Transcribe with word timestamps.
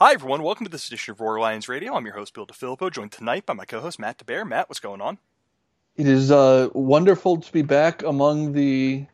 Hi, 0.00 0.12
everyone. 0.12 0.42
Welcome 0.42 0.66
to 0.66 0.72
this 0.72 0.88
edition 0.88 1.12
of 1.12 1.20
Roar 1.20 1.38
Lions 1.38 1.68
Radio. 1.68 1.94
I'm 1.94 2.04
your 2.04 2.16
host, 2.16 2.34
Bill 2.34 2.48
DiFilippo, 2.48 2.90
joined 2.90 3.12
tonight 3.12 3.46
by 3.46 3.52
my 3.52 3.64
co 3.64 3.78
host, 3.78 4.00
Matt 4.00 4.18
DeBear. 4.18 4.44
Matt, 4.44 4.68
what's 4.68 4.80
going 4.80 5.00
on? 5.00 5.18
It 5.96 6.08
is 6.08 6.32
uh, 6.32 6.68
wonderful 6.74 7.36
to 7.36 7.52
be 7.52 7.62
back 7.62 8.02
among 8.02 8.54
the 8.54 9.06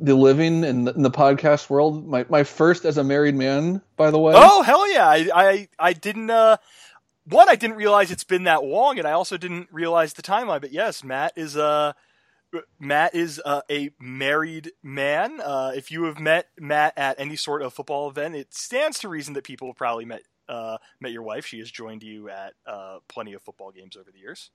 the 0.00 0.14
living 0.14 0.64
in 0.64 0.84
the, 0.84 0.94
in 0.94 1.02
the, 1.02 1.10
podcast 1.10 1.68
world. 1.68 2.08
My 2.08 2.24
my 2.30 2.44
first 2.44 2.86
as 2.86 2.96
a 2.96 3.04
married 3.04 3.34
man, 3.34 3.82
by 3.98 4.10
the 4.10 4.18
way. 4.18 4.32
Oh 4.34 4.62
hell 4.62 4.90
yeah! 4.90 5.06
I 5.06 5.28
I, 5.34 5.68
I 5.78 5.92
didn't. 5.92 6.30
Uh, 6.30 6.56
one, 7.26 7.50
I 7.50 7.54
didn't 7.54 7.76
realize 7.76 8.10
it's 8.10 8.24
been 8.24 8.44
that 8.44 8.64
long, 8.64 8.98
and 8.98 9.06
I 9.06 9.12
also 9.12 9.36
didn't 9.36 9.68
realize 9.70 10.14
the 10.14 10.22
timeline. 10.22 10.62
But 10.62 10.72
yes, 10.72 11.04
Matt 11.04 11.34
is 11.36 11.58
uh 11.58 11.92
Matt 12.78 13.14
is 13.14 13.40
uh, 13.44 13.62
a 13.70 13.90
married 14.00 14.72
man. 14.82 15.40
Uh, 15.40 15.72
if 15.74 15.90
you 15.90 16.04
have 16.04 16.18
met 16.18 16.48
Matt 16.58 16.94
at 16.96 17.18
any 17.18 17.36
sort 17.36 17.62
of 17.62 17.72
football 17.72 18.10
event, 18.10 18.34
it 18.34 18.52
stands 18.54 18.98
to 19.00 19.08
reason 19.08 19.34
that 19.34 19.44
people 19.44 19.68
have 19.68 19.76
probably 19.76 20.04
met 20.04 20.22
uh, 20.48 20.78
met 21.00 21.12
your 21.12 21.22
wife. 21.22 21.46
She 21.46 21.58
has 21.58 21.70
joined 21.70 22.02
you 22.02 22.28
at 22.28 22.54
uh, 22.66 22.98
plenty 23.08 23.32
of 23.32 23.42
football 23.42 23.70
games 23.70 23.96
over 23.96 24.10
the 24.10 24.18
years. 24.18 24.50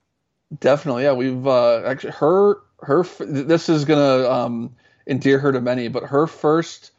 Definitely, 0.60 1.04
yeah. 1.04 1.14
We've 1.14 1.48
uh, 1.48 1.82
actually 1.86 2.14
her 2.14 2.62
her. 2.82 3.04
This 3.20 3.70
is 3.70 3.86
gonna 3.86 4.30
um, 4.30 4.76
endear 5.08 5.40
her 5.40 5.52
to 5.52 5.62
many, 5.62 5.88
but 5.88 6.04
her 6.04 6.28
first 6.28 6.92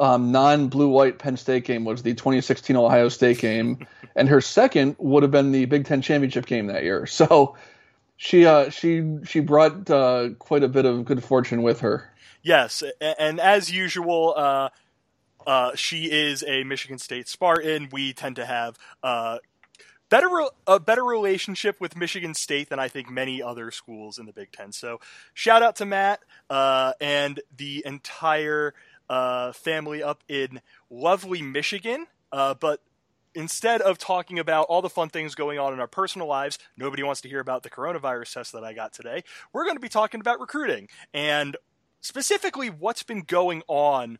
um, 0.00 0.32
non 0.32 0.68
blue 0.68 0.88
white 0.88 1.18
Penn 1.18 1.36
State 1.36 1.64
game 1.64 1.84
was 1.84 2.02
the 2.02 2.14
2016 2.14 2.74
Ohio 2.76 3.08
State 3.08 3.38
game, 3.38 3.86
and 4.16 4.28
her 4.28 4.40
second 4.40 4.96
would 4.98 5.22
have 5.22 5.30
been 5.30 5.52
the 5.52 5.66
Big 5.66 5.84
Ten 5.84 6.02
championship 6.02 6.46
game 6.46 6.66
that 6.66 6.82
year. 6.82 7.06
So 7.06 7.56
she 8.22 8.44
uh, 8.44 8.68
she 8.68 9.16
she 9.24 9.40
brought 9.40 9.88
uh, 9.88 10.28
quite 10.38 10.62
a 10.62 10.68
bit 10.68 10.84
of 10.84 11.06
good 11.06 11.24
fortune 11.24 11.62
with 11.62 11.80
her. 11.80 12.12
Yes, 12.42 12.82
and 13.00 13.40
as 13.40 13.72
usual, 13.72 14.34
uh, 14.36 14.68
uh, 15.46 15.74
she 15.74 16.04
is 16.04 16.44
a 16.46 16.62
Michigan 16.64 16.98
State 16.98 17.28
Spartan. 17.28 17.88
We 17.90 18.12
tend 18.12 18.36
to 18.36 18.44
have 18.44 18.76
uh, 19.02 19.38
better 20.10 20.28
a 20.66 20.78
better 20.78 21.02
relationship 21.02 21.80
with 21.80 21.96
Michigan 21.96 22.34
State 22.34 22.68
than 22.68 22.78
I 22.78 22.88
think 22.88 23.08
many 23.08 23.42
other 23.42 23.70
schools 23.70 24.18
in 24.18 24.26
the 24.26 24.34
Big 24.34 24.52
Ten. 24.52 24.72
So, 24.72 25.00
shout 25.32 25.62
out 25.62 25.76
to 25.76 25.86
Matt 25.86 26.20
uh, 26.50 26.92
and 27.00 27.40
the 27.56 27.82
entire 27.86 28.74
family 29.08 30.02
up 30.02 30.22
in 30.28 30.60
lovely 30.90 31.40
Michigan. 31.40 32.06
but 32.30 32.82
instead 33.34 33.80
of 33.80 33.98
talking 33.98 34.38
about 34.38 34.66
all 34.68 34.82
the 34.82 34.88
fun 34.88 35.08
things 35.08 35.34
going 35.34 35.58
on 35.58 35.72
in 35.72 35.80
our 35.80 35.86
personal 35.86 36.26
lives, 36.26 36.58
nobody 36.76 37.02
wants 37.02 37.20
to 37.22 37.28
hear 37.28 37.40
about 37.40 37.62
the 37.62 37.70
coronavirus 37.70 38.34
test 38.34 38.52
that 38.52 38.64
I 38.64 38.72
got 38.72 38.92
today. 38.92 39.24
We're 39.52 39.64
going 39.64 39.76
to 39.76 39.80
be 39.80 39.88
talking 39.88 40.20
about 40.20 40.40
recruiting 40.40 40.88
and 41.14 41.56
specifically 42.00 42.68
what's 42.68 43.02
been 43.02 43.22
going 43.22 43.62
on 43.68 44.18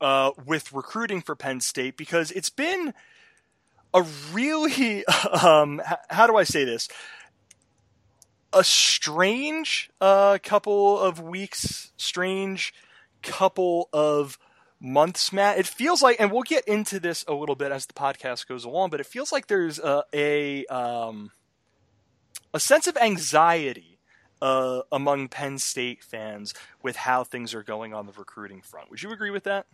uh, 0.00 0.32
with 0.44 0.72
recruiting 0.72 1.22
for 1.22 1.34
Penn 1.34 1.60
State 1.60 1.96
because 1.96 2.30
it's 2.30 2.50
been 2.50 2.92
a 3.94 4.02
really, 4.32 5.04
um, 5.42 5.80
how 6.08 6.26
do 6.26 6.36
I 6.36 6.44
say 6.44 6.64
this? 6.64 6.88
A 8.52 8.64
strange 8.64 9.90
uh, 10.00 10.38
couple 10.42 10.98
of 10.98 11.20
weeks, 11.20 11.92
strange 11.96 12.72
couple 13.22 13.88
of 13.92 14.38
months, 14.80 15.32
Matt. 15.32 15.58
It 15.58 15.66
feels 15.66 16.02
like, 16.02 16.16
and 16.20 16.30
we'll 16.30 16.42
get 16.42 16.66
into 16.66 17.00
this 17.00 17.24
a 17.28 17.34
little 17.34 17.54
bit 17.54 17.72
as 17.72 17.86
the 17.86 17.94
podcast 17.94 18.46
goes 18.46 18.64
along, 18.64 18.90
but 18.90 19.00
it 19.00 19.06
feels 19.06 19.32
like 19.32 19.46
there's 19.46 19.78
a 19.78 20.04
a, 20.12 20.66
um, 20.66 21.30
a 22.52 22.60
sense 22.60 22.86
of 22.86 22.96
anxiety 22.96 23.96
uh, 24.42 24.82
among 24.92 25.28
Penn 25.28 25.58
State 25.58 26.02
fans 26.02 26.54
with 26.82 26.96
how 26.96 27.24
things 27.24 27.54
are 27.54 27.62
going 27.62 27.94
on 27.94 28.06
the 28.06 28.12
recruiting 28.12 28.62
front. 28.62 28.90
Would 28.90 29.02
you 29.02 29.10
agree 29.12 29.30
with 29.30 29.44
that? 29.44 29.66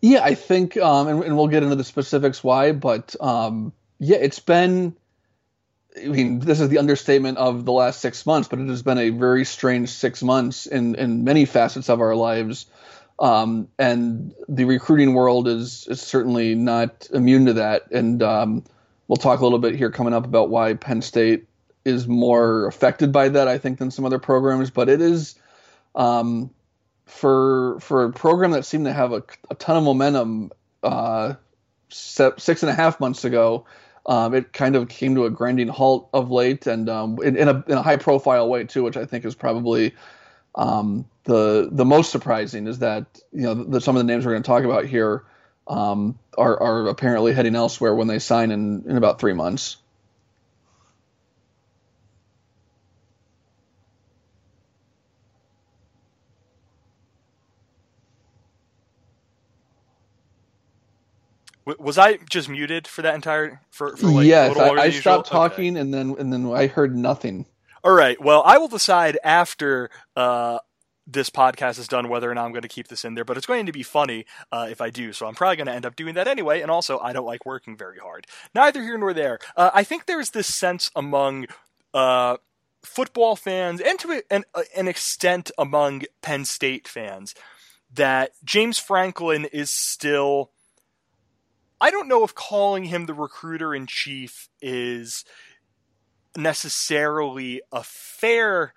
Yeah, 0.00 0.24
I 0.24 0.34
think, 0.34 0.76
um, 0.76 1.06
and, 1.06 1.22
and, 1.22 1.36
we'll 1.36 1.46
get 1.46 1.62
into 1.62 1.76
the 1.76 1.84
specifics 1.84 2.42
why, 2.42 2.72
but 2.72 3.14
um, 3.20 3.72
yeah, 3.98 4.18
it's 4.18 4.40
been. 4.40 4.96
I 5.94 6.08
mean, 6.08 6.38
this 6.38 6.58
is 6.58 6.70
the 6.70 6.78
understatement 6.78 7.36
of 7.36 7.66
the 7.66 7.72
last 7.72 8.00
six 8.00 8.24
months, 8.24 8.48
but 8.48 8.58
it 8.58 8.66
has 8.68 8.82
been 8.82 8.96
a 8.96 9.10
very 9.10 9.44
strange 9.44 9.90
six 9.90 10.22
months 10.22 10.66
in 10.66 10.94
in 10.96 11.22
many 11.22 11.44
facets 11.44 11.88
of 11.88 12.00
our 12.00 12.16
lives. 12.16 12.66
Um, 13.22 13.68
and 13.78 14.34
the 14.48 14.64
recruiting 14.64 15.14
world 15.14 15.46
is, 15.46 15.86
is 15.88 16.00
certainly 16.00 16.56
not 16.56 17.08
immune 17.14 17.46
to 17.46 17.52
that. 17.52 17.88
And 17.92 18.20
um, 18.20 18.64
we'll 19.06 19.16
talk 19.16 19.38
a 19.38 19.44
little 19.44 19.60
bit 19.60 19.76
here 19.76 19.92
coming 19.92 20.12
up 20.12 20.24
about 20.24 20.50
why 20.50 20.74
Penn 20.74 21.02
State 21.02 21.46
is 21.84 22.08
more 22.08 22.66
affected 22.66 23.12
by 23.12 23.28
that, 23.28 23.46
I 23.46 23.58
think, 23.58 23.78
than 23.78 23.92
some 23.92 24.04
other 24.04 24.18
programs. 24.18 24.70
But 24.70 24.88
it 24.88 25.00
is 25.00 25.36
um, 25.94 26.50
for 27.06 27.78
for 27.78 28.04
a 28.04 28.12
program 28.12 28.50
that 28.50 28.64
seemed 28.64 28.86
to 28.86 28.92
have 28.92 29.12
a, 29.12 29.22
a 29.50 29.54
ton 29.54 29.76
of 29.76 29.84
momentum 29.84 30.50
uh, 30.82 31.34
six 31.90 32.62
and 32.62 32.70
a 32.70 32.74
half 32.74 32.98
months 32.98 33.24
ago. 33.24 33.66
Um, 34.04 34.34
it 34.34 34.52
kind 34.52 34.74
of 34.74 34.88
came 34.88 35.14
to 35.14 35.26
a 35.26 35.30
grinding 35.30 35.68
halt 35.68 36.08
of 36.12 36.32
late, 36.32 36.66
and 36.66 36.88
um, 36.88 37.20
in, 37.22 37.36
in, 37.36 37.46
a, 37.46 37.64
in 37.68 37.78
a 37.78 37.82
high 37.82 37.98
profile 37.98 38.48
way 38.48 38.64
too, 38.64 38.82
which 38.82 38.96
I 38.96 39.04
think 39.04 39.24
is 39.24 39.36
probably 39.36 39.94
um, 40.54 41.06
the 41.24 41.68
the 41.70 41.84
most 41.84 42.10
surprising 42.10 42.66
is 42.66 42.80
that 42.80 43.20
you 43.32 43.42
know 43.42 43.54
the, 43.54 43.80
some 43.80 43.96
of 43.96 44.00
the 44.00 44.04
names 44.04 44.26
we're 44.26 44.32
going 44.32 44.42
to 44.42 44.46
talk 44.46 44.64
about 44.64 44.86
here 44.86 45.24
um, 45.66 46.18
are 46.36 46.60
are 46.60 46.88
apparently 46.88 47.32
heading 47.32 47.54
elsewhere 47.54 47.94
when 47.94 48.08
they 48.08 48.18
sign 48.18 48.50
in 48.50 48.84
in 48.86 48.96
about 48.96 49.20
three 49.20 49.32
months. 49.32 49.76
Was 61.78 61.96
I 61.96 62.16
just 62.28 62.48
muted 62.48 62.88
for 62.88 63.02
that 63.02 63.14
entire 63.14 63.60
for, 63.70 63.96
for 63.96 64.08
like 64.08 64.26
yes? 64.26 64.58
I, 64.58 64.70
I 64.70 64.90
stopped 64.90 65.28
talking 65.28 65.74
okay. 65.74 65.80
and 65.80 65.94
then 65.94 66.16
and 66.18 66.32
then 66.32 66.52
I 66.52 66.66
heard 66.66 66.96
nothing. 66.96 67.46
All 67.84 67.92
right. 67.92 68.20
Well, 68.20 68.42
I 68.46 68.58
will 68.58 68.68
decide 68.68 69.18
after 69.24 69.90
uh, 70.14 70.60
this 71.04 71.30
podcast 71.30 71.80
is 71.80 71.88
done 71.88 72.08
whether 72.08 72.30
or 72.30 72.34
not 72.34 72.44
I'm 72.44 72.52
going 72.52 72.62
to 72.62 72.68
keep 72.68 72.86
this 72.86 73.04
in 73.04 73.14
there, 73.14 73.24
but 73.24 73.36
it's 73.36 73.46
going 73.46 73.66
to 73.66 73.72
be 73.72 73.82
funny 73.82 74.24
uh, 74.52 74.68
if 74.70 74.80
I 74.80 74.90
do. 74.90 75.12
So 75.12 75.26
I'm 75.26 75.34
probably 75.34 75.56
going 75.56 75.66
to 75.66 75.72
end 75.72 75.84
up 75.84 75.96
doing 75.96 76.14
that 76.14 76.28
anyway. 76.28 76.60
And 76.60 76.70
also, 76.70 77.00
I 77.00 77.12
don't 77.12 77.26
like 77.26 77.44
working 77.44 77.76
very 77.76 77.98
hard. 77.98 78.28
Neither 78.54 78.82
here 78.82 78.96
nor 78.98 79.12
there. 79.12 79.40
Uh, 79.56 79.70
I 79.74 79.82
think 79.82 80.06
there's 80.06 80.30
this 80.30 80.52
sense 80.54 80.92
among 80.94 81.46
uh, 81.92 82.36
football 82.84 83.34
fans 83.34 83.80
and 83.80 83.98
to 83.98 84.22
an, 84.30 84.44
uh, 84.54 84.62
an 84.76 84.86
extent 84.86 85.50
among 85.58 86.02
Penn 86.20 86.44
State 86.44 86.86
fans 86.86 87.34
that 87.92 88.30
James 88.44 88.78
Franklin 88.78 89.44
is 89.46 89.70
still. 89.70 90.50
I 91.80 91.90
don't 91.90 92.06
know 92.06 92.22
if 92.22 92.32
calling 92.32 92.84
him 92.84 93.06
the 93.06 93.14
recruiter 93.14 93.74
in 93.74 93.88
chief 93.88 94.48
is 94.60 95.24
necessarily 96.36 97.62
a 97.70 97.82
fair 97.82 98.74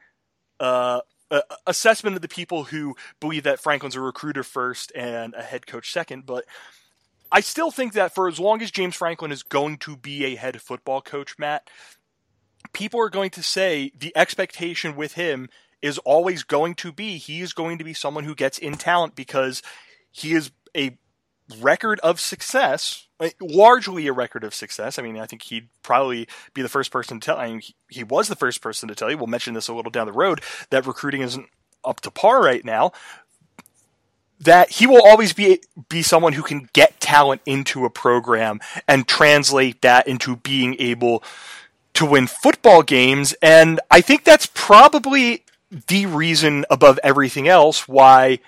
uh, 0.60 1.02
uh, 1.32 1.42
assessment 1.66 2.16
of 2.16 2.22
the 2.22 2.28
people 2.28 2.66
who 2.66 2.96
believe 3.20 3.44
that 3.44 3.60
Franklin's 3.60 3.96
a 3.96 4.02
recruiter 4.02 4.44
first 4.44 4.92
and 4.96 5.34
a 5.34 5.42
head 5.42 5.68
coach 5.68 5.92
second, 5.92 6.26
but 6.26 6.46
I 7.32 7.42
still 7.42 7.72
think 7.72 7.94
that 7.94 8.14
for 8.14 8.28
as 8.28 8.40
long 8.40 8.62
as 8.62 8.72
James 8.72 8.96
Franklin 8.96 9.32
is 9.32 9.44
going 9.44 9.78
to 9.80 9.98
be 9.98 10.26
a 10.26 10.36
head 10.36 10.62
football 10.62 11.02
coach, 11.02 11.38
Matt, 11.38 11.70
people 12.74 13.00
are 13.00 13.10
going 13.10 13.32
to 13.32 13.44
say 13.44 13.92
the 13.98 14.16
expectation 14.16 14.96
with 14.96 15.14
him 15.14 15.50
is 15.82 15.98
always 16.00 16.44
going 16.44 16.76
to 16.76 16.92
be 16.92 17.18
he 17.18 17.42
is 17.42 17.54
going 17.54 17.78
to 17.78 17.84
be 17.84 17.94
someone 17.94 18.24
who 18.24 18.36
gets 18.36 18.58
in 18.58 18.74
talent 18.74 19.16
because 19.16 19.62
he 20.12 20.34
is 20.34 20.52
a 20.76 20.98
record 21.62 22.00
of 22.00 22.20
success, 22.20 23.08
eh, 23.20 23.32
largely 23.40 24.08
a 24.08 24.14
record 24.14 24.44
of 24.44 24.56
success. 24.56 24.98
I 24.98 25.04
mean, 25.04 25.18
I 25.18 25.26
think 25.26 25.44
he'd 25.44 25.70
probably 25.84 26.28
be 26.54 26.62
the 26.62 26.70
first 26.70 26.92
person 26.92 27.20
to 27.20 27.26
tell. 27.26 27.38
I 27.38 27.48
mean, 27.48 27.60
he, 27.60 27.76
he 27.90 28.04
was 28.04 28.28
the 28.28 28.36
first 28.36 28.62
person 28.62 28.90
to 28.90 28.96
tell 28.96 29.10
you. 29.10 29.18
We'll 29.18 29.28
mention 29.28 29.54
this 29.54 29.68
a 29.68 29.74
little 29.74 29.92
down 29.92 30.08
the 30.08 30.14
road 30.14 30.42
that 30.70 30.88
recruiting 30.88 31.22
isn't 31.22 31.48
up 31.84 32.02
to 32.02 32.12
par 32.12 32.42
right 32.42 32.66
now. 32.66 32.92
That 34.40 34.72
he 34.72 34.86
will 34.86 35.02
always 35.02 35.32
be 35.32 35.62
be 35.88 36.02
someone 36.02 36.34
who 36.34 36.44
can 36.44 36.70
get 36.74 37.00
talent 37.00 37.42
into 37.46 37.86
a 37.86 37.90
program 37.90 38.60
and 38.88 39.08
translate 39.08 39.82
that 39.82 40.08
into 40.08 40.36
being 40.36 40.76
able 40.80 41.24
to 41.94 42.06
win 42.06 42.28
football 42.28 42.84
games. 42.84 43.34
And 43.42 43.80
I 43.90 44.02
think 44.02 44.26
that's 44.26 44.50
probably 44.54 45.46
the 45.88 46.06
reason 46.06 46.66
above 46.70 47.00
everything 47.02 47.48
else 47.48 47.88
why 47.88 48.40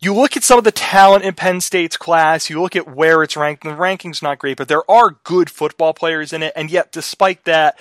you 0.00 0.14
look 0.14 0.36
at 0.36 0.44
some 0.44 0.58
of 0.58 0.64
the 0.64 0.72
talent 0.72 1.24
in 1.24 1.34
Penn 1.34 1.60
State's 1.60 1.96
class, 1.96 2.48
you 2.48 2.60
look 2.60 2.74
at 2.74 2.88
where 2.88 3.22
it's 3.22 3.36
ranked, 3.36 3.64
and 3.64 3.74
the 3.74 3.78
ranking's 3.78 4.22
not 4.22 4.38
great, 4.38 4.56
but 4.56 4.68
there 4.68 4.88
are 4.90 5.18
good 5.24 5.50
football 5.50 5.92
players 5.92 6.32
in 6.32 6.42
it, 6.42 6.52
and 6.56 6.70
yet 6.70 6.90
despite 6.90 7.44
that, 7.44 7.78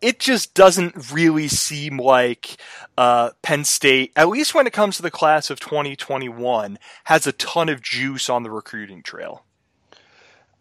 it 0.00 0.18
just 0.18 0.54
doesn't 0.54 1.12
really 1.12 1.48
seem 1.48 1.98
like 1.98 2.56
uh, 2.98 3.30
Penn 3.42 3.64
State, 3.64 4.12
at 4.16 4.28
least 4.28 4.54
when 4.54 4.66
it 4.66 4.72
comes 4.72 4.96
to 4.96 5.02
the 5.02 5.10
class 5.10 5.48
of 5.48 5.60
2021, 5.60 6.78
has 7.04 7.26
a 7.26 7.32
ton 7.32 7.68
of 7.68 7.80
juice 7.80 8.28
on 8.28 8.42
the 8.42 8.50
recruiting 8.50 9.02
trail. 9.02 9.44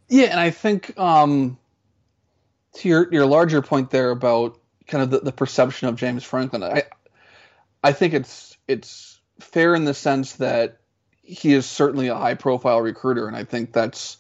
Yeah, 0.07 0.25
and 0.25 0.39
I 0.39 0.51
think 0.51 0.97
um, 0.99 1.57
to 2.75 2.87
your 2.87 3.11
your 3.11 3.25
larger 3.25 3.61
point 3.61 3.89
there 3.89 4.11
about 4.11 4.59
kind 4.87 5.03
of 5.03 5.09
the, 5.09 5.19
the 5.19 5.31
perception 5.31 5.87
of 5.87 5.95
James 5.95 6.23
Franklin, 6.23 6.63
I 6.63 6.83
I 7.83 7.91
think 7.91 8.13
it's 8.13 8.55
it's 8.67 9.14
fair 9.39 9.75
in 9.75 9.85
the 9.85 9.93
sense 9.93 10.33
that 10.33 10.77
he 11.21 11.53
is 11.53 11.65
certainly 11.65 12.07
a 12.07 12.15
high 12.15 12.35
profile 12.35 12.81
recruiter, 12.81 13.27
and 13.27 13.35
I 13.35 13.43
think 13.43 13.73
that's 13.73 14.17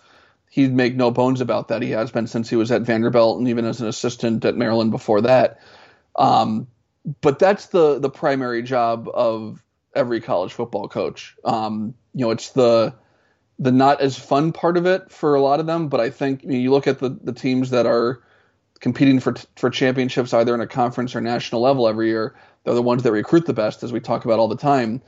he'd 0.49 0.73
make 0.73 0.95
no 0.95 1.11
bones 1.11 1.41
about 1.41 1.67
that. 1.67 1.81
He 1.81 1.91
has 1.91 2.11
been 2.11 2.27
since 2.27 2.49
he 2.49 2.55
was 2.55 2.71
at 2.71 2.81
Vanderbilt 2.81 3.39
and 3.39 3.47
even 3.49 3.65
as 3.65 3.81
an 3.81 3.87
assistant 3.87 4.45
at 4.45 4.55
Maryland 4.55 4.91
before 4.91 5.21
that. 5.21 5.59
Um, 6.15 6.67
but 7.21 7.39
that's 7.39 7.67
the 7.67 7.99
the 7.99 8.09
primary 8.09 8.63
job 8.63 9.09
of 9.13 9.61
every 9.93 10.21
college 10.21 10.53
football 10.53 10.87
coach. 10.87 11.35
Um, 11.43 11.93
you 12.13 12.25
know, 12.25 12.31
it's 12.31 12.51
the 12.51 12.95
the 13.59 13.71
not 13.71 14.01
as 14.01 14.17
fun 14.17 14.51
part 14.51 14.77
of 14.77 14.85
it 14.85 15.11
for 15.11 15.35
a 15.35 15.41
lot 15.41 15.59
of 15.59 15.65
them. 15.65 15.87
But 15.87 15.99
I 15.99 16.09
think 16.09 16.43
mean, 16.43 16.61
you 16.61 16.71
look 16.71 16.87
at 16.87 16.99
the 16.99 17.09
the 17.09 17.33
teams 17.33 17.69
that 17.69 17.85
are 17.85 18.23
competing 18.79 19.19
for 19.19 19.35
for 19.55 19.69
championships 19.69 20.33
either 20.33 20.53
in 20.53 20.61
a 20.61 20.67
conference 20.67 21.15
or 21.15 21.21
national 21.21 21.61
level 21.61 21.87
every 21.87 22.07
year. 22.07 22.35
They're 22.65 22.73
the 22.73 22.81
ones 22.81 23.03
that 23.03 23.11
recruit 23.11 23.45
the 23.45 23.53
best, 23.53 23.83
as 23.83 23.93
we 23.93 23.99
talk 23.99 24.25
about 24.25 24.39
all 24.39 24.47
the 24.47 24.57
time. 24.57 25.01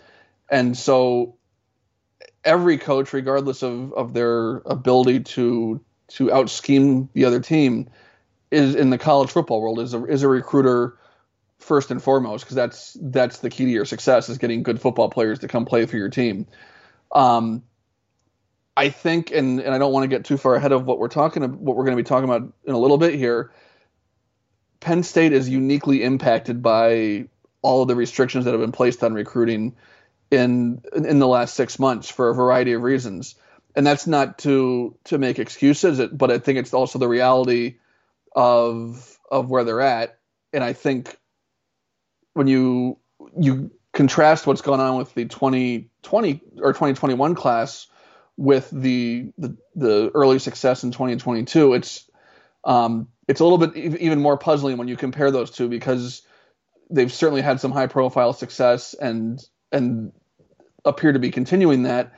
And 0.49 0.77
so 0.77 1.35
every 2.45 2.77
coach, 2.77 3.11
regardless 3.11 3.63
of, 3.63 3.93
of 3.93 4.13
their 4.13 4.57
ability 4.59 5.21
to 5.21 5.81
to 6.09 6.31
out 6.31 6.49
scheme 6.49 7.09
the 7.13 7.25
other 7.25 7.41
team, 7.41 7.89
is 8.49 8.75
in 8.75 8.91
the 8.91 8.97
college 8.97 9.29
football 9.29 9.61
world 9.61 9.79
is 9.79 9.93
a, 9.93 10.05
is 10.05 10.23
a 10.23 10.27
recruiter 10.27 10.97
first 11.59 11.91
and 11.91 12.01
foremost 12.01 12.45
because 12.45 12.55
that's 12.55 12.95
that's 13.01 13.39
the 13.39 13.49
key 13.49 13.65
to 13.65 13.71
your 13.71 13.85
success 13.85 14.29
is 14.29 14.37
getting 14.37 14.63
good 14.63 14.79
football 14.79 15.09
players 15.09 15.39
to 15.39 15.47
come 15.47 15.65
play 15.65 15.85
for 15.85 15.97
your 15.97 16.09
team. 16.09 16.47
Um, 17.11 17.63
I 18.77 18.89
think, 18.89 19.31
and, 19.31 19.59
and 19.59 19.73
I 19.73 19.79
don't 19.79 19.91
want 19.91 20.03
to 20.03 20.07
get 20.07 20.23
too 20.23 20.37
far 20.37 20.53
ahead 20.53 20.71
of 20.71 20.85
what 20.85 20.99
we're 20.99 21.07
talking 21.07 21.41
what 21.41 21.75
we're 21.75 21.83
going 21.83 21.97
to 21.97 22.03
be 22.03 22.07
talking 22.07 22.29
about 22.29 22.53
in 22.65 22.73
a 22.73 22.77
little 22.77 22.99
bit 22.99 23.15
here. 23.15 23.51
Penn 24.79 25.01
State 25.01 25.33
is 25.33 25.49
uniquely 25.49 26.03
impacted 26.03 26.61
by 26.61 27.27
all 27.61 27.81
of 27.81 27.87
the 27.87 27.95
restrictions 27.95 28.45
that 28.45 28.51
have 28.51 28.61
been 28.61 28.71
placed 28.71 29.03
on 29.03 29.13
recruiting 29.13 29.75
in 30.31 30.81
in 30.93 31.19
the 31.19 31.27
last 31.27 31.55
six 31.55 31.79
months 31.79 32.09
for 32.09 32.29
a 32.29 32.35
variety 32.35 32.73
of 32.73 32.81
reasons. 32.81 33.35
And 33.75 33.85
that's 33.85 34.07
not 34.07 34.39
to 34.39 34.97
to 35.05 35.17
make 35.17 35.39
excuses, 35.39 35.99
but 36.11 36.31
I 36.31 36.39
think 36.39 36.59
it's 36.59 36.73
also 36.73 36.99
the 36.99 37.07
reality 37.07 37.77
of 38.35 39.17
of 39.31 39.49
where 39.49 39.63
they're 39.63 39.81
at. 39.81 40.19
And 40.53 40.63
I 40.63 40.73
think 40.73 41.17
when 42.33 42.47
you 42.47 42.97
you 43.39 43.71
contrast 43.93 44.45
what's 44.45 44.61
going 44.61 44.79
on 44.79 44.97
with 44.97 45.13
the 45.15 45.25
2020 45.25 46.41
or 46.59 46.73
2021 46.73 47.35
class 47.35 47.87
with 48.37 48.69
the 48.71 49.31
the, 49.37 49.57
the 49.75 50.11
early 50.13 50.39
success 50.39 50.83
in 50.83 50.91
2022, 50.91 51.73
it's 51.73 52.09
um, 52.63 53.07
it's 53.27 53.39
a 53.39 53.43
little 53.43 53.57
bit 53.57 53.75
even 53.75 54.21
more 54.21 54.37
puzzling 54.37 54.77
when 54.77 54.87
you 54.87 54.97
compare 54.97 55.31
those 55.31 55.51
two 55.51 55.67
because 55.69 56.21
they've 56.89 57.11
certainly 57.11 57.41
had 57.41 57.59
some 57.59 57.71
high 57.71 57.87
profile 57.87 58.33
success 58.33 58.93
and 58.93 59.39
and 59.71 60.11
appear 60.85 61.11
to 61.11 61.19
be 61.19 61.31
continuing 61.31 61.83
that 61.83 62.13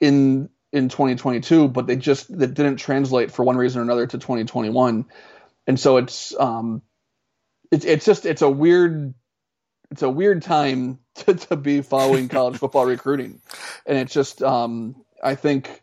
in 0.00 0.48
in 0.72 0.88
2022, 0.88 1.68
but 1.68 1.86
they 1.86 1.96
just 1.96 2.36
that 2.38 2.54
didn't 2.54 2.76
translate 2.76 3.30
for 3.30 3.44
one 3.44 3.56
reason 3.56 3.80
or 3.80 3.84
another 3.84 4.06
to 4.06 4.18
2021, 4.18 5.06
and 5.66 5.80
so 5.80 5.98
it's 5.98 6.38
um 6.38 6.82
it's 7.70 7.84
it's 7.84 8.04
just 8.04 8.26
it's 8.26 8.42
a 8.42 8.50
weird 8.50 9.14
it's 9.90 10.02
a 10.02 10.10
weird 10.10 10.42
time 10.42 10.98
to, 11.14 11.34
to 11.34 11.56
be 11.56 11.82
following 11.82 12.28
college 12.28 12.56
football 12.56 12.86
recruiting, 12.86 13.40
and 13.86 13.98
it's 13.98 14.12
just 14.12 14.42
um 14.42 14.96
I 15.22 15.34
think 15.34 15.82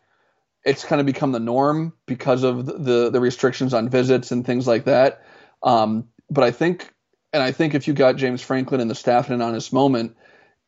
it's 0.64 0.84
kind 0.84 1.00
of 1.00 1.06
become 1.06 1.32
the 1.32 1.40
norm 1.40 1.92
because 2.06 2.42
of 2.42 2.66
the 2.66 3.10
the 3.10 3.20
restrictions 3.20 3.74
on 3.74 3.88
visits 3.88 4.30
and 4.30 4.44
things 4.44 4.66
like 4.66 4.84
that. 4.84 5.22
Um, 5.62 6.08
but 6.30 6.44
I 6.44 6.50
think, 6.50 6.91
and 7.32 7.42
I 7.42 7.52
think 7.52 7.74
if 7.74 7.88
you 7.88 7.94
got 7.94 8.16
James 8.16 8.42
Franklin 8.42 8.80
and 8.80 8.90
the 8.90 8.94
staff 8.94 9.28
in 9.28 9.34
an 9.34 9.42
honest 9.42 9.72
moment, 9.72 10.16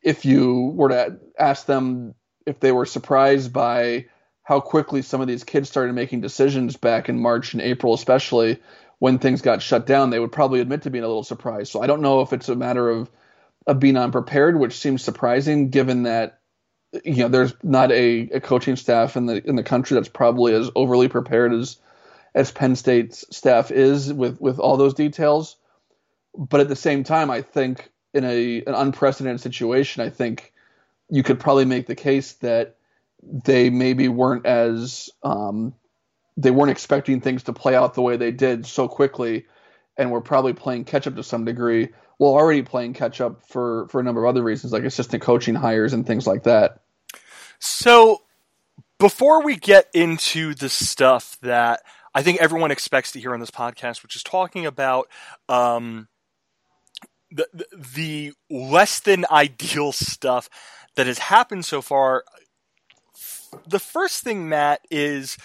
if 0.01 0.25
you 0.25 0.73
were 0.75 0.89
to 0.89 1.19
ask 1.37 1.65
them 1.65 2.15
if 2.45 2.59
they 2.59 2.71
were 2.71 2.85
surprised 2.85 3.51
by 3.53 4.05
how 4.43 4.59
quickly 4.59 5.01
some 5.01 5.21
of 5.21 5.27
these 5.27 5.43
kids 5.43 5.69
started 5.69 5.93
making 5.93 6.21
decisions 6.21 6.77
back 6.77 7.09
in 7.09 7.19
March 7.19 7.53
and 7.53 7.61
April, 7.61 7.93
especially 7.93 8.59
when 8.99 9.17
things 9.17 9.41
got 9.41 9.61
shut 9.61 9.85
down, 9.85 10.09
they 10.09 10.19
would 10.19 10.31
probably 10.31 10.59
admit 10.59 10.83
to 10.83 10.89
being 10.89 11.03
a 11.03 11.07
little 11.07 11.23
surprised. 11.23 11.71
So 11.71 11.81
I 11.81 11.87
don't 11.87 12.01
know 12.01 12.21
if 12.21 12.33
it's 12.33 12.49
a 12.49 12.55
matter 12.55 12.89
of 12.89 13.09
of 13.67 13.79
being 13.79 13.97
unprepared, 13.97 14.59
which 14.59 14.77
seems 14.77 15.03
surprising 15.03 15.69
given 15.69 16.03
that 16.03 16.39
you 17.03 17.17
know 17.17 17.27
there's 17.27 17.53
not 17.63 17.91
a, 17.91 18.29
a 18.29 18.39
coaching 18.39 18.75
staff 18.75 19.17
in 19.17 19.25
the 19.25 19.43
in 19.47 19.55
the 19.55 19.63
country 19.63 19.95
that's 19.95 20.07
probably 20.07 20.53
as 20.53 20.69
overly 20.75 21.07
prepared 21.07 21.53
as 21.53 21.77
as 22.35 22.51
Penn 22.51 22.75
State's 22.75 23.25
staff 23.35 23.71
is 23.71 24.13
with 24.13 24.39
with 24.39 24.59
all 24.59 24.77
those 24.77 24.93
details. 24.93 25.57
But 26.37 26.59
at 26.59 26.69
the 26.69 26.75
same 26.75 27.03
time, 27.03 27.29
I 27.29 27.41
think 27.41 27.91
in 28.13 28.23
a 28.23 28.63
an 28.65 28.73
unprecedented 28.73 29.41
situation, 29.41 30.01
I 30.01 30.09
think 30.09 30.53
you 31.09 31.23
could 31.23 31.39
probably 31.39 31.65
make 31.65 31.87
the 31.87 31.95
case 31.95 32.33
that 32.33 32.77
they 33.21 33.69
maybe 33.69 34.07
weren't 34.07 34.45
as 34.45 35.09
um, 35.23 35.73
they 36.37 36.51
weren't 36.51 36.71
expecting 36.71 37.21
things 37.21 37.43
to 37.43 37.53
play 37.53 37.75
out 37.75 37.93
the 37.93 38.01
way 38.01 38.17
they 38.17 38.31
did 38.31 38.65
so 38.65 38.87
quickly, 38.87 39.45
and 39.97 40.11
were 40.11 40.21
probably 40.21 40.53
playing 40.53 40.85
catch 40.85 41.07
up 41.07 41.15
to 41.15 41.23
some 41.23 41.45
degree. 41.45 41.89
Well, 42.19 42.31
already 42.31 42.61
playing 42.61 42.93
catch 42.93 43.21
up 43.21 43.47
for 43.47 43.87
for 43.89 43.99
a 43.99 44.03
number 44.03 44.23
of 44.23 44.29
other 44.29 44.43
reasons, 44.43 44.73
like 44.73 44.83
assistant 44.83 45.21
coaching 45.21 45.55
hires 45.55 45.93
and 45.93 46.05
things 46.05 46.25
like 46.25 46.43
that. 46.43 46.79
So, 47.59 48.23
before 48.99 49.43
we 49.43 49.55
get 49.55 49.89
into 49.93 50.53
the 50.53 50.69
stuff 50.69 51.37
that 51.41 51.81
I 52.13 52.23
think 52.23 52.39
everyone 52.41 52.71
expects 52.71 53.11
to 53.11 53.19
hear 53.19 53.33
on 53.33 53.41
this 53.41 53.51
podcast, 53.51 54.03
which 54.03 54.15
is 54.15 54.23
talking 54.23 54.65
about 54.65 55.09
um, 55.49 56.07
the, 57.35 57.65
the 57.93 58.33
less 58.49 58.99
than 58.99 59.25
ideal 59.29 59.91
stuff 59.91 60.49
that 60.95 61.07
has 61.07 61.19
happened 61.19 61.65
so 61.65 61.81
far, 61.81 62.23
the 63.67 63.79
first 63.79 64.23
thing, 64.23 64.49
Matt, 64.49 64.81
is 64.89 65.37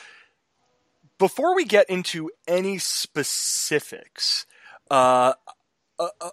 before 1.19 1.54
we 1.54 1.64
get 1.64 1.90
into 1.90 2.31
any 2.46 2.78
specifics 2.78 4.46
uh, 4.90 5.34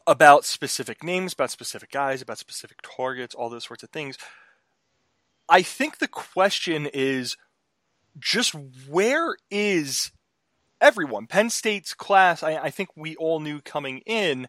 about 0.05 0.45
specific 0.45 1.03
names, 1.03 1.33
about 1.33 1.51
specific 1.51 1.91
guys, 1.91 2.21
about 2.21 2.37
specific 2.37 2.77
targets, 2.81 3.35
all 3.35 3.49
those 3.49 3.65
sorts 3.65 3.83
of 3.83 3.89
things, 3.89 4.17
I 5.49 5.61
think 5.61 5.97
the 5.97 6.07
question 6.07 6.87
is 6.93 7.37
just 8.19 8.55
where 8.89 9.35
is 9.51 10.11
everyone? 10.81 11.27
Penn 11.27 11.49
State's 11.49 11.93
class, 11.93 12.43
I, 12.43 12.55
I, 12.55 12.69
think 12.69 12.89
we 12.95 13.15
all 13.15 13.39
knew 13.39 13.61
coming 13.61 13.99
in 14.05 14.47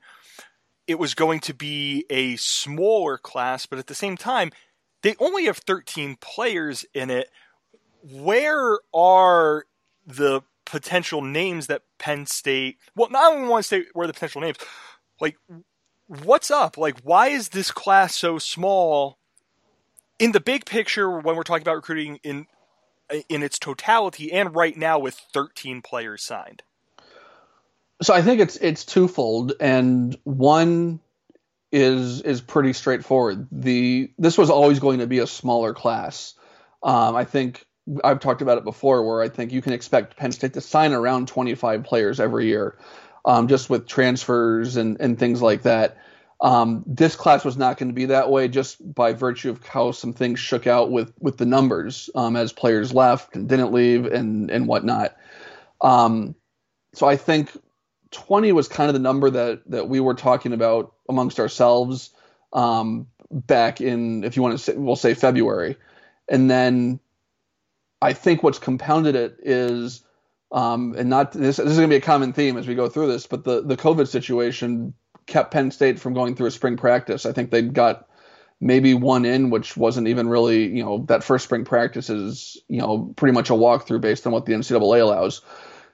it 0.88 0.99
was 0.99 1.14
going 1.14 1.40
to 1.40 1.55
be 1.55 2.05
a 2.11 2.35
smaller 2.37 3.19
class, 3.19 3.67
but 3.67 3.79
at 3.79 3.87
the 3.87 3.94
same 3.94 4.17
time, 4.17 4.50
they 5.02 5.14
only 5.20 5.44
have 5.44 5.58
13 5.58 6.17
players 6.20 6.85
in 6.94 7.11
it. 7.11 7.31
Where 8.02 8.79
are 8.93 9.64
the 10.06 10.43
potential 10.64 11.23
names 11.23 11.69
that 11.69 11.82
Penn 11.98 12.27
State, 12.27 12.79
well, 12.96 13.10
not 13.10 13.32
only 13.32 13.48
want 13.48 13.65
to 13.65 13.69
say 13.69 13.84
where 13.93 14.06
the 14.06 14.13
potential 14.13 14.41
names, 14.41 14.56
like, 15.20 15.36
what's 16.06 16.51
up? 16.51 16.77
Like, 16.77 16.98
why 17.03 17.29
is 17.29 17.51
this 17.51 17.70
class 17.70 18.17
so 18.17 18.39
small? 18.39 19.19
in 20.19 20.32
the 20.32 20.41
big 20.41 20.67
picture, 20.67 21.10
when 21.20 21.36
we're 21.36 21.43
talking 21.43 21.63
about 21.63 21.77
recruiting 21.77 22.19
in 22.22 22.46
in 23.29 23.43
its 23.43 23.58
totality, 23.58 24.31
and 24.32 24.55
right 24.55 24.77
now 24.77 24.98
with 24.98 25.15
13 25.32 25.81
players 25.81 26.22
signed. 26.22 26.63
So 28.00 28.14
I 28.14 28.22
think 28.22 28.40
it's 28.40 28.56
it's 28.56 28.84
twofold, 28.84 29.55
and 29.60 30.17
one 30.24 31.00
is 31.72 32.22
is 32.22 32.40
pretty 32.40 32.72
straightforward. 32.72 33.48
The 33.50 34.10
this 34.19 34.38
was 34.38 34.50
always 34.50 34.78
going 34.78 35.00
to 35.00 35.06
be 35.06 35.19
a 35.19 35.26
smaller 35.26 35.74
class. 35.74 36.34
Um, 36.82 37.17
I 37.17 37.24
think 37.24 37.67
I've 38.05 38.20
talked 38.20 38.43
about 38.43 38.58
it 38.58 38.64
before, 38.64 39.05
where 39.05 39.22
I 39.22 39.28
think 39.28 39.52
you 39.52 39.62
can 39.62 39.72
expect 39.72 40.17
Penn 40.17 40.32
State 40.32 40.55
to 40.55 40.60
sign 40.60 40.93
around 40.93 41.28
25 41.28 41.84
players 41.84 42.20
every 42.20 42.46
year, 42.46 42.78
um, 43.24 43.48
just 43.48 43.69
with 43.69 43.86
transfers 43.86 44.76
and 44.76 45.00
and 45.00 45.19
things 45.19 45.43
like 45.43 45.62
that. 45.62 45.98
Um, 46.40 46.84
this 46.86 47.17
class 47.17 47.44
was 47.44 47.56
not 47.56 47.78
going 47.78 47.88
to 47.88 47.94
be 47.94 48.06
that 48.06 48.31
way 48.31 48.46
just 48.46 48.94
by 48.94 49.12
virtue 49.12 49.50
of 49.50 49.67
how 49.67 49.90
some 49.90 50.12
things 50.12 50.38
shook 50.38 50.69
out 50.69 50.93
with 50.93 51.12
with 51.19 51.36
the 51.36 51.46
numbers 51.46 52.10
um, 52.14 52.36
as 52.36 52.52
players 52.52 52.94
left 52.94 53.34
and 53.34 53.48
didn't 53.48 53.72
leave 53.72 54.06
and 54.06 54.50
and 54.52 54.69
whatnot. 54.69 55.17
Um, 55.81 56.36
so 56.94 57.08
I 57.08 57.17
think 57.17 57.50
20 58.10 58.53
was 58.53 58.69
kind 58.69 58.88
of 58.88 58.94
the 58.94 59.00
number 59.00 59.31
that 59.31 59.62
that 59.70 59.88
we 59.88 60.00
were 60.00 60.15
talking 60.15 60.53
about 60.53 60.94
amongst 61.08 61.41
ourselves 61.41 62.10
um, 62.53 63.06
back 63.31 63.81
in, 63.81 64.24
if 64.24 64.36
you 64.36 64.43
want 64.43 64.58
to 64.58 64.58
say, 64.58 64.74
we'll 64.74 64.96
say 64.96 65.15
February, 65.15 65.77
and 66.29 66.50
then 66.50 67.00
I 68.00 68.12
think 68.12 68.43
what's 68.43 68.58
compounded 68.58 69.15
it 69.17 69.36
is. 69.43 70.05
Um, 70.50 70.94
and 70.96 71.10
not 71.10 71.32
this, 71.32 71.58
this 71.58 71.67
is 71.67 71.77
going 71.77 71.91
to 71.91 71.93
be 71.93 71.96
a 71.96 72.00
common 72.00 72.32
theme 72.32 72.56
as 72.56 72.67
we 72.67 72.74
go 72.74 72.88
through 72.88 73.08
this, 73.08 73.27
but 73.27 73.44
the, 73.44 73.60
the 73.60 73.77
COVID 73.77 74.08
situation 74.08 74.94
kept 75.27 75.53
Penn 75.53 75.70
State 75.70 76.00
from 76.00 76.15
going 76.15 76.34
through 76.34 76.46
a 76.46 76.50
spring 76.50 76.79
practice. 76.79 77.27
I 77.27 77.32
think 77.32 77.50
they 77.50 77.60
got 77.60 78.08
maybe 78.60 78.94
one 78.94 79.24
in, 79.24 79.50
which 79.50 79.77
wasn't 79.77 80.08
even 80.08 80.29
really, 80.29 80.67
you 80.67 80.82
know, 80.82 81.05
that 81.08 81.22
first 81.22 81.44
spring 81.44 81.65
practice 81.65 82.10
is, 82.10 82.56
you 82.69 82.81
know, 82.81 83.12
pretty 83.17 83.32
much 83.32 83.50
a 83.50 83.55
walkthrough 83.55 84.00
based 84.00 84.27
on 84.27 84.32
what 84.32 84.46
the 84.46 84.53
NCAA 84.53 85.00
allows. 85.03 85.43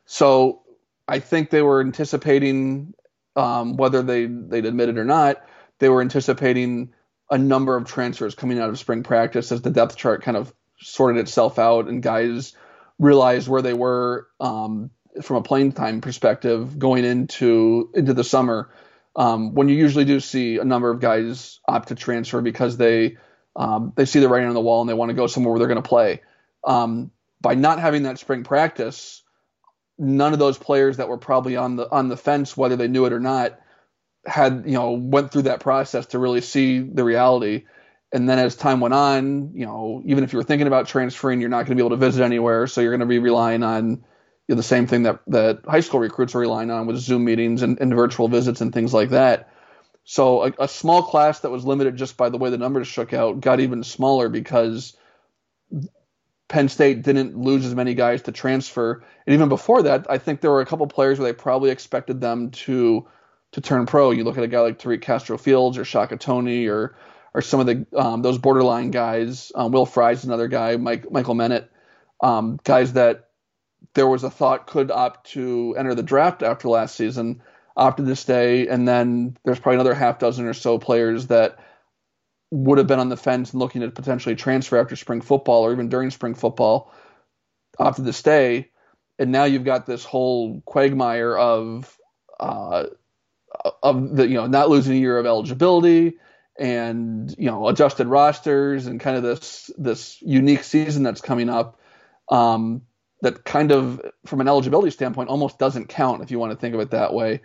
So 0.07 0.63
I 1.07 1.19
think 1.19 1.51
they 1.51 1.63
were 1.63 1.81
anticipating, 1.81 2.95
um, 3.37 3.77
whether 3.77 4.03
they 4.03 4.27
they'd 4.27 4.67
admit 4.67 4.89
it 4.89 4.99
or 4.99 5.05
not, 5.05 5.45
they 5.79 5.89
were 5.89 6.01
anticipating 6.01 6.95
a 7.31 7.39
number 7.39 7.77
of 7.77 7.87
transfers 7.87 8.35
coming 8.35 8.59
out 8.59 8.71
of 8.71 8.79
spring 8.79 9.03
practice 9.03 9.51
as 9.53 9.63
the 9.63 9.71
depth 9.71 9.97
chart 9.97 10.23
kind 10.23 10.37
of 10.37 10.53
sorted 10.81 11.21
itself 11.21 11.59
out 11.59 11.89
and 11.89 12.03
guys 12.03 12.55
realized 12.99 13.49
where 13.49 13.63
they 13.63 13.73
were 13.73 14.29
um, 14.41 14.91
from 15.23 15.37
a 15.37 15.43
playing 15.43 15.73
time 15.73 16.01
perspective 16.01 16.79
going 16.79 17.05
into 17.05 17.91
into 17.95 18.15
the 18.15 18.25
summer. 18.25 18.71
Um, 19.17 19.55
when 19.55 19.69
you 19.69 19.77
usually 19.77 20.05
do 20.05 20.19
see 20.21 20.59
a 20.59 20.65
number 20.65 20.91
of 20.91 21.01
guys 21.01 21.61
opt 21.69 21.89
to 21.89 21.95
transfer 21.95 22.41
because 22.41 22.77
they 22.77 23.17
um, 23.57 23.93
they 23.97 24.05
see 24.05 24.21
the 24.21 24.29
writing 24.29 24.49
on 24.49 24.55
the 24.55 24.61
wall 24.61 24.81
and 24.81 24.89
they 24.89 24.95
want 24.95 25.11
to 25.11 25.15
go 25.15 25.27
somewhere 25.27 25.53
where 25.53 25.59
they're 25.59 25.69
going 25.69 25.83
to 25.83 25.89
play. 25.89 26.23
Um, 26.65 27.11
by 27.41 27.55
not 27.55 27.79
having 27.79 28.05
that 28.05 28.19
spring 28.19 28.43
practice, 28.43 29.23
none 29.99 30.33
of 30.33 30.39
those 30.39 30.59
players 30.59 30.97
that 30.97 31.09
were 31.09 31.19
probably 31.19 31.57
on 31.57 31.77
the 31.77 31.91
on 31.91 32.09
the 32.09 32.17
fence, 32.17 32.57
whether 32.57 32.77
they 32.77 32.89
knew 32.89 33.07
it 33.07 33.13
or 33.13 33.21
not, 33.21 33.59
had 34.27 34.65
you 34.67 34.73
know 34.73 34.93
went 34.93 35.33
through 35.33 35.43
that 35.43 35.61
process 35.61 36.07
to 36.07 36.19
really 36.19 36.41
see 36.41 36.81
the 36.81 37.05
reality. 37.05 37.65
And 38.13 38.29
then 38.29 38.39
as 38.39 38.55
time 38.55 38.79
went 38.79 38.95
on, 38.95 39.55
you 39.55 39.67
know, 39.67 40.01
even 40.05 40.23
if 40.23 40.33
you 40.33 40.37
were 40.39 40.45
thinking 40.45 40.69
about 40.69 40.87
transferring, 40.87 41.41
you're 41.41 41.51
not 41.51 41.67
going 41.67 41.71
to 41.71 41.75
be 41.75 41.81
able 41.81 41.91
to 41.91 41.97
visit 41.97 42.23
anywhere, 42.23 42.69
so 42.69 42.81
you're 42.81 42.93
going 42.93 43.01
to 43.01 43.07
be 43.07 43.19
relying 43.19 43.65
on 43.65 44.05
you 44.47 44.55
know, 44.55 44.57
the 44.57 44.63
same 44.63 44.87
thing 44.87 45.05
that 45.05 45.21
that 45.29 45.61
high 45.67 45.81
school 45.81 46.01
recruits 46.01 46.35
are 46.35 46.41
relying 46.41 46.71
on 46.71 46.87
with 46.87 46.99
Zoom 46.99 47.25
meetings 47.25 47.63
and, 47.63 47.81
and 47.81 47.95
virtual 47.95 48.29
visits 48.29 48.61
and 48.61 48.73
things 48.73 48.95
like 48.95 49.11
that. 49.11 49.51
So 50.05 50.45
a, 50.45 50.53
a, 50.59 50.69
small 50.69 51.03
class 51.03 51.41
that 51.41 51.51
was 51.51 51.65
limited 51.65 51.97
just 51.97 52.19
by 52.19 52.29
the 52.29 52.37
way 52.37 52.51
the 52.51 52.59
numbers 52.59 52.87
shook 52.87 53.15
out 53.15 53.41
got 53.41 53.61
even 53.61 53.83
smaller 53.83 54.29
because 54.29 54.97
Penn 56.55 56.69
State 56.69 57.03
didn't 57.03 57.37
lose 57.37 57.67
as 57.67 57.75
many 57.75 57.95
guys 57.95 58.23
to 58.23 58.31
transfer. 58.31 59.03
And 59.27 59.35
even 59.35 59.49
before 59.49 59.83
that, 59.83 60.07
I 60.09 60.19
think 60.19 60.41
there 60.41 60.53
were 60.53 60.61
a 60.61 60.67
couple 60.67 60.87
players 60.87 61.19
where 61.19 61.27
they 61.27 61.37
probably 61.37 61.71
expected 61.71 62.21
them 62.21 62.53
to 62.53 63.09
to 63.51 63.61
turn 63.61 63.87
pro. 63.87 64.13
You 64.13 64.23
look 64.23 64.39
at 64.39 64.45
a 64.45 64.47
guy 64.47 64.61
like 64.61 64.79
Tariq 64.79 65.03
Castro 65.03 65.37
Fields 65.37 65.79
or 65.79 65.85
Shaka 65.85 66.17
Toney 66.17 66.69
or 66.69 66.95
or 67.35 67.43
some 67.43 67.59
of 67.59 67.67
the 67.67 67.85
um, 67.97 68.23
those 68.23 68.39
borderline 68.39 68.93
guys. 68.93 69.51
Um, 69.57 69.73
Will 69.73 69.85
Fries 69.85 70.23
another 70.23 70.47
guy. 70.47 70.77
Mike 70.77 71.11
Michael 71.11 71.35
Menet, 71.35 71.67
um, 72.23 72.61
guys 72.63 72.93
that 72.93 73.31
there 73.95 74.07
was 74.07 74.23
a 74.23 74.31
thought 74.31 74.69
could 74.69 74.93
opt 74.93 75.33
to 75.33 75.75
enter 75.77 75.97
the 75.97 76.05
draft 76.05 76.45
after 76.45 76.69
last 76.69 76.95
season, 76.95 77.43
opted 77.77 78.07
to 78.07 78.15
stay, 78.15 78.69
and 78.69 78.87
then 78.87 79.37
there's 79.45 79.59
probably 79.59 79.75
another 79.75 79.95
half 79.95 80.21
dozen 80.21 80.47
or 80.47 80.55
so 80.55 80.79
players 80.79 81.27
that 81.27 81.59
would 82.55 82.79
have 82.79 82.87
been 82.87 83.01
on 83.01 83.09
the 83.09 83.17
fence 83.17 83.53
and 83.53 83.61
looking 83.61 83.81
to 83.81 83.91
potentially 83.91 84.37
transfer 84.37 84.79
after 84.79 84.95
spring 84.95 85.21
football 85.21 85.63
or 85.63 85.73
even 85.73 85.89
during 85.89 86.11
spring 86.11 86.35
football, 86.35 86.93
opted 87.79 88.05
to 88.05 88.13
stay, 88.13 88.71
and 89.19 89.33
now 89.33 89.45
you've 89.45 89.65
got 89.65 89.87
this 89.87 90.05
whole 90.05 90.61
quagmire 90.65 91.37
of 91.37 91.99
uh, 92.39 92.85
of 93.83 94.17
the 94.17 94.29
you 94.29 94.35
know 94.35 94.47
not 94.47 94.71
losing 94.71 94.97
a 94.97 95.01
year 95.01 95.19
of 95.19 95.27
eligibility 95.27 96.19
and 96.57 97.35
you 97.37 97.47
know 97.47 97.69
adjusted 97.69 98.07
rosters 98.07 98.87
and 98.87 99.01
kind 99.01 99.17
of 99.17 99.23
this 99.23 99.71
this 99.77 100.19
unique 100.23 100.63
season 100.63 101.03
that's 101.03 101.21
coming 101.21 101.49
up 101.49 101.81
um, 102.29 102.83
that 103.23 103.45
kind 103.45 103.73
of 103.73 104.01
from 104.27 104.41
an 104.41 104.49
eligibility 104.49 104.91
standpoint 104.91 105.29
almost 105.29 105.59
doesn't 105.59 105.89
count 105.89 106.23
if 106.23 106.31
you 106.31 106.39
want 106.39 106.53
to 106.53 106.59
think 106.59 106.75
of 106.75 106.81
it 106.81 106.91
that 106.93 107.13
way. 107.13 107.41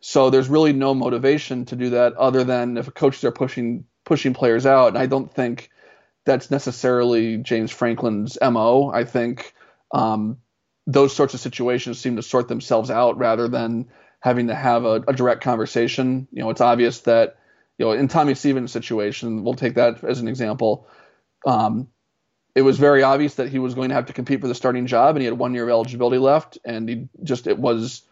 So 0.00 0.30
there's 0.30 0.48
really 0.48 0.72
no 0.72 0.94
motivation 0.94 1.64
to 1.66 1.76
do 1.76 1.90
that 1.90 2.14
other 2.14 2.44
than 2.44 2.76
if 2.76 2.92
coaches 2.94 3.24
are 3.24 3.32
pushing 3.32 3.84
pushing 4.04 4.34
players 4.34 4.66
out. 4.66 4.88
And 4.88 4.98
I 4.98 5.06
don't 5.06 5.32
think 5.32 5.70
that's 6.24 6.50
necessarily 6.50 7.38
James 7.38 7.70
Franklin's 7.70 8.38
mo. 8.40 8.90
I 8.92 9.04
think 9.04 9.54
um, 9.92 10.38
those 10.86 11.14
sorts 11.14 11.34
of 11.34 11.40
situations 11.40 11.98
seem 11.98 12.16
to 12.16 12.22
sort 12.22 12.48
themselves 12.48 12.90
out 12.90 13.18
rather 13.18 13.48
than 13.48 13.88
having 14.20 14.48
to 14.48 14.54
have 14.54 14.84
a, 14.84 15.02
a, 15.06 15.12
direct 15.12 15.42
conversation. 15.42 16.26
You 16.32 16.42
know, 16.42 16.50
it's 16.50 16.60
obvious 16.60 17.00
that 17.00 17.36
you 17.78 17.86
know 17.86 17.92
in 17.92 18.08
Tommy 18.08 18.34
Stevens' 18.34 18.72
situation, 18.72 19.44
we'll 19.44 19.54
take 19.54 19.74
that 19.74 20.02
as 20.02 20.20
an 20.20 20.28
example. 20.28 20.88
Um, 21.46 21.88
it 22.54 22.62
was 22.62 22.78
very 22.78 23.02
obvious 23.02 23.34
that 23.34 23.48
he 23.48 23.58
was 23.58 23.74
going 23.74 23.88
to 23.88 23.94
have 23.94 24.06
to 24.06 24.12
compete 24.12 24.40
for 24.40 24.48
the 24.48 24.54
starting 24.54 24.86
job, 24.86 25.16
and 25.16 25.22
he 25.22 25.26
had 25.26 25.38
one 25.38 25.54
year 25.54 25.64
of 25.64 25.70
eligibility 25.70 26.18
left, 26.18 26.58
and 26.64 26.88
he 26.88 27.08
just 27.22 27.46
it 27.46 27.58
was 27.58 28.02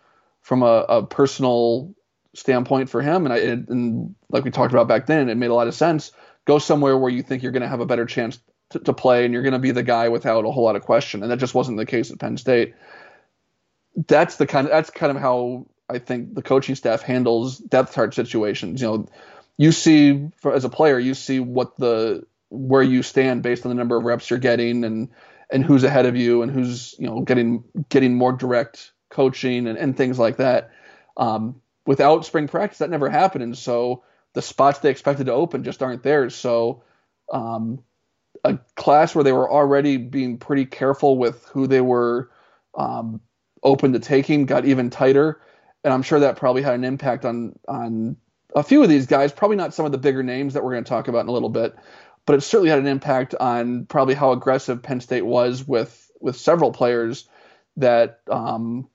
from 0.40 0.62
a, 0.62 0.84
a 0.88 1.06
personal 1.06 1.94
standpoint 2.34 2.88
for 2.88 3.02
him, 3.02 3.24
and 3.24 3.32
I 3.32 3.38
it, 3.38 3.68
and 3.68 4.14
like 4.30 4.44
we 4.44 4.50
talked 4.50 4.72
about 4.72 4.88
back 4.88 5.06
then, 5.06 5.28
it 5.28 5.36
made 5.36 5.50
a 5.50 5.54
lot 5.54 5.68
of 5.68 5.74
sense. 5.74 6.12
Go 6.44 6.58
somewhere 6.58 6.96
where 6.98 7.10
you 7.10 7.22
think 7.22 7.42
you're 7.42 7.52
going 7.52 7.62
to 7.62 7.68
have 7.68 7.80
a 7.80 7.86
better 7.86 8.06
chance 8.06 8.40
to, 8.70 8.80
to 8.80 8.92
play, 8.92 9.24
and 9.24 9.32
you're 9.32 9.42
going 9.42 9.52
to 9.52 9.58
be 9.58 9.70
the 9.70 9.82
guy 9.82 10.08
without 10.08 10.44
a 10.44 10.50
whole 10.50 10.64
lot 10.64 10.76
of 10.76 10.82
question, 10.82 11.22
and 11.22 11.30
that 11.30 11.38
just 11.38 11.54
wasn't 11.54 11.76
the 11.76 11.86
case 11.86 12.10
at 12.10 12.18
Penn 12.18 12.36
State. 12.36 12.74
That's 14.08 14.36
the 14.36 14.46
kind 14.46 14.66
of 14.66 14.72
that's 14.72 14.90
kind 14.90 15.14
of 15.14 15.20
how 15.20 15.66
I 15.88 15.98
think 15.98 16.34
the 16.34 16.42
coaching 16.42 16.74
staff 16.74 17.02
handles 17.02 17.58
depth 17.58 17.94
chart 17.94 18.14
situations. 18.14 18.80
You 18.80 18.88
know, 18.88 19.08
you 19.58 19.72
see 19.72 20.28
for, 20.38 20.54
as 20.54 20.64
a 20.64 20.70
player, 20.70 20.98
you 20.98 21.14
see 21.14 21.40
what 21.40 21.76
the 21.76 22.24
where 22.48 22.82
you 22.82 23.02
stand 23.02 23.42
based 23.42 23.64
on 23.64 23.70
the 23.70 23.74
number 23.74 23.96
of 23.96 24.04
reps 24.04 24.28
you're 24.28 24.38
getting 24.38 24.84
and 24.84 25.08
and 25.50 25.64
who's 25.64 25.84
ahead 25.84 26.06
of 26.06 26.16
you 26.16 26.42
and 26.42 26.50
who's 26.50 26.94
you 26.98 27.06
know 27.06 27.20
getting 27.20 27.64
getting 27.90 28.14
more 28.14 28.32
direct 28.32 28.92
coaching 29.10 29.66
and, 29.66 29.78
and 29.78 29.96
things 29.96 30.18
like 30.18 30.38
that. 30.38 30.70
Um, 31.16 31.60
without 31.86 32.24
spring 32.24 32.48
practice, 32.48 32.78
that 32.78 32.90
never 32.90 33.08
happened, 33.08 33.44
and 33.44 33.58
so 33.58 34.04
the 34.34 34.42
spots 34.42 34.78
they 34.78 34.90
expected 34.90 35.26
to 35.26 35.32
open 35.32 35.64
just 35.64 35.82
aren't 35.82 36.02
there. 36.02 36.30
So, 36.30 36.82
um, 37.32 37.82
a 38.44 38.58
class 38.76 39.14
where 39.14 39.24
they 39.24 39.32
were 39.32 39.50
already 39.50 39.96
being 39.96 40.38
pretty 40.38 40.66
careful 40.66 41.18
with 41.18 41.44
who 41.46 41.66
they 41.66 41.80
were 41.80 42.30
um, 42.74 43.20
open 43.62 43.92
to 43.92 43.98
taking 43.98 44.46
got 44.46 44.64
even 44.64 44.90
tighter, 44.90 45.40
and 45.84 45.92
I'm 45.92 46.02
sure 46.02 46.20
that 46.20 46.36
probably 46.36 46.62
had 46.62 46.74
an 46.74 46.84
impact 46.84 47.24
on 47.24 47.58
on 47.68 48.16
a 48.54 48.62
few 48.62 48.82
of 48.82 48.88
these 48.88 49.06
guys. 49.06 49.32
Probably 49.32 49.56
not 49.56 49.74
some 49.74 49.86
of 49.86 49.92
the 49.92 49.98
bigger 49.98 50.22
names 50.22 50.54
that 50.54 50.64
we're 50.64 50.72
going 50.72 50.84
to 50.84 50.88
talk 50.88 51.08
about 51.08 51.22
in 51.22 51.28
a 51.28 51.32
little 51.32 51.48
bit, 51.48 51.74
but 52.26 52.34
it 52.34 52.40
certainly 52.42 52.70
had 52.70 52.78
an 52.78 52.86
impact 52.86 53.34
on 53.38 53.86
probably 53.86 54.14
how 54.14 54.32
aggressive 54.32 54.82
Penn 54.82 55.00
State 55.00 55.26
was 55.26 55.66
with 55.66 56.10
with 56.20 56.36
several 56.36 56.72
players 56.72 57.28
that 57.76 58.20
um, 58.30 58.88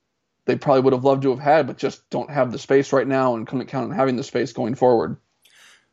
they 0.48 0.56
probably 0.56 0.80
would 0.80 0.94
have 0.94 1.04
loved 1.04 1.22
to 1.22 1.30
have 1.30 1.38
had, 1.38 1.66
but 1.66 1.76
just 1.76 2.08
don't 2.08 2.30
have 2.30 2.50
the 2.50 2.58
space 2.58 2.90
right 2.94 3.06
now 3.06 3.36
and 3.36 3.46
couldn't 3.46 3.66
count 3.66 3.90
on 3.90 3.96
having 3.96 4.16
the 4.16 4.24
space 4.24 4.54
going 4.54 4.74
forward. 4.74 5.18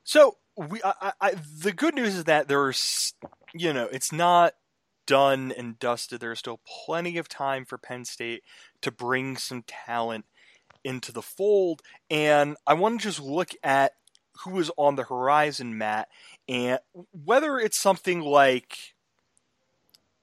So 0.06 0.38
we, 0.56 0.80
I, 0.82 1.12
I, 1.20 1.34
the 1.60 1.74
good 1.74 1.94
news 1.94 2.16
is 2.16 2.24
that 2.24 2.48
there's, 2.48 3.14
you 3.54 3.74
know, 3.74 3.90
it's 3.92 4.14
not 4.14 4.54
done 5.06 5.54
and 5.58 5.78
dusted. 5.78 6.22
There's 6.22 6.40
still 6.40 6.62
plenty 6.86 7.18
of 7.18 7.28
time 7.28 7.66
for 7.66 7.78
Penn 7.78 8.06
State 8.06 8.44
to 8.80 8.92
bring 8.92 9.36
some 9.36 9.64
talent 9.68 10.24
into 10.86 11.12
the 11.12 11.22
fold. 11.22 11.82
And 12.10 12.56
I 12.66 12.76
want 12.76 13.02
to 13.02 13.04
just 13.04 13.20
look 13.20 13.50
at 13.62 13.92
who 14.46 14.58
is 14.58 14.72
on 14.78 14.96
the 14.96 15.04
horizon, 15.04 15.78
Matt, 15.78 16.08
and 16.48 16.80
whether 17.12 17.60
it's 17.60 17.78
something 17.78 18.22
like, 18.22 18.78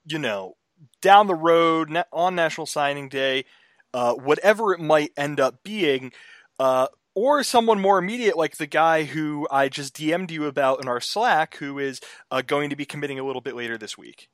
you 0.07 0.19
know, 0.19 0.57
down 1.03 1.27
the 1.27 1.35
road 1.35 1.95
on 2.15 2.35
National 2.35 2.67
Signing 2.67 3.11
Day, 3.11 3.45
uh, 3.95 4.15
whatever 4.15 4.73
it 4.73 4.81
might 4.81 5.13
end 5.17 5.41
up 5.41 5.63
being, 5.63 6.13
uh, 6.59 6.89
or 7.15 7.43
someone 7.43 7.81
more 7.81 7.99
immediate 7.99 8.37
like 8.37 8.57
the 8.57 8.67
guy 8.67 9.05
who 9.05 9.47
I 9.51 9.69
just 9.69 9.95
DM'd 9.97 10.31
you 10.31 10.47
about 10.47 10.83
in 10.83 10.89
our 10.89 11.01
Slack, 11.01 11.57
who 11.57 11.79
is 11.79 12.01
uh, 12.31 12.43
going 12.43 12.71
to 12.71 12.77
be 12.77 12.85
committing 12.85 13.19
a 13.19 13.25
little 13.25 13.43
bit 13.43 13.55
later 13.55 13.77
this 13.77 13.99
week. 13.99 14.29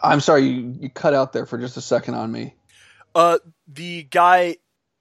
I'm 0.00 0.20
sorry, 0.20 0.42
you, 0.42 0.74
you 0.80 0.90
cut 0.90 1.14
out 1.14 1.32
there 1.32 1.46
for 1.46 1.58
just 1.58 1.76
a 1.76 1.80
second 1.80 2.14
on 2.14 2.32
me. 2.32 2.54
Uh, 3.14 3.38
the 3.68 4.02
guy 4.04 4.56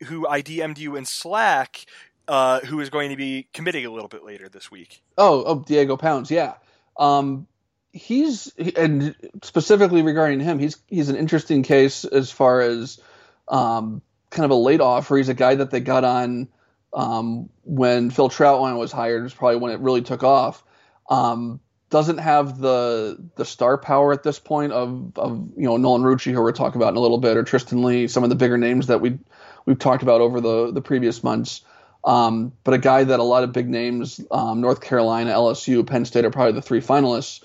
who 0.05 0.27
I 0.27 0.41
DM'd 0.41 0.77
you 0.77 0.95
in 0.95 1.05
Slack, 1.05 1.85
uh, 2.27 2.59
who 2.61 2.79
is 2.79 2.89
going 2.89 3.09
to 3.09 3.15
be 3.15 3.47
committing 3.53 3.85
a 3.85 3.91
little 3.91 4.07
bit 4.07 4.23
later 4.23 4.47
this 4.49 4.69
week. 4.69 5.01
Oh, 5.17 5.43
oh, 5.45 5.63
Diego 5.65 5.97
Pounds, 5.97 6.29
yeah. 6.29 6.53
Um, 6.97 7.47
he's 7.93 8.53
and 8.75 9.15
specifically 9.43 10.01
regarding 10.01 10.39
him, 10.39 10.59
he's 10.59 10.77
he's 10.87 11.09
an 11.09 11.15
interesting 11.15 11.63
case 11.63 12.05
as 12.05 12.31
far 12.31 12.61
as 12.61 12.99
um, 13.47 14.01
kind 14.29 14.45
of 14.45 14.51
a 14.51 14.55
late 14.55 14.81
offer. 14.81 15.17
He's 15.17 15.29
a 15.29 15.33
guy 15.33 15.55
that 15.55 15.71
they 15.71 15.79
got 15.79 16.03
on 16.03 16.47
um, 16.93 17.49
when 17.63 18.09
Phil 18.09 18.29
Trautwein 18.29 18.77
was 18.77 18.91
hired. 18.91 19.25
Is 19.25 19.33
probably 19.33 19.57
when 19.57 19.71
it 19.71 19.79
really 19.79 20.01
took 20.01 20.23
off. 20.23 20.63
Um, 21.09 21.59
doesn't 21.89 22.19
have 22.19 22.57
the 22.57 23.17
the 23.35 23.45
star 23.45 23.77
power 23.77 24.13
at 24.13 24.23
this 24.23 24.39
point 24.39 24.71
of 24.71 25.11
of 25.17 25.49
you 25.57 25.65
know 25.65 25.77
Nolan 25.77 26.03
Rucci, 26.03 26.31
who 26.31 26.41
we're 26.41 26.53
talking 26.53 26.81
about 26.81 26.89
in 26.89 26.97
a 26.97 27.01
little 27.01 27.19
bit, 27.19 27.37
or 27.37 27.43
Tristan 27.43 27.83
Leigh, 27.83 28.07
some 28.07 28.23
of 28.23 28.29
the 28.29 28.35
bigger 28.35 28.57
names 28.57 28.87
that 28.87 29.01
we 29.01 29.19
we've 29.65 29.79
talked 29.79 30.03
about 30.03 30.21
over 30.21 30.39
the 30.41 30.71
the 30.71 30.81
previous 30.81 31.23
months. 31.23 31.61
Um, 32.03 32.53
but 32.63 32.73
a 32.73 32.79
guy 32.79 33.03
that 33.03 33.19
a 33.19 33.23
lot 33.23 33.43
of 33.43 33.51
big 33.51 33.69
names, 33.69 34.19
um, 34.31 34.61
North 34.61 34.81
Carolina, 34.81 35.31
LSU, 35.31 35.85
Penn 35.85 36.05
State 36.05 36.25
are 36.25 36.31
probably 36.31 36.53
the 36.53 36.61
three 36.61 36.81
finalists. 36.81 37.43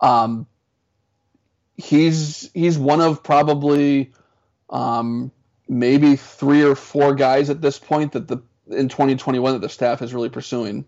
Um, 0.00 0.46
he's 1.76 2.50
he's 2.54 2.78
one 2.78 3.00
of 3.00 3.22
probably 3.22 4.12
um, 4.70 5.30
maybe 5.68 6.16
three 6.16 6.62
or 6.62 6.74
four 6.74 7.14
guys 7.14 7.50
at 7.50 7.60
this 7.60 7.78
point 7.78 8.12
that 8.12 8.28
the 8.28 8.42
in 8.68 8.88
2021 8.88 9.52
that 9.52 9.60
the 9.60 9.68
staff 9.68 10.02
is 10.02 10.12
really 10.12 10.28
pursuing. 10.28 10.84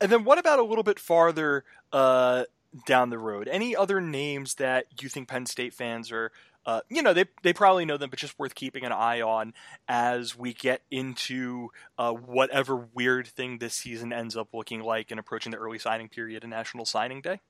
And 0.00 0.12
then 0.12 0.24
what 0.24 0.38
about 0.38 0.60
a 0.60 0.62
little 0.62 0.84
bit 0.84 1.00
farther 1.00 1.64
uh, 1.92 2.44
down 2.86 3.10
the 3.10 3.18
road? 3.18 3.48
Any 3.48 3.74
other 3.74 4.00
names 4.00 4.54
that 4.54 4.86
you 5.00 5.08
think 5.08 5.28
Penn 5.28 5.46
State 5.46 5.74
fans 5.74 6.12
are, 6.12 6.30
uh, 6.64 6.82
you 6.88 7.02
know, 7.02 7.12
they 7.12 7.24
they 7.42 7.52
probably 7.52 7.84
know 7.84 7.96
them, 7.96 8.10
but 8.10 8.18
just 8.18 8.38
worth 8.38 8.54
keeping 8.54 8.84
an 8.84 8.92
eye 8.92 9.20
on 9.20 9.54
as 9.88 10.36
we 10.36 10.52
get 10.52 10.82
into 10.90 11.70
uh, 11.98 12.12
whatever 12.12 12.76
weird 12.76 13.26
thing 13.26 13.58
this 13.58 13.74
season 13.74 14.12
ends 14.12 14.36
up 14.36 14.54
looking 14.54 14.82
like 14.82 15.10
and 15.10 15.18
approaching 15.18 15.50
the 15.50 15.58
early 15.58 15.78
signing 15.78 16.08
period 16.08 16.44
and 16.44 16.50
National 16.50 16.84
Signing 16.84 17.20
Day. 17.20 17.40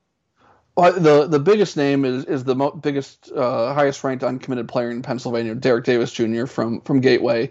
Well, 0.79 0.93
the 0.93 1.27
the 1.27 1.41
biggest 1.41 1.77
name 1.77 2.05
is 2.05 2.25
is 2.27 2.45
the 2.45 2.55
mo- 2.55 2.71
biggest, 2.71 3.33
uh, 3.33 3.75
highest 3.75 4.05
ranked 4.05 4.23
uncommitted 4.23 4.69
player 4.69 4.93
in 4.93 5.03
Pennsylvania, 5.03 5.57
Derrick 5.57 5.85
Davis 5.85 6.13
Jr. 6.13 6.47
from 6.47 6.83
from 6.83 7.01
Gateway. 7.01 7.51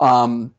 Um, 0.00 0.52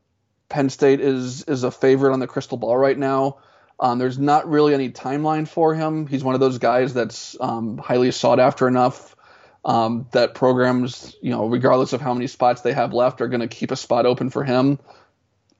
Penn 0.47 0.69
State 0.69 1.01
is 1.01 1.43
is 1.43 1.65
a 1.65 1.71
favorite 1.71 2.13
on 2.13 2.21
the 2.21 2.27
crystal 2.27 2.57
ball 2.57 2.77
right 2.77 2.97
now. 2.97 3.39
Um, 3.81 3.99
there's 3.99 4.17
not 4.17 4.49
really 4.49 4.73
any 4.73 4.91
timeline 4.91 5.45
for 5.45 5.75
him. 5.75 6.07
He's 6.07 6.23
one 6.23 6.35
of 6.35 6.39
those 6.39 6.57
guys 6.57 6.93
that's 6.93 7.35
um, 7.41 7.79
highly 7.79 8.11
sought 8.11 8.39
after 8.39 8.69
enough 8.69 9.17
um, 9.65 10.07
that 10.13 10.35
programs, 10.35 11.17
you 11.21 11.31
know, 11.31 11.47
regardless 11.47 11.91
of 11.93 11.99
how 11.99 12.13
many 12.13 12.27
spots 12.27 12.61
they 12.61 12.73
have 12.73 12.93
left, 12.93 13.21
are 13.21 13.27
going 13.27 13.41
to 13.41 13.49
keep 13.49 13.71
a 13.71 13.77
spot 13.77 14.05
open 14.05 14.29
for 14.29 14.45
him 14.45 14.79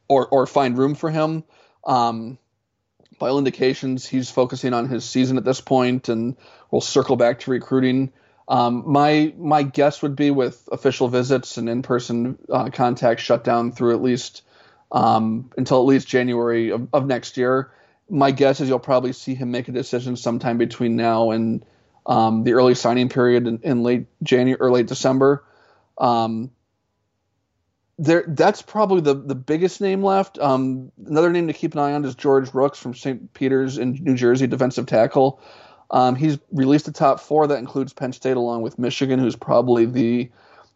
or 0.07 0.25
or 0.29 0.47
find 0.47 0.77
room 0.77 0.95
for 0.95 1.11
him. 1.11 1.43
Um, 1.85 2.37
by 3.19 3.29
all 3.29 3.37
indications, 3.37 4.05
he's 4.05 4.29
focusing 4.29 4.73
on 4.73 4.89
his 4.89 5.05
season 5.05 5.37
at 5.37 5.45
this 5.45 5.61
point, 5.61 6.09
and 6.09 6.35
we'll 6.71 6.81
circle 6.81 7.15
back 7.15 7.39
to 7.41 7.51
recruiting. 7.51 8.11
Um, 8.47 8.83
my 8.85 9.33
my 9.37 9.63
guess 9.63 10.01
would 10.01 10.15
be 10.15 10.29
with 10.31 10.69
official 10.71 11.07
visits 11.07 11.57
and 11.57 11.67
in 11.67 11.81
person 11.81 12.37
uh, 12.51 12.69
contact 12.69 13.21
shut 13.21 13.43
down 13.43 13.71
through 13.71 13.95
at 13.95 14.03
least 14.03 14.43
um, 14.91 15.49
until 15.57 15.79
at 15.79 15.85
least 15.85 16.07
January 16.07 16.69
of, 16.69 16.87
of, 16.93 17.07
next 17.07 17.37
year. 17.37 17.71
My 18.07 18.29
guess 18.29 18.61
is 18.61 18.69
you'll 18.69 18.79
probably 18.79 19.13
see 19.13 19.33
him 19.33 19.49
make 19.49 19.67
a 19.67 19.71
decision 19.71 20.15
sometime 20.15 20.59
between 20.59 20.95
now 20.95 21.31
and 21.31 21.65
um, 22.05 22.43
the 22.43 22.53
early 22.53 22.75
signing 22.75 23.09
period 23.09 23.47
in, 23.47 23.59
in, 23.63 23.81
late 23.81 24.05
January 24.21 24.59
or 24.59 24.69
late 24.69 24.85
December. 24.85 25.43
Um, 25.97 26.51
there, 27.97 28.25
that's 28.27 28.61
probably 28.61 29.01
the, 29.01 29.13
the 29.13 29.35
biggest 29.35 29.79
name 29.79 30.03
left. 30.03 30.37
Um, 30.39 30.91
another 31.05 31.31
name 31.31 31.47
to 31.47 31.53
keep 31.53 31.73
an 31.73 31.79
eye 31.79 31.93
on 31.93 32.03
is 32.03 32.15
George 32.15 32.53
Rooks 32.53 32.77
from 32.77 32.93
St. 32.93 33.33
Peter's 33.33 33.77
in 33.77 33.93
New 34.01 34.15
Jersey, 34.15 34.47
defensive 34.47 34.85
tackle. 34.85 35.39
Um, 35.91 36.15
he's 36.15 36.37
released 36.51 36.85
the 36.85 36.91
top 36.91 37.19
four. 37.19 37.47
That 37.47 37.59
includes 37.59 37.93
Penn 37.93 38.11
State 38.11 38.37
along 38.37 38.63
with 38.63 38.79
Michigan, 38.79 39.19
who's 39.19 39.35
probably 39.35 39.85
the 39.85 40.29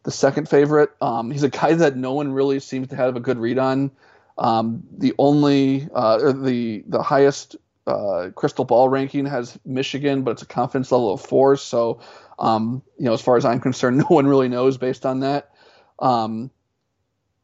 the 0.04 0.12
second 0.12 0.48
favorite. 0.48 0.92
Um, 1.02 1.30
he's 1.30 1.44
a 1.44 1.50
guy 1.50 1.74
that 1.74 1.98
no 1.98 2.14
one 2.14 2.32
really 2.32 2.60
seems 2.60 2.88
to 2.90 2.96
have 2.96 3.16
a 3.16 3.20
good 3.20 3.38
read 3.38 3.58
on. 3.58 3.92
Um, 4.38 4.84
the 4.98 5.14
only 5.18 5.90
uh, 5.94 6.32
the 6.32 6.84
the 6.88 7.04
highest 7.04 7.58
uh, 7.86 8.30
crystal 8.36 8.66
ball 8.66 8.88
ranking 8.88 9.26
has 9.26 9.60
Michigan, 9.66 10.22
but 10.22 10.32
it's 10.32 10.42
a 10.42 10.46
confidence 10.46 10.92
level 10.92 11.14
of 11.14 11.22
four. 11.22 11.58
So, 11.58 12.00
um, 12.38 12.82
you 12.98 13.06
know, 13.06 13.14
as 13.14 13.22
far 13.22 13.36
as 13.36 13.46
I'm 13.46 13.60
concerned, 13.60 13.98
no 14.00 14.06
one 14.06 14.28
really 14.28 14.48
knows 14.48 14.78
based 14.78 15.06
on 15.06 15.22
that. 15.22 15.52
Um, 15.98 16.52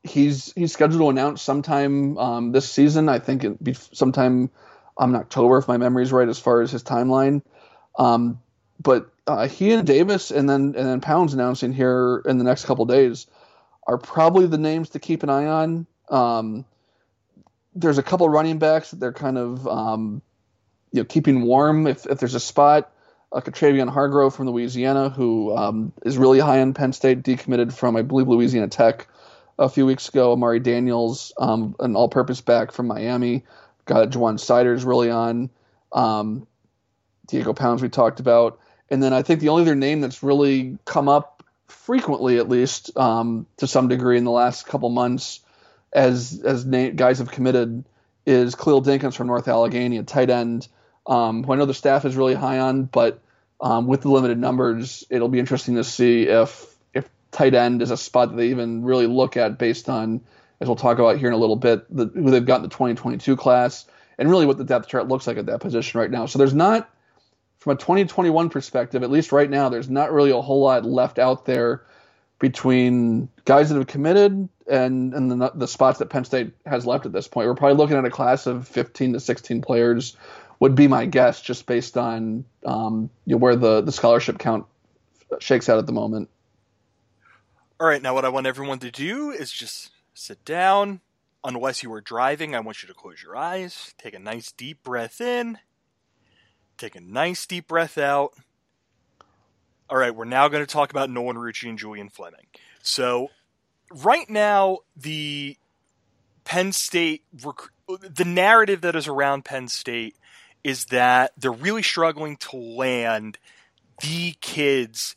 he's 0.06 0.54
he's 0.54 0.72
scheduled 0.74 1.02
to 1.02 1.10
announce 1.10 1.42
sometime 1.42 2.18
um, 2.18 2.52
this 2.52 2.70
season. 2.70 3.10
I 3.10 3.20
think 3.20 3.44
it 3.44 3.64
be 3.64 3.74
sometime 3.74 4.50
um, 4.98 5.14
in 5.14 5.20
October, 5.20 5.58
if 5.58 5.68
my 5.68 5.78
memory 5.78 6.04
is 6.04 6.12
right, 6.12 6.28
as 6.28 6.40
far 6.40 6.62
as 6.62 6.72
his 6.72 6.84
timeline. 6.84 7.42
Um, 7.98 8.42
but 8.82 9.10
uh, 9.28 9.48
he 9.48 9.72
and 9.74 9.86
Davis, 9.86 10.32
and 10.32 10.50
then 10.50 10.76
and 10.78 10.88
then 10.88 11.02
Pounds 11.02 11.34
announcing 11.34 11.74
here 11.74 12.22
in 12.26 12.38
the 12.38 12.44
next 12.44 12.66
couple 12.66 12.86
days, 12.86 13.28
are 13.88 13.98
probably 13.98 14.48
the 14.48 14.58
names 14.58 14.90
to 14.90 15.00
keep 15.00 15.24
an 15.24 15.30
eye 15.30 15.48
on. 15.48 15.88
Um, 16.10 16.66
there's 17.74 17.98
a 17.98 18.04
couple 18.04 18.30
running 18.30 18.60
backs 18.60 18.92
that 18.92 19.00
they're 19.00 19.14
kind 19.14 19.38
of 19.38 19.68
um, 19.68 20.22
you 20.92 21.02
know 21.02 21.06
keeping 21.06 21.42
warm 21.42 21.88
if 21.88 22.06
if 22.06 22.20
there's 22.20 22.36
a 22.36 22.40
spot. 22.40 22.92
Uh, 23.32 23.42
Travion 23.42 23.90
Hargrove 23.90 24.36
from 24.36 24.48
Louisiana, 24.48 25.10
who 25.10 25.54
um, 25.58 25.92
is 26.06 26.18
really 26.18 26.40
high 26.40 26.62
on 26.62 26.74
Penn 26.74 26.94
State, 26.94 27.22
decommitted 27.24 27.74
from 27.74 27.96
I 27.96 28.02
believe 28.02 28.28
Louisiana 28.28 28.68
Tech 28.68 29.08
a 29.58 29.70
few 29.70 29.86
weeks 29.86 30.10
ago. 30.10 30.34
Amari 30.34 30.60
Daniels, 30.60 31.34
um, 31.38 31.76
an 31.80 31.96
all-purpose 31.96 32.42
back 32.42 32.72
from 32.72 32.88
Miami, 32.88 33.44
got 33.86 34.10
Ja'Juan 34.10 34.40
Seider's 34.40 34.84
really 34.84 35.10
on. 35.10 35.50
Um, 35.92 36.48
Diego 37.28 37.54
Pounds 37.54 37.82
we 37.82 37.90
talked 37.90 38.20
about, 38.20 38.60
and 38.90 39.02
then 39.02 39.14
I 39.14 39.22
think 39.22 39.40
the 39.40 39.50
only 39.50 39.64
other 39.64 39.76
name 39.76 40.02
that's 40.02 40.22
really 40.22 40.78
come 40.86 41.10
up 41.10 41.44
frequently, 41.68 42.38
at 42.38 42.50
least 42.50 42.96
um, 42.98 43.48
to 43.58 43.68
some 43.68 43.88
degree, 43.88 44.18
in 44.18 44.24
the 44.24 44.32
last 44.32 44.68
couple 44.68 44.90
months, 44.90 45.40
as 45.92 46.42
as 46.44 46.66
na- 46.66 46.90
guys 46.90 47.20
have 47.20 47.32
committed, 47.32 47.84
is 48.26 48.56
Khalil 48.56 48.84
Dinkins 48.84 49.16
from 49.16 49.28
North 49.28 49.48
Allegheny, 49.48 49.98
a 49.98 50.04
tight 50.04 50.30
end, 50.30 50.68
um, 51.08 51.44
who 51.44 51.54
I 51.54 51.56
know 51.56 51.66
the 51.66 51.74
staff 51.74 52.06
is 52.06 52.16
really 52.16 52.36
high 52.36 52.60
on, 52.60 52.84
but 52.84 53.22
um, 53.60 53.88
with 53.88 54.02
the 54.02 54.10
limited 54.10 54.38
numbers, 54.38 55.04
it'll 55.10 55.30
be 55.30 55.40
interesting 55.40 55.76
to 55.76 55.84
see 55.84 56.24
if 56.24 56.75
tight 57.36 57.54
end 57.54 57.82
is 57.82 57.92
a 57.92 57.98
spot 57.98 58.30
that 58.30 58.38
they 58.38 58.48
even 58.48 58.84
really 58.84 59.08
look 59.08 59.36
at 59.38 59.58
based 59.58 59.90
on, 59.90 60.22
as 60.62 60.68
we'll 60.68 60.78
talk 60.78 61.00
about 61.00 61.18
here 61.18 61.28
in 61.28 61.34
a 61.34 61.38
little 61.38 61.58
bit, 61.58 61.86
the, 61.94 62.06
who 62.08 62.32
they've 62.32 62.46
got 62.46 62.58
in 62.58 62.62
the 62.64 62.70
2022 62.70 63.36
class, 63.36 63.86
and 64.18 64.30
really 64.30 64.46
what 64.46 64.58
the 64.58 64.64
depth 64.64 64.88
chart 64.88 65.08
looks 65.08 65.28
like 65.28 65.38
at 65.38 65.46
that 65.48 65.60
position 65.60 66.00
right 66.00 66.10
now. 66.10 66.26
So 66.26 66.40
there's 66.40 66.54
not 66.54 66.90
from 67.58 67.74
a 67.74 67.76
2021 67.76 68.50
perspective, 68.50 69.04
at 69.04 69.12
least 69.12 69.32
right 69.32 69.50
now, 69.50 69.70
there's 69.70 69.90
not 69.90 70.14
really 70.14 70.32
a 70.32 70.42
whole 70.42 70.62
lot 70.62 70.86
left 70.86 71.20
out 71.20 71.46
there 71.46 71.84
between 72.40 73.28
guys 73.46 73.70
that 73.70 73.76
have 73.76 73.88
committed 73.88 74.48
and 74.68 75.14
and 75.14 75.32
the, 75.32 75.52
the 75.56 75.68
spots 75.68 76.00
that 76.00 76.10
Penn 76.10 76.26
State 76.26 76.54
has 76.66 76.86
left 76.86 77.06
at 77.06 77.12
this 77.12 77.28
point. 77.28 77.48
We're 77.48 77.56
probably 77.56 77.78
looking 77.78 77.98
at 77.98 78.06
a 78.06 78.10
class 78.10 78.46
of 78.46 78.68
15 78.68 79.14
to 79.14 79.20
16 79.20 79.62
players, 79.62 80.16
would 80.60 80.76
be 80.76 80.88
my 80.88 81.06
guess, 81.06 81.42
just 81.42 81.66
based 81.66 81.98
on 81.98 82.46
um, 82.66 83.10
you 83.26 83.36
know, 83.36 83.38
where 83.40 83.56
the 83.56 83.82
the 83.82 83.92
scholarship 83.92 84.38
count 84.38 84.66
shakes 85.40 85.68
out 85.68 85.80
at 85.80 85.86
the 85.86 85.94
moment. 85.94 86.30
All 87.80 87.88
right, 87.88 88.02
now 88.02 88.14
what 88.14 88.26
I 88.26 88.30
want 88.30 88.48
everyone 88.48 88.80
to 88.80 88.92
do 88.92 89.32
is 89.32 89.52
just 89.52 89.92
sit 90.14 90.44
down. 90.46 91.02
Unless 91.44 91.84
you 91.84 91.94
are 91.94 92.02
driving, 92.02 92.56
I 92.56 92.60
want 92.60 92.82
you 92.82 92.88
to 92.88 92.96
close 92.96 93.22
your 93.22 93.38
eyes, 93.38 93.94
take 94.00 94.16
a 94.16 94.20
nice 94.20 94.52
deep 94.52 94.82
breath 94.82 95.22
in, 95.22 95.60
Take 96.78 96.96
a 96.96 97.02
nice 97.02 97.46
deep 97.46 97.68
breath 97.68 97.98
out. 97.98 98.34
All 99.90 99.98
right, 99.98 100.14
we're 100.14 100.26
now 100.26 100.48
going 100.48 100.66
to 100.66 100.72
talk 100.72 100.92
about 100.92 101.10
Nolan 101.10 101.38
Rucci 101.38 101.70
and 101.70 101.80
Julian 101.80 102.10
Fleming. 102.10 102.48
So, 102.82 103.30
right 103.92 104.30
now, 104.30 104.80
the 104.96 105.58
Penn 106.44 106.74
State, 106.74 107.24
rec- 107.44 107.72
the 107.88 108.26
narrative 108.26 108.82
that 108.82 108.96
is 108.96 109.08
around 109.08 109.46
Penn 109.46 109.68
State 109.68 110.16
is 110.64 110.86
that 110.86 111.32
they're 111.38 111.52
really 111.52 111.84
struggling 111.84 112.36
to 112.38 112.58
land 112.58 113.38
the 114.02 114.34
kids 114.42 115.16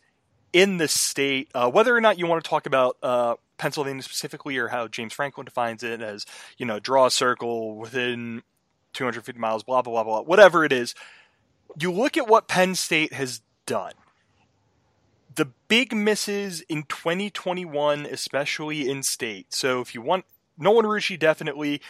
in 0.52 0.78
the 0.78 0.88
state. 0.88 1.50
Uh, 1.54 1.70
whether 1.70 1.96
or 1.96 2.00
not 2.00 2.18
you 2.18 2.26
want 2.26 2.42
to 2.42 2.48
talk 2.48 2.66
about 2.66 2.96
uh, 3.02 3.34
Pennsylvania 3.58 4.02
specifically 4.02 4.56
or 4.56 4.68
how 4.68 4.88
James 4.88 5.12
Franklin 5.12 5.44
defines 5.44 5.82
it 5.82 6.00
as, 6.00 6.26
you 6.56 6.66
know, 6.66 6.78
draw 6.78 7.06
a 7.06 7.11
circle 7.11 7.76
within 7.76 8.42
250 8.94 9.40
miles, 9.40 9.62
blah, 9.62 9.82
blah, 9.82 9.92
blah, 9.92 10.04
blah, 10.04 10.22
whatever 10.22 10.64
it 10.64 10.72
is 10.72 10.94
you 11.78 11.92
look 11.92 12.16
at 12.16 12.28
what 12.28 12.48
Penn 12.48 12.74
State 12.74 13.12
has 13.12 13.40
done. 13.66 13.92
The 15.34 15.46
big 15.68 15.94
misses 15.94 16.62
in 16.62 16.84
2021, 16.84 18.06
especially 18.06 18.88
in 18.88 19.02
state. 19.02 19.52
So 19.54 19.80
if 19.80 19.94
you 19.94 20.02
want 20.02 20.24
Nolan 20.56 20.87
Rucci, 20.87 21.18
definitely. 21.18 21.80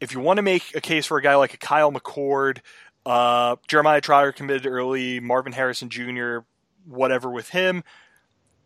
If 0.00 0.12
you 0.12 0.20
want 0.20 0.38
to 0.38 0.42
make 0.42 0.74
a 0.74 0.80
case 0.80 1.06
for 1.06 1.18
a 1.18 1.22
guy 1.22 1.36
like 1.36 1.54
a 1.54 1.58
Kyle 1.58 1.92
McCord, 1.92 2.58
uh, 3.06 3.56
Jeremiah 3.68 4.00
Trotter 4.00 4.32
committed 4.32 4.66
early, 4.66 5.20
Marvin 5.20 5.52
Harrison 5.52 5.90
Jr., 5.90 6.38
whatever 6.86 7.30
with 7.30 7.50
him, 7.50 7.84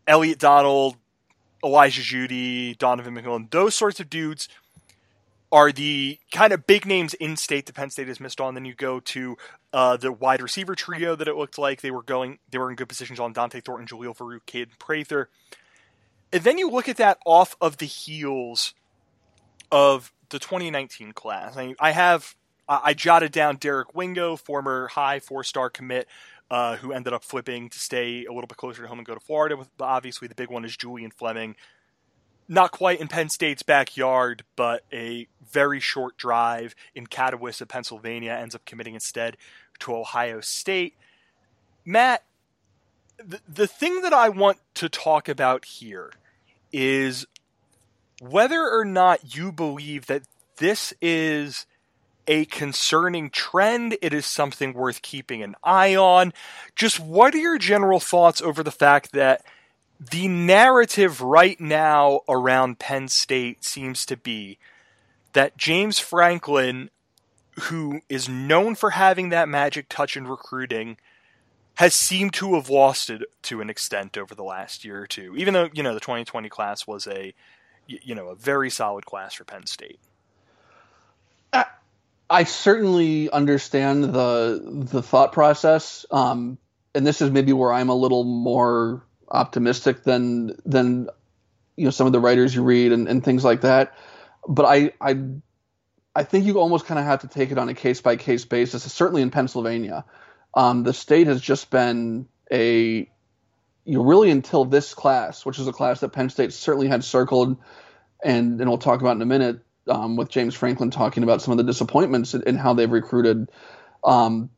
Elliott 0.07 0.39
Donald, 0.39 0.97
Elijah 1.65 2.03
Jeudy, 2.03 2.77
Donovan 2.77 3.15
McMillon, 3.15 3.51
those 3.51 3.75
sorts 3.75 4.01
of 4.01 4.11
dudes 4.11 4.49
are 5.53 5.71
the 5.71 6.19
kind 6.33 6.53
of 6.53 6.67
big 6.67 6.87
names 6.87 7.13
in 7.15 7.37
state 7.37 7.67
that 7.67 7.75
Penn 7.75 7.91
State 7.91 8.09
has 8.09 8.19
missed 8.19 8.41
on. 8.41 8.55
Then 8.55 8.65
you 8.65 8.75
go 8.75 9.01
to 9.01 9.37
uh, 9.73 9.99
the 9.99 10.11
wide 10.11 10.41
receiver 10.41 10.75
trio 10.75 11.15
that 11.15 11.29
it 11.29 11.37
looked 11.37 11.59
like 11.59 11.83
they 11.83 11.91
were 11.91 12.03
going, 12.03 12.39
they 12.51 12.59
were 12.59 12.71
in 12.71 12.77
good 12.77 12.89
positions 12.89 13.21
on 13.21 13.35
Dont'e 13.35 13.63
Thornton, 13.63 13.87
Jalil 13.87 14.17
Farooq, 14.17 14.41
Kaden 14.47 14.79
Prather. 14.79 15.29
And 16.33 16.43
then 16.43 16.57
you 16.57 16.71
look 16.71 16.89
at 16.89 16.97
that 16.97 17.19
off 17.27 17.55
of 17.61 17.77
the 17.77 17.87
heels 17.87 18.73
of 19.71 20.11
the 20.31 20.39
2019 20.39 21.13
class. 21.13 21.57
I, 21.57 21.75
I 21.79 21.91
have, 21.91 22.35
I 22.67 22.95
jotted 22.95 23.33
down 23.33 23.57
Derek 23.57 23.95
Wingo, 23.95 24.37
former 24.37 24.89
high 24.89 25.21
four 25.21 25.45
star 25.45 25.69
commit, 25.69 26.09
uh, 26.53 26.77
who 26.77 26.93
ended 26.93 27.15
up 27.15 27.25
flipping 27.25 27.71
to 27.71 27.79
stay 27.79 28.27
a 28.27 28.33
little 28.33 28.47
bit 28.47 28.59
closer 28.59 28.83
to 28.83 28.89
home 28.89 28.99
and 28.99 29.07
go 29.07 29.15
to 29.15 29.21
Florida. 29.21 29.57
With 29.57 29.71
obviously 29.81 30.29
the 30.29 30.35
big 30.35 30.51
one 30.51 30.67
is 30.67 30.77
Julian 30.77 31.11
Fleming, 31.11 31.57
not 32.47 32.73
quite 32.73 33.01
in 33.01 33.09
Penn 33.09 33.31
State's 33.31 33.63
backyard, 33.63 34.45
but 34.55 34.85
a 34.93 35.27
very 35.51 35.81
short 35.81 36.19
drive 36.19 36.75
in 36.95 37.07
Catawissa, 37.07 37.67
Pennsylvania, 37.67 38.33
ends 38.33 38.55
up 38.55 38.67
committing 38.67 38.93
instead 38.93 39.39
to 39.79 39.97
Ohio 39.97 40.43
State. 40.43 40.95
Matt, 41.87 42.23
the, 43.17 43.41
the 43.49 43.67
thing 43.67 44.03
that 44.03 44.13
I 44.13 44.29
want 44.29 44.59
to 44.75 44.91
talk 44.91 45.31
about 45.31 45.65
here 45.65 46.13
is 46.71 47.27
whether 48.21 48.69
or 48.69 48.85
not 48.85 49.35
you 49.35 49.53
believe 49.53 50.05
that 50.05 50.25
this 50.59 50.93
is 51.01 51.65
a 52.27 52.45
concerning 52.47 53.31
trend, 53.31 53.97
it 54.01 54.13
is 54.15 54.27
something 54.27 54.73
worth 54.73 55.03
keeping 55.03 55.43
an 55.43 55.57
eye 55.63 55.97
on. 55.97 56.33
Just 56.77 57.01
what 57.01 57.35
are 57.35 57.39
your 57.39 57.59
general 57.59 58.01
thoughts 58.01 58.41
over 58.41 58.63
the 58.63 58.71
fact 58.71 59.13
that 59.13 59.45
the 60.11 60.29
narrative 60.29 61.21
right 61.21 61.61
now 61.61 62.21
around 62.29 62.79
Penn 62.79 63.09
State 63.09 63.65
seems 63.65 64.05
to 64.07 64.17
be 64.17 64.59
that 65.33 65.57
James 65.57 65.99
Franklin, 65.99 66.91
who 67.63 68.01
is 68.09 68.29
known 68.29 68.75
for 68.75 68.91
having 68.91 69.29
that 69.29 69.49
magic 69.49 69.89
touch 69.89 70.17
in 70.17 70.27
recruiting, 70.27 70.97
has 71.75 71.95
seemed 71.95 72.35
to 72.35 72.55
have 72.55 72.69
lost 72.69 73.11
it 73.11 73.23
to 73.43 73.61
an 73.61 73.71
extent 73.71 74.19
over 74.19 74.35
the 74.35 74.43
last 74.43 74.85
year 74.85 75.01
or 75.01 75.07
two. 75.07 75.35
Even 75.37 75.55
though 75.55 75.69
you 75.73 75.83
know 75.83 75.95
the 75.95 76.01
2020 76.01 76.49
class 76.49 76.87
was 76.87 77.07
a 77.07 77.33
you 77.87 78.15
know 78.15 78.29
a 78.29 78.35
very 78.35 78.71
solid 78.71 79.07
class 79.07 79.35
for 79.35 79.45
Penn 79.45 79.67
State. 79.67 79.99
Uh, 81.53 81.65
I 82.29 82.45
certainly 82.45 83.31
understand 83.31 84.05
the 84.05 84.63
the 84.91 85.03
thought 85.03 85.33
process, 85.33 86.07
um, 86.11 86.59
and 86.95 87.07
this 87.07 87.21
is 87.21 87.31
maybe 87.31 87.53
where 87.53 87.73
I'm 87.73 87.89
a 87.89 87.95
little 87.95 88.25
more 88.25 89.05
optimistic 89.31 90.03
than 90.03 90.57
than 90.65 91.09
you 91.77 91.85
know 91.85 91.91
some 91.91 92.07
of 92.07 92.13
the 92.13 92.21
writers 92.21 92.55
you 92.55 92.63
read 92.63 92.93
and, 92.93 93.09
and 93.09 93.25
things 93.25 93.45
like 93.45 93.63
that. 93.63 93.95
But 94.49 94.65
I 94.65 94.93
I 95.01 95.19
I 96.15 96.25
think 96.25 96.47
you 96.47 96.59
almost 96.59 96.87
kind 96.87 96.99
of 96.99 97.07
have 97.07 97.21
to 97.21 97.29
take 97.29 97.51
it 97.51 97.59
on 97.59 97.69
a 97.69 97.75
case 97.75 98.01
by 98.01 98.17
case 98.17 98.45
basis. 98.45 98.91
Certainly 98.91 99.23
in 99.23 99.31
Pennsylvania, 99.31 100.05
um, 100.55 100.85
the 100.85 100.95
state 100.95 101.27
has 101.27 101.41
just 101.41 101.71
been 101.71 102.29
a 102.51 103.09
you 103.85 103.99
know, 103.99 104.05
really 104.05 104.31
until 104.31 104.65
this 104.65 104.95
class, 104.95 105.45
which 105.45 105.59
is 105.59 105.67
a 105.67 105.73
class 105.73 106.01
that 106.01 106.11
Penn 106.11 106.31
State 106.31 106.53
certainly 106.53 106.89
had 106.89 107.05
circled, 107.05 107.57
and 108.25 108.61
and 108.61 108.71
we'll 108.71 108.79
talk 108.79 109.01
about 109.01 109.17
in 109.17 109.23
a 109.23 109.27
minute 109.27 109.61
um, 109.89 110.17
with 110.17 110.29
James 110.29 110.55
Franklin 110.55 110.91
talking 110.91 111.23
about 111.23 111.43
some 111.43 111.53
of 111.53 111.59
the 111.59 111.65
disappointments 111.65 112.35
in, 112.35 112.43
in 112.43 112.57
how 112.57 112.75
they've 112.75 112.91
recruited. 112.91 113.51
Um, 114.05 114.51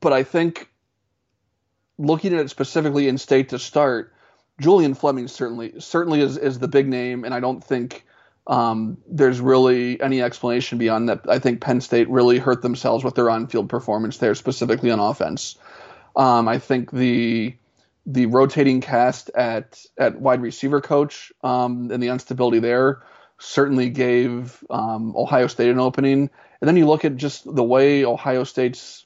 but 0.00 0.12
I 0.12 0.22
think 0.22 0.70
looking 1.98 2.34
at 2.34 2.40
it 2.40 2.50
specifically 2.50 3.08
in 3.08 3.18
state 3.18 3.50
to 3.50 3.58
start, 3.58 4.12
Julian 4.60 4.94
Fleming 4.94 5.28
certainly 5.28 5.80
certainly 5.80 6.20
is, 6.20 6.36
is 6.36 6.58
the 6.58 6.68
big 6.68 6.88
name, 6.88 7.24
and 7.24 7.34
I 7.34 7.40
don't 7.40 7.62
think 7.62 8.04
um, 8.46 8.98
there's 9.06 9.40
really 9.40 10.00
any 10.00 10.22
explanation 10.22 10.78
beyond 10.78 11.08
that. 11.08 11.20
I 11.28 11.38
think 11.38 11.60
Penn 11.60 11.80
State 11.80 12.08
really 12.08 12.38
hurt 12.38 12.62
themselves 12.62 13.04
with 13.04 13.14
their 13.14 13.28
on-field 13.28 13.68
performance 13.68 14.18
there, 14.18 14.34
specifically 14.34 14.90
on 14.90 15.00
offense. 15.00 15.56
Um, 16.14 16.48
I 16.48 16.58
think 16.58 16.90
the 16.90 17.54
the 18.06 18.26
rotating 18.26 18.80
cast 18.80 19.30
at 19.30 19.84
at 19.98 20.20
wide 20.20 20.40
receiver 20.40 20.80
coach 20.80 21.32
um, 21.42 21.90
and 21.90 22.02
the 22.02 22.08
instability 22.08 22.60
there 22.60 23.02
certainly 23.38 23.90
gave 23.90 24.62
um, 24.70 25.14
Ohio 25.16 25.46
State 25.46 25.70
an 25.70 25.78
opening. 25.78 26.30
And 26.60 26.68
then 26.68 26.76
you 26.76 26.86
look 26.86 27.04
at 27.04 27.16
just 27.16 27.44
the 27.52 27.64
way 27.64 28.04
Ohio 28.04 28.44
State's 28.44 29.04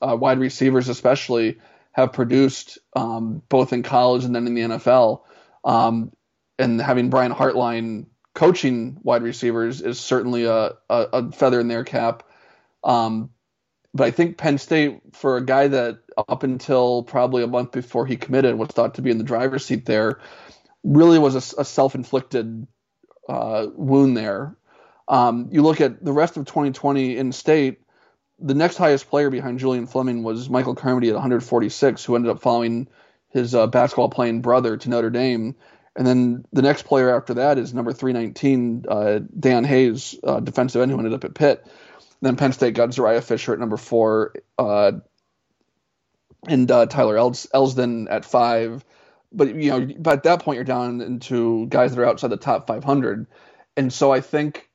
uh, 0.00 0.16
wide 0.16 0.38
receivers, 0.38 0.88
especially, 0.88 1.58
have 1.92 2.12
produced 2.12 2.78
um, 2.96 3.42
both 3.48 3.72
in 3.72 3.82
college 3.82 4.24
and 4.24 4.34
then 4.34 4.46
in 4.46 4.54
the 4.54 4.62
NFL. 4.62 5.22
Um, 5.64 6.12
and 6.58 6.80
having 6.80 7.10
Brian 7.10 7.32
Hartline 7.32 8.06
coaching 8.34 8.98
wide 9.02 9.22
receivers 9.22 9.82
is 9.82 9.98
certainly 9.98 10.44
a, 10.44 10.72
a, 10.88 11.06
a 11.12 11.32
feather 11.32 11.60
in 11.60 11.68
their 11.68 11.84
cap. 11.84 12.22
Um, 12.84 13.30
but 13.92 14.06
I 14.06 14.10
think 14.12 14.38
Penn 14.38 14.58
State, 14.58 15.00
for 15.12 15.36
a 15.36 15.44
guy 15.44 15.68
that 15.68 15.98
up 16.16 16.42
until 16.42 17.02
probably 17.02 17.42
a 17.42 17.48
month 17.48 17.72
before 17.72 18.06
he 18.06 18.16
committed 18.16 18.56
was 18.56 18.68
thought 18.68 18.94
to 18.94 19.02
be 19.02 19.10
in 19.10 19.18
the 19.18 19.24
driver's 19.24 19.64
seat 19.64 19.84
there, 19.84 20.20
really 20.84 21.18
was 21.18 21.34
a, 21.34 21.60
a 21.60 21.64
self 21.64 21.94
inflicted 21.94 22.66
uh, 23.30 23.66
wound 23.74 24.16
there. 24.16 24.56
Um, 25.08 25.48
you 25.50 25.62
look 25.62 25.80
at 25.80 26.04
the 26.04 26.12
rest 26.12 26.36
of 26.36 26.46
2020 26.46 27.16
in 27.16 27.32
state, 27.32 27.80
the 28.38 28.54
next 28.54 28.76
highest 28.76 29.08
player 29.08 29.30
behind 29.30 29.58
Julian 29.58 29.86
Fleming 29.86 30.22
was 30.22 30.48
Michael 30.48 30.74
Carmody 30.74 31.08
at 31.08 31.14
146, 31.14 32.04
who 32.04 32.16
ended 32.16 32.30
up 32.30 32.40
following 32.40 32.88
his 33.28 33.54
uh, 33.54 33.66
basketball 33.66 34.08
playing 34.08 34.40
brother 34.40 34.76
to 34.76 34.88
Notre 34.88 35.10
Dame. 35.10 35.54
And 35.96 36.06
then 36.06 36.44
the 36.52 36.62
next 36.62 36.84
player 36.84 37.14
after 37.14 37.34
that 37.34 37.58
is 37.58 37.74
number 37.74 37.92
319, 37.92 38.84
uh, 38.88 39.20
Dayon 39.38 39.66
Hayes, 39.66 40.18
uh, 40.24 40.40
defensive 40.40 40.80
end 40.80 40.90
who 40.90 40.98
ended 40.98 41.12
up 41.12 41.24
at 41.24 41.34
Pitt. 41.34 41.60
And 41.64 41.72
then 42.22 42.36
Penn 42.36 42.52
State 42.52 42.74
got 42.74 42.90
Zuriah 42.90 43.22
Fisher 43.22 43.52
at 43.52 43.58
number 43.58 43.76
four, 43.76 44.34
uh, 44.58 44.92
and 46.46 46.70
uh, 46.70 46.86
Tyler 46.86 47.18
Els- 47.18 47.48
Elsdon 47.52 48.06
at 48.10 48.24
five 48.24 48.84
but 49.32 49.54
you 49.54 49.70
know, 49.70 49.94
but 49.98 50.14
at 50.14 50.22
that 50.24 50.42
point 50.42 50.56
you're 50.56 50.64
down 50.64 51.00
into 51.00 51.66
guys 51.66 51.94
that 51.94 52.00
are 52.00 52.06
outside 52.06 52.28
the 52.28 52.36
top 52.36 52.66
500, 52.66 53.26
and 53.76 53.92
so 53.92 54.12
I 54.12 54.20
think 54.20 54.68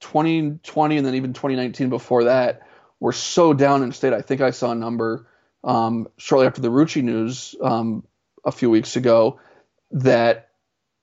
2020 0.00 0.96
and 0.96 1.06
then 1.06 1.14
even 1.14 1.32
2019 1.32 1.88
before 1.88 2.24
that 2.24 2.62
were 3.00 3.12
so 3.12 3.52
down 3.52 3.82
in 3.82 3.92
state. 3.92 4.12
I 4.12 4.22
think 4.22 4.40
I 4.40 4.50
saw 4.50 4.72
a 4.72 4.74
number 4.74 5.26
um, 5.64 6.08
shortly 6.16 6.46
after 6.46 6.60
the 6.60 6.70
Rucci 6.70 7.02
news 7.02 7.54
um, 7.60 8.04
a 8.44 8.52
few 8.52 8.70
weeks 8.70 8.96
ago 8.96 9.40
that 9.90 10.50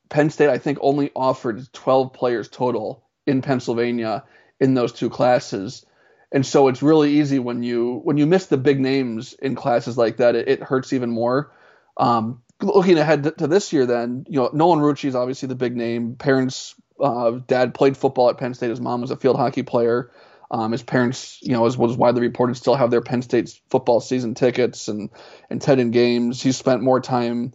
Penn 0.10 0.30
State 0.30 0.50
I 0.50 0.58
think 0.58 0.78
only 0.82 1.12
offered 1.16 1.72
12 1.74 2.14
players 2.14 2.48
total 2.48 3.04
in 3.26 3.42
Pennsylvania 3.42 4.24
in 4.60 4.74
those 4.74 4.94
two 4.94 5.10
classes. 5.10 5.86
And 6.32 6.46
so 6.46 6.68
it's 6.68 6.82
really 6.82 7.20
easy 7.20 7.40
when 7.40 7.64
you 7.64 8.02
when 8.04 8.18
you 8.18 8.26
miss 8.26 8.48
the 8.48 8.58
big 8.58 8.80
names 8.80 9.34
in 9.34 9.56
classes 9.56 9.98
like 9.98 10.18
that, 10.18 10.36
it, 10.36 10.48
it 10.48 10.64
hurts 10.64 10.94
even 10.94 11.10
more. 11.10 11.52
Um, 11.98 12.42
looking 12.62 12.98
ahead 12.98 13.38
to 13.38 13.48
this 13.48 13.74
year, 13.74 13.86
then 13.86 14.26
you 14.28 14.40
know 14.40 14.50
Nolan 14.54 14.80
Rucci 14.80 15.06
is 15.06 15.16
obviously 15.16 15.48
the 15.48 15.56
big 15.56 15.76
name. 15.76 16.16
Parents, 16.16 16.76
uh, 17.00 17.32
dad 17.48 17.74
played 17.74 17.98
football 17.98 18.30
at 18.30 18.38
Penn 18.38 18.54
State. 18.54 18.70
His 18.70 18.82
mom 18.82 19.02
was 19.02 19.12
a 19.12 19.18
field 19.18 19.36
hockey 19.36 19.64
player. 19.64 20.12
Um, 20.52 20.72
his 20.72 20.84
parents, 20.84 21.40
you 21.42 21.54
know, 21.54 21.66
as 21.66 21.78
was 21.78 21.98
widely 21.98 22.22
reported, 22.22 22.56
still 22.56 22.76
have 22.76 22.92
their 22.92 23.02
Penn 23.02 23.22
State 23.22 23.60
football 23.70 24.00
season 24.00 24.36
tickets 24.36 24.88
and 24.88 25.10
and 25.50 25.62
attending 25.62 25.92
games. 25.92 26.42
He 26.42 26.52
spent 26.52 26.82
more 26.82 27.02
time 27.02 27.54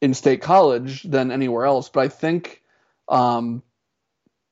in 0.00 0.14
state 0.14 0.42
college 0.42 1.02
than 1.02 1.32
anywhere 1.32 1.64
else. 1.64 1.88
But 1.88 2.00
I 2.00 2.08
think, 2.08 2.62
um, 3.08 3.62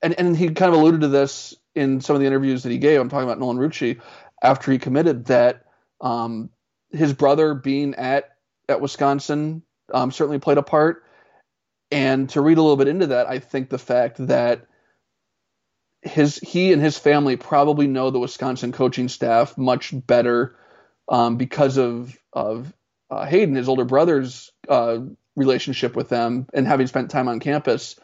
and 0.01 0.19
and 0.19 0.35
he 0.35 0.49
kind 0.49 0.73
of 0.73 0.79
alluded 0.79 1.01
to 1.01 1.07
this 1.07 1.55
in 1.75 2.01
some 2.01 2.15
of 2.15 2.19
the 2.19 2.27
interviews 2.27 2.63
that 2.63 2.71
he 2.71 2.79
gave. 2.79 2.99
I'm 2.99 3.09
talking 3.09 3.27
about 3.27 3.39
Nolan 3.39 3.57
Rucci 3.57 4.01
after 4.41 4.71
he 4.71 4.79
committed 4.79 5.25
that 5.25 5.65
um, 6.01 6.49
his 6.91 7.13
brother 7.13 7.53
being 7.53 7.95
at 7.95 8.31
at 8.67 8.81
Wisconsin 8.81 9.63
um, 9.93 10.11
certainly 10.11 10.39
played 10.39 10.57
a 10.57 10.63
part. 10.63 11.03
And 11.91 12.29
to 12.31 12.41
read 12.41 12.57
a 12.57 12.61
little 12.61 12.77
bit 12.77 12.89
into 12.89 13.07
that, 13.07 13.27
I 13.27 13.39
think 13.39 13.69
the 13.69 13.77
fact 13.77 14.17
that 14.27 14.67
his 16.01 16.37
he 16.37 16.73
and 16.73 16.81
his 16.81 16.97
family 16.97 17.37
probably 17.37 17.87
know 17.87 18.09
the 18.09 18.19
Wisconsin 18.19 18.71
coaching 18.71 19.07
staff 19.07 19.57
much 19.57 19.93
better 19.93 20.55
um, 21.09 21.37
because 21.37 21.77
of 21.77 22.17
of 22.33 22.73
uh, 23.09 23.25
Hayden, 23.25 23.55
his 23.55 23.69
older 23.69 23.85
brother's 23.85 24.51
uh, 24.67 24.99
relationship 25.35 25.95
with 25.95 26.09
them, 26.09 26.47
and 26.53 26.67
having 26.67 26.87
spent 26.87 27.09
time 27.09 27.27
on 27.27 27.39
campus. 27.39 27.99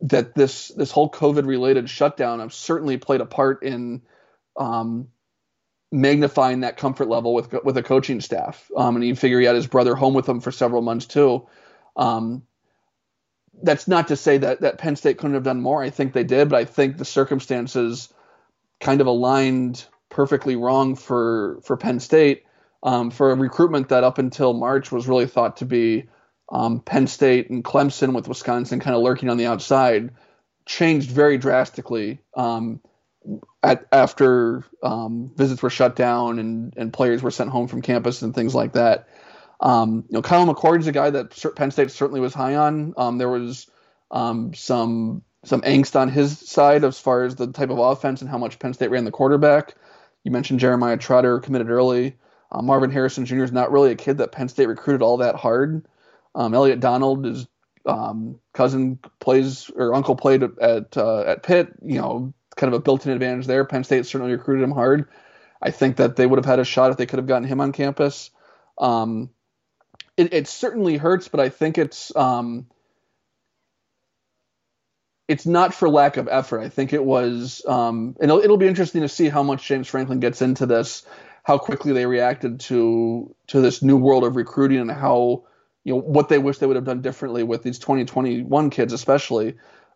That 0.00 0.34
this 0.34 0.68
this 0.68 0.90
whole 0.90 1.10
COVID 1.10 1.46
related 1.46 1.88
shutdown 1.88 2.40
have 2.40 2.52
certainly 2.52 2.96
played 2.98 3.20
a 3.20 3.26
part 3.26 3.62
in 3.62 4.02
um, 4.58 5.08
magnifying 5.94 6.60
that 6.60 6.76
comfort 6.76 7.08
level 7.08 7.32
with 7.32 7.52
with 7.64 7.76
a 7.76 7.82
coaching 7.82 8.20
staff. 8.20 8.70
Um, 8.76 8.96
and 8.96 9.04
you 9.04 9.14
figure 9.14 9.38
he 9.38 9.46
had 9.46 9.54
his 9.54 9.68
brother 9.68 9.94
home 9.94 10.12
with 10.12 10.28
him 10.28 10.40
for 10.40 10.50
several 10.50 10.82
months 10.82 11.06
too. 11.06 11.46
Um, 11.96 12.42
that's 13.62 13.86
not 13.86 14.08
to 14.08 14.16
say 14.16 14.38
that 14.38 14.62
that 14.62 14.78
Penn 14.78 14.96
State 14.96 15.18
couldn't 15.18 15.34
have 15.34 15.44
done 15.44 15.60
more. 15.60 15.82
I 15.82 15.90
think 15.90 16.12
they 16.12 16.24
did, 16.24 16.48
but 16.48 16.58
I 16.58 16.64
think 16.64 16.96
the 16.96 17.04
circumstances 17.04 18.12
kind 18.80 19.00
of 19.00 19.06
aligned 19.06 19.84
perfectly 20.10 20.56
wrong 20.56 20.96
for 20.96 21.60
for 21.62 21.76
Penn 21.76 22.00
State 22.00 22.42
um, 22.82 23.10
for 23.10 23.30
a 23.30 23.36
recruitment 23.36 23.88
that 23.90 24.02
up 24.04 24.18
until 24.18 24.52
March 24.52 24.90
was 24.90 25.06
really 25.06 25.26
thought 25.26 25.58
to 25.58 25.64
be 25.64 26.08
um, 26.50 26.80
Penn 26.80 27.06
State 27.06 27.50
and 27.50 27.64
Clemson 27.64 28.14
with 28.14 28.28
Wisconsin 28.28 28.80
kind 28.80 28.96
of 28.96 29.02
lurking 29.02 29.28
on 29.28 29.36
the 29.36 29.46
outside 29.46 30.10
changed 30.66 31.10
very 31.10 31.38
drastically. 31.38 32.18
Um, 32.36 32.80
at, 33.64 33.86
after 33.90 34.62
um, 34.82 35.32
visits 35.34 35.62
were 35.62 35.70
shut 35.70 35.96
down 35.96 36.38
and, 36.38 36.74
and 36.76 36.92
players 36.92 37.22
were 37.22 37.30
sent 37.30 37.50
home 37.50 37.66
from 37.66 37.82
campus 37.82 38.22
and 38.22 38.34
things 38.34 38.54
like 38.54 38.74
that. 38.74 39.08
Um, 39.60 40.04
you 40.08 40.14
know, 40.14 40.22
Kyle 40.22 40.46
McCord 40.46 40.80
is 40.80 40.86
a 40.86 40.92
guy 40.92 41.10
that 41.10 41.42
Penn 41.56 41.70
State 41.70 41.90
certainly 41.90 42.20
was 42.20 42.34
high 42.34 42.56
on. 42.56 42.92
Um, 42.96 43.18
there 43.18 43.30
was 43.30 43.66
um, 44.10 44.54
some 44.54 45.22
some 45.44 45.60
angst 45.62 45.98
on 45.98 46.08
his 46.08 46.38
side 46.38 46.84
as 46.84 46.98
far 46.98 47.24
as 47.24 47.36
the 47.36 47.46
type 47.46 47.70
of 47.70 47.78
offense 47.78 48.22
and 48.22 48.30
how 48.30 48.38
much 48.38 48.58
Penn 48.58 48.72
State 48.72 48.90
ran 48.90 49.04
the 49.04 49.10
quarterback. 49.10 49.74
You 50.22 50.30
mentioned 50.30 50.60
Jeremiah 50.60 50.96
Trotter 50.96 51.38
committed 51.38 51.68
early. 51.68 52.16
Uh, 52.50 52.62
Marvin 52.62 52.90
Harrison 52.90 53.26
Jr. 53.26 53.44
is 53.44 53.52
not 53.52 53.70
really 53.72 53.90
a 53.90 53.96
kid 53.96 54.18
that 54.18 54.32
Penn 54.32 54.48
State 54.48 54.68
recruited 54.68 55.02
all 55.02 55.18
that 55.18 55.34
hard. 55.36 55.86
Um, 56.34 56.54
Elliott 56.54 56.80
Donald 56.80 57.26
is 57.26 57.46
um, 57.86 58.40
cousin 58.52 58.98
plays 59.20 59.70
or 59.76 59.94
uncle 59.94 60.16
played 60.16 60.42
at 60.42 60.96
uh, 60.96 61.20
at 61.22 61.42
Pitt. 61.42 61.68
You 61.82 62.00
know, 62.00 62.34
kind 62.56 62.72
of 62.72 62.78
a 62.78 62.82
built-in 62.82 63.12
advantage 63.12 63.46
there. 63.46 63.64
Penn 63.64 63.84
State 63.84 64.06
certainly 64.06 64.32
recruited 64.32 64.64
him 64.64 64.72
hard. 64.72 65.08
I 65.60 65.70
think 65.70 65.96
that 65.96 66.16
they 66.16 66.26
would 66.26 66.38
have 66.38 66.44
had 66.44 66.58
a 66.58 66.64
shot 66.64 66.90
if 66.90 66.96
they 66.96 67.06
could 67.06 67.18
have 67.18 67.26
gotten 67.26 67.48
him 67.48 67.60
on 67.60 67.72
campus. 67.72 68.30
Um, 68.78 69.30
it, 70.16 70.32
it, 70.32 70.48
certainly 70.48 70.96
hurts, 70.96 71.28
but 71.28 71.40
I 71.40 71.48
think 71.48 71.78
it's 71.78 72.14
um, 72.14 72.66
it's 75.26 75.46
not 75.46 75.74
for 75.74 75.88
lack 75.88 76.16
of 76.16 76.28
effort. 76.28 76.60
I 76.60 76.68
think 76.68 76.92
it 76.92 77.04
was, 77.04 77.64
um, 77.66 78.16
and 78.20 78.30
it'll, 78.30 78.40
it'll, 78.40 78.56
be 78.56 78.66
interesting 78.66 79.02
to 79.02 79.08
see 79.08 79.28
how 79.28 79.42
much 79.42 79.66
James 79.66 79.88
Franklin 79.88 80.20
gets 80.20 80.42
into 80.42 80.66
this, 80.66 81.04
how 81.42 81.58
quickly 81.58 81.92
they 81.92 82.06
reacted 82.06 82.60
to 82.60 83.34
to 83.48 83.60
this 83.60 83.82
new 83.82 83.96
world 83.96 84.24
of 84.24 84.36
recruiting, 84.36 84.78
and 84.78 84.90
how 84.90 85.44
you 85.82 85.94
know 85.94 86.00
what 86.00 86.28
they 86.28 86.38
wish 86.38 86.58
they 86.58 86.66
would 86.66 86.76
have 86.76 86.84
done 86.84 87.00
differently 87.00 87.42
with 87.42 87.62
these 87.62 87.78
2021 87.78 88.70
kids, 88.70 88.92
especially 88.92 89.54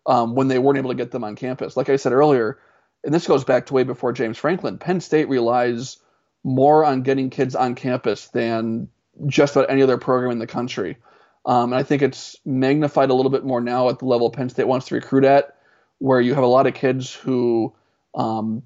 um, 0.09 0.33
when 0.33 0.47
they 0.47 0.57
weren't 0.57 0.79
able 0.79 0.89
to 0.89 0.95
get 0.95 1.11
them 1.11 1.23
on 1.23 1.35
campus. 1.35 1.77
Like 1.77 1.87
I 1.87 1.95
said 1.95 2.11
earlier, 2.11 2.59
and 3.03 3.13
this 3.13 3.27
goes 3.27 3.43
back 3.43 3.67
to 3.67 3.73
way 3.75 3.83
before 3.83 4.11
James 4.11 4.39
Franklin, 4.39 4.79
Penn 4.79 4.99
State 4.99 5.29
relies 5.29 5.97
more 6.43 6.83
on 6.83 7.03
getting 7.03 7.29
kids 7.29 7.55
on 7.55 7.75
campus 7.75 8.27
than 8.29 8.89
just 9.27 9.55
about 9.55 9.69
any 9.69 9.83
other 9.83 9.97
program 9.97 10.31
in 10.31 10.39
the 10.39 10.47
country. 10.47 10.97
Um, 11.45 11.71
and 11.71 11.79
I 11.79 11.83
think 11.83 12.01
it's 12.01 12.35
magnified 12.43 13.11
a 13.11 13.13
little 13.13 13.31
bit 13.31 13.45
more 13.45 13.61
now 13.61 13.89
at 13.89 13.99
the 13.99 14.05
level 14.05 14.31
Penn 14.31 14.49
State 14.49 14.67
wants 14.67 14.87
to 14.87 14.95
recruit 14.95 15.23
at, 15.23 15.55
where 15.99 16.19
you 16.19 16.33
have 16.33 16.43
a 16.43 16.47
lot 16.47 16.67
of 16.67 16.73
kids 16.73 17.13
who, 17.13 17.73
um, 18.15 18.63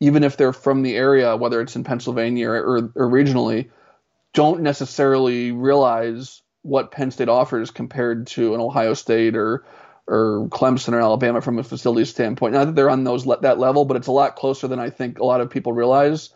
even 0.00 0.24
if 0.24 0.36
they're 0.36 0.52
from 0.54 0.82
the 0.82 0.96
area, 0.96 1.36
whether 1.36 1.60
it's 1.60 1.76
in 1.76 1.84
Pennsylvania 1.84 2.48
or, 2.48 2.56
or, 2.56 2.92
or 2.94 3.10
regionally, 3.10 3.68
don't 4.32 4.62
necessarily 4.62 5.52
realize 5.52 6.40
what 6.62 6.92
Penn 6.92 7.10
State 7.10 7.28
offers 7.28 7.70
compared 7.70 8.26
to 8.28 8.54
an 8.54 8.60
Ohio 8.60 8.94
State 8.94 9.36
or 9.36 9.64
or 10.08 10.48
Clemson 10.48 10.94
or 10.94 11.00
Alabama 11.00 11.40
from 11.40 11.58
a 11.58 11.62
facility 11.62 12.06
standpoint. 12.06 12.54
Not 12.54 12.64
that 12.64 12.74
they're 12.74 12.90
on 12.90 13.04
those 13.04 13.24
that 13.24 13.58
level, 13.58 13.84
but 13.84 13.96
it's 13.96 14.06
a 14.06 14.12
lot 14.12 14.36
closer 14.36 14.66
than 14.66 14.78
I 14.78 14.90
think 14.90 15.18
a 15.18 15.24
lot 15.24 15.40
of 15.40 15.50
people 15.50 15.72
realize. 15.72 16.30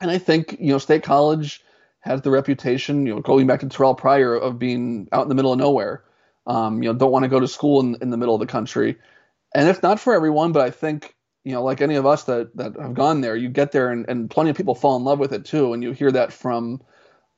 And 0.00 0.10
I 0.10 0.18
think 0.18 0.56
you 0.60 0.68
know 0.68 0.78
State 0.78 1.02
College 1.02 1.62
has 2.00 2.20
the 2.20 2.30
reputation, 2.30 3.06
you 3.06 3.14
know, 3.14 3.20
going 3.20 3.46
back 3.46 3.60
to 3.60 3.68
Terrell 3.68 3.94
Pryor 3.94 4.36
of 4.36 4.58
being 4.58 5.08
out 5.10 5.22
in 5.22 5.30
the 5.30 5.34
middle 5.34 5.52
of 5.52 5.58
nowhere. 5.58 6.04
Um, 6.46 6.82
you 6.82 6.92
know, 6.92 6.98
don't 6.98 7.10
want 7.10 7.22
to 7.22 7.30
go 7.30 7.40
to 7.40 7.48
school 7.48 7.80
in, 7.80 7.96
in 8.02 8.10
the 8.10 8.18
middle 8.18 8.34
of 8.34 8.40
the 8.40 8.46
country. 8.46 8.98
And 9.54 9.66
it's 9.66 9.82
not 9.82 9.98
for 9.98 10.12
everyone, 10.12 10.52
but 10.52 10.60
I 10.60 10.70
think 10.70 11.14
you 11.44 11.52
know, 11.52 11.62
like 11.62 11.80
any 11.80 11.96
of 11.96 12.06
us 12.06 12.24
that 12.24 12.56
that 12.56 12.76
have 12.80 12.94
gone 12.94 13.20
there, 13.20 13.36
you 13.36 13.48
get 13.48 13.72
there 13.72 13.90
and, 13.90 14.06
and 14.08 14.30
plenty 14.30 14.50
of 14.50 14.56
people 14.56 14.74
fall 14.74 14.96
in 14.96 15.04
love 15.04 15.18
with 15.18 15.32
it 15.32 15.44
too, 15.44 15.72
and 15.72 15.82
you 15.82 15.92
hear 15.92 16.10
that 16.10 16.32
from 16.32 16.82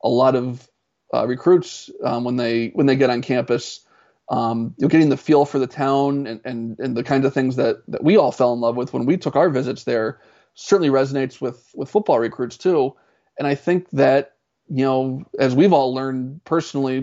a 0.03 0.09
lot 0.09 0.35
of 0.35 0.67
uh, 1.13 1.25
recruits 1.27 1.89
um, 2.03 2.23
when 2.23 2.35
they 2.35 2.69
when 2.69 2.85
they 2.85 2.95
get 2.95 3.09
on 3.09 3.21
campus 3.21 3.81
um, 4.29 4.73
you're 4.77 4.89
getting 4.89 5.09
the 5.09 5.17
feel 5.17 5.45
for 5.45 5.59
the 5.59 5.67
town 5.67 6.27
and, 6.27 6.41
and, 6.43 6.79
and 6.79 6.97
the 6.97 7.03
kinds 7.03 7.25
of 7.25 7.33
things 7.33 7.55
that, 7.55 7.77
that 7.87 8.03
we 8.03 8.17
all 8.17 8.31
fell 8.31 8.53
in 8.53 8.59
love 8.59 8.75
with 8.75 8.93
when 8.93 9.05
we 9.05 9.17
took 9.17 9.35
our 9.35 9.49
visits 9.49 9.85
there 9.85 10.19
certainly 10.53 10.89
resonates 10.89 11.39
with, 11.39 11.69
with 11.75 11.89
football 11.89 12.19
recruits 12.19 12.57
too. 12.57 12.93
And 13.37 13.47
I 13.47 13.55
think 13.55 13.89
that, 13.91 14.33
you 14.69 14.83
know, 14.83 15.23
as 15.39 15.55
we've 15.55 15.71
all 15.71 15.93
learned 15.93 16.43
personally 16.43 16.99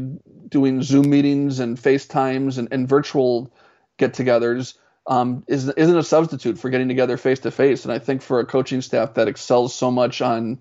doing 0.49 0.83
Zoom 0.83 1.09
meetings 1.09 1.61
and 1.61 1.79
FaceTimes 1.79 2.59
and, 2.59 2.69
and 2.71 2.89
virtual 2.89 3.55
get 3.97 4.13
togethers 4.13 4.75
um, 5.07 5.45
is, 5.47 5.69
isn't 5.69 5.97
a 5.97 6.03
substitute 6.03 6.59
for 6.59 6.69
getting 6.69 6.89
together 6.89 7.17
face 7.17 7.39
to 7.41 7.51
face. 7.51 7.85
And 7.85 7.93
I 7.93 7.99
think 7.99 8.23
for 8.23 8.41
a 8.41 8.47
coaching 8.47 8.83
staff 8.83 9.15
that 9.15 9.29
excels 9.29 9.75
so 9.75 9.91
much 9.91 10.21
on, 10.21 10.59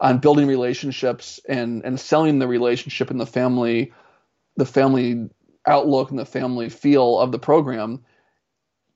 on 0.00 0.18
building 0.18 0.48
relationships 0.48 1.38
and, 1.48 1.84
and 1.84 2.00
selling 2.00 2.38
the 2.38 2.48
relationship 2.48 3.10
in 3.10 3.18
the 3.18 3.26
family, 3.26 3.92
the 4.56 4.66
family 4.66 5.28
outlook 5.66 6.10
and 6.10 6.18
the 6.18 6.24
family 6.24 6.68
feel 6.68 7.18
of 7.18 7.32
the 7.32 7.38
program, 7.38 8.04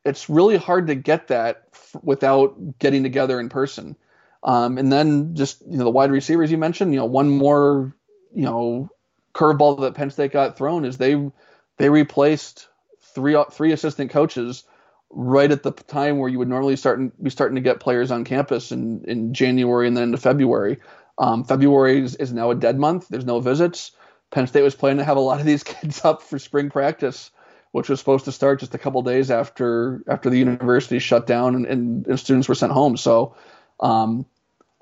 it's 0.05 0.29
really 0.29 0.57
hard 0.57 0.87
to 0.87 0.94
get 0.94 1.29
that 1.29 1.64
f- 1.72 1.96
without 2.03 2.79
getting 2.79 3.03
together 3.03 3.40
in 3.40 3.48
person. 3.48 3.96
Um, 4.42 4.77
and 4.77 4.92
then 4.92 5.35
just 5.35 5.62
you 5.62 5.79
know 5.79 5.85
the 5.85 5.90
wide 5.90 6.11
receivers 6.11 6.50
you 6.50 6.59
mentioned, 6.59 6.92
you 6.92 7.00
know, 7.00 7.07
one 7.07 7.31
more 7.31 7.94
you 8.35 8.44
know 8.44 8.90
curveball 9.35 9.81
that 9.81 9.94
Penn 9.94 10.11
State 10.11 10.33
got 10.33 10.57
thrown 10.57 10.85
is 10.85 10.98
they 10.98 11.31
they 11.79 11.88
replaced 11.88 12.68
three 13.00 13.37
three 13.50 13.72
assistant 13.72 14.11
coaches 14.11 14.64
right 15.11 15.50
at 15.50 15.62
the 15.62 15.70
time 15.70 16.18
where 16.18 16.29
you 16.29 16.38
would 16.38 16.48
normally 16.48 16.77
start 16.77 17.00
be 17.22 17.31
starting 17.31 17.55
to 17.55 17.61
get 17.61 17.81
players 17.81 18.11
on 18.11 18.24
campus 18.24 18.70
in 18.72 19.05
in 19.05 19.33
January 19.33 19.87
and 19.87 19.96
then 19.96 20.05
into 20.05 20.18
February. 20.18 20.79
Um, 21.18 21.44
February 21.44 22.03
is, 22.03 22.16
is 22.16 22.33
now 22.33 22.50
a 22.50 22.57
dead 22.57 22.79
month. 22.79 23.07
There's 23.09 23.24
no 23.24 23.40
visits. 23.40 23.92
Penn 24.35 24.49
State 24.49 24.62
was 24.62 24.75
planning 24.75 24.99
to 24.99 25.05
have 25.05 25.16
a 25.16 25.20
lot 25.20 25.38
of 25.38 25.47
these 25.47 25.62
kids 25.62 26.05
up 26.05 26.23
for 26.23 26.38
spring 26.38 26.68
practice, 26.68 27.31
which 27.70 27.88
was 27.88 28.01
supposed 28.01 28.25
to 28.27 28.33
start 28.33 28.61
just 28.61 28.75
a 28.75 28.79
couple 28.79 29.01
days 29.03 29.31
after 29.31 30.03
after 30.09 30.29
the 30.29 30.38
university 30.38 30.99
shut 30.99 31.27
down 31.27 31.55
and, 31.55 31.66
and, 31.66 32.07
and 32.09 32.20
students 32.20 32.49
were 32.49 32.55
sent 32.55 32.73
home. 32.73 32.97
So, 32.97 33.37
um, 33.79 34.27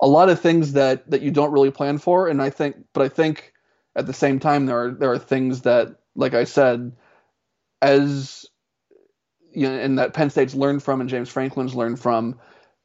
a 0.01 0.07
lot 0.07 0.29
of 0.29 0.41
things 0.41 0.73
that 0.73 1.09
that 1.11 1.21
you 1.21 1.31
don't 1.31 1.51
really 1.51 1.71
plan 1.71 1.99
for, 1.99 2.27
and 2.27 2.41
I 2.41 2.49
think, 2.49 2.77
but 2.93 3.03
I 3.03 3.09
think 3.09 3.53
at 3.95 4.07
the 4.07 4.13
same 4.13 4.39
time 4.39 4.65
there 4.65 4.85
are 4.85 4.91
there 4.91 5.11
are 5.11 5.19
things 5.19 5.61
that, 5.61 5.95
like 6.15 6.33
I 6.33 6.45
said, 6.45 6.93
as 7.81 8.47
you 9.51 9.69
know, 9.69 9.75
and 9.75 9.99
that 9.99 10.13
Penn 10.13 10.31
State's 10.31 10.55
learned 10.55 10.81
from 10.81 10.99
and 10.99 11.09
James 11.09 11.29
Franklin's 11.29 11.75
learned 11.75 11.99
from, 11.99 12.39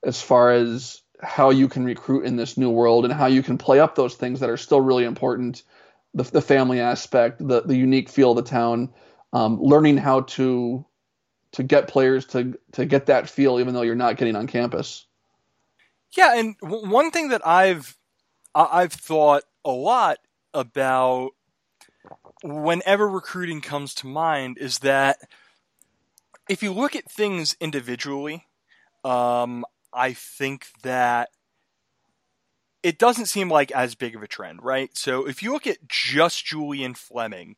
as 0.05 0.21
far 0.21 0.53
as 0.53 1.01
how 1.23 1.49
you 1.49 1.67
can 1.67 1.85
recruit 1.85 2.27
in 2.27 2.37
this 2.37 2.59
new 2.59 2.71
world 2.71 3.07
and 3.07 3.13
how 3.13 3.27
you 3.27 3.43
can 3.43 3.57
play 3.57 3.81
up 3.81 3.95
those 3.95 4.15
things 4.15 4.41
that 4.41 4.51
are 4.51 4.59
still 4.59 4.81
really 4.81 5.05
important 5.05 5.63
the, 6.15 6.25
the 6.25 6.43
family 6.43 6.81
aspect, 6.81 7.47
the 7.47 7.63
the 7.63 7.77
unique 7.77 8.09
feel 8.09 8.31
of 8.31 8.37
the 8.37 8.43
town, 8.51 8.93
um, 9.33 9.61
learning 9.61 9.97
how 9.97 10.23
to 10.23 10.85
to 11.53 11.63
get 11.63 11.89
players 11.89 12.27
to 12.27 12.59
to 12.73 12.87
get 12.87 13.07
that 13.07 13.29
feel, 13.29 13.61
even 13.61 13.75
though 13.75 13.83
you're 13.83 13.95
not 13.95 14.17
getting 14.17 14.37
on 14.37 14.47
campus. 14.47 15.07
Yeah, 16.17 16.39
and 16.39 16.57
w- 16.61 16.89
one 16.89 17.11
thing 17.11 17.29
that 17.29 17.47
I've 17.47 17.97
I've 18.55 18.93
thought 18.93 19.45
a 19.65 19.71
lot 19.71 20.19
about 20.55 21.31
whenever 22.43 23.09
recruiting 23.09 23.61
comes 23.61 23.95
to 23.95 24.07
mind 24.07 24.59
is 24.59 24.81
that 24.81 25.19
if 26.49 26.63
you 26.63 26.73
look 26.73 26.97
at 26.97 27.11
things 27.11 27.57
individually, 27.61 28.47
um, 29.05 29.65
I 29.93 30.13
think 30.13 30.67
that 30.83 31.31
it 32.89 32.99
doesn't 32.99 33.27
seem 33.27 33.51
like 33.51 33.71
as 33.73 33.95
big 33.95 34.17
of 34.17 34.23
a 34.23 34.27
trend, 34.27 34.63
right? 34.63 34.97
So 34.97 35.29
if 35.29 35.43
you 35.43 35.53
look 35.53 35.67
at 35.67 35.87
just 35.89 36.47
Julian 36.47 36.95
Fleming 36.95 37.57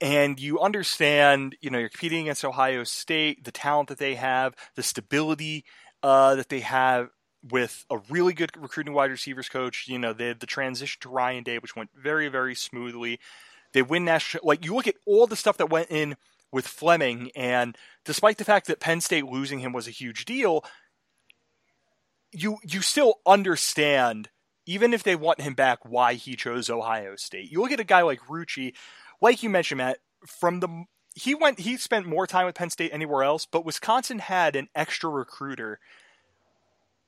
and 0.00 0.38
you 0.38 0.60
understand, 0.60 1.56
you 1.60 1.70
know, 1.70 1.78
you're 1.80 1.88
competing 1.88 2.20
against 2.22 2.44
Ohio 2.44 2.84
State, 2.84 3.42
the 3.42 3.50
talent 3.50 3.88
that 3.88 3.98
they 3.98 4.14
have, 4.14 4.54
the 4.76 4.84
stability 4.84 5.64
uh, 6.04 6.36
that 6.36 6.50
they 6.50 6.60
have 6.60 7.08
with 7.50 7.84
a 7.90 7.98
really 8.08 8.32
good 8.32 8.50
recruiting 8.56 8.94
wide 8.94 9.10
receivers 9.10 9.48
coach, 9.48 9.88
you 9.88 9.98
know, 9.98 10.12
they 10.12 10.28
had 10.28 10.38
the 10.38 10.46
transition 10.46 11.00
to 11.00 11.08
Ryan 11.08 11.42
Day, 11.42 11.58
which 11.58 11.74
went 11.74 11.90
very, 12.00 12.28
very 12.28 12.54
smoothly. 12.54 13.18
They 13.72 13.82
win 13.82 14.04
national, 14.04 14.46
like 14.46 14.64
you 14.64 14.72
look 14.72 14.86
at 14.86 14.94
all 15.04 15.26
the 15.26 15.34
stuff 15.34 15.56
that 15.56 15.68
went 15.68 15.90
in 15.90 16.16
with 16.52 16.68
Fleming, 16.68 17.32
and 17.34 17.76
despite 18.04 18.38
the 18.38 18.44
fact 18.44 18.68
that 18.68 18.78
Penn 18.78 19.00
State 19.00 19.26
losing 19.26 19.58
him 19.58 19.72
was 19.72 19.88
a 19.88 19.90
huge 19.90 20.26
deal, 20.26 20.64
you 22.32 22.58
you 22.62 22.82
still 22.82 23.16
understand 23.26 24.28
even 24.66 24.92
if 24.92 25.02
they 25.02 25.16
want 25.16 25.40
him 25.40 25.54
back 25.54 25.78
why 25.84 26.14
he 26.14 26.36
chose 26.36 26.68
Ohio 26.68 27.16
State. 27.16 27.50
You 27.50 27.62
look 27.62 27.72
at 27.72 27.80
a 27.80 27.84
guy 27.84 28.02
like 28.02 28.20
Rucci, 28.28 28.74
like 29.20 29.42
you 29.42 29.48
mentioned 29.48 29.78
Matt, 29.78 29.98
from 30.26 30.60
the 30.60 30.84
he 31.14 31.34
went 31.34 31.60
he 31.60 31.76
spent 31.76 32.06
more 32.06 32.26
time 32.26 32.46
with 32.46 32.54
Penn 32.54 32.70
State 32.70 32.92
anywhere 32.92 33.22
else, 33.22 33.46
but 33.46 33.64
Wisconsin 33.64 34.18
had 34.18 34.56
an 34.56 34.68
extra 34.74 35.08
recruiter 35.10 35.80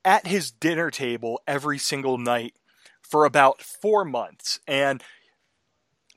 at 0.03 0.25
his 0.25 0.51
dinner 0.51 0.89
table 0.89 1.39
every 1.47 1.77
single 1.77 2.17
night 2.17 2.55
for 3.01 3.25
about 3.25 3.61
4 3.61 4.05
months 4.05 4.59
and 4.67 5.03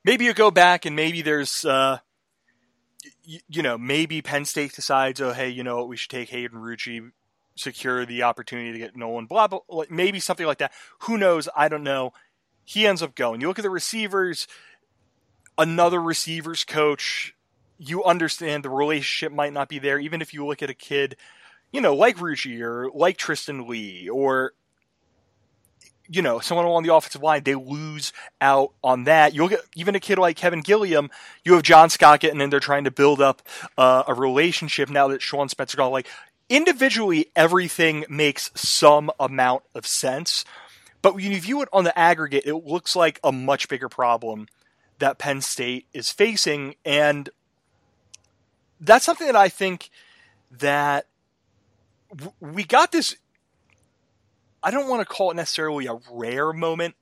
maybe 0.05 0.25
you 0.25 0.33
go 0.33 0.51
back 0.51 0.87
and 0.87 0.97
maybe 0.97 1.21
there's 1.21 1.64
uh 1.64 1.99
you, 3.23 3.40
you 3.49 3.62
know, 3.62 3.77
maybe 3.77 4.23
Penn 4.23 4.47
State 4.47 4.75
decides, 4.75 5.21
oh, 5.21 5.33
hey, 5.33 5.51
you 5.51 5.62
know 5.62 5.77
what, 5.77 5.88
we 5.88 5.97
should 5.97 6.11
take 6.11 6.31
Hayden 6.31 6.59
Rucci 6.59 7.11
secure 7.57 8.05
the 8.05 8.23
opportunity 8.23 8.73
to 8.73 8.79
get 8.79 8.97
Nolan, 8.97 9.27
blah, 9.27 9.47
blah, 9.47 9.61
blah, 9.69 9.85
maybe 9.90 10.21
something 10.21 10.47
like 10.47 10.59
that. 10.59 10.73
Who 11.01 11.19
knows? 11.19 11.49
I 11.57 11.69
don't 11.69 11.85
know. 11.85 12.12
He 12.64 12.87
ends 12.87 13.03
up 13.03 13.14
going. 13.14 13.40
You 13.40 13.49
look 13.49 13.59
at 13.59 13.62
the 13.62 13.71
receivers, 13.71 14.47
another 15.59 16.01
receivers 16.01 16.64
coach, 16.64 17.35
you 17.79 18.05
understand 18.05 18.64
the 18.64 18.71
relationship 18.71 19.33
might 19.33 19.53
not 19.53 19.69
be 19.69 19.79
there. 19.79 19.99
Even 19.99 20.23
if 20.23 20.33
you 20.33 20.47
look 20.47 20.62
at 20.62 20.71
a 20.71 20.75
kid, 20.75 21.17
you 21.73 21.81
know, 21.81 21.95
like 21.95 22.17
Rucci 22.17 22.61
or 22.61 22.90
like 22.95 23.17
Tristan 23.17 23.69
Leigh 23.69 24.09
or 24.09 24.53
you 26.09 26.21
know, 26.23 26.38
someone 26.38 26.67
along 26.67 26.83
the 26.83 26.95
offensive 26.95 27.23
line, 27.23 27.43
they 27.45 27.55
lose 27.55 28.12
out 28.40 28.73
on 28.83 29.05
that. 29.05 29.35
You'll 29.35 29.49
get 29.49 29.61
even 29.75 29.95
a 29.95 30.01
kid 30.01 30.19
like 30.19 30.37
Kevin 30.37 30.61
Gilliam, 30.61 31.11
you 31.45 31.55
have 31.55 31.62
John 31.62 31.88
Scott 31.88 32.21
getting 32.21 32.40
in 32.40 32.51
there 32.51 32.61
trying 32.61 32.85
to 32.85 32.90
build 32.90 33.21
up 33.21 33.43
uh, 33.79 34.05
a 34.07 34.14
relationship 34.14 34.90
now 34.90 35.09
that 35.09 35.23
Sean 35.23 35.49
Spencer 35.49 35.77
gone. 35.77 35.93
Like, 35.93 36.07
individually 36.49 37.27
everything 37.35 38.05
makes 38.09 38.51
some 38.55 39.11
amount 39.19 39.65
of 39.75 39.87
sense, 39.87 40.45
but 41.03 41.15
when 41.15 41.33
you 41.33 41.41
view 41.41 41.63
it 41.63 41.69
on 41.73 41.85
the 41.85 41.99
aggregate, 41.99 42.45
it 42.47 42.55
looks 42.55 42.97
like 42.97 43.21
a 43.23 43.33
much 43.33 43.69
bigger 43.69 43.89
problem 43.89 44.49
that 44.99 45.19
Penn 45.19 45.41
State 45.41 45.87
is 45.93 46.11
facing, 46.11 46.77
and 46.85 47.29
that's 48.81 49.05
something 49.05 49.27
that 49.27 49.37
I 49.37 49.49
think 49.49 49.91
that 50.51 51.07
we 52.41 52.65
got 52.65 52.93
this. 52.93 53.17
I 54.63 54.71
don't 54.71 54.89
want 54.89 55.01
to 55.01 55.05
call 55.05 55.31
it 55.31 55.35
necessarily 55.35 55.87
a 55.87 55.99
rare 56.11 56.53
moment 56.53 56.95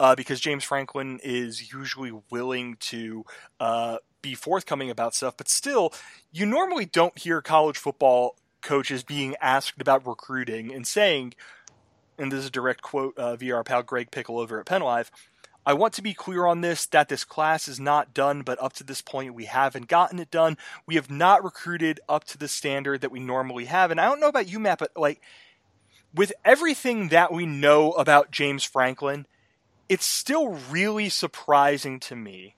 uh, 0.00 0.14
because 0.14 0.40
James 0.40 0.64
Franklin 0.64 1.20
is 1.22 1.72
usually 1.72 2.12
willing 2.30 2.76
to 2.80 3.24
uh, 3.60 3.98
be 4.22 4.34
forthcoming 4.34 4.90
about 4.90 5.14
stuff, 5.14 5.36
but 5.36 5.48
still, 5.48 5.92
you 6.32 6.46
normally 6.46 6.86
don't 6.86 7.16
hear 7.16 7.40
college 7.40 7.78
football 7.78 8.36
coaches 8.64 9.04
being 9.04 9.36
asked 9.40 9.80
about 9.80 10.06
recruiting 10.06 10.72
and 10.72 10.86
saying, 10.86 11.34
and 12.18 12.32
this 12.32 12.40
is 12.40 12.46
a 12.46 12.50
direct 12.50 12.82
quote 12.82 13.16
uh, 13.16 13.36
via 13.36 13.54
our 13.54 13.64
pal 13.64 13.82
Greg 13.84 14.10
Pickel 14.10 14.40
over 14.40 14.58
at 14.58 14.66
PennLive. 14.66 15.10
I 15.66 15.72
want 15.72 15.94
to 15.94 16.02
be 16.02 16.12
clear 16.12 16.46
on 16.46 16.60
this 16.60 16.84
that 16.86 17.08
this 17.08 17.24
class 17.24 17.68
is 17.68 17.80
not 17.80 18.12
done, 18.12 18.42
but 18.42 18.62
up 18.62 18.74
to 18.74 18.84
this 18.84 19.00
point, 19.00 19.34
we 19.34 19.46
haven't 19.46 19.88
gotten 19.88 20.18
it 20.18 20.30
done. 20.30 20.58
We 20.86 20.96
have 20.96 21.10
not 21.10 21.42
recruited 21.42 22.00
up 22.08 22.24
to 22.24 22.38
the 22.38 22.48
standard 22.48 23.00
that 23.00 23.12
we 23.12 23.20
normally 23.20 23.64
have. 23.66 23.90
And 23.90 24.00
I 24.00 24.04
don't 24.06 24.20
know 24.20 24.28
about 24.28 24.48
you, 24.48 24.58
Matt, 24.58 24.78
but 24.78 24.90
like 24.96 25.22
with 26.14 26.32
everything 26.44 27.08
that 27.08 27.32
we 27.32 27.46
know 27.46 27.92
about 27.92 28.30
James 28.30 28.64
Franklin, 28.64 29.26
it's 29.88 30.04
still 30.04 30.48
really 30.70 31.08
surprising 31.08 31.98
to 32.00 32.16
me 32.16 32.56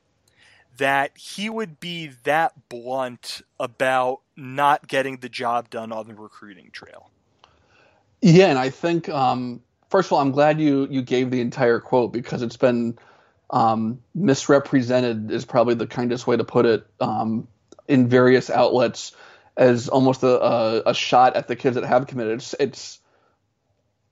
that 0.78 1.16
he 1.16 1.48
would 1.48 1.80
be 1.80 2.08
that 2.24 2.68
blunt 2.68 3.42
about 3.58 4.20
not 4.36 4.86
getting 4.88 5.18
the 5.18 5.28
job 5.28 5.70
done 5.70 5.92
on 5.92 6.06
the 6.06 6.14
recruiting 6.14 6.70
trail. 6.72 7.10
Yeah, 8.22 8.46
and 8.46 8.58
I 8.58 8.70
think 8.70 9.08
um, 9.08 9.62
first 9.90 10.08
of 10.08 10.14
all, 10.14 10.20
I'm 10.20 10.32
glad 10.32 10.60
you 10.60 10.86
you 10.90 11.02
gave 11.02 11.30
the 11.30 11.40
entire 11.40 11.80
quote 11.80 12.12
because 12.12 12.42
it's 12.42 12.56
been 12.56 12.98
um, 13.50 14.00
misrepresented 14.14 15.30
is 15.30 15.44
probably 15.44 15.74
the 15.74 15.86
kindest 15.86 16.26
way 16.26 16.36
to 16.36 16.44
put 16.44 16.66
it 16.66 16.86
um, 17.00 17.46
in 17.86 18.08
various 18.08 18.50
outlets 18.50 19.12
as 19.56 19.88
almost 19.88 20.22
a, 20.22 20.42
a, 20.42 20.82
a, 20.86 20.94
shot 20.94 21.36
at 21.36 21.48
the 21.48 21.56
kids 21.56 21.76
that 21.76 21.84
have 21.84 22.06
committed. 22.06 22.34
It's, 22.34 22.54
it's 22.58 23.00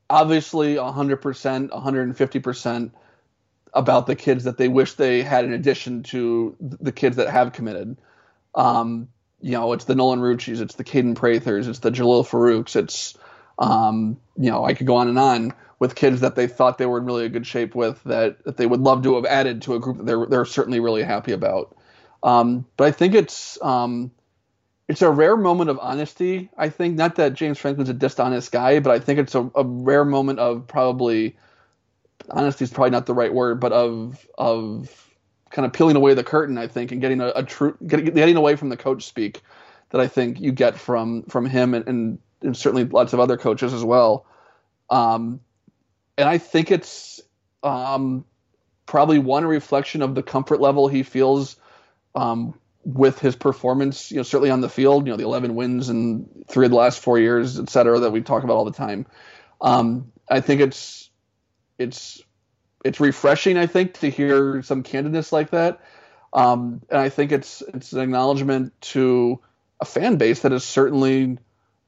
obviously 0.09 0.77
100%, 0.77 1.69
150% 1.69 2.91
about 3.75 4.07
the 4.07 4.17
kids 4.17 4.45
that 4.45 4.57
they 4.57 4.69
wish 4.69 4.95
they 4.95 5.23
had 5.23 5.45
in 5.45 5.53
addition 5.53 6.03
to 6.05 6.57
the 6.61 6.93
kids 6.93 7.17
that 7.17 7.29
have 7.29 7.53
committed. 7.53 7.99
Um, 8.55 9.09
you 9.41 9.53
know, 9.53 9.73
it's 9.73 9.85
the 9.85 9.95
Nolan 9.95 10.21
Rucci's, 10.21 10.61
it's 10.61 10.77
the 10.77 10.85
Kaden 10.85 11.15
Prathers, 11.15 11.69
it's 11.69 11.81
the 11.81 11.91
Jalil 11.91 12.27
Farooqs, 12.27 12.77
it's, 12.77 13.19
um, 13.59 14.17
you 14.37 14.51
know, 14.51 14.65
I 14.65 14.75
could 14.75 14.87
go 14.87 14.97
on 14.97 15.09
and 15.09 15.19
on 15.19 15.53
with 15.79 15.97
kids 15.97 16.21
that 16.21 16.37
they 16.37 16.47
thought 16.47 16.79
they 16.79 16.87
were 16.87 16.99
in 16.99 17.05
really 17.05 17.29
good 17.29 17.47
shape 17.47 17.75
with 17.75 18.03
that, 18.05 18.43
that 18.45 18.57
they 18.57 18.65
would 18.65 18.81
love 18.81 19.03
to 19.03 19.17
have 19.17 19.27
added 19.27 19.63
to 19.63 19.75
a 19.75 19.81
group 19.81 19.99
that 19.99 20.07
they're, 20.07 20.27
they're 20.27 20.45
certainly 20.45 20.81
really 20.81 21.03
happy 21.03 21.33
about. 21.33 21.77
Um, 22.23 22.65
but 22.77 22.87
I 22.87 22.91
think 22.93 23.15
it's, 23.15 23.59
um, 23.61 24.13
it's 24.89 25.03
a 25.03 25.11
rare 25.11 25.37
moment 25.37 25.71
of 25.71 25.79
honesty. 25.81 26.49
I 26.57 26.69
think 26.69 26.97
not 26.97 27.17
that 27.17 27.35
James 27.35 27.59
Franklin's 27.59 27.91
a 27.91 27.95
dishonest 27.95 28.53
guy, 28.53 28.81
but 28.81 28.93
I 28.93 28.99
think 28.99 29.19
it's 29.19 29.35
a, 29.35 29.51
a 29.55 29.65
rare 29.65 30.05
moment 30.05 30.39
of 30.39 30.67
probably 30.67 31.37
honesty 32.31 32.65
is 32.65 32.71
probably 32.71 32.91
not 32.91 33.07
the 33.07 33.15
right 33.15 33.33
word, 33.33 33.61
but 33.61 33.73
of 33.73 34.27
of 34.37 35.11
kind 35.51 35.67
of 35.67 35.73
peeling 35.73 35.97
away 35.97 36.15
the 36.15 36.25
curtain. 36.25 36.59
I 36.59 36.67
think 36.67 36.93
and 36.93 37.01
getting 37.01 37.21
a, 37.21 37.29
a 37.29 37.43
true 37.43 37.77
getting, 37.87 38.07
getting 38.07 38.37
away 38.37 38.57
from 38.57 38.69
the 38.69 38.77
coach 38.77 39.07
speak 39.07 39.43
that 39.91 40.01
I 40.01 40.07
think 40.09 40.41
you 40.41 40.53
get 40.53 40.79
from 40.79 41.23
from 41.25 41.47
him 41.47 41.75
and, 41.75 41.87
and, 41.87 42.19
and 42.43 42.57
certainly 42.57 42.85
lots 42.85 43.13
of 43.13 43.21
other 43.21 43.37
coaches 43.37 43.73
as 43.73 43.85
well. 43.85 44.27
Um, 44.91 45.41
and 46.17 46.29
I 46.29 46.39
think 46.39 46.71
it's 46.71 47.21
um, 47.63 48.25
probably 48.87 49.19
one 49.19 49.45
reflection 49.45 50.03
of 50.03 50.15
the 50.15 50.23
comfort 50.23 50.61
level 50.61 50.89
he 50.89 51.03
feels 51.03 51.57
um, 52.15 52.55
with 52.85 53.19
his 53.19 53.35
performance, 53.35 54.11
you 54.11 54.19
know, 54.19 54.23
certainly 54.23 54.51
on 54.51 54.61
the 54.61 54.69
field, 54.69 55.07
you 55.07 55.13
know, 55.13 55.17
the 55.17 55.25
11 55.25 55.55
wins 55.55 55.89
and 55.89 56.45
three 56.49 56.67
of 56.67 56.71
the 56.71 56.77
last 56.77 57.01
four 57.01 57.19
years, 57.19 57.59
et 57.59 57.69
cetera, 57.71 58.01
that 58.01 58.11
we 58.11 58.21
talk 58.21 58.45
about 58.45 58.55
all 58.55 58.65
the 58.65 58.73
time. 58.73 59.07
Um, 59.61 60.13
I 60.29 60.41
think 60.41 60.61
it's, 60.61 61.04
it's, 61.85 62.23
it's 62.85 63.01
refreshing, 63.01 63.57
I 63.57 63.67
think, 63.67 63.95
to 64.01 64.11
hear 64.11 64.63
some 64.63 64.83
candidness 64.83 65.33
like 65.33 65.51
that. 65.51 65.81
Um, 66.33 66.83
and 66.91 67.01
I 67.01 67.09
think 67.09 67.33
it's, 67.33 67.63
it's 67.63 67.93
an 67.93 68.01
acknowledgement 68.01 68.79
to 68.93 69.41
a 69.81 69.85
fan 69.85 70.17
base 70.17 70.41
that 70.41 70.53
has 70.53 70.65
certainly 70.65 71.39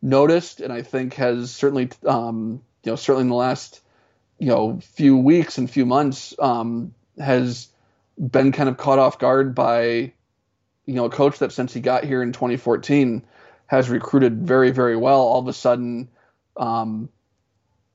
noticed 0.01 0.61
and 0.61 0.73
I 0.73 0.83
think 0.83 1.15
has 1.15 1.51
certainly, 1.51 1.91
um, 2.07 2.63
you 2.85 2.93
know, 2.93 2.97
certainly 2.97 3.23
in 3.23 3.29
the 3.29 3.35
last, 3.35 3.81
you 4.39 4.49
know, 4.49 4.79
few 4.81 5.17
weeks 5.17 5.59
and 5.59 5.71
few 5.71 5.85
months, 5.85 6.35
um, 6.39 6.95
has 7.19 7.69
been 8.19 8.53
kind 8.53 8.69
of 8.69 8.77
caught 8.77 8.99
off 8.99 9.19
guard 9.19 9.55
by, 9.55 10.13
you 10.87 10.95
know, 10.95 11.07
a 11.07 11.11
coach 11.11 11.39
that 11.41 11.53
since 11.53 11.75
he 11.75 11.81
got 11.81 12.05
here 12.05 12.23
in 12.23 12.33
2014 12.33 13.25
has 13.67 13.91
recruited 13.91 14.47
very, 14.47 14.71
very 14.71 14.97
well. 14.97 15.21
All 15.21 15.41
of 15.41 15.49
a 15.49 15.53
sudden, 15.53 16.09
um, 16.57 17.09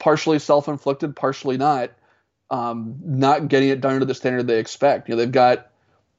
partially 0.02 0.40
self-inflicted, 0.40 1.16
partially 1.16 1.58
not, 1.58 1.92
um, 2.50 2.98
not 3.06 3.48
getting 3.48 3.70
it 3.70 3.82
done 3.82 4.00
to 4.00 4.06
the 4.06 4.16
standard 4.16 4.48
they 4.48 4.58
expect. 4.58 5.08
You 5.08 5.16
know, 5.16 5.20
they've 5.20 5.32
got 5.32 5.70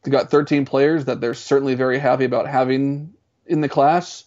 they've 0.02 0.12
got 0.12 0.30
13 0.30 0.64
players 0.64 1.04
that 1.06 1.20
they're 1.20 1.34
certainly 1.34 1.74
very 1.74 1.98
happy 1.98 2.24
about 2.24 2.46
having 2.46 3.12
in 3.44 3.60
the 3.60 3.68
class, 3.68 4.24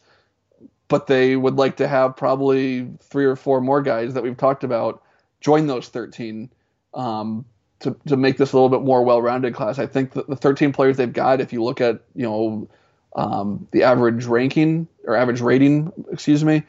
but 0.90 1.08
they 1.08 1.38
would 1.38 1.56
like 1.56 1.78
to 1.78 1.88
have 1.88 2.18
probably 2.18 2.90
three 3.02 3.26
or 3.26 3.38
four 3.38 3.62
more 3.62 3.82
guys 3.82 4.14
that 4.14 4.24
we've 4.24 4.38
talked 4.38 4.66
about 4.66 5.02
join 5.40 5.68
those 5.68 5.88
13. 5.88 6.52
Um, 6.94 7.46
to, 7.80 7.96
to 8.08 8.16
make 8.16 8.38
this 8.38 8.54
a 8.54 8.56
little 8.56 8.70
bit 8.70 8.82
more 8.82 9.04
well-rounded 9.04 9.54
class. 9.54 9.80
I 9.80 9.86
think 9.86 10.14
the 10.14 10.36
13 10.36 10.72
players 10.72 10.96
they've 10.96 11.12
got, 11.12 11.42
if 11.42 11.52
you 11.52 11.62
look 11.62 11.82
at 11.82 12.02
you 12.16 12.24
know 12.24 12.70
um, 13.16 13.68
the 13.72 13.84
average 13.84 14.26
ranking 14.26 14.88
or 15.04 15.16
average 15.16 15.42
rating, 15.42 15.92
excuse 16.12 16.44
me, 16.44 16.64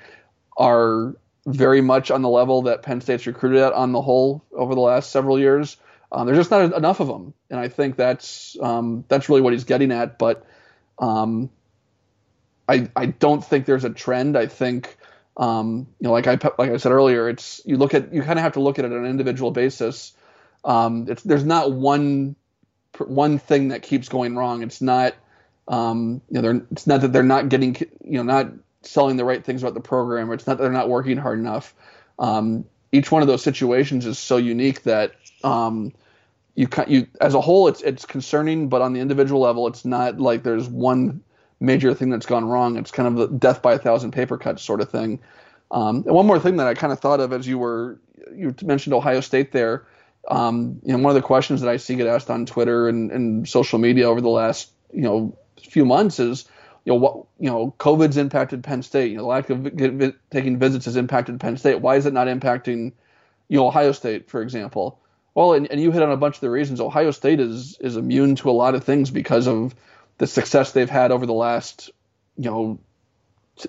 are 0.57 1.15
very 1.47 1.81
much 1.81 2.11
on 2.11 2.23
the 2.23 2.29
level 2.29 2.63
that 2.63 2.83
Penn 2.83 3.01
State's 3.01 3.27
recruited 3.27 3.61
at 3.61 3.73
on 3.73 3.93
the 3.93 4.03
whole 4.03 4.45
over 4.53 4.75
the 4.75 4.81
last 4.81 5.11
several 5.11 5.39
years. 5.39 5.77
Um, 6.13 6.27
there's 6.27 6.39
just 6.39 6.51
not 6.51 6.75
enough 6.75 7.01
of 7.01 7.09
them, 7.09 7.35
and 7.51 7.59
I 7.59 7.69
think 7.69 7.97
that's 7.97 8.57
um, 8.61 9.05
that's 9.09 9.29
really 9.29 9.41
what 9.41 9.53
he's 9.53 9.65
getting 9.65 9.93
at. 9.93 10.19
But 10.19 10.47
um, 10.99 11.51
I 12.69 12.89
I 12.95 13.07
don't 13.07 13.45
think 13.45 13.67
there's 13.67 13.85
a 13.85 13.91
trend. 13.91 14.37
I 14.37 14.47
think 14.47 14.97
um, 15.37 15.87
you 16.01 16.07
know, 16.07 16.13
like 16.13 16.27
I 16.27 16.39
like 16.59 16.71
I 16.71 16.77
said 16.77 16.93
earlier, 16.93 17.29
it's 17.29 17.61
you 17.65 17.77
look 17.77 17.95
at 17.95 18.13
you 18.13 18.23
kind 18.23 18.39
of 18.39 18.43
have 18.43 18.53
to 18.53 18.61
look 18.61 18.79
at 18.79 18.85
it 18.85 18.93
on 18.93 18.99
an 18.99 19.07
individual 19.07 19.51
basis 19.51 20.13
um, 20.67 21.07
it's 21.09 21.23
there's 21.23 21.45
not 21.45 21.73
one 21.73 22.35
one 22.99 23.39
thing 23.39 23.69
that 23.69 23.83
keeps 23.83 24.09
going 24.09 24.37
wrong. 24.37 24.63
It's 24.63 24.83
not 24.83 25.15
um, 25.69 26.21
you 26.29 26.43
know 26.43 26.67
it's 26.73 26.87
not 26.87 27.01
that 27.03 27.13
they're 27.13 27.23
not 27.23 27.49
getting 27.49 27.77
you 28.05 28.19
know 28.19 28.25
not 28.25 28.53
selling 28.87 29.17
the 29.17 29.25
right 29.25 29.45
things 29.45 29.63
about 29.63 29.75
the 29.75 29.81
program, 29.81 30.31
or 30.31 30.35
it's 30.35 30.47
not 30.47 30.59
that 30.59 30.63
they're 30.63 30.73
not 30.73 30.89
working 30.89 31.17
hard 31.17 31.39
enough. 31.39 31.75
Um, 32.19 32.65
each 32.93 33.11
one 33.11 33.23
of 33.23 33.29
those 33.29 33.43
situations 33.43 34.07
is 34.07 34.19
so 34.19 34.37
unique 34.37 34.85
that 34.85 35.15
um, 35.45 35.93
you 36.55 36.69
you 36.87 37.07
as 37.21 37.35
a 37.35 37.41
whole 37.41 37.69
it's 37.69 37.83
it's 37.83 38.05
concerning, 38.07 38.69
but 38.69 38.83
on 38.83 38.93
the 38.93 39.01
individual 39.01 39.41
level, 39.41 39.67
it's 39.67 39.85
not 39.85 40.19
like 40.19 40.43
there's 40.43 40.69
one 40.69 41.23
major 41.61 41.95
thing 41.95 42.11
that's 42.11 42.27
gone 42.27 42.45
wrong. 42.45 42.77
It's 42.77 42.91
kind 42.91 43.09
of 43.09 43.17
the 43.17 43.39
death 43.39 43.63
by 43.63 43.75
a 43.75 43.79
thousand 43.79 44.13
paper 44.13 44.37
cuts 44.37 44.63
sort 44.63 44.81
of 44.81 44.91
thing. 44.91 45.21
Um, 45.71 46.05
and 46.07 46.15
one 46.15 46.27
more 46.27 46.39
thing 46.39 46.57
that 46.57 46.67
I 46.67 46.75
kind 46.75 46.93
of 46.93 47.01
thought 47.01 47.21
of 47.21 47.33
as 47.33 47.47
you 47.47 47.59
were 47.59 47.99
you 48.35 48.55
mentioned 48.63 48.95
Ohio 48.95 49.21
State 49.21 49.53
there. 49.53 49.87
Um, 50.29 50.81
you 50.83 50.93
know, 50.93 51.03
one 51.03 51.11
of 51.11 51.15
the 51.15 51.27
questions 51.27 51.61
that 51.61 51.71
I 51.71 51.77
see 51.77 51.95
get 51.95 52.07
asked 52.07 52.31
on 52.31 52.47
Twitter 52.47 52.89
and, 52.89 53.13
and 53.13 53.49
social 53.49 53.79
media 53.79 54.09
over 54.09 54.21
the 54.21 54.29
last 54.29 54.71
you 54.93 55.03
know 55.03 55.37
few 55.61 55.85
months 55.85 56.19
is, 56.19 56.47
you 56.87 56.93
know, 56.93 56.99
what 56.99 57.27
you 57.41 57.51
know, 57.51 57.75
COVID's 57.79 58.17
impacted 58.17 58.63
Penn 58.63 58.81
State. 58.83 59.11
You 59.11 59.19
know, 59.19 59.27
lack 59.27 59.51
of 59.51 59.59
vi- 59.59 60.15
taking 60.31 60.59
visits 60.59 60.85
has 60.85 60.97
impacted 60.97 61.41
Penn 61.41 61.57
State. 61.57 61.81
Why 61.81 61.97
is 61.97 62.07
it 62.07 62.13
not 62.13 62.29
impacting, 62.29 62.93
you 63.49 63.59
know, 63.59 63.67
Ohio 63.67 63.91
State, 63.91 64.31
for 64.31 64.41
example? 64.41 65.01
Well, 65.35 65.53
and, 65.53 65.69
and 65.71 65.81
you 65.81 65.91
hit 65.91 66.03
on 66.03 66.13
a 66.13 66.17
bunch 66.17 66.37
of 66.37 66.41
the 66.41 66.51
reasons. 66.51 66.81
Ohio 66.81 67.11
State 67.11 67.41
is 67.41 67.77
is 67.81 67.97
immune 67.97 68.37
to 68.37 68.51
a 68.51 68.53
lot 68.53 68.77
of 68.77 68.85
things 68.85 69.11
because 69.11 69.49
of 69.49 69.75
the 70.19 70.29
success 70.29 70.73
they've 70.73 70.89
had 70.89 71.11
over 71.11 71.27
the 71.27 71.35
last, 71.35 71.91
you 72.37 72.49
know, 72.49 72.79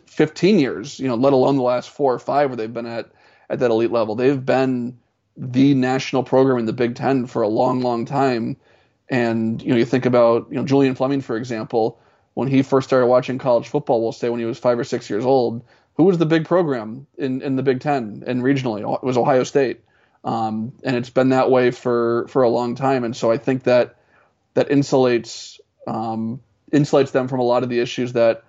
15 0.06 0.60
years. 0.60 1.00
You 1.00 1.08
know, 1.08 1.16
let 1.16 1.34
alone 1.34 1.58
the 1.58 1.64
last 1.64 1.90
four 1.90 2.14
or 2.14 2.20
five 2.20 2.52
where 2.52 2.56
they've 2.56 2.72
been 2.72 2.86
at 2.86 3.12
at 3.50 3.60
that 3.60 3.72
elite 3.72 3.92
level. 3.92 4.14
They've 4.14 4.46
been 4.46 5.00
the 5.36 5.74
national 5.74 6.22
program 6.22 6.60
in 6.60 6.66
the 6.68 6.74
Big 6.74 6.94
Ten 6.94 7.26
for 7.26 7.42
a 7.42 7.48
long, 7.48 7.82
long 7.82 8.06
time. 8.06 8.58
And 9.10 9.60
you 9.60 9.70
know, 9.70 9.78
you 9.78 9.86
think 9.86 10.06
about 10.06 10.46
you 10.52 10.58
know 10.58 10.66
Julian 10.66 10.94
Fleming, 10.94 11.22
for 11.22 11.36
example, 11.36 12.00
when 12.38 12.48
he 12.48 12.62
first 12.62 12.88
started 12.88 13.08
watching 13.08 13.40
college 13.40 13.68
football, 13.68 14.00
we'll 14.00 14.12
say 14.12 14.30
when 14.30 14.40
he 14.40 14.46
was 14.46 14.60
five 14.60 14.78
or 14.78 14.84
six 14.84 15.10
years 15.10 15.26
old, 15.26 15.66
who 15.96 16.04
was 16.04 16.20
the 16.20 16.26
big 16.28 16.46
program 16.46 17.08
in, 17.18 17.42
in 17.42 17.56
the 17.56 17.64
Big 17.64 17.80
Ten 17.82 18.24
and 18.28 18.44
regionally? 18.44 18.82
It 18.82 19.04
was 19.04 19.18
Ohio 19.18 19.44
State, 19.44 19.82
um, 20.24 20.72
and 20.84 20.96
it's 20.96 21.10
been 21.10 21.30
that 21.30 21.50
way 21.50 21.72
for 21.72 22.28
for 22.28 22.44
a 22.44 22.50
long 22.50 22.76
time. 22.76 23.04
And 23.04 23.18
so 23.18 23.32
I 23.32 23.40
think 23.40 23.64
that 23.64 23.96
that 24.54 24.70
insulates 24.70 25.60
um, 25.88 26.40
insulates 26.72 27.12
them 27.12 27.28
from 27.28 27.40
a 27.40 27.44
lot 27.44 27.64
of 27.64 27.70
the 27.70 27.80
issues 27.80 28.14
that 28.14 28.44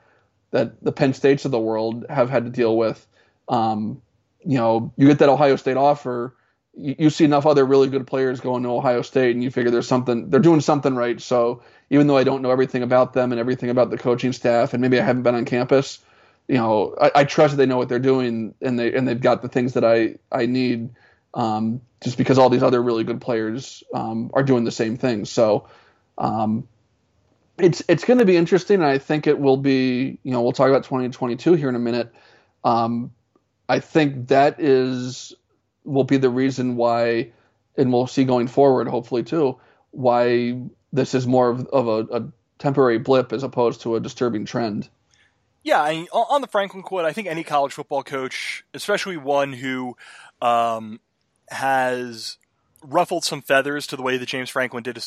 that 0.50 0.84
the 0.84 0.92
Penn 0.92 1.14
States 1.14 1.46
of 1.46 1.50
the 1.50 1.58
world 1.58 2.04
have 2.10 2.28
had 2.28 2.44
to 2.44 2.50
deal 2.50 2.76
with. 2.76 3.06
Um, 3.48 4.02
you 4.44 4.58
know, 4.58 4.92
you 4.98 5.06
get 5.06 5.20
that 5.20 5.30
Ohio 5.30 5.56
State 5.56 5.78
offer 5.78 6.34
you, 6.78 6.94
you 6.98 7.10
see 7.10 7.24
enough 7.24 7.46
other 7.46 7.64
really 7.64 7.88
good 7.88 8.06
players 8.06 8.40
going 8.40 8.62
to 8.62 8.70
Ohio 8.70 9.02
State, 9.02 9.34
and 9.34 9.42
you 9.42 9.50
figure 9.50 9.70
there's 9.70 9.88
something 9.88 10.30
they're 10.30 10.40
doing 10.40 10.60
something 10.60 10.94
right. 10.94 11.20
So 11.20 11.62
even 11.90 12.06
though 12.06 12.16
I 12.16 12.24
don't 12.24 12.42
know 12.42 12.50
everything 12.50 12.82
about 12.82 13.12
them 13.12 13.32
and 13.32 13.40
everything 13.40 13.70
about 13.70 13.90
the 13.90 13.98
coaching 13.98 14.32
staff, 14.32 14.72
and 14.72 14.80
maybe 14.80 14.98
I 14.98 15.04
haven't 15.04 15.22
been 15.22 15.34
on 15.34 15.44
campus, 15.44 15.98
you 16.46 16.56
know, 16.56 16.94
I, 17.00 17.10
I 17.16 17.24
trust 17.24 17.52
that 17.52 17.56
they 17.56 17.66
know 17.66 17.76
what 17.76 17.88
they're 17.88 17.98
doing, 17.98 18.54
and 18.60 18.78
they 18.78 18.94
and 18.94 19.06
they've 19.06 19.20
got 19.20 19.42
the 19.42 19.48
things 19.48 19.74
that 19.74 19.84
I 19.84 20.16
I 20.32 20.46
need. 20.46 20.90
Um, 21.34 21.82
just 22.00 22.16
because 22.16 22.38
all 22.38 22.48
these 22.48 22.62
other 22.62 22.82
really 22.82 23.04
good 23.04 23.20
players 23.20 23.82
um, 23.92 24.30
are 24.32 24.42
doing 24.42 24.64
the 24.64 24.70
same 24.70 24.96
thing, 24.96 25.24
so 25.24 25.68
um, 26.16 26.66
it's 27.58 27.82
it's 27.88 28.04
going 28.04 28.18
to 28.18 28.24
be 28.24 28.36
interesting, 28.36 28.76
and 28.76 28.86
I 28.86 28.98
think 28.98 29.26
it 29.26 29.38
will 29.38 29.56
be. 29.56 30.18
You 30.22 30.32
know, 30.32 30.42
we'll 30.42 30.52
talk 30.52 30.68
about 30.68 30.84
2022 30.84 31.54
here 31.54 31.68
in 31.68 31.74
a 31.74 31.80
minute. 31.80 32.14
Um, 32.64 33.12
I 33.68 33.80
think 33.80 34.28
that 34.28 34.60
is 34.60 35.34
will 35.88 36.04
be 36.04 36.16
the 36.18 36.30
reason 36.30 36.76
why, 36.76 37.32
and 37.76 37.92
we'll 37.92 38.06
see 38.06 38.24
going 38.24 38.48
forward, 38.48 38.88
hopefully 38.88 39.22
too, 39.22 39.58
why 39.90 40.60
this 40.92 41.14
is 41.14 41.26
more 41.26 41.48
of, 41.48 41.66
of 41.66 41.88
a, 41.88 42.16
a 42.16 42.28
temporary 42.58 42.98
blip 42.98 43.32
as 43.32 43.42
opposed 43.42 43.82
to 43.82 43.96
a 43.96 44.00
disturbing 44.00 44.44
trend. 44.44 44.88
Yeah, 45.62 45.82
I 45.82 45.94
mean, 45.94 46.08
on 46.12 46.40
the 46.40 46.46
Franklin 46.46 46.82
quote, 46.82 47.04
I 47.04 47.12
think 47.12 47.28
any 47.28 47.44
college 47.44 47.72
football 47.72 48.02
coach, 48.02 48.64
especially 48.72 49.16
one 49.16 49.52
who 49.52 49.96
um, 50.40 51.00
has 51.50 52.38
ruffled 52.82 53.24
some 53.24 53.42
feathers 53.42 53.86
to 53.88 53.96
the 53.96 54.02
way 54.02 54.16
that 54.16 54.26
James 54.26 54.50
Franklin 54.50 54.82
did 54.82 55.02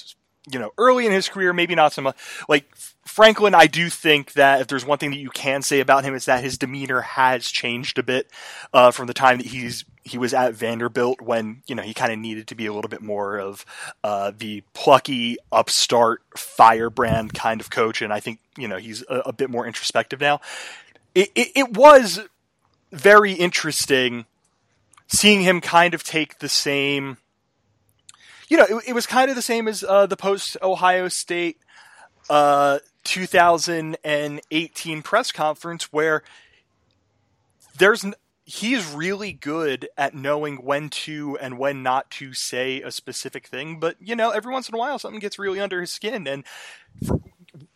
you 0.49 0.59
know, 0.59 0.71
early 0.77 1.05
in 1.05 1.11
his 1.11 1.29
career, 1.29 1.53
maybe 1.53 1.75
not 1.75 1.93
so 1.93 2.01
much. 2.01 2.17
Like 2.49 2.65
Franklin, 3.05 3.53
I 3.53 3.67
do 3.67 3.89
think 3.89 4.33
that 4.33 4.61
if 4.61 4.67
there's 4.67 4.85
one 4.85 4.97
thing 4.97 5.11
that 5.11 5.19
you 5.19 5.29
can 5.29 5.61
say 5.61 5.79
about 5.79 6.03
him, 6.03 6.15
is 6.15 6.25
that 6.25 6.43
his 6.43 6.57
demeanor 6.57 7.01
has 7.01 7.47
changed 7.47 7.99
a 7.99 8.03
bit 8.03 8.29
uh, 8.73 8.91
from 8.91 9.07
the 9.07 9.13
time 9.13 9.37
that 9.37 9.47
he's 9.47 9.85
he 10.03 10.17
was 10.17 10.33
at 10.33 10.55
Vanderbilt 10.55 11.21
when 11.21 11.61
you 11.67 11.75
know 11.75 11.83
he 11.83 11.93
kind 11.93 12.11
of 12.11 12.17
needed 12.17 12.47
to 12.47 12.55
be 12.55 12.65
a 12.65 12.73
little 12.73 12.89
bit 12.89 13.01
more 13.01 13.37
of 13.37 13.65
uh, 14.03 14.31
the 14.35 14.63
plucky 14.73 15.37
upstart 15.51 16.23
firebrand 16.35 17.33
kind 17.33 17.61
of 17.61 17.69
coach, 17.69 18.01
and 18.01 18.11
I 18.11 18.19
think 18.19 18.39
you 18.57 18.67
know 18.67 18.77
he's 18.77 19.03
a, 19.09 19.17
a 19.27 19.33
bit 19.33 19.49
more 19.49 19.67
introspective 19.67 20.19
now. 20.19 20.41
It, 21.13 21.31
it, 21.35 21.49
it 21.55 21.73
was 21.73 22.21
very 22.91 23.33
interesting 23.33 24.25
seeing 25.07 25.41
him 25.41 25.61
kind 25.61 25.93
of 25.93 26.03
take 26.03 26.39
the 26.39 26.49
same 26.49 27.17
you 28.51 28.57
know, 28.57 28.65
it, 28.65 28.89
it 28.89 28.93
was 28.93 29.05
kind 29.07 29.29
of 29.29 29.37
the 29.37 29.41
same 29.41 29.69
as 29.69 29.81
uh, 29.81 30.05
the 30.05 30.17
post 30.17 30.57
Ohio 30.61 31.07
State 31.07 31.57
uh, 32.29 32.79
2018 33.05 35.01
press 35.01 35.31
conference 35.31 35.85
where 35.93 36.21
there's 37.77 38.05
he's 38.43 38.91
really 38.91 39.31
good 39.31 39.87
at 39.97 40.13
knowing 40.13 40.57
when 40.57 40.89
to 40.89 41.37
and 41.39 41.57
when 41.57 41.81
not 41.81 42.11
to 42.11 42.33
say 42.33 42.81
a 42.81 42.91
specific 42.91 43.47
thing 43.47 43.79
but 43.79 43.95
you 44.01 44.17
know 44.17 44.31
every 44.31 44.51
once 44.51 44.67
in 44.67 44.75
a 44.75 44.77
while 44.77 44.99
something 44.99 45.21
gets 45.21 45.39
really 45.39 45.61
under 45.61 45.79
his 45.79 45.89
skin. 45.91 46.27
And 46.27 46.43
for, 47.07 47.21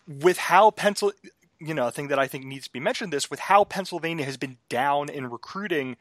with 0.06 0.38
how 0.38 0.72
pencil 0.72 1.14
you 1.58 1.74
know 1.74 1.88
a 1.88 1.92
thing 1.92 2.10
that 2.10 2.20
i 2.20 2.28
think 2.28 2.46
needs 2.46 2.66
to 2.66 2.74
be 2.74 2.82
mentioned 2.82 3.14
this 3.14 3.32
with 3.32 3.40
how 3.40 3.64
pennsylvania 3.64 4.26
has 4.26 4.36
been 4.36 4.58
down 4.68 5.08
in 5.08 5.30
recruiting 5.30 5.96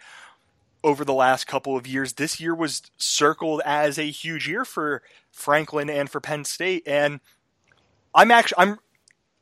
over 0.85 1.05
the 1.05 1.15
last 1.15 1.47
couple 1.47 1.77
of 1.77 1.87
years. 1.87 2.13
This 2.13 2.39
year 2.39 2.55
was 2.55 2.83
circled 2.97 3.61
as 3.65 3.99
a 3.99 4.05
huge 4.05 4.47
year 4.47 4.65
for 4.65 5.03
Franklin 5.33 5.91
and 5.91 6.09
for 6.09 6.21
Penn 6.21 6.45
State, 6.45 6.85
and 6.87 7.19
I'm 8.15 8.31
actually 8.31 8.59
I'm 8.59 8.79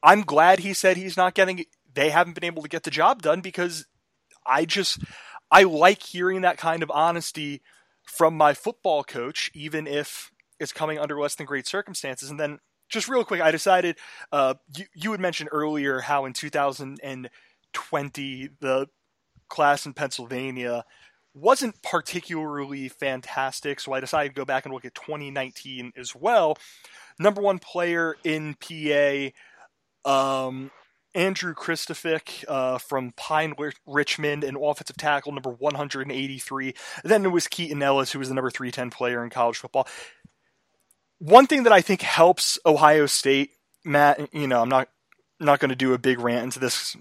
I'm 0.03 0.23
glad 0.23 0.61
he 0.61 0.73
said 0.73 0.97
he's 0.97 1.19
not 1.19 1.35
getting 1.35 1.67
they 1.93 2.11
haven't 2.11 2.35
been 2.35 2.45
able 2.45 2.63
to 2.63 2.69
get 2.69 2.85
the 2.85 2.91
job 2.91 3.21
done 3.21 3.43
because 3.43 3.85
I 4.47 4.65
just 4.65 5.01
I 5.51 5.65
like 5.65 6.03
hearing 6.03 6.41
that 6.43 6.57
kind 6.57 6.83
of 6.83 6.91
honesty 6.91 7.61
from 8.05 8.37
my 8.37 8.55
football 8.55 9.05
coach, 9.05 9.51
even 9.55 9.87
if 9.87 10.33
it's 10.59 10.73
coming 10.73 10.99
under 10.99 11.21
less 11.21 11.35
than 11.35 11.47
great 11.47 11.67
circumstances. 11.67 12.31
And 12.31 12.41
then 12.41 12.61
just 12.89 13.09
real 13.09 13.25
quick, 13.25 13.41
I 13.41 13.51
decided 13.51 13.97
uh, 14.31 14.55
you 14.77 14.85
you 14.95 15.11
had 15.11 15.21
mentioned 15.21 15.51
earlier 15.53 16.01
how 16.01 16.25
in 16.25 16.33
2020 16.33 18.49
the 18.61 18.87
class 19.49 19.85
in 19.85 19.93
Pennsylvania 19.93 20.85
wasn't 21.35 21.83
particularly 21.83 22.89
fantastic, 22.89 23.81
so 23.81 23.93
I 23.93 24.01
decided 24.01 24.31
to 24.31 24.41
go 24.41 24.45
back 24.45 24.65
and 24.65 24.75
look 24.75 24.85
at 24.85 24.95
2019 24.95 25.93
as 25.97 26.15
well. 26.15 26.59
Number 27.19 27.41
one 27.41 27.59
player 27.59 28.17
in 28.25 28.55
PA, 28.55 29.31
um, 30.05 30.71
Andrew 31.15 31.55
Kristofic 31.55 32.45
uh, 32.49 32.79
from 32.79 33.13
Pine 33.17 33.55
Richmond, 33.87 34.45
an 34.45 34.57
offensive 34.61 34.97
tackle, 34.97 35.33
number 35.33 35.51
183. 35.51 36.75
Then 37.05 37.25
it 37.25 37.29
was 37.29 37.49
Keaton 37.49 37.83
Ellis, 37.83 38.13
who 38.13 38.19
was 38.19 38.29
the 38.29 38.35
number 38.35 38.51
310 38.51 38.91
player 38.91 39.23
in 39.23 39.31
college 39.31 39.59
football. 39.59 39.87
One 41.19 41.47
thing 41.47 41.65
that 41.65 41.73
I 41.73 41.81
think 41.81 42.03
helps 42.03 42.59
Ohio 42.67 43.07
State, 43.07 43.51
Matt, 43.85 44.35
you 44.35 44.49
know, 44.49 44.63
I'm 44.63 44.69
not 44.69 44.89
not 45.39 45.59
going 45.59 45.71
to 45.71 45.77
do 45.77 45.93
a 45.93 45.99
big 45.99 46.21
rant 46.21 46.45
into 46.45 46.61
this, 46.61 46.97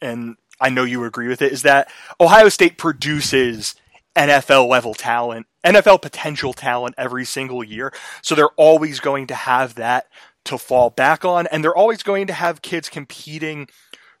and 0.00 0.36
I 0.60 0.70
know 0.70 0.84
you 0.84 1.04
agree 1.04 1.28
with 1.28 1.42
it, 1.42 1.52
is 1.52 1.62
that 1.62 1.90
Ohio 2.20 2.48
State 2.48 2.78
produces 2.78 3.74
NFL 4.16 4.68
level 4.68 4.94
talent, 4.94 5.46
NFL 5.64 6.02
potential 6.02 6.52
talent 6.52 6.94
every 6.98 7.24
single 7.24 7.62
year. 7.62 7.92
So 8.22 8.34
they're 8.34 8.48
always 8.56 9.00
going 9.00 9.26
to 9.28 9.34
have 9.34 9.76
that 9.76 10.06
to 10.44 10.58
fall 10.58 10.90
back 10.90 11.24
on, 11.24 11.46
and 11.48 11.62
they're 11.62 11.76
always 11.76 12.02
going 12.02 12.26
to 12.26 12.32
have 12.32 12.62
kids 12.62 12.88
competing 12.88 13.68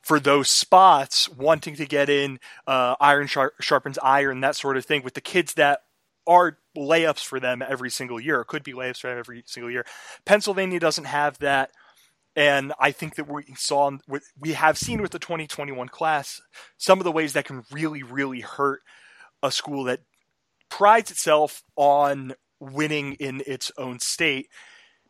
for 0.00 0.18
those 0.18 0.48
spots, 0.48 1.28
wanting 1.28 1.76
to 1.76 1.86
get 1.86 2.08
in 2.08 2.38
uh, 2.66 2.94
iron 3.00 3.26
sharpens 3.26 3.98
iron, 4.02 4.40
that 4.40 4.56
sort 4.56 4.76
of 4.76 4.84
thing, 4.84 5.02
with 5.02 5.14
the 5.14 5.20
kids 5.20 5.54
that 5.54 5.82
are 6.26 6.58
layups 6.76 7.24
for 7.24 7.40
them 7.40 7.62
every 7.66 7.90
single 7.90 8.20
year. 8.20 8.40
It 8.40 8.46
could 8.46 8.62
be 8.62 8.72
layups 8.72 8.98
for 9.00 9.08
them 9.08 9.18
every 9.18 9.42
single 9.46 9.70
year. 9.70 9.84
Pennsylvania 10.24 10.80
doesn't 10.80 11.06
have 11.06 11.38
that. 11.38 11.72
And 12.36 12.72
I 12.78 12.92
think 12.92 13.16
that 13.16 13.28
we 13.28 13.44
saw, 13.56 13.90
we 14.38 14.52
have 14.52 14.78
seen 14.78 15.02
with 15.02 15.10
the 15.10 15.18
2021 15.18 15.88
class, 15.88 16.40
some 16.78 16.98
of 16.98 17.04
the 17.04 17.12
ways 17.12 17.32
that 17.32 17.44
can 17.44 17.64
really, 17.72 18.02
really 18.02 18.40
hurt 18.40 18.82
a 19.42 19.50
school 19.50 19.84
that 19.84 20.00
prides 20.68 21.10
itself 21.10 21.62
on 21.76 22.34
winning 22.60 23.14
in 23.14 23.42
its 23.46 23.72
own 23.76 23.98
state. 23.98 24.48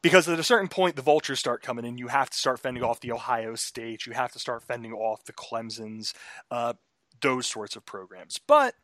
Because 0.03 0.27
at 0.29 0.39
a 0.39 0.45
certain 0.45 0.69
point, 0.69 0.97
the 0.97 1.03
vultures 1.03 1.39
start 1.39 1.63
coming 1.63 1.85
in. 1.85 1.99
You 1.99 2.09
have 2.09 2.31
to 2.31 2.39
start 2.39 2.59
fending 2.59 2.83
off 2.83 3.01
the 3.01 3.13
Ohio 3.13 3.55
State. 3.55 4.07
You 4.07 4.15
have 4.15 4.33
to 4.33 4.39
start 4.39 4.63
fending 4.63 4.95
off 4.95 5.25
the 5.25 5.35
Clemsons, 5.35 6.15
uh, 6.51 6.73
those 7.21 7.47
sorts 7.47 7.77
of 7.77 7.85
programs. 7.85 8.41
But 8.47 8.75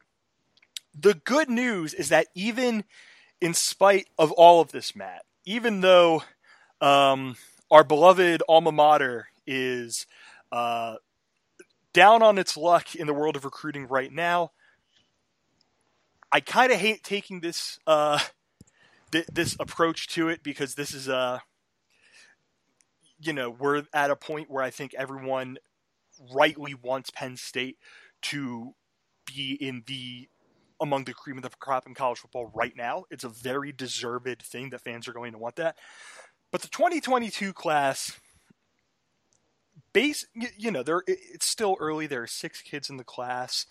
the 0.94 1.14
good 1.14 1.48
news 1.48 1.94
is 1.94 2.10
that 2.10 2.26
even 2.34 2.84
in 3.40 3.54
spite 3.54 4.08
of 4.18 4.30
all 4.32 4.60
of 4.60 4.72
this, 4.72 4.94
Matt, 4.94 5.24
even 5.46 5.80
though 5.80 6.22
um, 6.82 7.36
our 7.70 7.84
beloved 7.84 8.42
alma 8.48 8.72
mater 8.72 9.28
is 9.46 10.06
uh, 10.52 10.96
down 11.92 12.22
on 12.22 12.38
its 12.38 12.56
luck 12.56 12.94
in 12.94 13.06
the 13.06 13.14
world 13.14 13.36
of 13.36 13.44
recruiting 13.44 13.86
right 13.86 14.12
now. 14.12 14.52
I 16.30 16.40
kind 16.40 16.72
of 16.72 16.78
hate 16.78 17.02
taking 17.02 17.40
this 17.40 17.78
uh, 17.86 18.18
th- 19.12 19.26
this 19.32 19.56
approach 19.58 20.08
to 20.08 20.28
it 20.28 20.42
because 20.42 20.74
this 20.74 20.92
is 20.92 21.08
a 21.08 21.16
uh, 21.16 21.38
you 23.18 23.32
know 23.32 23.50
we're 23.50 23.84
at 23.94 24.10
a 24.10 24.16
point 24.16 24.50
where 24.50 24.62
I 24.62 24.70
think 24.70 24.94
everyone 24.94 25.58
rightly 26.34 26.74
wants 26.74 27.10
Penn 27.10 27.36
State 27.36 27.78
to 28.22 28.74
be 29.26 29.56
in 29.60 29.82
the 29.86 30.28
among 30.80 31.04
the 31.04 31.14
cream 31.14 31.38
of 31.38 31.42
the 31.42 31.50
crop 31.58 31.86
in 31.86 31.94
college 31.94 32.18
football 32.18 32.50
right 32.54 32.76
now. 32.76 33.04
It's 33.10 33.24
a 33.24 33.28
very 33.28 33.72
deserved 33.72 34.42
thing 34.42 34.70
that 34.70 34.82
fans 34.82 35.08
are 35.08 35.12
going 35.12 35.32
to 35.32 35.38
want 35.38 35.56
that. 35.56 35.76
But 36.56 36.62
the 36.62 36.68
2022 36.68 37.52
class, 37.52 38.18
base, 39.92 40.24
you 40.56 40.70
know, 40.70 40.82
there 40.82 41.02
it's 41.06 41.44
still 41.44 41.76
early. 41.78 42.06
There 42.06 42.22
are 42.22 42.26
six 42.26 42.62
kids 42.62 42.88
in 42.88 42.96
the 42.96 43.04
class, 43.04 43.66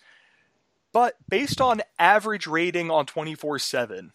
but 0.92 1.16
based 1.28 1.60
on 1.60 1.82
average 1.98 2.46
rating 2.46 2.88
on 2.88 3.04
24/7, 3.04 4.12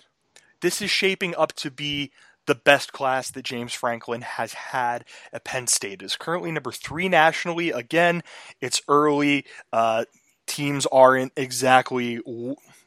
this 0.62 0.82
is 0.82 0.90
shaping 0.90 1.36
up 1.36 1.52
to 1.56 1.70
be 1.70 2.14
the 2.46 2.56
best 2.56 2.94
class 2.94 3.30
that 3.32 3.44
James 3.44 3.74
Franklin 3.74 4.22
has 4.22 4.54
had 4.54 5.04
at 5.34 5.44
Penn 5.44 5.68
State. 5.68 6.02
It 6.02 6.06
is 6.06 6.16
currently 6.16 6.54
number 6.54 6.72
three 6.72 7.10
nationally. 7.10 7.72
Again, 7.72 8.24
it's 8.62 8.82
early. 8.88 9.44
Uh, 9.74 10.06
teams 10.48 10.86
aren't 10.86 11.34
exactly 11.36 12.22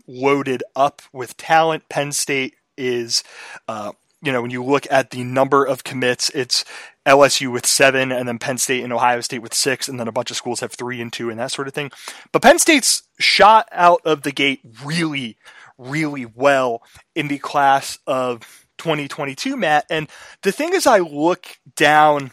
loaded 0.07 0.63
up 0.75 1.03
with 1.13 1.37
talent. 1.37 1.91
Penn 1.91 2.11
State 2.13 2.55
is 2.79 3.23
uh, 3.69 3.93
you 4.25 4.33
know, 4.33 4.41
when 4.41 4.51
you 4.51 4.65
look 4.65 4.87
at 4.91 5.11
the 5.11 5.23
number 5.23 5.65
of 5.65 5.85
commits, 5.85 6.31
it's 6.31 6.65
LSU 7.07 7.53
with 7.53 7.67
seven, 7.67 8.11
and 8.11 8.27
then 8.27 8.39
Penn 8.39 8.57
State 8.57 8.83
and 8.83 8.93
Ohio 8.93 9.21
State 9.21 9.43
with 9.43 9.53
six, 9.53 9.87
and 9.87 10.01
then 10.01 10.09
a 10.09 10.13
bunch 10.13 10.31
of 10.31 10.37
schools 10.37 10.61
have 10.61 10.73
three 10.73 11.01
and 11.01 11.13
two, 11.13 11.29
and 11.29 11.39
that 11.39 11.53
sort 11.53 11.69
of 11.69 11.75
thing. 11.75 11.91
But 12.33 12.43
Penn 12.43 12.59
State's 12.59 13.03
shot 13.19 13.69
out 13.71 14.01
of 14.05 14.23
the 14.23 14.33
gate 14.33 14.61
really, 14.83 15.37
really 15.77 16.25
well 16.25 16.83
in 17.15 17.29
the 17.29 17.39
class 17.39 17.99
of 18.07 18.67
2022, 18.79 19.57
Matt. 19.57 19.85
And 19.91 20.09
the 20.43 20.53
thing 20.53 20.73
is, 20.73 20.87
I 20.87 20.99
look 21.01 21.59
down, 21.77 22.31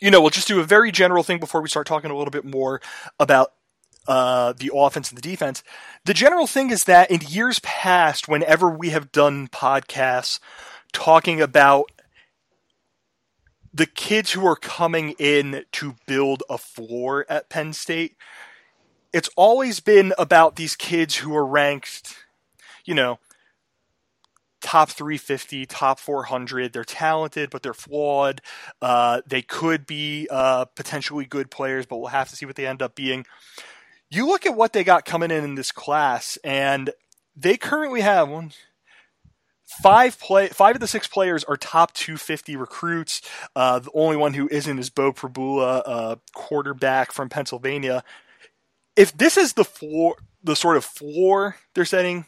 you 0.00 0.10
know, 0.10 0.22
we'll 0.22 0.30
just 0.30 0.48
do 0.48 0.60
a 0.60 0.64
very 0.64 0.90
general 0.90 1.22
thing 1.22 1.38
before 1.38 1.60
we 1.60 1.68
start 1.68 1.86
talking 1.86 2.10
a 2.10 2.16
little 2.16 2.32
bit 2.32 2.46
more 2.46 2.80
about 3.20 3.52
uh, 4.06 4.52
the 4.56 4.70
offense 4.74 5.10
and 5.10 5.18
the 5.18 5.22
defense. 5.22 5.62
The 6.04 6.14
general 6.14 6.46
thing 6.46 6.70
is 6.70 6.84
that 6.84 7.10
in 7.10 7.20
years 7.26 7.58
past, 7.60 8.28
whenever 8.28 8.70
we 8.70 8.90
have 8.90 9.12
done 9.12 9.48
podcasts 9.48 10.40
talking 10.94 11.42
about 11.42 11.90
the 13.74 13.86
kids 13.86 14.32
who 14.32 14.46
are 14.46 14.56
coming 14.56 15.10
in 15.18 15.64
to 15.72 15.96
build 16.06 16.42
a 16.48 16.56
floor 16.56 17.26
at 17.28 17.50
Penn 17.50 17.74
State, 17.74 18.16
it's 19.12 19.28
always 19.36 19.80
been 19.80 20.14
about 20.16 20.56
these 20.56 20.76
kids 20.76 21.16
who 21.16 21.36
are 21.36 21.44
ranked, 21.44 22.24
you 22.84 22.94
know, 22.94 23.18
top 24.60 24.90
350, 24.90 25.66
top 25.66 25.98
400. 25.98 26.72
They're 26.72 26.84
talented, 26.84 27.50
but 27.50 27.62
they're 27.62 27.74
flawed. 27.74 28.40
Uh, 28.80 29.20
they 29.26 29.42
could 29.42 29.86
be 29.86 30.28
uh, 30.30 30.64
potentially 30.64 31.26
good 31.26 31.50
players, 31.50 31.84
but 31.84 31.98
we'll 31.98 32.08
have 32.08 32.30
to 32.30 32.36
see 32.36 32.46
what 32.46 32.56
they 32.56 32.66
end 32.66 32.80
up 32.80 32.94
being. 32.94 33.26
You 34.08 34.26
look 34.26 34.46
at 34.46 34.56
what 34.56 34.72
they 34.72 34.84
got 34.84 35.04
coming 35.04 35.30
in 35.30 35.44
in 35.44 35.56
this 35.56 35.72
class, 35.72 36.38
and 36.44 36.90
they 37.36 37.56
currently 37.56 38.00
have 38.00 38.28
one, 38.28 38.52
five 39.82 40.18
play 40.18 40.48
five 40.48 40.76
of 40.76 40.80
the 40.80 40.86
six 40.86 41.06
players 41.06 41.44
are 41.44 41.56
top 41.56 41.92
250 41.94 42.56
recruits. 42.56 43.22
Uh, 43.54 43.78
the 43.80 43.90
only 43.94 44.16
one 44.16 44.34
who 44.34 44.48
isn't 44.48 44.78
is 44.78 44.90
Beau 44.90 45.12
Pribula, 45.12 45.82
uh, 45.84 46.16
quarterback 46.34 47.12
from 47.12 47.28
Pennsylvania. 47.28 48.04
If 48.96 49.16
this 49.16 49.36
is 49.36 49.54
the 49.54 49.64
floor, 49.64 50.16
the 50.42 50.56
sort 50.56 50.76
of 50.76 50.84
floor 50.84 51.56
they're 51.74 51.84
setting, 51.84 52.26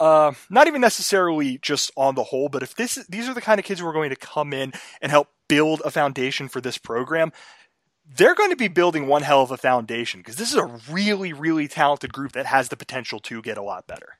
uh, 0.00 0.32
not 0.50 0.66
even 0.66 0.80
necessarily 0.80 1.58
just 1.58 1.90
on 1.96 2.14
the 2.14 2.24
whole, 2.24 2.48
but 2.48 2.62
if 2.62 2.74
this 2.74 2.96
these 3.08 3.28
are 3.28 3.34
the 3.34 3.40
kind 3.40 3.58
of 3.58 3.64
kids 3.64 3.80
who 3.80 3.86
are 3.86 3.92
going 3.92 4.10
to 4.10 4.16
come 4.16 4.52
in 4.52 4.72
and 5.00 5.10
help 5.10 5.28
build 5.48 5.82
a 5.84 5.90
foundation 5.90 6.48
for 6.48 6.60
this 6.60 6.78
program, 6.78 7.32
they're 8.16 8.34
going 8.34 8.50
to 8.50 8.56
be 8.56 8.68
building 8.68 9.06
one 9.06 9.22
hell 9.22 9.42
of 9.42 9.50
a 9.50 9.56
foundation 9.56 10.20
because 10.20 10.36
this 10.36 10.50
is 10.50 10.56
a 10.56 10.80
really, 10.90 11.32
really 11.32 11.68
talented 11.68 12.12
group 12.12 12.32
that 12.32 12.46
has 12.46 12.68
the 12.68 12.76
potential 12.76 13.18
to 13.20 13.40
get 13.42 13.58
a 13.58 13.62
lot 13.62 13.86
better. 13.86 14.18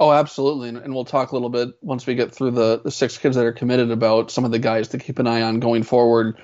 Oh, 0.00 0.10
absolutely, 0.12 0.70
and, 0.70 0.92
we'll 0.92 1.04
talk 1.04 1.30
a 1.30 1.36
little 1.36 1.50
bit 1.50 1.68
once 1.80 2.04
we 2.04 2.16
get 2.16 2.34
through 2.34 2.50
the 2.50 2.80
the 2.80 2.90
six 2.90 3.16
kids 3.16 3.36
that 3.36 3.46
are 3.46 3.52
committed 3.52 3.92
about 3.92 4.30
some 4.30 4.44
of 4.44 4.50
the 4.50 4.58
guys 4.58 4.88
to 4.88 4.98
keep 4.98 5.20
an 5.20 5.28
eye 5.28 5.42
on 5.42 5.60
going 5.60 5.84
forward. 5.84 6.36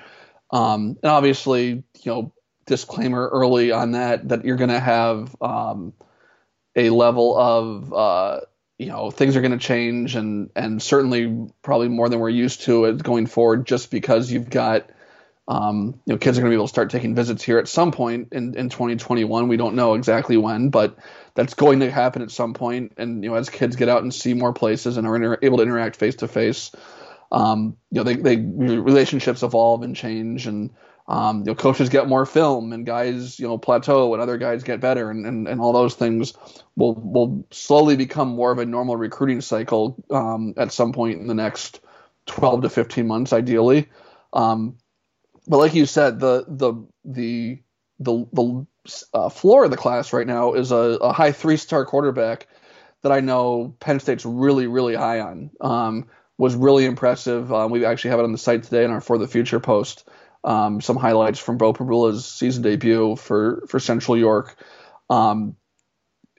Um, 0.51 0.97
and 1.03 1.11
obviously, 1.11 1.69
you 1.69 1.83
know, 2.05 2.33
disclaimer 2.65 3.27
early 3.27 3.71
on 3.71 3.91
that 3.91 4.29
that 4.29 4.45
you're 4.45 4.55
going 4.55 4.69
to 4.69 4.79
have 4.79 5.35
um, 5.41 5.93
a 6.75 6.89
level 6.91 7.37
of 7.37 7.93
uh, 7.93 8.39
you 8.79 8.87
know 8.87 9.11
things 9.11 9.35
are 9.35 9.41
going 9.41 9.51
to 9.51 9.57
change 9.57 10.15
and 10.15 10.49
and 10.55 10.81
certainly 10.81 11.49
probably 11.61 11.89
more 11.89 12.09
than 12.09 12.19
we're 12.19 12.29
used 12.29 12.61
to 12.61 12.85
it 12.85 13.03
going 13.03 13.25
forward 13.27 13.67
just 13.67 13.91
because 13.91 14.31
you've 14.31 14.49
got 14.49 14.89
um, 15.51 15.99
you 16.05 16.13
know 16.13 16.17
kids 16.17 16.37
are 16.37 16.41
going 16.41 16.49
to 16.49 16.55
be 16.55 16.57
able 16.57 16.67
to 16.67 16.73
start 16.73 16.89
taking 16.89 17.13
visits 17.13 17.43
here 17.43 17.57
at 17.57 17.67
some 17.67 17.91
point 17.91 18.29
in, 18.31 18.55
in 18.55 18.69
2021 18.69 19.49
we 19.49 19.57
don't 19.57 19.75
know 19.75 19.95
exactly 19.95 20.37
when 20.37 20.69
but 20.69 20.97
that's 21.35 21.53
going 21.53 21.81
to 21.81 21.91
happen 21.91 22.21
at 22.21 22.31
some 22.31 22.53
point. 22.53 22.93
and 22.97 23.23
you 23.23 23.29
know 23.29 23.35
as 23.35 23.49
kids 23.49 23.75
get 23.75 23.89
out 23.89 24.01
and 24.01 24.13
see 24.13 24.33
more 24.33 24.53
places 24.53 24.95
and 24.95 25.05
are 25.05 25.15
inter- 25.15 25.39
able 25.41 25.57
to 25.57 25.63
interact 25.63 25.97
face 25.97 26.15
to 26.15 26.27
face 26.27 26.71
you 27.33 27.75
know 27.91 28.03
they, 28.03 28.15
they 28.15 28.37
relationships 28.37 29.43
evolve 29.43 29.83
and 29.83 29.95
change 29.95 30.47
and 30.47 30.71
um, 31.07 31.39
you 31.39 31.45
know, 31.45 31.55
coaches 31.55 31.89
get 31.89 32.07
more 32.07 32.25
film 32.25 32.71
and 32.71 32.85
guys, 32.85 33.37
you 33.37 33.45
know, 33.45 33.57
plateau 33.57 34.13
and 34.13 34.21
other 34.21 34.37
guys 34.37 34.63
get 34.63 34.79
better 34.79 35.09
and, 35.09 35.25
and, 35.25 35.45
and 35.45 35.59
all 35.59 35.73
those 35.73 35.95
things 35.95 36.33
will 36.77 36.93
will 36.93 37.45
slowly 37.51 37.97
become 37.97 38.29
more 38.29 38.51
of 38.51 38.59
a 38.59 38.65
normal 38.65 38.95
recruiting 38.95 39.41
cycle 39.41 40.01
um, 40.09 40.53
at 40.55 40.71
some 40.71 40.93
point 40.93 41.19
in 41.19 41.27
the 41.27 41.33
next 41.33 41.81
12 42.27 42.61
to 42.61 42.69
15 42.69 43.07
months, 43.07 43.33
ideally. 43.33 43.89
Um, 44.31 44.77
but 45.47 45.57
like 45.57 45.73
you 45.73 45.85
said, 45.85 46.19
the 46.19 46.45
the 46.47 46.73
the 47.05 47.59
the 47.99 48.27
the 48.31 48.65
uh, 49.13 49.29
floor 49.29 49.65
of 49.65 49.71
the 49.71 49.77
class 49.77 50.13
right 50.13 50.27
now 50.27 50.53
is 50.53 50.71
a, 50.71 50.75
a 50.75 51.13
high 51.13 51.31
three 51.31 51.57
star 51.57 51.85
quarterback 51.85 52.47
that 53.03 53.11
I 53.11 53.19
know 53.19 53.75
Penn 53.79 53.99
State's 53.99 54.25
really 54.25 54.67
really 54.67 54.95
high 54.95 55.19
on. 55.19 55.51
Um, 55.59 56.07
was 56.37 56.55
really 56.55 56.85
impressive. 56.85 57.53
Um, 57.53 57.69
we 57.69 57.85
actually 57.85 58.11
have 58.11 58.19
it 58.19 58.23
on 58.23 58.31
the 58.31 58.37
site 58.37 58.63
today 58.63 58.83
in 58.83 58.89
our 58.89 59.01
For 59.01 59.19
the 59.19 59.27
Future 59.27 59.59
post 59.59 60.09
um, 60.43 60.81
some 60.81 60.97
highlights 60.97 61.39
from 61.39 61.57
Beau 61.57 61.73
Pribula's 61.73 62.25
season 62.25 62.63
debut 62.63 63.15
for 63.15 63.63
for 63.67 63.79
Central 63.79 64.17
York. 64.17 64.55
Um, 65.09 65.55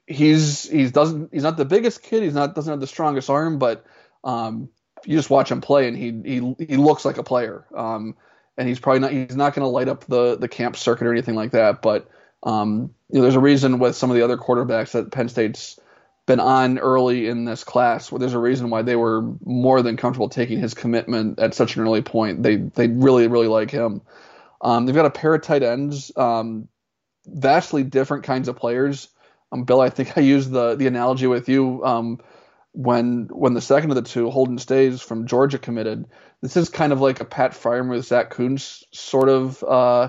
he's 0.07 0.69
he's 0.69 0.93
doesn't 0.93 1.33
he's 1.33 1.43
not 1.43 1.57
the 1.57 1.65
biggest 1.65 2.03
kid. 2.03 2.23
He's 2.23 2.35
not 2.35 2.55
doesn't 2.55 2.71
have 2.71 2.81
the 2.81 2.87
strongest 2.87 3.31
arm, 3.31 3.59
but 3.59 3.85
um, 4.25 4.71
you 5.05 5.17
just 5.17 5.31
watch 5.31 5.51
him 5.51 5.61
play 5.61 5.87
and 5.87 5.97
he 5.97 6.11
he 6.25 6.67
he 6.67 6.77
looks 6.77 7.05
like 7.05 7.19
a 7.19 7.23
player. 7.23 7.65
Um, 7.75 8.17
and 8.57 8.69
he's 8.69 8.81
probably 8.81 9.01
not 9.01 9.13
he's 9.13 9.37
not 9.37 9.55
going 9.55 9.65
to 9.65 9.69
light 9.69 9.89
up 9.89 10.05
the 10.07 10.37
the 10.37 10.49
camp 10.49 10.77
circuit 10.77 11.07
or 11.07 11.13
anything 11.13 11.35
like 11.35 11.53
that. 11.53 11.83
But 11.83 12.09
um, 12.43 12.95
you 13.09 13.17
know, 13.17 13.23
there's 13.23 13.35
a 13.35 13.41
reason 13.41 13.79
with 13.79 13.97
some 13.97 14.11
of 14.11 14.17
the 14.17 14.23
other 14.23 14.37
quarterbacks 14.37 14.93
that 14.93 15.13
Penn 15.13 15.29
State's 15.29 15.79
been 16.27 16.41
on 16.41 16.79
early 16.79 17.29
in 17.29 17.45
this 17.45 17.65
class. 17.65 18.11
Where 18.11 18.19
there's 18.19 18.35
a 18.35 18.39
reason 18.39 18.71
why 18.71 18.83
they 18.83 18.97
were 18.97 19.23
more 19.45 19.83
than 19.83 19.97
comfortable 19.97 20.29
taking 20.29 20.59
his 20.59 20.75
commitment 20.75 21.39
at 21.39 21.55
such 21.55 21.77
an 21.77 21.83
early 21.83 22.03
point. 22.03 22.43
They 22.43 22.57
they 22.57 22.89
really 22.89 23.27
really 23.29 23.49
like 23.49 23.71
him. 23.71 24.03
Um, 24.61 24.87
they've 24.87 24.95
got 24.95 25.07
a 25.07 25.11
pair 25.11 25.35
of 25.35 25.43
tight 25.43 25.63
ends, 25.63 26.13
um, 26.17 26.69
vastly 27.27 27.83
different 27.83 28.25
kinds 28.25 28.49
of 28.49 28.57
players. 28.57 29.09
Um, 29.51 29.65
Bill, 29.65 29.81
I 29.81 29.91
think 29.91 30.17
I 30.17 30.21
used 30.21 30.51
the 30.51 30.77
the 30.77 30.87
analogy 30.87 31.27
with 31.27 31.49
you 31.49 31.85
um, 31.85 32.21
when 32.73 33.29
when 33.31 33.55
the 33.55 33.61
second 33.61 33.91
of 33.91 33.97
the 33.97 34.03
two, 34.03 34.31
Holden 34.31 34.59
Staes 34.59 35.01
from 35.01 35.27
Georgia, 35.27 35.59
committed. 35.59 36.07
This 36.41 36.57
is 36.57 36.69
kind 36.69 36.93
of 36.93 37.01
like 37.01 37.21
a 37.21 37.25
Pat 37.25 37.53
Freiermuth, 37.53 38.05
Zach 38.05 38.31
Kuntz 38.31 38.85
sort 38.91 39.29
of 39.29 39.63
uh, 39.63 40.09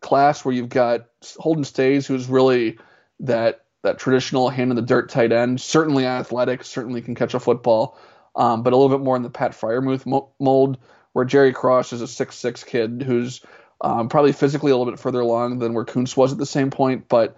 class 0.00 0.44
where 0.44 0.54
you've 0.54 0.68
got 0.68 1.06
Holden 1.38 1.64
Staes, 1.64 2.06
who's 2.06 2.28
really 2.28 2.78
that 3.20 3.64
that 3.82 3.98
traditional 3.98 4.48
hand 4.48 4.70
in 4.70 4.76
the 4.76 4.82
dirt 4.82 5.10
tight 5.10 5.30
end. 5.30 5.60
Certainly 5.60 6.06
athletic, 6.06 6.64
certainly 6.64 7.02
can 7.02 7.14
catch 7.14 7.34
a 7.34 7.40
football, 7.40 7.98
um, 8.34 8.62
but 8.62 8.72
a 8.72 8.76
little 8.76 8.96
bit 8.96 9.04
more 9.04 9.16
in 9.16 9.22
the 9.22 9.30
Pat 9.30 9.52
Freiermuth 9.52 10.06
mold, 10.40 10.78
where 11.12 11.24
Jerry 11.26 11.52
Cross 11.52 11.92
is 11.92 12.00
a 12.00 12.08
six-six 12.08 12.64
kid 12.64 13.04
who's 13.06 13.42
um, 13.82 14.08
probably 14.08 14.32
physically 14.32 14.72
a 14.72 14.76
little 14.76 14.90
bit 14.90 15.00
further 15.00 15.20
along 15.20 15.58
than 15.58 15.74
where 15.74 15.84
Kuntz 15.84 16.16
was 16.16 16.32
at 16.32 16.38
the 16.38 16.46
same 16.46 16.70
point, 16.70 17.08
but 17.08 17.36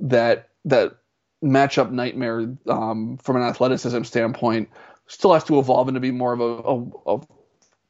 that 0.00 0.50
that 0.66 0.98
matchup 1.44 1.90
nightmare 1.90 2.56
um, 2.66 3.18
from 3.18 3.36
an 3.36 3.42
athleticism 3.42 4.02
standpoint 4.02 4.70
still 5.06 5.34
has 5.34 5.44
to 5.44 5.58
evolve 5.58 5.88
into 5.88 6.00
be 6.00 6.10
more 6.10 6.32
of 6.32 6.40
a, 6.40 7.12
a, 7.12 7.16
a 7.16 7.26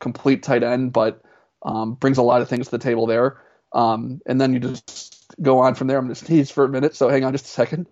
complete 0.00 0.42
tight 0.42 0.62
end, 0.62 0.92
but 0.92 1.22
um, 1.62 1.94
brings 1.94 2.18
a 2.18 2.22
lot 2.22 2.42
of 2.42 2.48
things 2.48 2.66
to 2.66 2.70
the 2.72 2.78
table 2.78 3.06
there. 3.06 3.40
Um, 3.72 4.20
and 4.26 4.40
then 4.40 4.52
you 4.52 4.60
just 4.60 5.24
go 5.40 5.58
on 5.58 5.74
from 5.74 5.86
there. 5.86 5.98
I'm 5.98 6.04
going 6.04 6.14
to 6.14 6.24
sneeze 6.24 6.50
for 6.50 6.64
a 6.64 6.68
minute, 6.68 6.94
so 6.94 7.08
hang 7.08 7.24
on 7.24 7.32
just 7.32 7.46
a 7.46 7.48
second. 7.48 7.86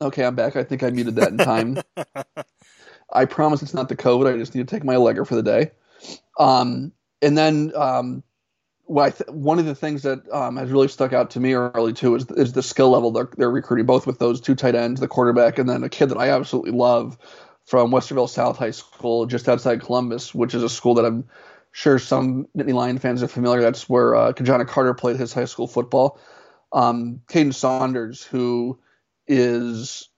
Okay, 0.00 0.24
I'm 0.24 0.36
back. 0.36 0.54
I 0.56 0.62
think 0.62 0.82
I 0.82 0.90
muted 0.90 1.16
that 1.16 1.30
in 1.30 1.38
time. 1.38 1.78
I 3.12 3.24
promise 3.24 3.62
it's 3.62 3.74
not 3.74 3.88
the 3.88 3.96
COVID. 3.96 4.32
I 4.32 4.36
just 4.36 4.54
need 4.54 4.66
to 4.66 4.76
take 4.76 4.84
my 4.84 4.94
legger 4.94 5.26
for 5.26 5.34
the 5.34 5.42
day. 5.42 5.72
Um, 6.38 6.92
and 7.20 7.36
then 7.36 7.72
um, 7.74 8.22
th- 8.88 9.28
one 9.28 9.58
of 9.58 9.66
the 9.66 9.74
things 9.74 10.02
that 10.02 10.28
um, 10.30 10.56
has 10.56 10.70
really 10.70 10.88
stuck 10.88 11.12
out 11.12 11.30
to 11.30 11.40
me 11.40 11.54
early 11.54 11.92
too 11.92 12.14
is, 12.14 12.26
is 12.30 12.52
the 12.52 12.62
skill 12.62 12.90
level 12.90 13.10
they're, 13.10 13.28
they're, 13.36 13.50
recruiting, 13.50 13.86
both 13.86 14.06
with 14.06 14.18
those 14.18 14.40
two 14.40 14.54
tight 14.54 14.74
ends, 14.74 15.00
the 15.00 15.08
quarterback, 15.08 15.58
and 15.58 15.68
then 15.68 15.84
a 15.84 15.88
kid 15.88 16.06
that 16.06 16.18
I 16.18 16.30
absolutely 16.30 16.72
love 16.72 17.18
from 17.66 17.90
Westerville 17.90 18.28
South 18.28 18.56
High 18.56 18.70
School, 18.70 19.26
just 19.26 19.48
outside 19.48 19.82
Columbus, 19.82 20.34
which 20.34 20.54
is 20.54 20.62
a 20.62 20.68
school 20.70 20.94
that 20.94 21.04
I'm 21.04 21.28
sure 21.72 21.98
some 21.98 22.46
Nittany 22.56 22.72
Lion 22.72 22.98
fans 22.98 23.22
are 23.22 23.28
familiar. 23.28 23.60
That's 23.60 23.88
where 23.88 24.14
uh, 24.14 24.32
Ki-Jana 24.32 24.64
Carter 24.64 24.94
played 24.94 25.16
his 25.16 25.32
high 25.32 25.44
school 25.44 25.66
football. 25.66 26.18
Um, 26.72 27.20
Kaden 27.28 27.54
Saunders, 27.54 28.24
who 28.24 28.78
is 29.26 30.08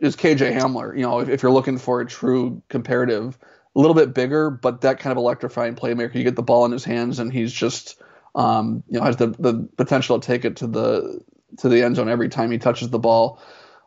is 0.00 0.16
KJ 0.16 0.52
Hamler. 0.52 0.96
You 0.96 1.02
know, 1.02 1.20
if, 1.20 1.28
if, 1.28 1.42
you're 1.42 1.52
looking 1.52 1.78
for 1.78 2.00
a 2.00 2.06
true 2.06 2.62
comparative, 2.68 3.38
a 3.74 3.80
little 3.80 3.94
bit 3.94 4.14
bigger, 4.14 4.50
but 4.50 4.82
that 4.82 4.98
kind 4.98 5.12
of 5.12 5.18
electrifying 5.18 5.74
playmaker. 5.74 6.14
You 6.14 6.24
get 6.24 6.36
the 6.36 6.42
ball 6.42 6.64
in 6.66 6.72
his 6.72 6.84
hands, 6.84 7.18
and 7.18 7.32
he's 7.32 7.52
just 7.52 8.00
um, 8.34 8.82
you 8.88 8.98
know 8.98 9.04
has 9.04 9.16
the 9.16 9.28
the 9.28 9.68
potential 9.76 10.18
to 10.18 10.26
take 10.26 10.44
it 10.44 10.56
to 10.56 10.66
the 10.66 11.20
to 11.58 11.68
the 11.68 11.82
end 11.82 11.96
zone 11.96 12.08
every 12.08 12.28
time 12.28 12.50
he 12.50 12.58
touches 12.58 12.90
the 12.90 12.98
ball. 12.98 13.40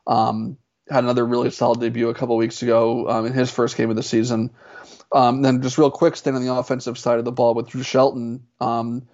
Um, 0.08 0.58
had 0.90 1.04
another 1.04 1.26
really 1.26 1.50
solid 1.50 1.80
debut 1.80 2.10
a 2.10 2.14
couple 2.14 2.38
weeks 2.38 2.62
ago 2.62 3.10
um, 3.10 3.26
in 3.26 3.34
his 3.34 3.52
first 3.52 3.76
game 3.76 3.90
of 3.90 3.96
the 3.96 4.04
season. 4.04 4.52
Um, 5.12 5.42
then 5.42 5.62
just 5.62 5.78
real 5.78 5.92
quick, 5.92 6.16
staying 6.16 6.36
on 6.36 6.46
the 6.46 6.54
offensive 6.54 6.98
side 6.98 7.20
of 7.20 7.26
the 7.26 7.32
ball 7.32 7.54
with 7.54 7.70
Drew 7.70 7.84
Shelton, 7.84 8.46
um, 8.60 9.08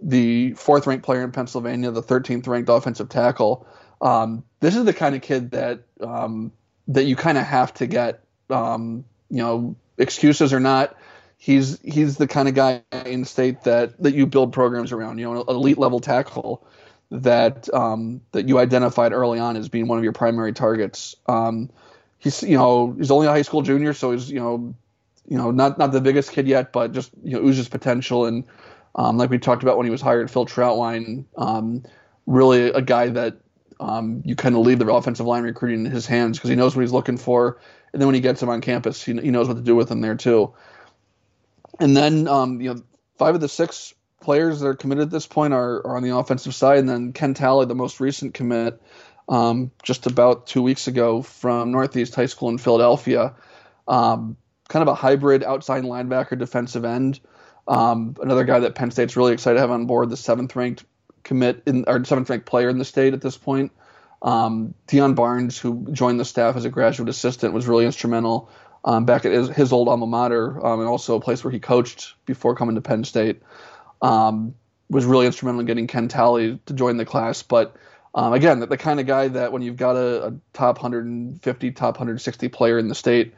the 0.00 0.52
fourth 0.52 0.86
ranked 0.86 1.04
player 1.04 1.22
in 1.22 1.32
Pennsylvania, 1.32 1.90
the 1.90 2.02
13th 2.02 2.46
ranked 2.46 2.68
offensive 2.68 3.08
tackle. 3.08 3.66
Um, 4.00 4.44
this 4.60 4.76
is 4.76 4.84
the 4.84 4.92
kind 4.92 5.14
of 5.14 5.22
kid 5.22 5.52
that 5.52 5.84
that 6.88 7.04
you 7.04 7.16
kind 7.16 7.38
of 7.38 7.44
have 7.44 7.72
to 7.74 7.86
get. 7.86 8.24
You 8.50 9.04
know, 9.30 9.76
excuses 9.98 10.52
or 10.52 10.60
not, 10.60 10.96
he's 11.36 11.80
he's 11.80 12.16
the 12.16 12.26
kind 12.26 12.48
of 12.48 12.54
guy 12.54 12.82
in 13.06 13.24
state 13.24 13.62
that 13.64 14.00
that 14.02 14.14
you 14.14 14.26
build 14.26 14.52
programs 14.52 14.92
around. 14.92 15.18
You 15.18 15.32
know, 15.32 15.42
an 15.42 15.48
elite 15.48 15.78
level 15.78 16.00
tackle 16.00 16.66
that 17.10 17.72
um, 17.72 18.20
that 18.32 18.48
you 18.48 18.58
identified 18.58 19.12
early 19.12 19.38
on 19.38 19.56
as 19.56 19.68
being 19.68 19.88
one 19.88 19.98
of 19.98 20.04
your 20.04 20.12
primary 20.12 20.52
targets. 20.52 21.14
Um, 21.26 21.70
he's 22.18 22.42
you 22.42 22.56
know 22.56 22.94
he's 22.96 23.10
only 23.10 23.26
a 23.26 23.30
high 23.30 23.42
school 23.42 23.62
junior, 23.62 23.94
so 23.94 24.12
he's 24.12 24.30
you 24.30 24.40
know 24.40 24.74
you 25.28 25.38
know 25.38 25.50
not 25.50 25.78
not 25.78 25.92
the 25.92 26.00
biggest 26.00 26.32
kid 26.32 26.46
yet, 26.46 26.72
but 26.72 26.92
just 26.92 27.10
you 27.22 27.32
know 27.32 27.46
oozes 27.46 27.68
potential 27.68 28.26
and 28.26 28.44
um, 28.94 29.18
like 29.18 29.30
we 29.30 29.38
talked 29.38 29.62
about 29.62 29.76
when 29.76 29.86
he 29.86 29.90
was 29.90 30.00
hired, 30.00 30.30
Phil 30.30 30.46
Trautwein, 30.46 31.24
um, 31.36 31.82
really 32.26 32.68
a 32.68 32.80
guy 32.80 33.08
that 33.08 33.38
um, 33.80 34.22
you 34.24 34.36
kind 34.36 34.54
of 34.54 34.60
leave 34.62 34.78
the 34.78 34.92
offensive 34.92 35.26
line 35.26 35.42
recruiting 35.42 35.84
in 35.84 35.90
his 35.90 36.06
hands 36.06 36.38
because 36.38 36.50
he 36.50 36.56
knows 36.56 36.76
what 36.76 36.82
he's 36.82 36.92
looking 36.92 37.16
for, 37.16 37.58
and 37.94 38.00
then 38.00 38.08
when 38.08 38.14
he 38.16 38.20
gets 38.20 38.42
him 38.42 38.48
on 38.48 38.60
campus, 38.60 39.02
he, 39.02 39.12
he 39.12 39.30
knows 39.30 39.46
what 39.46 39.56
to 39.56 39.62
do 39.62 39.76
with 39.76 39.88
him 39.88 40.00
there 40.00 40.16
too. 40.16 40.52
And 41.78 41.96
then 41.96 42.26
um, 42.26 42.60
you 42.60 42.74
know 42.74 42.82
five 43.18 43.36
of 43.36 43.40
the 43.40 43.48
six 43.48 43.94
players 44.20 44.60
that 44.60 44.66
are 44.66 44.74
committed 44.74 45.04
at 45.04 45.10
this 45.10 45.26
point 45.26 45.54
are, 45.54 45.86
are 45.86 45.96
on 45.96 46.02
the 46.02 46.16
offensive 46.16 46.54
side, 46.54 46.78
and 46.78 46.88
then 46.88 47.12
Ken 47.12 47.34
Talley, 47.34 47.66
the 47.66 47.74
most 47.74 48.00
recent 48.00 48.34
commit, 48.34 48.82
um, 49.28 49.70
just 49.82 50.06
about 50.06 50.48
two 50.48 50.62
weeks 50.62 50.88
ago 50.88 51.22
from 51.22 51.70
Northeast 51.70 52.14
High 52.14 52.26
School 52.26 52.48
in 52.48 52.58
Philadelphia. 52.58 53.34
Um, 53.86 54.36
kind 54.68 54.82
of 54.82 54.88
a 54.88 54.94
hybrid 54.94 55.44
outside 55.44 55.84
linebacker 55.84 56.38
defensive 56.38 56.84
end. 56.84 57.20
Um, 57.68 58.16
another 58.20 58.44
guy 58.44 58.58
that 58.60 58.74
Penn 58.74 58.90
State's 58.90 59.16
really 59.16 59.32
excited 59.32 59.54
to 59.54 59.60
have 59.60 59.70
on 59.70 59.86
board, 59.86 60.10
the 60.10 60.16
seventh 60.16 60.56
ranked 60.56 60.84
commit 61.22 61.62
in 61.66 61.84
our 61.86 62.04
seventh 62.04 62.28
ranked 62.28 62.46
player 62.46 62.68
in 62.68 62.78
the 62.78 62.84
state 62.84 63.14
at 63.14 63.20
this 63.20 63.36
point. 63.36 63.72
Um, 64.22 64.74
Deion 64.88 65.14
Barnes, 65.14 65.58
who 65.58 65.86
joined 65.92 66.18
the 66.18 66.24
staff 66.24 66.56
as 66.56 66.64
a 66.64 66.70
graduate 66.70 67.08
assistant, 67.08 67.52
was 67.52 67.66
really 67.66 67.84
instrumental 67.84 68.50
um, 68.84 69.04
back 69.04 69.24
at 69.24 69.32
his, 69.32 69.48
his, 69.50 69.72
old 69.72 69.88
alma 69.88 70.06
mater 70.06 70.64
um, 70.64 70.80
and 70.80 70.88
also 70.88 71.16
a 71.16 71.20
place 71.20 71.42
where 71.42 71.50
he 71.50 71.58
coached 71.58 72.14
before 72.26 72.54
coming 72.54 72.74
to 72.74 72.80
Penn 72.80 73.04
State. 73.04 73.42
Um, 74.02 74.54
was 74.90 75.06
really 75.06 75.26
instrumental 75.26 75.60
in 75.60 75.66
getting 75.66 75.86
Ken 75.86 76.08
Talley 76.08 76.60
to 76.66 76.74
join 76.74 76.98
the 76.98 77.04
class. 77.04 77.42
But 77.42 77.76
um, 78.14 78.32
again, 78.32 78.60
the, 78.60 78.66
the, 78.66 78.76
kind 78.76 79.00
of 79.00 79.06
guy 79.06 79.28
that 79.28 79.52
when 79.52 79.62
you've 79.62 79.76
got 79.76 79.96
a, 79.96 80.26
a, 80.26 80.32
top 80.52 80.76
150, 80.76 81.70
top 81.72 81.94
160 81.94 82.48
player 82.48 82.78
in 82.78 82.88
the 82.88 82.94
state 82.94 83.34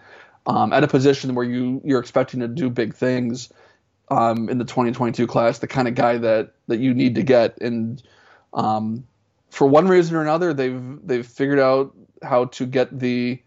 um, 0.46 0.72
at 0.72 0.84
a 0.84 0.88
position 0.88 1.34
where 1.34 1.44
you 1.44 1.80
you're 1.84 2.00
expecting 2.00 2.40
to 2.40 2.48
do 2.48 2.68
big 2.68 2.94
things 2.94 3.52
um, 4.10 4.48
in 4.48 4.58
the 4.58 4.64
2022 4.64 5.26
class, 5.26 5.58
the 5.58 5.66
kind 5.66 5.88
of 5.88 5.94
guy 5.94 6.18
that 6.18 6.52
that 6.66 6.78
you 6.78 6.92
need 6.94 7.14
to 7.14 7.22
get. 7.22 7.58
And 7.60 8.02
um, 8.52 9.06
for 9.56 9.66
one 9.66 9.88
reason 9.88 10.14
or 10.16 10.20
another, 10.20 10.52
they've 10.52 10.98
they've 11.02 11.26
figured 11.26 11.58
out 11.58 11.94
how 12.22 12.44
to 12.44 12.66
get 12.66 12.96
the 12.98 13.40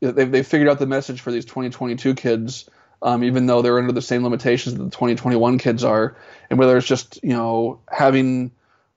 they've, 0.00 0.30
they've 0.30 0.46
figured 0.46 0.68
out 0.68 0.80
the 0.80 0.86
message 0.86 1.20
for 1.20 1.30
these 1.30 1.44
2022 1.44 2.16
kids, 2.16 2.68
um, 3.00 3.22
even 3.22 3.46
though 3.46 3.62
they're 3.62 3.78
under 3.78 3.92
the 3.92 4.02
same 4.02 4.24
limitations 4.24 4.74
that 4.74 4.82
the 4.82 4.90
2021 4.90 5.58
kids 5.58 5.84
are, 5.84 6.16
and 6.50 6.58
whether 6.58 6.76
it's 6.76 6.86
just 6.86 7.20
you 7.22 7.32
know 7.32 7.78
having 7.88 8.50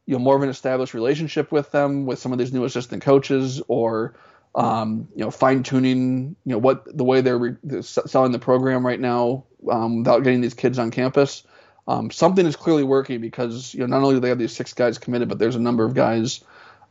you 0.08 0.14
know 0.14 0.20
more 0.20 0.36
of 0.36 0.42
an 0.42 0.50
established 0.50 0.96
relationship 0.96 1.52
with 1.52 1.72
them 1.72 2.08
with 2.08 2.18
some 2.18 2.32
of 2.32 2.40
these 2.40 2.52
new 2.52 2.66
assistant 2.66 3.04
coaches 3.04 3.62
or 3.68 4.16
um, 4.56 5.08
you 5.16 5.24
know 5.24 5.30
fine 5.30 5.62
tuning 5.62 6.36
you 6.46 6.52
know 6.52 6.58
what 6.58 6.98
the 6.98 7.04
way 7.04 7.22
they're, 7.22 7.38
re- 7.38 7.82
selling 7.84 8.32
the 8.32 8.40
program 8.40 8.84
right 8.84 9.00
now 9.00 9.44
um, 9.70 10.00
without 10.00 10.24
getting 10.24 10.42
these 10.42 10.56
kids 10.56 10.80
on 10.80 10.90
campus. 10.90 11.44
Um, 11.88 12.10
something 12.10 12.48
is 12.48 12.56
clearly 12.56 12.82
working 12.82 13.22
because 13.22 13.72
you 13.76 13.82
know 13.82 13.86
not 13.86 14.02
only 14.02 14.16
do 14.16 14.20
they 14.20 14.30
have 14.30 14.40
these 14.40 14.56
six 14.56 14.74
guys 14.74 14.98
committed, 14.98 15.30
but 15.30 15.38
there's 15.38 15.56
a 15.56 15.60
number 15.60 15.86
of 15.86 15.94
guys 15.94 16.44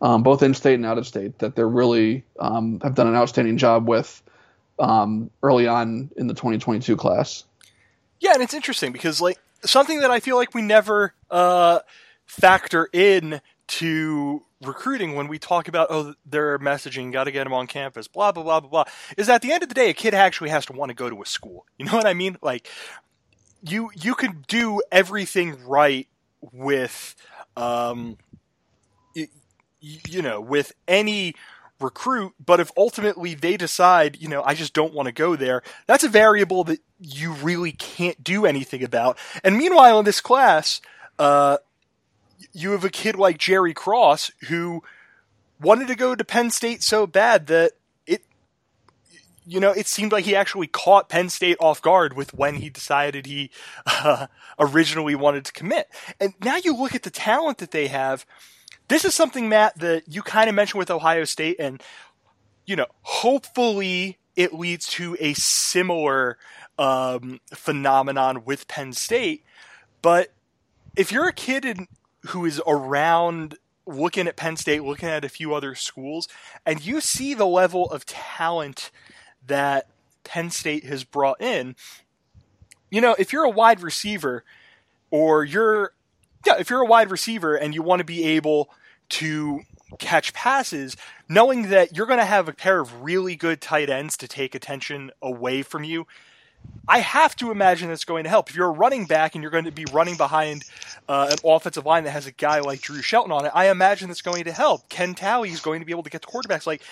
um, 0.05 0.22
both 0.22 0.42
in 0.42 0.52
state 0.52 0.74
and 0.74 0.84
out 0.84 0.98
of 0.98 1.07
state, 1.07 1.38
that 1.38 1.57
they're 1.57 1.66
really 1.66 2.24
um, 2.38 2.78
have 2.80 2.94
done 2.94 3.07
an 3.07 3.14
outstanding 3.14 3.57
job 3.57 3.88
with 3.88 4.22
um, 4.78 5.30
early 5.42 5.66
on 5.66 6.11
in 6.18 6.26
the 6.26 6.34
2022 6.34 6.94
class. 6.94 7.44
Yeah, 8.20 8.34
and 8.34 8.42
it's 8.42 8.52
interesting 8.52 8.92
because 8.92 9.22
like 9.22 9.38
something 9.64 10.00
that 10.00 10.11
I 10.11 10.20
feel 10.20 10.36
like 10.36 10.55
we 10.55 10.61
never 10.61 11.14
uh, 11.30 11.78
factor 12.26 12.90
in 12.92 13.40
to 13.66 14.42
recruiting 14.61 15.14
when 15.14 15.26
we 15.26 15.38
talk 15.38 15.68
about 15.68 15.88
oh 15.90 16.14
their 16.26 16.59
messaging 16.59 17.11
got 17.11 17.24
to 17.24 17.32
get 17.32 17.44
them 17.44 17.52
on 17.52 17.66
campus 17.66 18.09
blah 18.09 18.32
blah 18.32 18.42
blah 18.42 18.61
blah 18.61 18.70
blah 18.70 18.84
is 19.18 19.28
at 19.28 19.42
the 19.42 19.52
end 19.52 19.62
of 19.62 19.68
the 19.68 19.74
day 19.74 19.90
a 19.90 19.94
kid 19.94 20.14
actually 20.14 20.48
has 20.48 20.64
to 20.64 20.72
want 20.72 20.88
to 20.88 20.94
go 20.94 21.11
to 21.11 21.20
a 21.20 21.26
school 21.26 21.66
you 21.78 21.84
know 21.84 21.92
what 21.92 22.07
i 22.07 22.14
mean 22.14 22.38
like 22.40 22.66
you 23.62 23.90
you 23.94 24.14
can 24.14 24.42
do 24.48 24.80
everything 24.90 25.62
right 25.66 26.09
with 26.52 27.14
um 27.59 28.16
you 29.85 30.22
know, 30.22 30.41
with 30.41 30.72
any 30.89 31.35
recruit, 31.80 32.32
but 32.45 32.61
if 32.61 32.70
ultimately 32.76 33.35
they 33.35 33.57
decide, 33.57 34.16
you 34.20 34.28
know, 34.28 34.43
I 34.43 34.55
just 34.55 34.72
don't 34.72 34.95
want 34.95 35.07
to 35.07 35.12
go 35.12 35.37
there, 35.37 35.62
that's 35.87 36.05
a 36.05 36.09
variable 36.09 36.64
that 36.64 36.80
you 36.99 37.32
really 37.32 37.72
can't 37.72 38.22
do 38.22 38.47
anything 38.47 38.82
about. 38.82 39.18
And 39.43 39.57
meanwhile, 39.57 39.99
in 39.99 40.05
this 40.05 40.20
class, 40.20 40.80
uh, 41.18 41.59
you 42.53 42.70
have 42.70 42.85
a 42.85 42.91
kid 42.91 43.16
like 43.16 43.39
Jerry 43.39 43.74
Cross 43.74 44.32
who 44.49 44.82
wanted 45.61 45.89
to 45.89 45.95
go 45.95 46.14
to 46.14 46.24
Penn 46.24 46.51
State 46.51 46.82
so 46.82 47.07
bad 47.07 47.49
that 47.49 47.72
it, 48.07 48.24
you 49.45 49.61
know, 49.61 49.72
it 49.72 49.87
seemed 49.87 50.12
like 50.12 50.24
he 50.24 50.35
actually 50.35 50.66
caught 50.66 51.09
Penn 51.09 51.28
State 51.28 51.57
off 51.61 51.82
guard 51.82 52.14
with 52.16 52.32
when 52.32 52.57
he 52.57 52.70
decided 52.70 53.26
he 53.26 53.51
uh, 53.87 54.28
originally 54.59 55.14
wanted 55.14 55.45
to 55.45 55.53
commit. 55.53 55.89
And 56.18 56.35
now 56.43 56.57
you 56.57 56.74
look 56.74 56.95
at 56.95 57.03
the 57.03 57.11
talent 57.11 57.59
that 57.59 57.72
they 57.72 57.89
have 57.89 58.24
this 58.89 59.05
is 59.05 59.14
something, 59.14 59.49
Matt, 59.49 59.78
that 59.78 60.05
you 60.07 60.22
kind 60.22 60.49
of 60.49 60.55
mentioned 60.55 60.78
with 60.78 60.91
Ohio 60.91 61.24
State, 61.24 61.57
and 61.59 61.82
you 62.66 62.76
know, 62.76 62.87
hopefully 63.03 64.18
it 64.37 64.53
leads 64.53 64.89
to 64.89 65.16
a 65.20 65.35
similar 65.35 66.39
um, 66.78 67.41
phenomenon 67.53 68.45
with 68.45 68.68
Penn 68.68 68.93
State. 68.93 69.45
But 70.03 70.32
if 70.97 71.12
you're 71.12 71.28
a 71.28 71.32
kid 71.32 71.64
in, 71.64 71.89
who 72.28 72.45
is 72.45 72.61
around 72.66 73.57
looking 73.87 74.26
at 74.26 74.37
Penn 74.37 74.57
State, 74.57 74.82
looking 74.82 75.09
at 75.09 75.24
a 75.24 75.28
few 75.28 75.55
other 75.55 75.74
schools, 75.74 76.28
and 76.64 76.85
you 76.85 77.01
see 77.01 77.35
the 77.35 77.47
level 77.47 77.91
of 77.91 78.07
talent 78.07 78.91
that 79.47 79.89
Penn 80.24 80.51
State 80.51 80.85
has 80.85 81.05
brought 81.05 81.41
in, 81.41 81.76
you 82.91 83.01
know, 83.01 83.14
if 83.18 83.32
you're 83.32 83.45
a 83.45 83.51
wide 83.51 83.82
receiver 83.82 84.45
or 85.11 85.45
you're 85.45 85.93
yeah, 86.47 86.57
if 86.59 86.70
you're 86.70 86.82
a 86.82 86.86
wide 86.86 87.11
receiver 87.11 87.55
and 87.55 87.74
you 87.74 87.82
want 87.82 88.01
to 88.01 88.05
be 88.05 88.24
able 88.24 88.70
to 89.11 89.61
catch 89.99 90.32
passes, 90.32 90.97
knowing 91.28 91.68
that 91.70 91.97
you're 91.97 92.07
going 92.07 92.18
to 92.18 92.24
have 92.24 92.49
a 92.49 92.53
pair 92.53 92.80
of 92.80 93.03
really 93.03 93.36
good 93.36 93.61
tight 93.61 93.90
ends 93.90 94.16
to 94.18 94.28
take 94.28 94.55
attention 94.55 95.11
away 95.22 95.62
from 95.62 95.84
you, 95.84 96.07
I 96.88 97.01
have 97.01 97.36
to 97.36 97.51
imagine 97.51 97.88
that's 97.88 98.05
going 98.05 98.24
to 98.24 98.30
help. 98.30 98.51
If 98.51 98.57
you're 98.57 98.68
a 98.68 98.72
running 98.72 99.07
back 99.07 99.34
and 99.34 99.42
you're 99.42 99.51
going 99.51 99.64
to 99.64 99.72
be 99.72 99.84
running 99.92 100.16
behind 100.16 100.64
uh, 101.09 101.28
an 101.30 101.38
offensive 101.45 101.84
line 101.86 102.05
that 102.05 102.11
has 102.11 102.26
a 102.26 102.32
guy 102.32 102.61
like 102.61 102.80
Drew 102.80 103.03
Shelton 103.03 103.32
on 103.32 103.47
it, 103.47 103.53
I 103.55 103.70
imagine 103.70 104.09
that's 104.09 104.22
going 104.22 104.45
to 104.45 104.53
help. 104.53 104.88
Ken 104.88 105.14
Talley 105.14 105.51
is 105.51 105.61
going 105.61 105.80
to 105.80 105.86
be 105.86 105.92
able 105.92 106.03
to 106.03 106.11
get 106.11 106.22
the 106.22 106.28
quarterbacks. 106.28 106.66
Like 106.66 106.82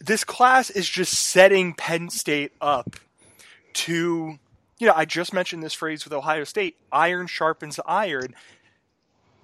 this 0.00 0.24
class 0.24 0.70
is 0.70 0.88
just 0.88 1.12
setting 1.12 1.74
Penn 1.74 2.10
State 2.10 2.52
up 2.60 2.96
to 3.72 4.38
you 4.80 4.86
know, 4.86 4.94
I 4.96 5.04
just 5.04 5.34
mentioned 5.34 5.62
this 5.62 5.74
phrase 5.74 6.04
with 6.04 6.12
Ohio 6.12 6.44
State 6.44 6.76
iron 6.90 7.26
sharpens 7.26 7.78
iron. 7.86 8.34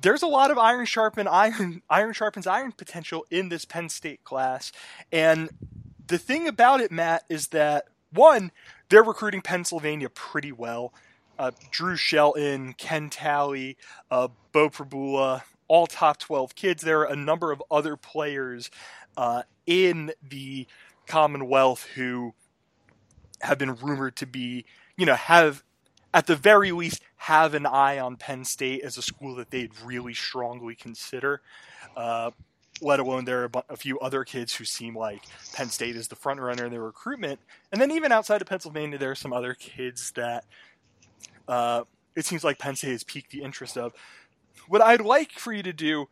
There's 0.00 0.22
a 0.22 0.26
lot 0.26 0.50
of 0.50 0.58
iron 0.58 0.86
sharpen 0.86 1.28
iron, 1.28 1.82
iron 1.90 2.14
sharpens 2.14 2.46
iron 2.46 2.72
potential 2.72 3.26
in 3.30 3.50
this 3.50 3.66
Penn 3.66 3.90
State 3.90 4.24
class. 4.24 4.72
And 5.12 5.50
the 6.06 6.18
thing 6.18 6.48
about 6.48 6.80
it, 6.80 6.90
Matt, 6.90 7.24
is 7.28 7.48
that 7.48 7.88
one, 8.12 8.50
they're 8.88 9.02
recruiting 9.02 9.42
Pennsylvania 9.42 10.08
pretty 10.08 10.52
well. 10.52 10.94
Uh, 11.38 11.50
Drew 11.70 11.96
Shelton, 11.96 12.72
Ken 12.72 13.10
Talley, 13.10 13.76
uh, 14.10 14.28
Beau 14.52 14.70
Pribula, 14.70 15.42
all 15.68 15.86
top 15.86 16.18
12 16.18 16.54
kids. 16.54 16.82
There 16.82 17.00
are 17.00 17.12
a 17.12 17.16
number 17.16 17.52
of 17.52 17.62
other 17.70 17.96
players 17.98 18.70
uh, 19.18 19.42
in 19.66 20.12
the 20.26 20.66
Commonwealth 21.06 21.86
who 21.94 22.32
have 23.42 23.58
been 23.58 23.74
rumored 23.74 24.16
to 24.16 24.26
be 24.26 24.64
you 24.96 25.06
know, 25.06 25.14
have 25.14 25.62
at 26.12 26.26
the 26.26 26.36
very 26.36 26.72
least 26.72 27.02
have 27.16 27.54
an 27.54 27.66
eye 27.66 27.98
on 27.98 28.16
Penn 28.16 28.44
State 28.44 28.82
as 28.82 28.96
a 28.96 29.02
school 29.02 29.34
that 29.36 29.50
they'd 29.50 29.72
really 29.84 30.14
strongly 30.14 30.74
consider. 30.74 31.42
Uh, 31.96 32.30
let 32.80 33.00
alone 33.00 33.24
there 33.24 33.44
are 33.44 33.50
a 33.68 33.76
few 33.76 33.98
other 34.00 34.24
kids 34.24 34.54
who 34.54 34.64
seem 34.64 34.96
like 34.96 35.22
Penn 35.54 35.68
State 35.68 35.96
is 35.96 36.08
the 36.08 36.16
front 36.16 36.40
runner 36.40 36.64
in 36.66 36.70
their 36.70 36.82
recruitment. 36.82 37.40
And 37.72 37.80
then 37.80 37.90
even 37.90 38.12
outside 38.12 38.42
of 38.42 38.48
Pennsylvania, 38.48 38.98
there 38.98 39.10
are 39.10 39.16
some 39.16 39.32
other 39.32 39.54
kids 39.54 40.12
that 40.12 40.44
uh, 41.48 41.84
it 42.14 42.26
seems 42.26 42.44
like 42.44 42.58
Penn 42.58 42.76
State 42.76 42.92
has 42.92 43.04
piqued 43.04 43.30
the 43.30 43.42
interest 43.42 43.76
of. 43.76 43.92
What 44.68 44.82
I'd 44.82 45.00
like 45.00 45.32
for 45.32 45.52
you 45.52 45.62
to 45.62 45.72
do 45.72 46.08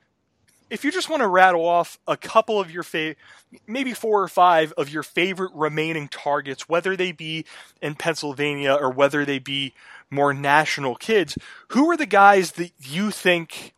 if 0.74 0.84
you 0.84 0.90
just 0.90 1.08
want 1.08 1.22
to 1.22 1.28
rattle 1.28 1.64
off 1.64 2.00
a 2.08 2.16
couple 2.16 2.58
of 2.58 2.68
your 2.68 2.82
favorite, 2.82 3.16
maybe 3.64 3.92
four 3.92 4.20
or 4.20 4.26
five 4.26 4.72
of 4.72 4.88
your 4.88 5.04
favorite 5.04 5.52
remaining 5.54 6.08
targets, 6.08 6.68
whether 6.68 6.96
they 6.96 7.12
be 7.12 7.44
in 7.80 7.94
Pennsylvania 7.94 8.74
or 8.74 8.90
whether 8.90 9.24
they 9.24 9.38
be 9.38 9.72
more 10.10 10.34
national 10.34 10.96
kids, 10.96 11.38
who 11.68 11.88
are 11.92 11.96
the 11.96 12.06
guys 12.06 12.52
that 12.52 12.72
you 12.82 13.12
think, 13.12 13.72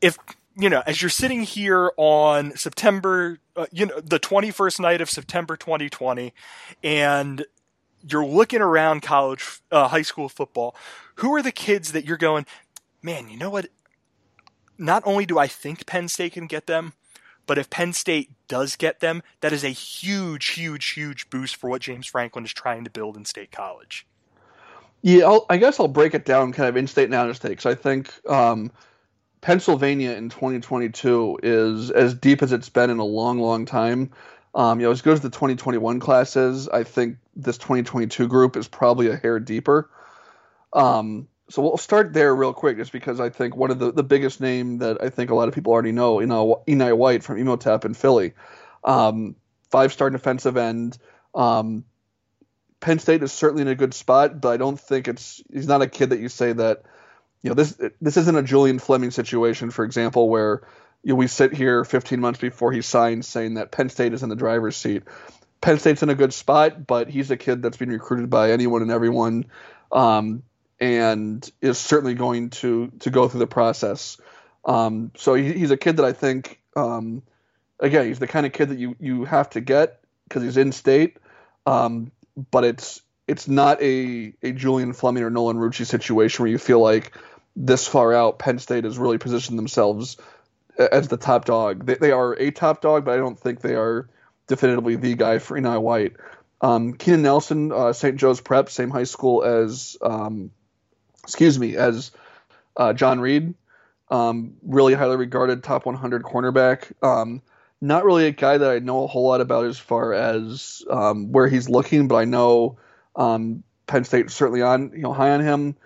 if 0.00 0.16
you 0.56 0.70
know, 0.70 0.82
as 0.86 1.02
you're 1.02 1.10
sitting 1.10 1.42
here 1.42 1.92
on 1.98 2.56
September, 2.56 3.38
uh, 3.54 3.66
you 3.70 3.84
know, 3.84 4.00
the 4.00 4.18
21st 4.18 4.80
night 4.80 5.02
of 5.02 5.10
September 5.10 5.58
2020, 5.58 6.32
and 6.82 7.44
you're 8.08 8.24
looking 8.24 8.62
around 8.62 9.02
college, 9.02 9.60
uh, 9.70 9.88
high 9.88 10.02
school 10.02 10.30
football, 10.30 10.74
who 11.16 11.34
are 11.34 11.42
the 11.42 11.52
kids 11.52 11.92
that 11.92 12.06
you're 12.06 12.16
going, 12.16 12.46
man, 13.02 13.28
you 13.28 13.36
know 13.36 13.50
what? 13.50 13.66
Not 14.78 15.02
only 15.04 15.26
do 15.26 15.38
I 15.38 15.46
think 15.46 15.86
Penn 15.86 16.08
State 16.08 16.32
can 16.32 16.46
get 16.46 16.66
them, 16.66 16.92
but 17.46 17.58
if 17.58 17.70
Penn 17.70 17.92
State 17.92 18.30
does 18.46 18.76
get 18.76 19.00
them, 19.00 19.22
that 19.40 19.52
is 19.52 19.64
a 19.64 19.68
huge, 19.68 20.46
huge, 20.48 20.90
huge 20.90 21.30
boost 21.30 21.56
for 21.56 21.70
what 21.70 21.82
James 21.82 22.06
Franklin 22.06 22.44
is 22.44 22.52
trying 22.52 22.84
to 22.84 22.90
build 22.90 23.16
in 23.16 23.24
State 23.24 23.50
College. 23.50 24.06
Yeah, 25.02 25.24
I'll, 25.24 25.46
i 25.48 25.56
guess 25.56 25.78
I'll 25.78 25.88
break 25.88 26.14
it 26.14 26.24
down 26.24 26.52
kind 26.52 26.68
of 26.68 26.76
in 26.76 26.86
state 26.86 27.04
and 27.04 27.14
out 27.14 27.30
of 27.30 27.36
state 27.36 27.50
because 27.50 27.66
I 27.66 27.74
think 27.74 28.12
um, 28.28 28.70
Pennsylvania 29.40 30.12
in 30.12 30.28
2022 30.28 31.38
is 31.42 31.90
as 31.90 32.14
deep 32.14 32.42
as 32.42 32.52
it's 32.52 32.68
been 32.68 32.90
in 32.90 32.98
a 32.98 33.04
long, 33.04 33.38
long 33.38 33.64
time. 33.64 34.10
Um, 34.54 34.80
you 34.80 34.86
know, 34.86 34.92
as 34.92 35.02
good 35.02 35.12
as 35.12 35.20
the 35.20 35.30
2021 35.30 36.00
classes, 36.00 36.68
I 36.68 36.82
think 36.82 37.16
this 37.36 37.58
2022 37.58 38.26
group 38.26 38.56
is 38.56 38.66
probably 38.66 39.08
a 39.08 39.16
hair 39.16 39.38
deeper. 39.38 39.88
Um, 40.72 41.28
so 41.50 41.62
we'll 41.62 41.76
start 41.76 42.12
there 42.12 42.34
real 42.34 42.52
quick, 42.52 42.76
just 42.76 42.92
because 42.92 43.20
I 43.20 43.30
think 43.30 43.56
one 43.56 43.70
of 43.70 43.78
the, 43.78 43.92
the 43.92 44.02
biggest 44.02 44.40
name 44.40 44.78
that 44.78 45.02
I 45.02 45.08
think 45.08 45.30
a 45.30 45.34
lot 45.34 45.48
of 45.48 45.54
people 45.54 45.72
already 45.72 45.92
know, 45.92 46.20
you 46.20 46.26
know, 46.26 46.62
Enai 46.66 46.96
White 46.96 47.22
from 47.22 47.38
Imhotep 47.38 47.84
in 47.84 47.94
Philly, 47.94 48.34
um, 48.84 49.34
five 49.70 49.92
star 49.92 50.10
defensive 50.10 50.56
end. 50.56 50.98
Um, 51.34 51.84
Penn 52.80 52.98
State 52.98 53.22
is 53.22 53.32
certainly 53.32 53.62
in 53.62 53.68
a 53.68 53.74
good 53.74 53.94
spot, 53.94 54.40
but 54.40 54.50
I 54.50 54.56
don't 54.56 54.78
think 54.78 55.08
it's 55.08 55.42
he's 55.52 55.66
not 55.66 55.82
a 55.82 55.88
kid 55.88 56.10
that 56.10 56.20
you 56.20 56.28
say 56.28 56.52
that, 56.52 56.82
you 57.42 57.50
know, 57.50 57.54
this 57.54 57.80
this 58.00 58.16
isn't 58.16 58.36
a 58.36 58.42
Julian 58.42 58.78
Fleming 58.78 59.10
situation, 59.10 59.70
for 59.70 59.84
example, 59.84 60.28
where 60.28 60.62
you 61.02 61.10
know, 61.10 61.16
we 61.16 61.26
sit 61.26 61.54
here 61.54 61.84
15 61.84 62.20
months 62.20 62.40
before 62.40 62.72
he 62.72 62.82
signs 62.82 63.26
saying 63.26 63.54
that 63.54 63.70
Penn 63.70 63.88
State 63.88 64.12
is 64.12 64.22
in 64.22 64.28
the 64.28 64.36
driver's 64.36 64.76
seat. 64.76 65.04
Penn 65.60 65.78
State's 65.78 66.02
in 66.02 66.10
a 66.10 66.14
good 66.14 66.32
spot, 66.32 66.86
but 66.86 67.08
he's 67.08 67.30
a 67.30 67.36
kid 67.36 67.62
that's 67.62 67.76
been 67.76 67.90
recruited 67.90 68.30
by 68.30 68.52
anyone 68.52 68.82
and 68.82 68.90
everyone, 68.90 69.46
um, 69.90 70.42
and 70.80 71.50
is 71.60 71.78
certainly 71.78 72.14
going 72.14 72.50
to 72.50 72.88
to 73.00 73.10
go 73.10 73.28
through 73.28 73.40
the 73.40 73.46
process. 73.46 74.18
Um, 74.64 75.12
so 75.16 75.34
he, 75.34 75.52
he's 75.52 75.70
a 75.70 75.76
kid 75.76 75.96
that 75.96 76.04
I 76.04 76.12
think, 76.12 76.60
um, 76.76 77.22
again, 77.80 78.06
he's 78.06 78.18
the 78.18 78.26
kind 78.26 78.46
of 78.46 78.52
kid 78.52 78.70
that 78.70 78.78
you 78.78 78.96
you 79.00 79.24
have 79.24 79.50
to 79.50 79.60
get 79.60 80.00
because 80.24 80.42
he's 80.42 80.56
in 80.56 80.72
state, 80.72 81.16
um, 81.66 82.12
but 82.50 82.64
it's 82.64 83.02
it's 83.26 83.48
not 83.48 83.80
a 83.82 84.34
a 84.42 84.52
Julian 84.52 84.92
Fleming 84.92 85.22
or 85.22 85.30
Nolan 85.30 85.56
Rucci 85.56 85.86
situation 85.86 86.42
where 86.42 86.50
you 86.50 86.58
feel 86.58 86.80
like 86.80 87.12
this 87.56 87.86
far 87.88 88.14
out 88.14 88.38
Penn 88.38 88.58
State 88.58 88.84
has 88.84 88.98
really 88.98 89.18
positioned 89.18 89.58
themselves 89.58 90.16
as 90.78 91.08
the 91.08 91.16
top 91.16 91.44
dog. 91.44 91.86
They, 91.86 91.94
they 91.94 92.12
are 92.12 92.34
a 92.34 92.50
top 92.50 92.80
dog, 92.80 93.04
but 93.04 93.14
I 93.14 93.16
don't 93.16 93.38
think 93.38 93.60
they 93.60 93.74
are 93.74 94.08
definitively 94.46 94.96
the 94.96 95.14
guy 95.14 95.38
for 95.38 95.58
Enai 95.58 95.80
White. 95.80 96.16
Um, 96.60 96.94
Keenan 96.94 97.22
Nelson, 97.22 97.72
uh, 97.72 97.92
St. 97.92 98.16
Joe's 98.16 98.40
Prep, 98.40 98.70
same 98.70 98.90
high 98.90 99.04
school 99.04 99.42
as, 99.42 99.96
um, 100.02 100.50
excuse 101.28 101.58
me, 101.58 101.76
as 101.76 102.10
uh, 102.76 102.94
John 102.94 103.20
Reid, 103.20 103.54
Um, 104.10 104.54
really 104.62 104.94
highly 104.94 105.16
regarded 105.16 105.62
top 105.62 105.84
100 105.84 106.22
cornerback. 106.22 106.90
Um, 107.02 107.42
not 107.82 108.06
really 108.06 108.26
a 108.26 108.30
guy 108.30 108.56
that 108.56 108.70
I 108.70 108.78
know 108.78 109.04
a 109.04 109.06
whole 109.06 109.28
lot 109.28 109.42
about 109.42 109.66
as 109.66 109.78
far 109.78 110.14
as 110.14 110.82
um, 110.88 111.30
where 111.30 111.46
he's 111.46 111.68
looking, 111.68 112.08
but 112.08 112.14
I 112.16 112.24
know 112.24 112.78
um, 113.14 113.62
Penn 113.86 114.04
State 114.04 114.30
certainly 114.30 114.62
on 114.62 114.92
you 114.94 115.02
know 115.02 115.12
high 115.12 115.32
on 115.32 115.40
him. 115.40 115.76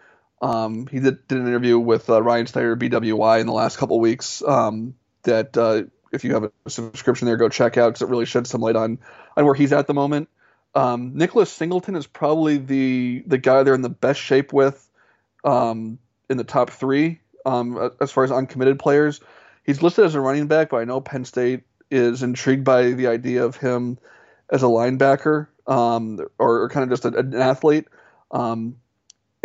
Um, 0.40 0.86
he 0.86 1.00
did, 1.00 1.26
did, 1.26 1.38
an 1.38 1.48
interview 1.48 1.76
with 1.76 2.08
uh, 2.08 2.22
Ryan 2.22 2.46
Snyder, 2.46 2.76
BWI, 2.76 3.40
in 3.40 3.46
the 3.48 3.52
last 3.52 3.78
couple 3.78 3.98
weeks. 3.98 4.42
Um, 4.46 4.94
that 5.24 5.56
uh, 5.56 5.82
if 6.12 6.24
you 6.24 6.34
have 6.34 6.44
a 6.44 6.70
subscription 6.70 7.26
there, 7.26 7.36
go 7.36 7.48
check 7.48 7.76
out 7.76 7.88
because 7.88 8.02
it 8.02 8.08
really 8.08 8.26
sheds 8.26 8.50
some 8.50 8.60
light 8.60 8.76
on 8.76 9.00
on 9.36 9.44
where 9.44 9.54
he's 9.54 9.72
at 9.72 9.88
the 9.88 9.94
moment. 9.94 10.28
Nicholas 10.76 11.50
Singleton 11.50 11.96
is 11.96 12.06
probably 12.06 12.58
the 12.58 13.24
the 13.26 13.38
guy 13.38 13.64
they're 13.64 13.74
in 13.74 13.82
the 13.82 13.88
best 13.88 14.20
shape 14.20 14.52
with 14.52 14.88
um, 15.44 15.98
in 16.28 16.36
the 16.36 16.44
top 16.44 16.70
three 16.70 17.20
um, 17.44 17.90
as 18.00 18.10
far 18.10 18.24
as 18.24 18.30
uncommitted 18.30 18.78
players. 18.78 19.20
He's 19.64 19.82
listed 19.82 20.04
as 20.04 20.14
a 20.14 20.20
running 20.20 20.46
back, 20.46 20.70
but 20.70 20.78
I 20.78 20.84
know 20.84 21.00
Penn 21.00 21.24
State 21.24 21.62
is 21.90 22.22
intrigued 22.22 22.64
by 22.64 22.92
the 22.92 23.06
idea 23.08 23.44
of 23.44 23.56
him 23.56 23.98
as 24.50 24.62
a 24.62 24.66
linebacker 24.66 25.48
um, 25.66 26.20
or, 26.38 26.62
or, 26.62 26.68
kind 26.68 26.84
of 26.84 26.90
just 26.90 27.04
an 27.04 27.34
athlete. 27.34 27.86
Um, 28.30 28.76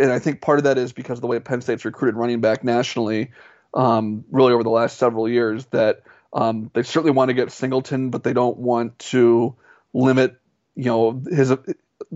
and 0.00 0.10
I 0.10 0.18
think 0.18 0.40
part 0.40 0.58
of 0.58 0.64
that 0.64 0.78
is 0.78 0.92
because 0.92 1.18
of 1.18 1.22
the 1.22 1.26
way 1.26 1.38
Penn 1.40 1.60
State's 1.60 1.84
recruited 1.84 2.16
running 2.16 2.40
back 2.40 2.64
nationally, 2.64 3.30
um, 3.74 4.24
really 4.30 4.52
over 4.52 4.62
the 4.62 4.70
last 4.70 4.98
several 4.98 5.28
years, 5.28 5.66
that 5.66 6.02
um, 6.32 6.70
they 6.74 6.82
certainly 6.82 7.12
want 7.12 7.28
to 7.28 7.34
get 7.34 7.52
Singleton, 7.52 8.10
but 8.10 8.24
they 8.24 8.32
don't 8.32 8.58
want 8.58 8.98
to 8.98 9.54
limit, 9.92 10.36
you 10.74 10.84
know, 10.84 11.22
his 11.30 11.52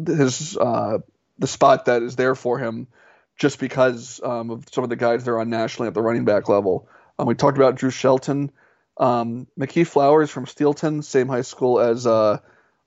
his 0.07 0.57
uh, 0.57 0.99
the 1.39 1.47
spot 1.47 1.87
that 1.87 2.03
is 2.03 2.17
there 2.17 2.35
for 2.35 2.59
him 2.59 2.89
just 3.37 3.59
because 3.59 4.21
um, 4.23 4.51
of 4.51 4.65
some 4.71 4.85
of 4.85 4.91
the 4.91 4.97
guys 4.97 5.25
they're 5.25 5.41
on 5.41 5.51
nationally 5.51 5.89
at 5.89 5.95
the 5.95 6.03
running 6.03 6.25
back 6.25 6.49
level. 6.49 6.89
Um, 7.19 7.27
we 7.27 7.35
talked 7.35 7.57
about 7.57 7.77
Drew 7.77 7.91
Shelton, 7.91 8.51
um, 8.99 9.47
Mekhi 9.59 9.87
Flowers 9.87 10.31
from 10.31 10.47
Steelton, 10.47 11.03
same 11.03 11.29
high 11.29 11.43
school 11.43 11.81
as 11.81 12.07
uh, 12.07 12.39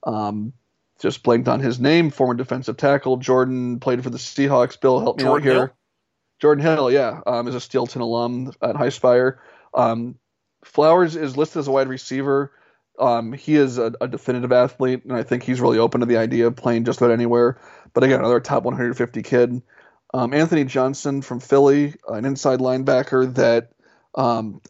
um, 0.03 0.53
just 0.99 1.23
blanked 1.23 1.47
on 1.47 1.59
his 1.59 1.79
name. 1.79 2.09
Former 2.09 2.33
defensive 2.33 2.77
tackle 2.77 3.17
Jordan 3.17 3.79
played 3.79 4.03
for 4.03 4.09
the 4.09 4.17
Seahawks. 4.17 4.79
Bill, 4.79 4.99
help 4.99 5.17
me 5.17 5.23
Jordan 5.23 5.47
out 5.47 5.51
here. 5.51 5.65
Hill? 5.67 5.75
Jordan 6.41 6.63
Hill, 6.63 6.91
yeah, 6.91 7.21
um, 7.25 7.47
is 7.47 7.55
a 7.55 7.59
Steelton 7.59 8.01
alum 8.01 8.51
at 8.61 8.75
Highspire. 8.75 9.37
Um, 9.73 10.15
Flowers 10.63 11.15
is 11.15 11.37
listed 11.37 11.59
as 11.59 11.67
a 11.67 11.71
wide 11.71 11.87
receiver. 11.87 12.51
Um, 12.97 13.33
he 13.33 13.55
is 13.55 13.77
a, 13.77 13.93
a, 13.99 14.07
definitive 14.07 14.51
athlete, 14.51 15.03
and 15.03 15.13
I 15.13 15.23
think 15.23 15.43
he's 15.43 15.59
really 15.59 15.79
open 15.79 15.99
to 15.99 16.05
the 16.05 16.17
idea 16.17 16.47
of 16.47 16.55
playing 16.55 16.85
just 16.85 16.99
about 16.99 17.11
anywhere. 17.11 17.59
But 17.93 18.03
again, 18.03 18.19
another 18.19 18.39
top 18.39 18.63
150 18.63 19.21
kid. 19.21 19.61
Um, 20.15 20.33
Anthony 20.33 20.63
Johnson 20.63 21.21
from 21.21 21.41
Philly, 21.41 21.93
an 22.07 22.23
inside 22.23 22.59
linebacker 22.59 23.35
that, 23.35 23.71
um, 24.15 24.61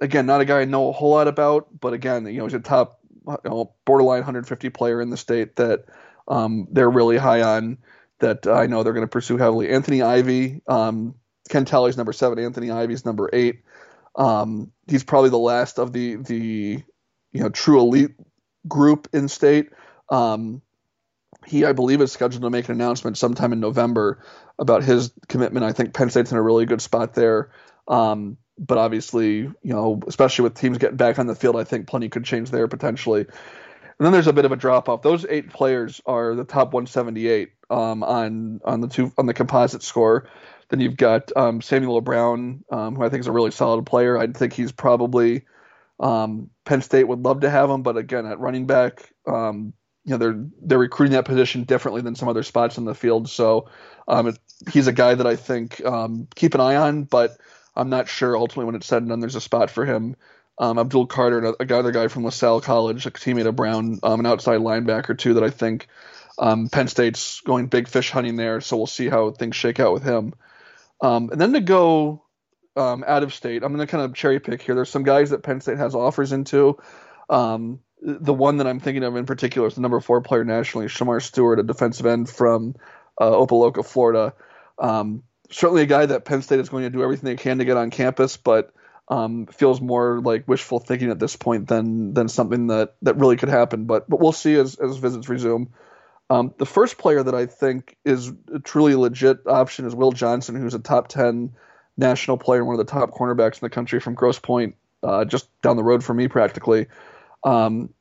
again, 0.00 0.26
not 0.26 0.40
a 0.40 0.44
guy 0.44 0.62
I 0.62 0.64
know 0.64 0.88
a 0.88 0.92
whole 0.92 1.12
lot 1.12 1.28
about, 1.28 1.68
but 1.78 1.92
again, 1.92 2.26
you 2.26 2.38
know, 2.38 2.44
he's 2.44 2.54
a 2.54 2.58
top 2.58 2.98
you 3.28 3.38
know, 3.44 3.72
borderline 3.84 4.18
150 4.18 4.70
player 4.70 5.00
in 5.00 5.10
the 5.10 5.16
state 5.16 5.54
that 5.56 5.84
um, 6.26 6.66
they're 6.72 6.90
really 6.90 7.18
high 7.18 7.42
on. 7.42 7.78
That 8.18 8.48
I 8.48 8.66
know 8.66 8.82
they're 8.82 8.94
going 8.94 9.06
to 9.06 9.10
pursue 9.10 9.36
heavily. 9.36 9.70
Anthony 9.70 10.02
Ivy, 10.02 10.60
um, 10.66 11.14
Ken 11.48 11.64
Talley's 11.64 11.96
number 11.96 12.12
seven. 12.12 12.40
Anthony 12.40 12.72
Ivy's 12.72 13.04
number 13.04 13.30
eight. 13.32 13.62
Um, 14.16 14.72
he's 14.88 15.04
probably 15.04 15.30
the 15.30 15.38
last 15.38 15.78
of 15.78 15.92
the 15.92 16.16
the 16.16 16.82
you 17.30 17.40
know 17.40 17.48
true 17.48 17.78
elite 17.78 18.16
group 18.66 19.06
in 19.12 19.28
state. 19.28 19.68
Um, 20.08 20.62
he, 21.46 21.64
I 21.64 21.72
believe, 21.72 22.00
is 22.00 22.10
scheduled 22.10 22.42
to 22.42 22.50
make 22.50 22.68
an 22.68 22.74
announcement 22.74 23.16
sometime 23.16 23.52
in 23.52 23.60
November 23.60 24.20
about 24.58 24.84
his 24.84 25.12
commitment. 25.28 25.64
I 25.64 25.72
think 25.72 25.94
Penn 25.94 26.10
State's 26.10 26.32
in 26.32 26.38
a 26.38 26.42
really 26.42 26.66
good 26.66 26.82
spot 26.82 27.14
there. 27.14 27.50
Um, 27.86 28.36
but 28.58 28.78
obviously, 28.78 29.38
you 29.38 29.54
know, 29.62 30.00
especially 30.06 30.42
with 30.42 30.54
teams 30.54 30.78
getting 30.78 30.96
back 30.96 31.18
on 31.18 31.26
the 31.26 31.34
field, 31.34 31.56
I 31.56 31.64
think 31.64 31.86
plenty 31.86 32.08
could 32.08 32.24
change 32.24 32.50
there 32.50 32.66
potentially. 32.66 33.20
And 33.20 34.04
then 34.04 34.12
there's 34.12 34.26
a 34.26 34.32
bit 34.32 34.44
of 34.44 34.52
a 34.52 34.56
drop 34.56 34.88
off. 34.88 35.02
Those 35.02 35.24
eight 35.28 35.50
players 35.50 36.00
are 36.06 36.34
the 36.34 36.44
top 36.44 36.72
178 36.72 37.50
um, 37.70 38.02
on 38.02 38.60
on 38.64 38.80
the 38.80 38.88
two 38.88 39.12
on 39.18 39.26
the 39.26 39.34
composite 39.34 39.82
score. 39.82 40.28
Then 40.68 40.80
you've 40.80 40.96
got 40.96 41.34
um, 41.36 41.60
Samuel 41.62 42.00
Brown, 42.00 42.64
um, 42.70 42.94
who 42.94 43.02
I 43.02 43.08
think 43.08 43.20
is 43.20 43.26
a 43.26 43.32
really 43.32 43.50
solid 43.50 43.86
player. 43.86 44.18
I 44.18 44.26
think 44.26 44.52
he's 44.52 44.70
probably 44.70 45.44
um, 45.98 46.50
Penn 46.64 46.82
State 46.82 47.08
would 47.08 47.24
love 47.24 47.40
to 47.40 47.50
have 47.50 47.70
him, 47.70 47.82
but 47.82 47.96
again, 47.96 48.26
at 48.26 48.38
running 48.38 48.66
back, 48.66 49.12
um, 49.26 49.72
you 50.04 50.12
know, 50.12 50.18
they're 50.18 50.46
they're 50.62 50.78
recruiting 50.78 51.14
that 51.14 51.24
position 51.24 51.64
differently 51.64 52.02
than 52.02 52.14
some 52.14 52.28
other 52.28 52.42
spots 52.42 52.78
in 52.78 52.84
the 52.84 52.94
field. 52.94 53.28
So 53.28 53.68
um, 54.08 54.36
he's 54.70 54.88
a 54.88 54.92
guy 54.92 55.14
that 55.14 55.26
I 55.26 55.36
think 55.36 55.80
keep 56.34 56.54
an 56.54 56.60
eye 56.60 56.76
on, 56.76 57.04
but 57.04 57.36
I'm 57.76 57.90
not 57.90 58.08
sure 58.08 58.36
ultimately 58.36 58.64
when 58.64 58.74
it's 58.74 58.86
said 58.86 59.02
and 59.02 59.10
done 59.10 59.20
there's 59.20 59.36
a 59.36 59.40
spot 59.40 59.70
for 59.70 59.84
him. 59.84 60.16
Um, 60.58 60.78
Abdul 60.78 61.06
Carter, 61.06 61.54
a, 61.60 61.78
other 61.78 61.92
guy 61.92 62.08
from 62.08 62.24
LaSalle 62.24 62.60
College, 62.60 63.06
a 63.06 63.12
teammate 63.12 63.46
of 63.46 63.54
Brown, 63.54 64.00
um, 64.02 64.18
an 64.18 64.26
outside 64.26 64.58
linebacker 64.58 65.16
too 65.16 65.34
that 65.34 65.44
I 65.44 65.50
think 65.50 65.86
um, 66.36 66.68
Penn 66.68 66.88
State's 66.88 67.40
going 67.42 67.68
big 67.68 67.86
fish 67.86 68.10
hunting 68.10 68.34
there. 68.34 68.60
So 68.60 68.76
we'll 68.76 68.86
see 68.86 69.08
how 69.08 69.30
things 69.30 69.54
shake 69.54 69.78
out 69.78 69.94
with 69.94 70.02
him. 70.02 70.34
Um, 71.00 71.30
and 71.30 71.40
then 71.40 71.52
to 71.52 71.60
go 71.60 72.24
um, 72.76 73.04
out 73.06 73.22
of 73.22 73.32
state, 73.32 73.62
I'm 73.62 73.72
going 73.72 73.86
to 73.86 73.90
kind 73.90 74.04
of 74.04 74.14
cherry 74.14 74.40
pick 74.40 74.62
here. 74.62 74.74
There's 74.74 74.90
some 74.90 75.04
guys 75.04 75.30
that 75.30 75.44
Penn 75.44 75.60
State 75.60 75.78
has 75.78 75.94
offers 75.94 76.32
into. 76.32 76.78
Um, 77.30 77.78
the 78.00 78.34
one 78.34 78.56
that 78.56 78.66
I'm 78.66 78.80
thinking 78.80 79.04
of 79.04 79.16
in 79.16 79.26
particular 79.26 79.68
is 79.68 79.76
the 79.76 79.80
number 79.80 80.00
four 80.00 80.22
player 80.22 80.44
nationally, 80.44 80.86
Shemar 80.86 81.22
Stewart, 81.22 81.60
a 81.60 81.62
defensive 81.62 82.06
end 82.06 82.28
from 82.28 82.74
uh, 83.20 83.30
Opa-locka, 83.30 83.84
Florida. 83.84 84.34
Um, 84.78 85.22
certainly 85.50 85.82
a 85.82 85.86
guy 85.86 86.06
that 86.06 86.24
Penn 86.24 86.42
State 86.42 86.60
is 86.60 86.68
going 86.68 86.84
to 86.84 86.90
do 86.90 87.02
everything 87.02 87.24
they 87.24 87.36
can 87.36 87.58
to 87.58 87.64
get 87.64 87.76
on 87.76 87.90
campus, 87.90 88.36
but 88.36 88.72
um, 89.08 89.46
feels 89.46 89.80
more 89.80 90.20
like 90.20 90.46
wishful 90.46 90.80
thinking 90.80 91.10
at 91.10 91.18
this 91.18 91.36
point 91.36 91.68
than 91.68 92.14
than 92.14 92.28
something 92.28 92.66
that, 92.68 92.94
that 93.02 93.16
really 93.16 93.36
could 93.36 93.48
happen. 93.48 93.84
But 93.84 94.08
but 94.08 94.20
we'll 94.20 94.32
see 94.32 94.54
as 94.54 94.76
as 94.76 94.96
visits 94.96 95.28
resume. 95.28 95.68
Um, 96.30 96.52
the 96.58 96.66
first 96.66 96.98
player 96.98 97.22
that 97.22 97.34
I 97.34 97.46
think 97.46 97.96
is 98.04 98.30
a 98.52 98.58
truly 98.58 98.94
legit 98.94 99.46
option 99.46 99.86
is 99.86 99.94
Will 99.94 100.12
Johnson, 100.12 100.56
who's 100.56 100.74
a 100.74 100.78
top 100.78 101.08
ten 101.08 101.52
national 101.96 102.36
player, 102.36 102.64
one 102.64 102.78
of 102.78 102.86
the 102.86 102.92
top 102.92 103.10
cornerbacks 103.10 103.54
in 103.54 103.60
the 103.62 103.70
country 103.70 103.98
from 103.98 104.14
Grosse 104.14 104.38
Pointe, 104.38 104.76
uh, 105.02 105.24
just 105.24 105.48
down 105.62 105.76
the 105.76 105.82
road 105.82 106.04
from 106.04 106.18
me 106.18 106.28
practically. 106.28 106.86
Um, 107.44 107.94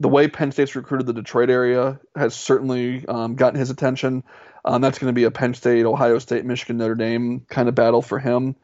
the 0.00 0.08
way 0.08 0.28
Penn 0.28 0.52
State's 0.52 0.74
recruited 0.74 1.06
the 1.06 1.12
Detroit 1.12 1.50
area 1.50 2.00
has 2.14 2.34
certainly 2.34 3.06
um, 3.06 3.34
gotten 3.34 3.58
his 3.58 3.70
attention. 3.70 4.24
Um, 4.66 4.82
that's 4.82 4.98
going 4.98 5.08
to 5.08 5.14
be 5.14 5.24
a 5.24 5.30
Penn 5.30 5.54
State, 5.54 5.86
Ohio 5.86 6.18
State, 6.18 6.44
Michigan, 6.44 6.76
Notre 6.76 6.96
Dame 6.96 7.46
kind 7.48 7.68
of 7.68 7.76
battle 7.76 8.02
for 8.02 8.18
him. 8.18 8.56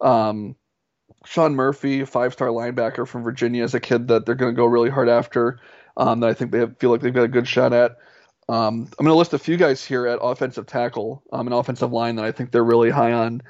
Um, 0.00 0.54
Sean 1.24 1.54
Murphy, 1.54 2.04
five 2.04 2.34
star 2.34 2.48
linebacker 2.48 3.08
from 3.08 3.22
Virginia, 3.22 3.64
is 3.64 3.74
a 3.74 3.80
kid 3.80 4.08
that 4.08 4.26
they're 4.26 4.34
going 4.34 4.54
to 4.54 4.56
go 4.56 4.66
really 4.66 4.90
hard 4.90 5.08
after. 5.08 5.58
Um, 5.96 6.20
that 6.20 6.30
I 6.30 6.34
think 6.34 6.52
they 6.52 6.60
have, 6.60 6.78
feel 6.78 6.90
like 6.90 7.00
they've 7.00 7.12
got 7.12 7.24
a 7.24 7.28
good 7.28 7.48
shot 7.48 7.72
at. 7.72 7.96
Um, 8.48 8.88
I'm 8.98 9.06
going 9.06 9.12
to 9.12 9.18
list 9.18 9.32
a 9.32 9.38
few 9.38 9.56
guys 9.56 9.84
here 9.84 10.06
at 10.06 10.18
offensive 10.20 10.66
tackle, 10.66 11.22
um, 11.32 11.46
an 11.46 11.52
offensive 11.52 11.92
line 11.92 12.16
that 12.16 12.24
I 12.24 12.32
think 12.32 12.50
they're 12.50 12.64
really 12.64 12.90
high 12.90 13.12
on. 13.12 13.42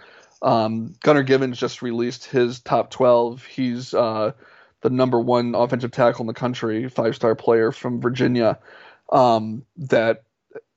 Um, 0.42 0.94
Gunnar 1.02 1.22
Givens 1.22 1.58
just 1.58 1.82
released 1.82 2.26
his 2.26 2.60
top 2.60 2.90
12. 2.90 3.44
He's 3.44 3.94
uh, 3.94 4.32
the 4.80 4.90
number 4.90 5.20
one 5.20 5.54
offensive 5.54 5.90
tackle 5.90 6.22
in 6.22 6.26
the 6.26 6.34
country, 6.34 6.88
five 6.88 7.14
star 7.16 7.34
player 7.34 7.72
from 7.72 8.00
Virginia. 8.00 8.58
Um, 9.10 9.64
that 9.76 10.22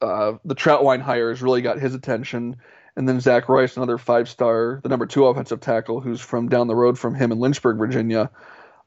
uh, 0.02 0.34
the 0.46 0.56
Trautwein 0.56 1.02
hire 1.02 1.30
has 1.30 1.42
really 1.42 1.62
got 1.62 1.80
his 1.80 1.94
attention. 1.94 2.58
And 2.96 3.10
then 3.10 3.20
Zach 3.20 3.50
Rice, 3.50 3.76
another 3.76 3.98
five 3.98 4.30
star, 4.30 4.80
the 4.84 4.90
number 4.90 5.06
two 5.08 5.26
offensive 5.26 5.60
tackle, 5.60 6.00
who's 6.00 6.22
from 6.22 6.50
down 6.50 6.68
the 6.68 6.76
road 6.76 7.00
from 7.00 7.16
him 7.16 7.32
in 7.32 7.40
Lynchburg, 7.40 7.78
Virginia, 7.78 8.30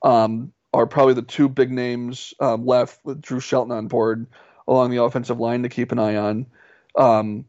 um, 0.03 0.53
are 0.73 0.87
probably 0.87 1.15
the 1.15 1.23
two 1.23 1.49
big 1.49 1.71
names 1.71 2.35
um, 2.39 2.67
left 2.67 3.01
with 3.05 3.21
Drew 3.21 3.41
Shelton 3.41 3.77
on 3.77 3.89
board 3.89 4.27
along 4.69 4.91
the 4.91 5.03
offensive 5.03 5.41
line 5.41 5.63
to 5.63 5.69
keep 5.69 5.91
an 5.93 5.99
eye 5.99 6.17
on. 6.17 6.47
Um, 6.97 7.47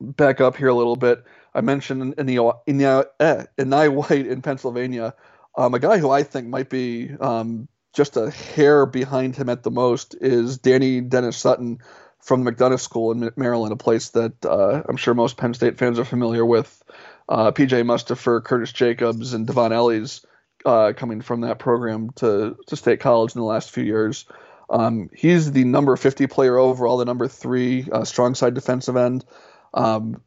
back 0.00 0.40
up 0.40 0.56
here 0.56 0.68
a 0.68 0.74
little 0.74 0.96
bit. 0.96 1.24
I 1.54 1.60
mentioned 1.60 2.14
in 2.18 2.26
the 2.26 2.52
in 2.66 2.78
the 2.78 2.86
uh, 3.20 3.44
Enai 3.58 3.88
White 3.92 4.26
in 4.26 4.42
Pennsylvania 4.42 5.14
Um, 5.56 5.74
a 5.74 5.78
guy 5.78 5.98
who 5.98 6.10
I 6.10 6.22
think 6.22 6.48
might 6.48 6.68
be 6.68 7.10
um, 7.20 7.68
just 7.94 8.16
a 8.16 8.30
hair 8.30 8.86
behind 8.86 9.36
him 9.36 9.48
at 9.48 9.62
the 9.62 9.70
most 9.70 10.16
is 10.20 10.58
Danny 10.58 11.00
Dennis 11.00 11.36
Sutton 11.36 11.78
from 12.24 12.42
the 12.42 12.50
McDonough 12.50 12.80
School 12.80 13.12
in 13.12 13.30
Maryland, 13.36 13.72
a 13.72 13.76
place 13.76 14.08
that 14.10 14.44
uh, 14.46 14.82
I'm 14.88 14.96
sure 14.96 15.12
most 15.12 15.36
Penn 15.36 15.52
State 15.52 15.78
fans 15.78 15.98
are 15.98 16.06
familiar 16.06 16.44
with. 16.44 16.82
Uh, 17.28 17.52
PJ 17.52 17.84
Mustipher, 17.84 18.42
Curtis 18.42 18.72
Jacobs, 18.72 19.34
and 19.34 19.46
Dvon 19.46 19.72
Ellies 19.72 20.24
uh, 20.64 20.94
coming 20.96 21.20
from 21.20 21.42
that 21.42 21.58
program 21.58 22.10
to, 22.16 22.56
to 22.66 22.76
State 22.76 23.00
College 23.00 23.34
in 23.34 23.40
the 23.40 23.46
last 23.46 23.70
few 23.70 23.84
years. 23.84 24.24
Um, 24.70 25.10
he's 25.14 25.52
the 25.52 25.64
number 25.64 25.94
50 25.96 26.26
player 26.28 26.56
overall, 26.56 26.96
the 26.96 27.04
number 27.04 27.28
three 27.28 27.86
uh, 27.92 28.04
strong 28.04 28.34
side 28.34 28.54
defensive 28.54 28.96
end. 28.96 29.26
Um, 29.74 30.22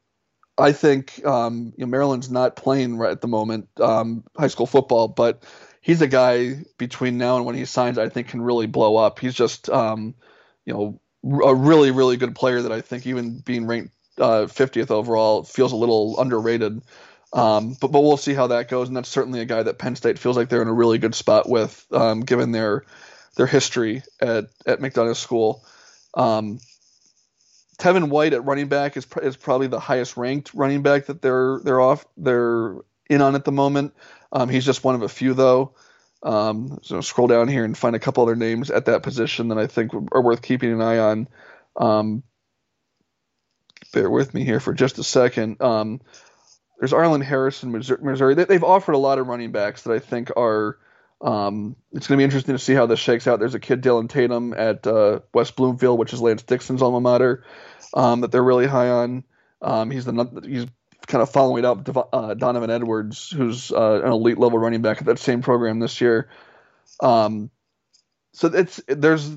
I 0.55 0.73
think 0.73 1.25
um, 1.25 1.73
you 1.77 1.85
know, 1.85 1.89
Maryland's 1.89 2.29
not 2.29 2.55
playing 2.55 2.97
right 2.97 3.11
at 3.11 3.21
the 3.21 3.27
moment 3.27 3.69
um, 3.79 4.23
high 4.37 4.47
school 4.47 4.67
football, 4.67 5.07
but 5.07 5.43
he's 5.81 6.01
a 6.03 6.07
guy 6.07 6.63
between 6.77 7.17
now 7.17 7.37
and 7.37 7.45
when 7.45 7.55
he 7.55 7.65
signs, 7.65 7.97
I 7.97 8.09
think 8.09 8.27
can 8.27 8.41
really 8.41 8.67
blow 8.67 8.97
up. 8.97 9.17
He's 9.17 9.35
just 9.35 9.69
um, 9.69 10.13
you 10.65 10.73
know 10.73 10.99
a 11.27 11.53
really 11.53 11.91
really 11.91 12.17
good 12.17 12.35
player 12.35 12.61
that 12.61 12.71
I 12.71 12.81
think 12.81 13.05
even 13.05 13.39
being 13.39 13.67
ranked 13.67 13.93
uh, 14.19 14.47
50th 14.47 14.91
overall 14.91 15.43
feels 15.43 15.71
a 15.71 15.75
little 15.75 16.19
underrated. 16.19 16.81
Um, 17.33 17.75
but 17.79 17.91
but 17.91 18.01
we'll 18.01 18.17
see 18.17 18.33
how 18.33 18.47
that 18.47 18.69
goes, 18.69 18.87
and 18.87 18.95
that's 18.95 19.09
certainly 19.09 19.41
a 19.41 19.45
guy 19.45 19.61
that 19.61 19.77
Penn 19.77 19.95
State 19.95 20.17
feels 20.17 20.37
like 20.37 20.49
they're 20.49 20.61
in 20.61 20.67
a 20.67 20.73
really 20.73 20.97
good 20.97 21.13
spot 21.13 21.49
with, 21.49 21.85
um, 21.91 22.21
given 22.21 22.51
their 22.51 22.85
their 23.35 23.47
history 23.47 24.03
at 24.21 24.45
at 24.65 24.79
McDonough 24.79 25.15
School. 25.15 25.63
Um, 26.13 26.59
Tevin 27.77 28.09
White 28.09 28.33
at 28.33 28.45
running 28.45 28.69
back 28.69 28.97
is 28.97 29.05
is 29.21 29.35
probably 29.35 29.67
the 29.67 29.79
highest 29.79 30.17
ranked 30.17 30.53
running 30.53 30.81
back 30.81 31.07
that 31.07 31.21
they're 31.21 31.59
they're 31.63 31.81
off 31.81 32.05
they're 32.15 32.75
in 33.09 33.21
on 33.21 33.35
at 33.35 33.45
the 33.45 33.51
moment. 33.51 33.93
Um, 34.31 34.49
he's 34.49 34.65
just 34.65 34.83
one 34.83 34.95
of 34.95 35.03
a 35.03 35.09
few 35.09 35.33
though. 35.33 35.75
Um, 36.27 36.79
so 36.81 36.99
scroll 36.99 37.27
down 37.27 37.47
here 37.47 37.63
and 37.63 37.77
find 37.77 37.95
a 37.95 37.99
couple 37.99 38.21
other 38.21 38.35
names 38.35 38.69
at 38.69 38.85
that 38.85 39.01
position 39.01 39.47
that 39.47 39.57
I 39.57 39.65
think 39.65 39.93
are 39.93 40.21
worth 40.21 40.41
keeping 40.41 40.73
an 40.73 40.81
eye 40.81 40.97
on. 40.97 41.29
Um, 41.77 42.23
bear 43.93 44.09
with 44.09 44.33
me 44.33 44.43
here 44.43 44.59
for 44.59 44.73
just 44.73 44.99
a 44.99 45.05
second. 45.05 45.61
Um, 45.61 46.01
there's 46.79 46.91
Arlen 46.91 47.21
Harrison, 47.21 47.71
Missouri. 47.71 48.35
They, 48.35 48.53
have 48.53 48.65
offered 48.65 48.95
a 48.95 48.97
lot 48.97 49.19
of 49.19 49.27
running 49.27 49.53
backs 49.53 49.83
that 49.83 49.93
I 49.93 49.99
think 49.99 50.31
are. 50.35 50.77
Um, 51.21 51.77
it's 51.93 52.07
going 52.07 52.17
to 52.17 52.21
be 52.21 52.25
interesting 52.25 52.55
to 52.55 52.59
see 52.59 52.73
how 52.73 52.87
this 52.87 52.99
shakes 52.99 53.25
out. 53.25 53.39
There's 53.39 53.55
a 53.55 53.59
kid, 53.59 53.81
Dylan 53.81 54.09
Tatum, 54.09 54.53
at 54.53 54.85
uh, 54.85 55.21
West 55.33 55.55
Bloomfield, 55.55 55.97
which 55.97 56.11
is 56.11 56.21
Lance 56.21 56.43
Dixon's 56.43 56.81
alma 56.81 56.99
mater, 56.99 57.45
um, 57.93 58.19
that 58.21 58.33
they're 58.33 58.43
really 58.43 58.67
high 58.67 58.89
on. 58.89 59.23
Um, 59.61 59.91
he's 59.91 60.03
the 60.03 60.41
he's 60.45 60.67
kind 61.05 61.21
of 61.21 61.29
following 61.29 61.65
up 61.65 61.87
uh, 62.13 62.33
Donovan 62.33 62.69
Edwards, 62.69 63.29
who's 63.29 63.71
uh, 63.71 64.01
an 64.03 64.11
elite 64.11 64.37
level 64.37 64.59
running 64.59 64.81
back 64.81 64.99
at 64.99 65.05
that 65.05 65.19
same 65.19 65.41
program 65.41 65.79
this 65.79 66.01
year. 66.01 66.29
Um, 67.01 67.51
so 68.33 68.47
it's 68.47 68.81
there's 68.87 69.29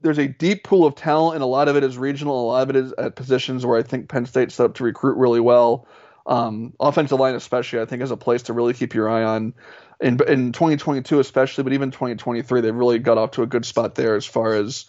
there's 0.00 0.18
a 0.18 0.28
deep 0.28 0.64
pool 0.64 0.86
of 0.86 0.94
talent, 0.94 1.36
and 1.36 1.42
a 1.42 1.46
lot 1.46 1.68
of 1.68 1.76
it 1.76 1.84
is 1.84 1.96
regional. 1.96 2.44
A 2.44 2.46
lot 2.46 2.62
of 2.62 2.70
it 2.70 2.76
is 2.76 2.92
at 2.92 3.16
positions 3.16 3.64
where 3.64 3.78
I 3.78 3.82
think 3.82 4.08
Penn 4.08 4.26
State's 4.26 4.54
set 4.54 4.66
up 4.66 4.74
to 4.74 4.84
recruit 4.84 5.16
really 5.16 5.40
well. 5.40 5.88
Um, 6.26 6.74
offensive 6.80 7.18
line, 7.18 7.34
especially, 7.34 7.80
I 7.80 7.86
think, 7.86 8.02
is 8.02 8.10
a 8.10 8.16
place 8.16 8.42
to 8.44 8.52
really 8.52 8.74
keep 8.74 8.94
your 8.94 9.08
eye 9.08 9.24
on. 9.24 9.54
In, 10.00 10.18
in 10.26 10.52
2022, 10.52 11.20
especially, 11.20 11.64
but 11.64 11.72
even 11.72 11.90
2023, 11.90 12.60
they've 12.60 12.74
really 12.74 12.98
got 12.98 13.18
off 13.18 13.32
to 13.32 13.42
a 13.42 13.46
good 13.46 13.64
spot 13.64 13.94
there 13.94 14.16
as 14.16 14.26
far 14.26 14.54
as 14.54 14.86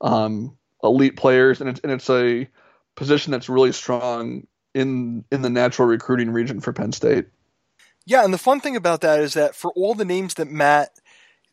um, 0.00 0.56
elite 0.82 1.16
players, 1.16 1.60
and 1.60 1.70
it's 1.70 1.80
and 1.80 1.92
it's 1.92 2.10
a 2.10 2.48
position 2.96 3.30
that's 3.30 3.48
really 3.48 3.72
strong 3.72 4.46
in 4.76 5.24
in 5.32 5.40
the 5.42 5.50
natural 5.50 5.88
recruiting 5.88 6.30
region 6.30 6.60
for 6.60 6.72
Penn 6.72 6.92
State. 6.92 7.26
Yeah, 8.04 8.24
and 8.24 8.32
the 8.32 8.38
fun 8.38 8.60
thing 8.60 8.76
about 8.76 9.00
that 9.00 9.20
is 9.20 9.34
that 9.34 9.56
for 9.56 9.72
all 9.72 9.94
the 9.94 10.04
names 10.04 10.34
that 10.34 10.48
Matt 10.48 10.90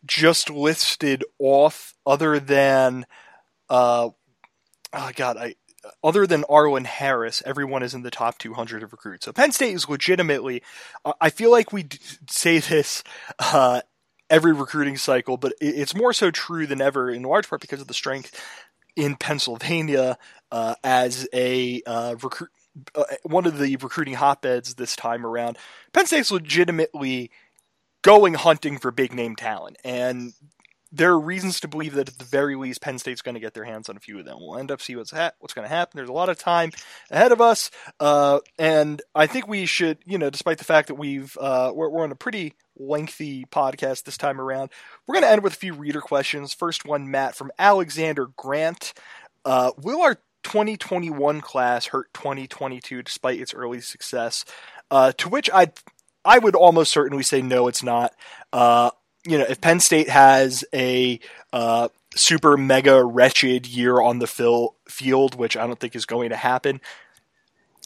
just 0.05 0.49
listed 0.49 1.23
off, 1.39 1.95
other 2.05 2.39
than, 2.39 3.05
uh, 3.69 4.09
oh 4.93 5.11
God, 5.15 5.37
I 5.37 5.55
other 6.03 6.27
than 6.27 6.43
Arlen 6.49 6.85
Harris, 6.85 7.41
everyone 7.45 7.81
is 7.81 7.93
in 7.93 8.03
the 8.03 8.11
top 8.11 8.37
200 8.37 8.83
of 8.83 8.91
recruits. 8.91 9.25
So 9.25 9.33
Penn 9.33 9.51
State 9.51 9.73
is 9.73 9.89
legitimately, 9.89 10.61
I 11.19 11.29
feel 11.29 11.51
like 11.51 11.73
we 11.73 11.87
say 12.29 12.59
this 12.59 13.03
uh, 13.39 13.81
every 14.29 14.53
recruiting 14.53 14.97
cycle, 14.97 15.37
but 15.37 15.53
it's 15.59 15.95
more 15.95 16.13
so 16.13 16.31
true 16.31 16.67
than 16.67 16.81
ever 16.81 17.09
in 17.09 17.23
large 17.23 17.49
part 17.49 17.61
because 17.61 17.81
of 17.81 17.87
the 17.87 17.93
strength 17.93 18.39
in 18.95 19.15
Pennsylvania 19.15 20.17
uh, 20.51 20.75
as 20.83 21.27
a 21.33 21.81
uh, 21.85 22.15
recruit. 22.21 22.49
Uh, 22.95 23.03
one 23.23 23.45
of 23.45 23.59
the 23.59 23.75
recruiting 23.77 24.15
hotbeds 24.15 24.75
this 24.75 24.95
time 24.95 25.25
around. 25.25 25.57
Penn 25.93 26.07
State's 26.07 26.31
legitimately 26.31 27.29
going 28.01 28.33
hunting 28.33 28.79
for 28.79 28.91
big 28.91 29.13
name 29.13 29.35
talent, 29.35 29.77
and 29.83 30.33
there 30.91 31.11
are 31.11 31.19
reasons 31.19 31.59
to 31.59 31.67
believe 31.67 31.95
that 31.95 32.07
at 32.07 32.19
the 32.19 32.25
very 32.25 32.55
least 32.55 32.81
Penn 32.81 32.99
State's 32.99 33.23
going 33.23 33.33
to 33.33 33.41
get 33.41 33.55
their 33.55 33.63
hands 33.63 33.89
on 33.89 33.97
a 33.97 33.99
few 33.99 34.19
of 34.19 34.25
them. 34.25 34.37
We'll 34.39 34.59
end 34.59 34.71
up 34.71 34.81
see 34.81 34.95
what's 34.95 35.11
ha- 35.11 35.31
what's 35.39 35.53
going 35.53 35.67
to 35.67 35.75
happen. 35.75 35.97
There's 35.97 36.09
a 36.09 36.13
lot 36.13 36.29
of 36.29 36.37
time 36.37 36.71
ahead 37.09 37.31
of 37.31 37.41
us, 37.41 37.71
uh, 37.99 38.39
and 38.59 39.01
I 39.15 39.25
think 39.27 39.47
we 39.47 39.65
should, 39.65 39.97
you 40.05 40.17
know, 40.17 40.29
despite 40.29 40.59
the 40.59 40.63
fact 40.63 40.87
that 40.89 40.95
we've 40.95 41.35
uh, 41.39 41.71
we're, 41.73 41.89
we're 41.89 42.03
on 42.03 42.11
a 42.11 42.15
pretty 42.15 42.53
lengthy 42.77 43.45
podcast 43.45 44.03
this 44.03 44.17
time 44.17 44.39
around, 44.39 44.71
we're 45.07 45.13
going 45.13 45.23
to 45.23 45.31
end 45.31 45.43
with 45.43 45.53
a 45.53 45.57
few 45.57 45.73
reader 45.73 46.01
questions. 46.01 46.53
First 46.53 46.85
one, 46.85 47.09
Matt 47.09 47.35
from 47.35 47.51
Alexander 47.57 48.27
Grant. 48.35 48.93
Uh, 49.45 49.71
will 49.77 50.01
our 50.01 50.17
2021 50.43 51.41
class 51.41 51.87
hurt 51.87 52.13
2022 52.13 53.01
despite 53.01 53.39
its 53.39 53.53
early 53.53 53.81
success? 53.81 54.45
Uh, 54.91 55.11
to 55.13 55.29
which 55.29 55.49
I 55.53 55.71
I 56.25 56.39
would 56.39 56.55
almost 56.55 56.91
certainly 56.91 57.23
say 57.23 57.41
no, 57.41 57.67
it's 57.67 57.83
not. 57.83 58.13
Uh, 58.51 58.91
you 59.25 59.37
know, 59.37 59.45
if 59.47 59.61
Penn 59.61 59.79
State 59.79 60.09
has 60.09 60.63
a 60.73 61.19
uh, 61.51 61.89
super 62.15 62.57
mega 62.57 63.03
wretched 63.03 63.65
year 63.67 64.01
on 64.01 64.19
the 64.19 64.69
field, 64.87 65.35
which 65.35 65.57
I 65.57 65.65
don't 65.67 65.79
think 65.79 65.95
is 65.95 66.05
going 66.05 66.29
to 66.29 66.35
happen, 66.35 66.81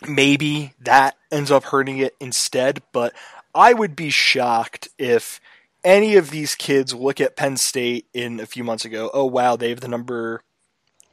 maybe 0.07 0.73
that 0.81 1.15
ends 1.31 1.51
up 1.51 1.65
hurting 1.65 1.99
it 1.99 2.15
instead. 2.19 2.81
But 2.91 3.13
I 3.53 3.73
would 3.73 3.95
be 3.95 4.09
shocked 4.09 4.89
if 4.97 5.39
any 5.83 6.15
of 6.15 6.29
these 6.29 6.55
kids 6.55 6.93
look 6.93 7.21
at 7.21 7.35
Penn 7.35 7.57
State 7.57 8.07
in 8.13 8.39
a 8.39 8.45
few 8.45 8.63
months 8.63 8.85
ago, 8.85 9.09
oh 9.13 9.25
wow, 9.25 9.55
they 9.55 9.69
have 9.69 9.79
the 9.79 9.87
number, 9.87 10.41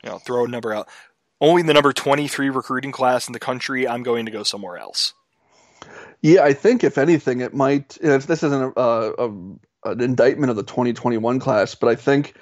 you 0.03 0.11
know, 0.11 0.18
throw 0.18 0.45
a 0.45 0.49
number 0.49 0.74
out, 0.74 0.88
only 1.41 1.62
the 1.62 1.74
number 1.74 1.93
23 1.93 2.51
recruiting 2.51 2.93
class 2.93 3.26
in 3.26 3.32
the 3.32 3.41
country. 3.41 3.87
I'm 3.87 4.03
going 4.03 4.26
to 4.26 4.32
go 4.32 4.43
somewhere 4.43 4.78
else. 4.78 5.14
Yeah, 6.22 6.43
I 6.43 6.55
think 6.55 6.85
if 6.85 6.97
anything, 6.97 7.41
it 7.41 7.53
might. 7.53 7.99
this 8.01 8.43
isn't 8.43 8.72
a, 8.76 8.80
a, 8.80 9.28
an 9.85 10.01
indictment 10.01 10.51
of 10.51 10.57
the 10.57 10.62
2021 10.62 11.39
class, 11.39 11.74
but 11.74 11.89
I 11.89 11.97
think 11.97 12.35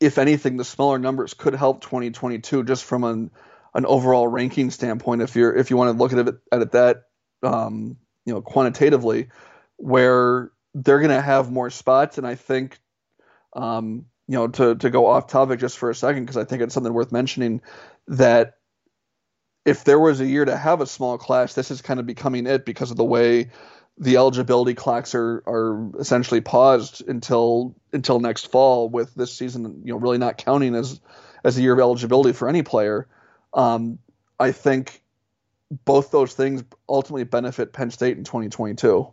if 0.00 0.18
anything, 0.18 0.56
the 0.56 0.64
smaller 0.64 0.98
numbers 0.98 1.34
could 1.34 1.54
help 1.54 1.80
2022 1.80 2.64
just 2.64 2.84
from 2.84 3.04
an 3.04 3.30
an 3.74 3.86
overall 3.86 4.28
ranking 4.28 4.70
standpoint. 4.70 5.22
If 5.22 5.34
you're 5.34 5.54
if 5.54 5.70
you 5.70 5.76
want 5.76 5.92
to 5.92 5.98
look 5.98 6.12
at 6.12 6.28
it 6.28 6.34
at 6.52 6.62
it 6.62 6.72
that 6.72 7.02
um, 7.42 7.96
you 8.24 8.32
know 8.32 8.40
quantitatively, 8.40 9.28
where 9.76 10.52
they're 10.74 11.00
going 11.00 11.10
to 11.10 11.20
have 11.20 11.50
more 11.50 11.70
spots, 11.70 12.18
and 12.18 12.26
I 12.26 12.36
think 12.36 12.78
um, 13.54 14.06
you 14.28 14.36
know 14.36 14.48
to 14.48 14.76
to 14.76 14.90
go 14.90 15.06
off 15.06 15.26
topic 15.26 15.60
just 15.60 15.78
for 15.78 15.90
a 15.90 15.94
second 15.94 16.24
because 16.24 16.36
I 16.36 16.44
think 16.44 16.62
it's 16.62 16.74
something 16.74 16.92
worth 16.92 17.12
mentioning 17.12 17.60
that 18.08 18.58
if 19.64 19.84
there 19.84 19.98
was 19.98 20.20
a 20.20 20.26
year 20.26 20.44
to 20.44 20.56
have 20.56 20.80
a 20.80 20.86
small 20.86 21.18
class, 21.18 21.54
this 21.54 21.70
is 21.70 21.80
kind 21.80 21.98
of 21.98 22.06
becoming 22.06 22.46
it 22.46 22.64
because 22.64 22.90
of 22.90 22.96
the 22.96 23.04
way 23.04 23.50
the 23.98 24.16
eligibility 24.16 24.74
clocks 24.74 25.14
are 25.14 25.42
are 25.46 25.90
essentially 25.98 26.40
paused 26.40 27.06
until 27.06 27.74
until 27.92 28.18
next 28.18 28.50
fall 28.50 28.88
with 28.88 29.14
this 29.14 29.32
season 29.32 29.82
you 29.84 29.92
know 29.92 29.98
really 29.98 30.18
not 30.18 30.36
counting 30.36 30.74
as 30.74 31.00
as 31.44 31.56
a 31.58 31.62
year 31.62 31.74
of 31.74 31.78
eligibility 31.78 32.32
for 32.32 32.48
any 32.48 32.62
player. 32.62 33.06
Um, 33.52 33.98
i 34.40 34.50
think 34.50 35.00
both 35.84 36.10
those 36.10 36.34
things 36.34 36.64
ultimately 36.88 37.22
benefit 37.22 37.72
penn 37.72 37.92
state 37.92 38.18
in 38.18 38.24
2022 38.24 39.12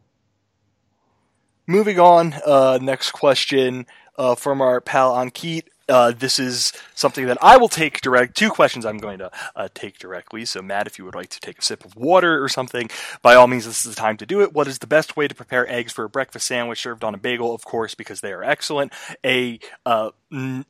moving 1.68 2.00
on 2.00 2.34
uh, 2.46 2.80
next 2.82 3.12
question 3.12 3.86
uh, 4.18 4.34
from 4.34 4.62
our 4.62 4.82
pal 4.82 5.14
ankit 5.14 5.66
uh, 5.90 6.12
this 6.12 6.40
is 6.40 6.74
something 6.96 7.26
that 7.28 7.38
I 7.42 7.58
will 7.58 7.70
take 7.70 8.02
direct. 8.02 8.36
Two 8.36 8.50
questions 8.50 8.86
I'm 8.86 8.98
going 8.98 9.20
to 9.20 9.32
uh, 9.56 9.68
take 9.74 10.00
directly. 10.00 10.46
So, 10.46 10.62
Matt, 10.62 10.88
if 10.88 10.98
you 10.98 11.06
would 11.06 11.16
like 11.16 11.30
to 11.30 11.40
take 11.40 11.60
a 11.60 11.62
sip 11.62 11.86
of 11.86 11.96
water 11.96 12.44
or 12.44 12.50
something, 12.50 12.90
by 13.22 13.36
all 13.36 13.48
means, 13.48 13.66
this 13.66 13.86
is 13.86 13.96
the 13.96 14.00
time 14.00 14.18
to 14.18 14.26
do 14.26 14.42
it. 14.42 14.54
What 14.54 14.68
is 14.68 14.80
the 14.80 14.88
best 14.88 15.18
way 15.18 15.28
to 15.28 15.36
prepare 15.36 15.70
eggs 15.70 15.92
for 15.92 16.04
a 16.04 16.10
breakfast 16.10 16.48
sandwich 16.48 16.82
served 16.82 17.04
on 17.04 17.14
a 17.14 17.18
bagel? 17.18 17.54
Of 17.54 17.66
course, 17.66 17.96
because 17.96 18.22
they 18.22 18.34
are 18.34 18.44
excellent. 18.44 18.94
A 19.26 19.60
uh, 19.86 20.12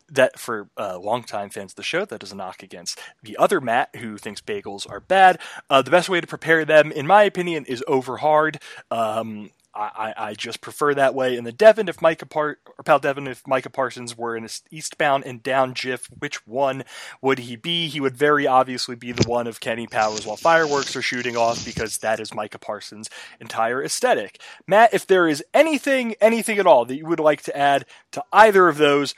that 0.09 0.39
for 0.39 0.69
uh, 0.77 0.97
longtime 0.97 1.49
fans 1.49 1.73
of 1.73 1.75
the 1.75 1.83
show, 1.83 2.05
that 2.05 2.23
is 2.23 2.31
a 2.31 2.35
knock 2.35 2.63
against 2.63 2.99
the 3.21 3.37
other 3.37 3.61
Matt 3.61 3.95
who 3.97 4.17
thinks 4.17 4.41
bagels 4.41 4.89
are 4.89 4.99
bad. 4.99 5.39
Uh, 5.69 5.81
the 5.81 5.91
best 5.91 6.09
way 6.09 6.19
to 6.19 6.27
prepare 6.27 6.65
them, 6.65 6.91
in 6.91 7.05
my 7.05 7.23
opinion, 7.23 7.65
is 7.65 7.83
over 7.87 8.17
hard. 8.17 8.59
Um, 8.89 9.51
I, 9.73 10.13
I, 10.17 10.33
just 10.33 10.59
prefer 10.59 10.93
that 10.95 11.15
way. 11.15 11.37
And 11.37 11.47
the 11.47 11.51
Devin, 11.51 11.87
if 11.87 12.01
Micah 12.01 12.27
or 12.35 12.57
Pal 12.83 12.99
Devin, 12.99 13.27
if 13.27 13.47
Micah 13.47 13.69
Parsons 13.69 14.17
were 14.17 14.35
in 14.35 14.43
an 14.43 14.49
eastbound 14.69 15.23
and 15.25 15.41
down 15.41 15.73
GIF, 15.73 16.07
which 16.19 16.45
one 16.45 16.83
would 17.21 17.39
he 17.39 17.55
be? 17.55 17.87
He 17.87 18.01
would 18.01 18.17
very 18.17 18.45
obviously 18.45 18.95
be 18.95 19.13
the 19.13 19.27
one 19.27 19.47
of 19.47 19.61
Kenny 19.61 19.87
Powers 19.87 20.25
while 20.25 20.35
fireworks 20.35 20.95
are 20.95 21.01
shooting 21.01 21.37
off 21.37 21.63
because 21.63 21.99
that 21.99 22.19
is 22.19 22.33
Micah 22.33 22.59
Parsons' 22.59 23.09
entire 23.39 23.81
aesthetic. 23.83 24.41
Matt, 24.67 24.93
if 24.93 25.07
there 25.07 25.27
is 25.27 25.43
anything, 25.53 26.15
anything 26.19 26.59
at 26.59 26.67
all 26.67 26.85
that 26.85 26.97
you 26.97 27.05
would 27.05 27.21
like 27.21 27.43
to 27.43 27.57
add 27.57 27.85
to 28.11 28.23
either 28.33 28.67
of 28.67 28.77
those, 28.77 29.15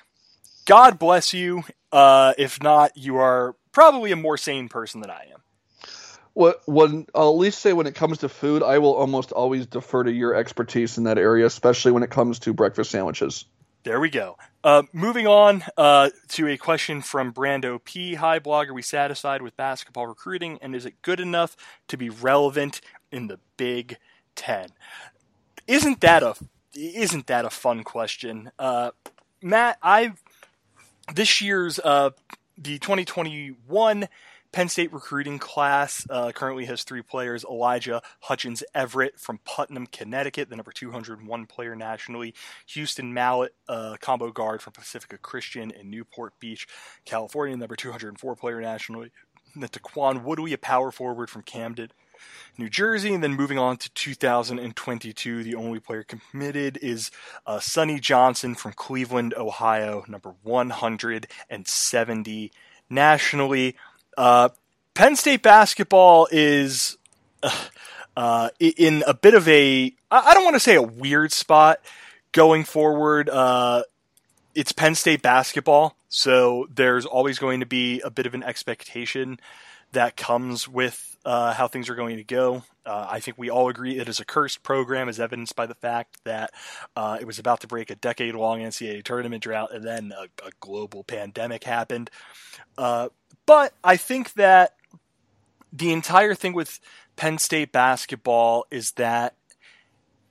God 0.66 1.00
bless 1.00 1.34
you. 1.34 1.64
Uh, 1.92 2.34
if 2.38 2.62
not, 2.62 2.96
you 2.96 3.18
are 3.18 3.56
probably 3.72 4.12
a 4.12 4.16
more 4.16 4.38
sane 4.38 4.70
person 4.70 5.02
than 5.02 5.10
I 5.10 5.28
am. 5.34 5.43
What 6.34 6.62
when 6.66 7.06
I'll 7.14 7.30
at 7.30 7.38
least 7.38 7.60
say 7.60 7.74
when 7.74 7.86
it 7.86 7.96
comes 7.96 8.20
to 8.20 8.30
food, 8.30 8.64
I 8.64 8.80
will 8.80 8.94
almost 8.94 9.32
always 9.32 9.68
defer 9.68 10.04
to 10.04 10.12
your 10.12 10.34
expertise 10.34 10.98
in 10.98 11.04
that 11.04 11.18
area, 11.18 11.46
especially 11.46 11.92
when 11.92 12.04
it 12.04 12.10
comes 12.10 12.40
to 12.40 12.54
breakfast 12.54 12.92
sandwiches. 12.92 13.46
There 13.84 14.00
we 14.00 14.10
go. 14.10 14.38
Uh, 14.64 14.84
moving 14.94 15.28
on 15.28 15.62
uh, 15.78 16.10
to 16.30 16.48
a 16.48 16.58
question 16.58 17.02
from 17.02 17.34
Brando 17.34 17.84
P. 17.84 18.14
Hi, 18.14 18.40
blog. 18.40 18.70
Are 18.70 18.74
we 18.74 18.82
satisfied 18.82 19.42
with 19.42 19.58
basketball 19.58 20.08
recruiting, 20.08 20.58
and 20.62 20.74
is 20.74 20.86
it 20.86 21.02
good 21.02 21.20
enough 21.20 21.58
to 21.90 21.98
be 21.98 22.10
relevant 22.10 22.80
in 23.12 23.28
the 23.28 23.40
Big 23.58 23.98
Ten? 24.36 24.70
Isn't 25.68 26.00
that 26.00 26.24
a 26.24 26.36
isn't 26.74 27.28
that 27.28 27.46
a 27.46 27.50
fun 27.50 27.84
question, 27.84 28.52
uh, 28.58 28.92
Matt? 29.42 29.78
I've 29.84 30.24
this 31.14 31.42
year's 31.42 31.78
uh, 31.80 32.12
the 32.58 32.80
2021 32.80 34.08
Penn 34.54 34.70
State 34.70 34.94
recruiting 34.94 35.40
class 35.40 36.06
uh, 36.12 36.32
currently 36.32 36.66
has 36.66 36.84
three 36.84 37.02
players 37.02 37.44
Elijah 37.44 38.04
Hutchins 38.22 38.64
Everett 38.76 39.20
from 39.20 39.40
Putnam, 39.44 39.88
Connecticut, 39.88 40.50
the 40.50 40.56
number 40.56 40.72
201 40.72 41.46
player 41.48 41.76
nationally. 41.76 42.36
Houston 42.68 43.12
Mallette, 43.14 43.50
uh, 43.68 43.98
combo 44.00 44.32
guard 44.32 44.62
from 44.62 44.74
Pacifica 44.74 45.18
Christian 45.18 45.72
in 45.72 45.90
Newport 45.90 46.40
Beach, 46.40 46.68
California, 47.04 47.58
number 47.58 47.76
204 47.76 48.36
player 48.36 48.62
nationally. 48.62 49.12
And 49.56 49.64
Taquan 49.64 50.24
Woodley, 50.24 50.54
a 50.54 50.60
power 50.60 50.92
forward 50.92 51.32
from 51.32 51.42
Camden, 51.42 51.90
New 52.56 52.70
Jersey. 52.70 53.16
And 53.16 53.24
then 53.24 53.34
moving 53.34 53.58
on 53.58 53.78
to 53.78 53.92
2022, 53.92 55.44
the 55.44 55.56
only 55.56 55.80
player 55.80 56.04
committed 56.04 56.78
is 56.80 57.10
uh, 57.48 57.60
Sonny 57.60 58.00
Johnson 58.00 58.54
from 58.54 58.74
Cleveland, 58.74 59.34
Ohio, 59.34 60.06
number 60.08 60.36
170 60.44 62.52
nationally. 62.90 63.76
Uh, 64.18 64.50
Penn 64.94 65.16
State 65.16 65.42
basketball 65.42 66.28
is 66.32 66.98
uh, 67.42 67.66
uh, 68.16 68.50
in 68.60 69.04
a 69.08 69.14
bit 69.14 69.34
of 69.34 69.48
a 69.48 69.94
I 70.12 70.34
don't 70.34 70.44
want 70.44 70.56
to 70.56 70.60
say 70.60 70.76
a 70.76 70.82
weird 70.82 71.32
spot 71.32 71.80
going 72.32 72.64
forward. 72.64 73.30
Uh, 73.30 73.84
it's 74.54 74.72
Penn 74.72 74.96
State 74.96 75.22
basketball, 75.22 75.96
so 76.10 76.68
there's 76.74 77.06
always 77.06 77.40
going 77.40 77.62
to 77.62 77.66
be 77.66 78.02
a 78.02 78.12
bit 78.12 78.28
of 78.28 78.36
an 78.36 78.44
expectation 78.44 79.40
that 79.94 80.16
comes 80.16 80.68
with 80.68 81.18
uh, 81.26 81.54
how 81.54 81.68
things 81.68 81.90
are 81.90 81.96
going 81.96 82.18
to 82.18 82.24
go. 82.24 82.64
Uh, 82.86 83.08
I 83.10 83.20
think 83.20 83.38
we 83.38 83.50
all 83.50 83.70
agree 83.70 83.98
it 83.98 84.10
is 84.10 84.20
a 84.20 84.26
cursed 84.26 84.64
program, 84.64 85.10
as 85.10 85.20
evidenced 85.20 85.56
by 85.56 85.66
the 85.66 85.76
fact 85.76 86.24
that 86.26 86.52
uh, 86.96 87.18
it 87.20 87.26
was 87.26 87.40
about 87.40 87.62
to 87.62 87.68
break 87.68 87.90
a 87.90 87.96
decade 87.96 88.36
long 88.36 88.60
NCAA 88.60 89.04
tournament 89.04 89.44
drought, 89.44 89.74
and 89.74 89.84
then 89.84 90.14
a, 90.18 90.24
a 90.46 90.52
global 90.60 91.04
pandemic 91.04 91.64
happened. 91.64 92.10
Uh, 92.78 93.10
but 93.46 93.74
I 93.84 93.98
think 93.98 94.34
that 94.34 94.76
the 95.72 95.92
entire 95.92 96.36
thing 96.36 96.54
with 96.54 96.80
Penn 97.16 97.38
State 97.38 97.72
basketball 97.72 98.66
is 98.70 98.92
that 98.94 99.36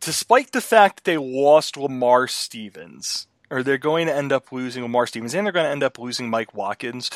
despite 0.00 0.53
the 0.53 0.61
fact 0.61 0.96
that 0.96 1.05
they 1.05 1.16
lost 1.16 1.76
Lamar 1.76 2.26
Stevens, 2.28 3.26
or 3.50 3.62
they're 3.62 3.78
going 3.78 4.07
to 4.07 4.14
end 4.14 4.32
up 4.32 4.53
losing 4.53 4.82
Lamar 4.82 5.07
Stevens, 5.07 5.34
and 5.34 5.46
they're 5.46 5.53
going 5.53 5.66
to 5.66 5.70
end 5.70 5.82
up 5.82 5.98
losing 5.98 6.28
Mike 6.28 6.55
Watkins, 6.55 7.11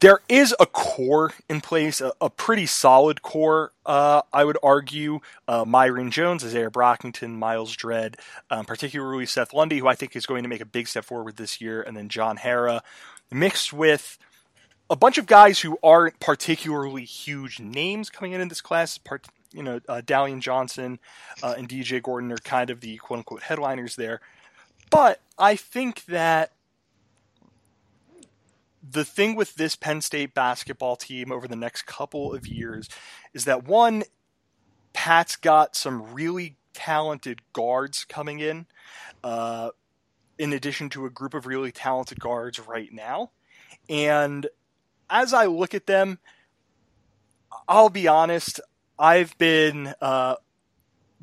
there 0.00 0.20
is 0.28 0.54
a 0.60 0.66
core 0.66 1.32
in 1.48 1.60
place, 1.60 2.00
a, 2.00 2.12
a 2.20 2.30
pretty 2.30 2.66
solid 2.66 3.22
core, 3.22 3.72
uh, 3.84 4.22
I 4.32 4.44
would 4.44 4.58
argue. 4.62 5.20
Uh, 5.46 5.64
Myreon 5.64 6.10
Jones, 6.10 6.44
Isaiah 6.44 6.70
Brockington, 6.70 7.34
Myles 7.36 7.74
Dread, 7.74 8.16
um, 8.50 8.64
particularly 8.64 9.26
Seth 9.26 9.52
Lundy, 9.52 9.78
who 9.78 9.88
I 9.88 9.94
think 9.94 10.14
is 10.14 10.26
going 10.26 10.44
to 10.44 10.48
make 10.48 10.60
a 10.60 10.66
big 10.66 10.86
step 10.86 11.04
forward 11.04 11.36
this 11.36 11.60
year, 11.60 11.82
and 11.82 11.96
then 11.96 12.08
John 12.08 12.36
Harrar, 12.36 12.80
mixed 13.30 13.72
with 13.72 14.18
a 14.90 14.96
bunch 14.96 15.18
of 15.18 15.26
guys 15.26 15.60
who 15.60 15.78
aren't 15.82 16.20
particularly 16.20 17.04
huge 17.04 17.60
names 17.60 18.08
coming 18.08 18.32
in 18.32 18.40
in 18.40 18.48
this 18.48 18.60
class. 18.60 18.98
Part, 18.98 19.26
you 19.52 19.62
know, 19.62 19.80
uh, 19.88 20.00
Dallion 20.04 20.40
Johnson 20.40 20.98
uh, 21.42 21.54
and 21.58 21.68
DJ 21.68 22.02
Gordon 22.02 22.32
are 22.32 22.38
kind 22.38 22.70
of 22.70 22.80
the 22.80 22.96
quote 22.98 23.18
unquote 23.18 23.42
headliners 23.42 23.96
there. 23.96 24.20
But 24.90 25.20
I 25.38 25.56
think 25.56 26.04
that 26.06 26.52
the 28.90 29.04
thing 29.04 29.34
with 29.34 29.54
this 29.54 29.76
Penn 29.76 30.00
State 30.00 30.34
basketball 30.34 30.96
team 30.96 31.32
over 31.32 31.48
the 31.48 31.56
next 31.56 31.82
couple 31.82 32.34
of 32.34 32.46
years 32.46 32.88
is 33.34 33.44
that 33.44 33.64
one, 33.64 34.04
Pat's 34.92 35.36
got 35.36 35.76
some 35.76 36.14
really 36.14 36.56
talented 36.74 37.40
guards 37.52 38.04
coming 38.04 38.40
in, 38.40 38.66
uh, 39.24 39.70
in 40.38 40.52
addition 40.52 40.88
to 40.90 41.06
a 41.06 41.10
group 41.10 41.34
of 41.34 41.46
really 41.46 41.72
talented 41.72 42.20
guards 42.20 42.58
right 42.60 42.92
now. 42.92 43.30
And 43.88 44.46
as 45.10 45.34
I 45.34 45.46
look 45.46 45.74
at 45.74 45.86
them, 45.86 46.18
I'll 47.68 47.90
be 47.90 48.08
honest, 48.08 48.60
I've 48.98 49.36
been 49.38 49.94
uh, 50.00 50.36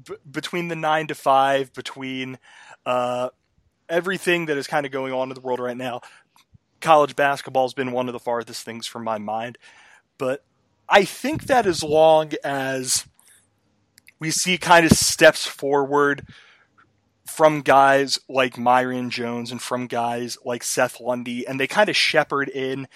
b- 0.04 0.16
between 0.30 0.68
the 0.68 0.76
nine 0.76 1.08
to 1.08 1.16
five, 1.16 1.74
between 1.74 2.38
uh, 2.86 3.30
everything 3.90 4.48
that 4.48 4.58
is 4.58 4.68
kind 4.68 4.86
of 4.86 4.92
going 4.92 5.14
on 5.14 5.30
in 5.30 5.36
the 5.36 5.42
world 5.42 5.60
right 5.60 5.78
now. 5.78 6.02
College 6.82 7.16
basketball 7.16 7.66
has 7.66 7.74
been 7.74 7.92
one 7.92 8.08
of 8.08 8.14
the 8.14 8.20
farthest 8.20 8.64
things 8.64 8.86
from 8.88 9.04
my 9.04 9.18
mind, 9.18 9.58
but 10.18 10.44
I 10.88 11.06
think 11.06 11.44
that 11.46 11.66
as 11.66 11.84
long 11.84 12.32
as 12.44 13.08
we 14.20 14.32
see 14.32 14.58
kind 14.58 14.86
of 14.86 14.92
steps 14.92 15.46
forward 15.46 16.28
from 17.26 17.62
guys 17.62 18.20
like 18.30 18.54
Myreon 18.56 19.10
Jones 19.10 19.52
and 19.52 19.62
from 19.62 19.88
guys 19.88 20.38
like 20.46 20.64
Seth 20.64 21.02
Lundy, 21.02 21.46
and 21.48 21.60
they 21.60 21.68
kind 21.68 21.90
of 21.90 21.96
shepherd 21.96 22.50
in 22.50 22.88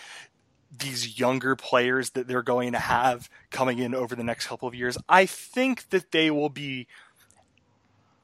these 0.77 1.19
younger 1.19 1.55
players 1.55 2.11
that 2.11 2.27
they're 2.27 2.43
going 2.43 2.71
to 2.73 2.79
have 2.79 3.29
coming 3.49 3.79
in 3.79 3.95
over 3.95 4.15
the 4.15 4.23
next 4.23 4.47
couple 4.47 4.67
of 4.67 4.75
years, 4.75 4.97
I 5.09 5.25
think 5.25 5.89
that 5.89 6.11
they 6.11 6.29
will 6.29 6.49
be 6.49 6.87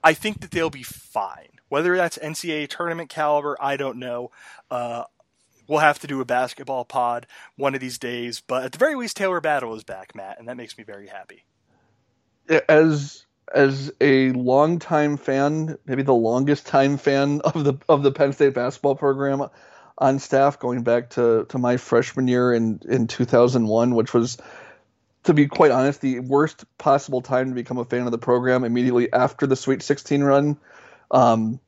I 0.04 0.14
think 0.14 0.42
that 0.42 0.52
they'll 0.52 0.70
be 0.70 0.84
fine. 0.84 1.50
Whether 1.68 1.98
that's 1.98 2.20
NCAA 2.20 2.70
tournament 2.70 3.10
caliber, 3.10 3.58
I 3.60 3.76
don't 3.76 3.98
know. 3.98 4.30
Uh, 4.70 5.06
we'll 5.68 5.80
have 5.80 6.00
to 6.00 6.08
do 6.08 6.22
a 6.22 6.26
basketball 6.26 6.86
pod 6.86 7.28
one 7.56 7.76
of 7.76 7.82
these 7.82 7.98
days, 7.98 8.42
but 8.46 8.64
at 8.64 8.72
the 8.72 8.78
very 8.78 8.96
least, 8.96 9.18
Taylor 9.18 9.42
Battle 9.42 9.76
is 9.76 9.84
back, 9.84 10.16
Matt, 10.16 10.40
and 10.40 10.48
that 10.48 10.58
makes 10.58 10.78
me 10.78 10.84
very 10.84 11.08
happy. 11.08 11.46
As 12.70 13.26
as 13.54 13.92
a 14.02 14.32
longtime 14.32 15.18
fan, 15.18 15.78
maybe 15.86 16.02
the 16.02 16.14
longest 16.14 16.66
time 16.66 16.98
fan 16.98 17.42
of 17.42 17.64
the 17.64 17.76
of 17.88 18.04
the 18.04 18.12
Penn 18.12 18.34
State 18.34 18.54
basketball 18.54 18.96
program, 18.96 19.50
on 19.98 20.20
staff 20.20 20.60
going 20.60 20.84
back 20.84 21.12
to, 21.12 21.46
to 21.50 21.58
my 21.58 21.78
freshman 21.78 22.28
year 22.28 22.54
in, 22.54 22.82
in 22.88 23.08
2001, 23.08 23.96
which 23.96 24.14
was, 24.14 24.38
to 25.24 25.34
be 25.34 25.48
quite 25.48 25.72
honest, 25.72 26.02
the 26.02 26.20
worst 26.20 26.66
possible 26.78 27.22
time 27.22 27.50
to 27.50 27.56
become 27.56 27.78
a 27.78 27.86
fan 27.86 28.06
of 28.06 28.12
the 28.12 28.18
program 28.18 28.64
immediately 28.64 29.12
after 29.12 29.48
the 29.48 29.56
Sweet 29.56 29.82
16 29.82 30.24
run. 30.24 30.58
Um, 31.12 31.60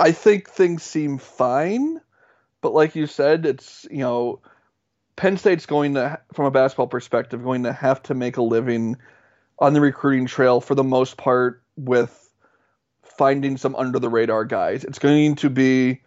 I 0.00 0.12
think 0.12 0.48
things 0.48 0.82
seem 0.82 1.18
fine, 1.18 2.00
but 2.62 2.72
like 2.72 2.96
you 2.96 3.06
said, 3.06 3.44
it's, 3.44 3.86
you 3.90 3.98
know, 3.98 4.40
Penn 5.14 5.36
State's 5.36 5.66
going 5.66 5.94
to, 5.94 6.18
from 6.32 6.46
a 6.46 6.50
basketball 6.50 6.86
perspective, 6.86 7.42
going 7.42 7.64
to 7.64 7.72
have 7.72 8.02
to 8.04 8.14
make 8.14 8.38
a 8.38 8.42
living 8.42 8.96
on 9.58 9.74
the 9.74 9.80
recruiting 9.82 10.24
trail 10.24 10.62
for 10.62 10.74
the 10.74 10.82
most 10.82 11.18
part 11.18 11.62
with 11.76 12.16
finding 13.02 13.58
some 13.58 13.76
under 13.76 13.98
the 13.98 14.08
radar 14.08 14.46
guys. 14.46 14.84
It's 14.84 14.98
going 14.98 15.36
to 15.36 15.50
be 15.50 16.00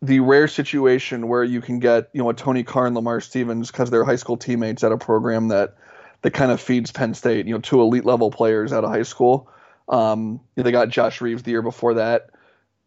the 0.00 0.20
rare 0.20 0.46
situation 0.46 1.26
where 1.26 1.42
you 1.42 1.60
can 1.60 1.80
get 1.80 2.10
you 2.12 2.22
know 2.22 2.30
a 2.30 2.34
Tony 2.34 2.62
Carr 2.62 2.86
and 2.86 2.94
Lamar 2.94 3.20
Stevens 3.20 3.70
because 3.72 3.90
they're 3.90 4.04
high 4.04 4.16
school 4.16 4.36
teammates 4.36 4.84
at 4.84 4.92
a 4.92 4.98
program 4.98 5.48
that 5.48 5.76
that 6.22 6.32
kind 6.32 6.52
of 6.52 6.60
feeds 6.60 6.92
Penn 6.92 7.14
State, 7.14 7.46
you 7.46 7.54
know, 7.54 7.60
two 7.60 7.80
elite 7.80 8.04
level 8.04 8.30
players 8.30 8.72
out 8.72 8.84
of 8.84 8.90
high 8.90 9.02
school. 9.02 9.50
Um, 9.88 10.40
they 10.54 10.70
got 10.70 10.88
Josh 10.88 11.20
Reaves 11.20 11.42
the 11.42 11.50
year 11.50 11.62
before 11.62 11.94
that. 11.94 12.30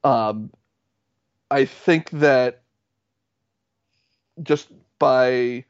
Um, 0.05 0.51
I 1.49 1.65
think 1.65 2.11
that 2.11 2.61
just 4.41 4.69
by 4.99 5.65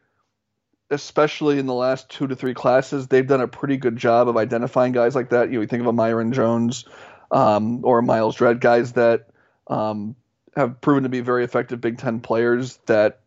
especially 0.91 1.57
in 1.57 1.65
the 1.65 1.73
last 1.73 2.09
two 2.09 2.27
to 2.27 2.35
three 2.35 2.53
classes, 2.53 3.07
they've 3.07 3.25
done 3.25 3.41
a 3.41 3.47
pretty 3.47 3.77
good 3.77 3.97
job 3.97 4.29
of 4.29 4.37
identifying 4.37 4.91
guys 4.91 5.15
like 5.15 5.29
that. 5.29 5.47
You 5.47 5.55
know, 5.55 5.61
you 5.61 5.67
think 5.67 5.81
of 5.81 5.87
a 5.87 5.93
Myreon 5.93 6.31
Jones, 6.31 6.85
um, 7.31 7.83
or 7.83 8.01
Myles 8.01 8.35
Dread, 8.35 8.61
guys 8.61 8.93
that 8.93 9.29
um, 9.67 10.15
have 10.55 10.79
proven 10.81 11.03
to 11.03 11.09
be 11.09 11.21
very 11.21 11.43
effective 11.43 11.81
Big 11.81 11.97
Ten 11.97 12.19
players 12.19 12.77
that 12.85 13.21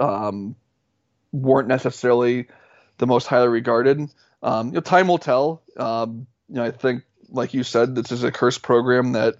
um, 0.00 0.56
weren't 1.32 1.68
necessarily 1.68 2.48
the 2.98 3.06
most 3.06 3.26
highly 3.26 3.48
regarded. 3.48 4.00
Um, 4.42 4.68
you 4.68 4.72
know, 4.74 4.80
time 4.80 5.08
will 5.08 5.18
tell. 5.18 5.62
Um, 5.76 6.26
you 6.48 6.56
know, 6.56 6.64
I 6.64 6.70
think, 6.70 7.04
like 7.28 7.54
you 7.54 7.62
said, 7.62 7.94
this 7.94 8.10
is 8.10 8.24
a 8.24 8.32
cursed 8.32 8.62
program 8.62 9.12
that 9.12 9.36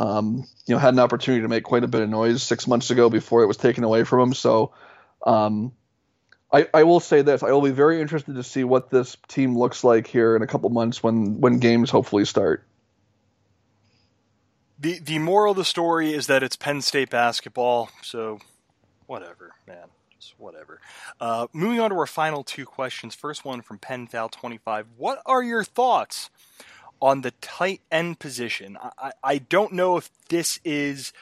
um, 0.00 0.46
you 0.66 0.74
know 0.74 0.78
had 0.78 0.94
an 0.94 0.98
opportunity 0.98 1.42
to 1.42 1.48
make 1.48 1.62
quite 1.62 1.84
a 1.84 1.88
bit 1.88 2.00
of 2.00 2.08
noise 2.08 2.42
six 2.42 2.66
months 2.66 2.90
ago 2.90 3.10
before 3.10 3.42
it 3.42 3.46
was 3.46 3.58
taken 3.58 3.84
away 3.84 4.02
from 4.04 4.20
them. 4.20 4.34
So, 4.34 4.72
um, 5.26 5.72
I, 6.50 6.66
I 6.72 6.82
will 6.84 7.00
say 7.00 7.20
this: 7.20 7.42
I 7.42 7.52
will 7.52 7.60
be 7.60 7.70
very 7.70 8.00
interested 8.00 8.34
to 8.34 8.42
see 8.42 8.64
what 8.64 8.90
this 8.90 9.18
team 9.28 9.56
looks 9.56 9.84
like 9.84 10.06
here 10.06 10.34
in 10.34 10.42
a 10.42 10.46
couple 10.46 10.70
months 10.70 11.02
when 11.02 11.40
when 11.40 11.58
games 11.58 11.90
hopefully 11.90 12.24
start. 12.24 12.66
The 14.78 14.98
the 15.00 15.18
moral 15.18 15.50
of 15.50 15.58
the 15.58 15.66
story 15.66 16.14
is 16.14 16.26
that 16.28 16.42
it's 16.42 16.56
Penn 16.56 16.80
State 16.80 17.10
basketball, 17.10 17.90
so 18.02 18.40
whatever, 19.06 19.52
man. 19.68 19.88
Just 20.18 20.34
whatever. 20.38 20.80
Uh, 21.20 21.46
moving 21.52 21.78
on 21.78 21.90
to 21.90 21.96
our 21.96 22.06
final 22.06 22.42
two 22.42 22.64
questions. 22.64 23.14
First 23.14 23.44
one 23.44 23.62
from 23.62 23.78
PenFal25. 23.78 24.84
What 24.98 25.22
are 25.24 25.42
your 25.42 25.64
thoughts 25.64 26.28
on 27.00 27.22
the 27.22 27.32
tight 27.40 27.80
end 27.90 28.18
position? 28.18 28.78
I, 28.98 29.12
I 29.22 29.38
don't 29.38 29.72
know 29.72 29.96
if 29.96 30.10
this 30.28 30.60
is 30.64 31.12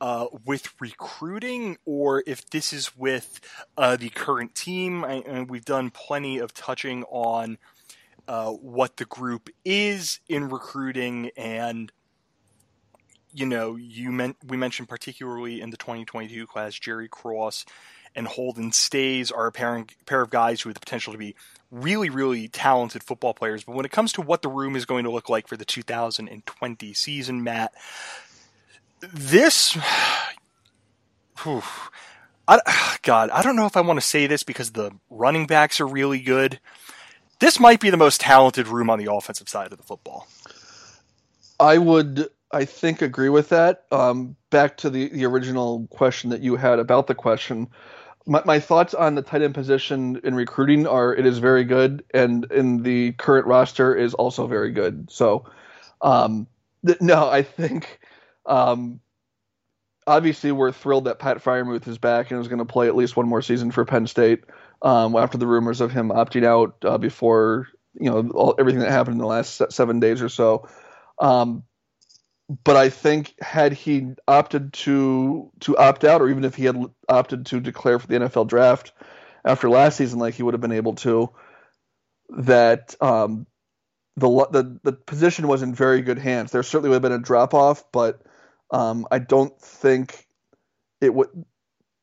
uh, 0.00 0.26
with 0.44 0.72
recruiting 0.80 1.76
or 1.84 2.22
if 2.26 2.48
this 2.50 2.72
is 2.72 2.96
with 2.96 3.40
uh, 3.76 3.96
the 3.96 4.10
current 4.10 4.54
team. 4.54 5.04
I, 5.04 5.22
and 5.26 5.50
we've 5.50 5.64
done 5.64 5.90
plenty 5.90 6.38
of 6.38 6.54
touching 6.54 7.04
on 7.04 7.58
uh, 8.26 8.50
what 8.50 8.96
the 8.98 9.04
group 9.06 9.48
is 9.64 10.20
in 10.28 10.48
recruiting 10.48 11.30
and 11.36 11.90
you 13.32 13.46
know, 13.46 13.76
you 13.76 14.10
meant 14.10 14.36
we 14.46 14.56
mentioned 14.56 14.88
particularly 14.88 15.60
in 15.60 15.70
the 15.70 15.76
2022 15.76 16.46
class, 16.46 16.74
Jerry 16.74 17.08
Cross 17.08 17.66
and 18.14 18.26
Holden 18.26 18.72
Staes 18.72 19.30
are 19.30 19.46
a 19.46 19.52
pair, 19.52 19.84
pair 20.06 20.22
of 20.22 20.30
guys 20.30 20.60
who 20.60 20.70
have 20.70 20.74
the 20.74 20.80
potential 20.80 21.12
to 21.12 21.18
be 21.18 21.36
really, 21.70 22.10
really 22.10 22.48
talented 22.48 23.02
football 23.02 23.34
players. 23.34 23.64
But 23.64 23.74
when 23.74 23.84
it 23.84 23.92
comes 23.92 24.12
to 24.14 24.22
what 24.22 24.42
the 24.42 24.48
room 24.48 24.76
is 24.76 24.84
going 24.84 25.04
to 25.04 25.10
look 25.10 25.28
like 25.28 25.48
for 25.48 25.56
the 25.56 25.64
2020 25.64 26.94
season, 26.94 27.44
Matt, 27.44 27.72
this, 29.00 29.76
I, 32.48 32.98
God, 33.02 33.30
I 33.30 33.42
don't 33.42 33.56
know 33.56 33.66
if 33.66 33.76
I 33.76 33.80
want 33.80 33.98
to 34.00 34.06
say 34.06 34.26
this 34.26 34.42
because 34.42 34.72
the 34.72 34.92
running 35.10 35.46
backs 35.46 35.80
are 35.80 35.86
really 35.86 36.20
good. 36.20 36.60
This 37.40 37.60
might 37.60 37.80
be 37.80 37.90
the 37.90 37.96
most 37.96 38.20
talented 38.20 38.66
room 38.66 38.90
on 38.90 38.98
the 38.98 39.12
offensive 39.12 39.48
side 39.48 39.70
of 39.70 39.78
the 39.78 39.84
football. 39.84 40.26
I 41.60 41.78
would 41.78 42.28
I 42.50 42.64
think 42.64 43.02
agree 43.02 43.28
with 43.28 43.50
that. 43.50 43.84
Um, 43.92 44.36
back 44.50 44.78
to 44.78 44.90
the, 44.90 45.08
the 45.08 45.26
original 45.26 45.86
question 45.90 46.30
that 46.30 46.40
you 46.40 46.56
had 46.56 46.78
about 46.78 47.06
the 47.06 47.14
question. 47.14 47.68
My, 48.28 48.42
my 48.44 48.60
thoughts 48.60 48.94
on 48.94 49.14
the 49.14 49.22
tight 49.22 49.42
end 49.42 49.54
position 49.54 50.20
in 50.22 50.34
recruiting 50.34 50.86
are 50.86 51.14
it 51.14 51.26
is 51.26 51.38
very 51.38 51.64
good, 51.64 52.04
and 52.12 52.44
in 52.52 52.82
the 52.82 53.12
current 53.12 53.46
roster 53.46 53.94
is 53.96 54.14
also 54.14 54.46
very 54.46 54.70
good. 54.70 55.10
So, 55.10 55.46
um, 56.02 56.46
th- 56.86 57.00
no, 57.00 57.28
I 57.28 57.42
think 57.42 57.98
um, 58.46 59.00
obviously 60.06 60.52
we're 60.52 60.72
thrilled 60.72 61.04
that 61.04 61.18
Pat 61.18 61.38
Freiermuth 61.38 61.88
is 61.88 61.98
back 61.98 62.30
and 62.30 62.40
is 62.40 62.48
going 62.48 62.58
to 62.58 62.64
play 62.64 62.88
at 62.88 62.96
least 62.96 63.16
one 63.16 63.28
more 63.28 63.42
season 63.42 63.70
for 63.70 63.84
Penn 63.84 64.06
State 64.06 64.44
um, 64.82 65.16
after 65.16 65.38
the 65.38 65.46
rumors 65.46 65.80
of 65.80 65.92
him 65.92 66.10
opting 66.10 66.44
out 66.44 66.76
uh, 66.84 66.98
before 66.98 67.68
you 67.94 68.10
know 68.10 68.30
all, 68.34 68.54
everything 68.58 68.80
that 68.80 68.90
happened 68.90 69.14
in 69.14 69.20
the 69.20 69.26
last 69.26 69.62
seven 69.70 70.00
days 70.00 70.22
or 70.22 70.28
so. 70.28 70.68
Um, 71.18 71.64
but 72.48 72.76
I 72.76 72.88
think 72.88 73.34
had 73.40 73.72
he 73.72 74.14
opted 74.26 74.72
to 74.74 75.50
to 75.60 75.76
opt 75.76 76.04
out, 76.04 76.22
or 76.22 76.28
even 76.28 76.44
if 76.44 76.54
he 76.54 76.64
had 76.64 76.82
opted 77.08 77.46
to 77.46 77.60
declare 77.60 77.98
for 77.98 78.06
the 78.06 78.14
NFL 78.14 78.48
draft 78.48 78.92
after 79.44 79.68
last 79.68 79.96
season, 79.96 80.18
like 80.18 80.34
he 80.34 80.42
would 80.42 80.54
have 80.54 80.60
been 80.60 80.72
able 80.72 80.94
to, 80.96 81.30
that 82.30 82.94
um, 83.02 83.46
the 84.16 84.28
the 84.50 84.80
the 84.82 84.92
position 84.92 85.46
was 85.46 85.62
in 85.62 85.74
very 85.74 86.00
good 86.00 86.18
hands. 86.18 86.50
There 86.50 86.62
certainly 86.62 86.88
would 86.88 86.96
have 86.96 87.02
been 87.02 87.12
a 87.12 87.18
drop 87.18 87.52
off, 87.52 87.84
but 87.92 88.22
um, 88.70 89.06
I 89.10 89.18
don't 89.18 89.58
think 89.60 90.26
it 91.00 91.12
would. 91.12 91.28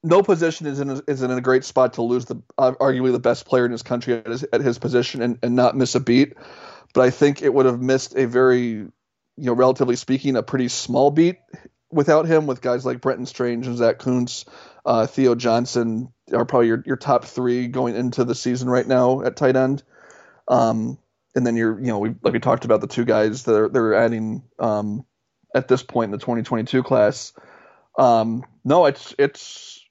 No 0.03 0.21
position 0.21 0.67
is 0.67 0.79
in 0.79 0.91
a, 0.91 1.01
is 1.07 1.23
in 1.23 1.31
a 1.31 1.41
great 1.41 1.63
spot 1.63 1.93
to 1.93 2.03
lose 2.03 2.25
the 2.25 2.39
uh, 2.59 2.73
arguably 2.79 3.11
the 3.11 3.19
best 3.19 3.47
player 3.47 3.65
in 3.65 3.71
his 3.71 3.81
country 3.81 4.13
at 4.13 4.27
his, 4.27 4.45
at 4.53 4.61
his 4.61 4.77
position 4.77 5.23
and, 5.23 5.39
and 5.41 5.55
not 5.55 5.75
miss 5.75 5.95
a 5.95 5.99
beat. 5.99 6.35
But 6.93 7.01
I 7.01 7.09
think 7.09 7.41
it 7.41 7.51
would 7.51 7.65
have 7.65 7.81
missed 7.81 8.15
a 8.15 8.25
very 8.25 8.87
you 9.37 9.45
know, 9.45 9.53
relatively 9.53 9.95
speaking, 9.95 10.35
a 10.35 10.43
pretty 10.43 10.67
small 10.67 11.11
beat 11.11 11.37
without 11.91 12.25
him, 12.25 12.45
with 12.47 12.61
guys 12.61 12.85
like 12.85 13.01
Brenton 13.01 13.25
Strange 13.25 13.67
and 13.67 13.77
Zach 13.77 13.99
Kuntz, 13.99 14.45
uh, 14.85 15.07
Theo 15.07 15.35
Johnson 15.35 16.11
are 16.33 16.45
probably 16.45 16.67
your, 16.67 16.83
your 16.85 16.97
top 16.97 17.25
three 17.25 17.67
going 17.67 17.95
into 17.95 18.23
the 18.23 18.35
season 18.35 18.69
right 18.69 18.87
now 18.87 19.21
at 19.21 19.35
tight 19.35 19.55
end. 19.55 19.83
Um, 20.47 20.97
and 21.35 21.45
then 21.45 21.55
you're, 21.55 21.79
you 21.79 21.87
know, 21.87 21.99
we 21.99 22.15
like 22.21 22.33
we 22.33 22.39
talked 22.39 22.65
about 22.65 22.81
the 22.81 22.87
two 22.87 23.05
guys 23.05 23.43
that 23.43 23.55
are 23.55 23.69
they're 23.69 23.93
adding 23.93 24.43
um, 24.59 25.05
at 25.53 25.67
this 25.67 25.83
point 25.83 26.05
in 26.05 26.11
the 26.11 26.17
2022 26.17 26.83
class. 26.83 27.33
Um, 27.97 28.45
no, 28.63 28.85
it's 28.85 29.13
it's 29.17 29.85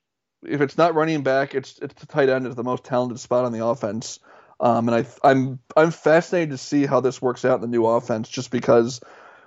if 0.47 0.61
it's 0.61 0.79
not 0.79 0.95
running 0.95 1.23
back, 1.23 1.55
it's 1.55 1.79
it's 1.81 1.95
the 1.95 2.07
tight 2.07 2.29
end 2.29 2.47
is 2.47 2.55
the 2.55 2.65
most 2.65 2.85
talented 2.85 3.21
spot 3.21 3.45
on 3.45 3.53
the 3.53 3.65
offense. 3.65 4.21
Um, 4.61 4.89
and 4.89 4.97
I 4.97 5.29
I'm 5.29 5.59
I'm 5.77 5.91
fascinated 5.91 6.51
to 6.51 6.59
see 6.59 6.87
how 6.87 7.01
this 7.01 7.21
works 7.21 7.45
out 7.45 7.57
in 7.57 7.61
the 7.61 7.67
new 7.67 7.87
offense, 7.87 8.29
just 8.29 8.51
because 8.51 9.01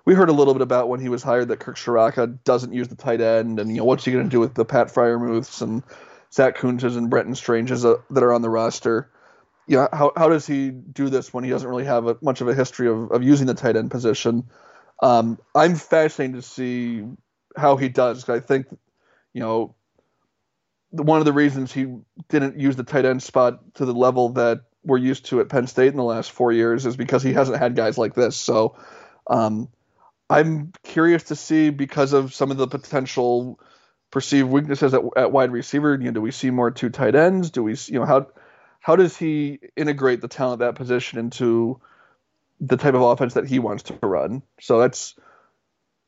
we 0.08 0.16
heard 0.16 0.30
a 0.30 0.34
little 0.34 0.54
bit 0.54 0.62
about 0.62 0.88
when 0.88 1.02
he 1.02 1.10
was 1.10 1.22
hired 1.22 1.50
that 1.50 1.60
Kirk 1.60 1.76
Ciarrocca 1.76 2.42
doesn't 2.46 2.72
use 2.72 2.88
the 2.88 2.96
tight 2.96 3.20
end, 3.20 3.60
and 3.60 3.70
you 3.70 3.76
know 3.76 3.84
what's 3.84 4.06
he 4.06 4.14
going 4.14 4.24
to 4.24 4.30
do 4.30 4.40
with 4.40 4.54
the 4.54 4.64
Pat 4.64 4.88
Freiermuths 4.88 5.62
and 5.62 5.84
Zach 6.32 6.58
Kuntzes 6.58 6.96
and 6.96 7.10
Brenton 7.10 7.36
Stranges 7.36 7.84
uh, 7.84 7.96
that 8.12 8.24
are 8.24 8.32
on 8.32 8.42
the 8.42 8.50
roster. 8.50 9.12
You 9.68 9.80
know, 9.80 9.90
how 9.92 10.14
how 10.16 10.30
does 10.30 10.48
he 10.48 10.70
do 10.70 11.10
this 11.10 11.34
when 11.34 11.44
he 11.44 11.50
doesn't 11.50 11.68
really 11.68 11.84
have 11.84 12.08
a, 12.08 12.18
much 12.22 12.40
of 12.40 12.48
a 12.48 12.54
history 12.54 12.88
of, 12.88 13.12
of 13.12 13.22
using 13.22 13.48
the 13.48 13.54
tight 13.54 13.76
end 13.76 13.92
position? 13.92 14.50
Um, 15.04 15.40
I'm 15.54 15.76
fascinated 15.76 16.38
to 16.38 16.42
see 16.42 17.04
how 17.58 17.76
he 17.76 17.90
does. 17.90 18.30
I 18.30 18.40
think, 18.40 18.68
you 19.34 19.42
know, 19.42 19.76
one 20.90 21.20
of 21.20 21.26
the 21.26 21.34
reasons 21.34 21.74
he 21.74 21.86
didn't 22.30 22.58
use 22.58 22.78
the 22.78 22.86
tight 22.86 23.04
end 23.04 23.22
spot 23.22 23.76
to 23.76 23.84
the 23.84 23.94
level 23.94 24.30
that 24.30 24.62
we're 24.86 25.00
used 25.00 25.26
to 25.26 25.42
at 25.42 25.50
Penn 25.50 25.68
State 25.68 25.90
in 25.90 25.98
the 25.98 26.04
last 26.04 26.32
four 26.32 26.54
years 26.54 26.86
is 26.86 26.96
because 26.96 27.24
he 27.24 27.34
hasn't 27.34 27.60
had 27.60 27.76
guys 27.76 27.98
like 27.98 28.14
this. 28.14 28.38
So 28.38 28.78
um, 29.30 29.68
I'm 30.30 30.72
curious 30.84 31.24
to 31.24 31.36
see 31.36 31.70
because 31.70 32.14
of 32.14 32.34
some 32.34 32.52
of 32.52 32.58
the 32.58 32.68
potential 32.68 33.60
perceived 34.12 34.50
weaknesses 34.50 34.94
at, 34.94 35.02
at 35.16 35.32
wide 35.32 35.52
receiver. 35.52 35.94
You 35.94 36.06
know, 36.06 36.12
do 36.12 36.22
we 36.22 36.32
see 36.32 36.50
more 36.50 36.72
two 36.72 36.90
tight 36.90 37.16
ends? 37.16 37.50
Do 37.52 37.64
we, 37.64 37.76
you 37.88 38.00
know, 38.00 38.06
how 38.06 38.28
how 38.80 38.96
does 38.96 39.18
he 39.18 39.60
integrate 39.76 40.22
the 40.22 40.28
talent 40.28 40.60
that 40.60 40.76
position 40.76 41.20
into 41.20 41.80
the 42.60 42.78
type 42.78 42.94
of 42.94 43.02
offense 43.02 43.34
that 43.36 43.48
he 43.48 43.60
wants 43.60 43.84
to 43.84 43.98
run? 44.02 44.44
So 44.60 44.80
that's 44.80 45.16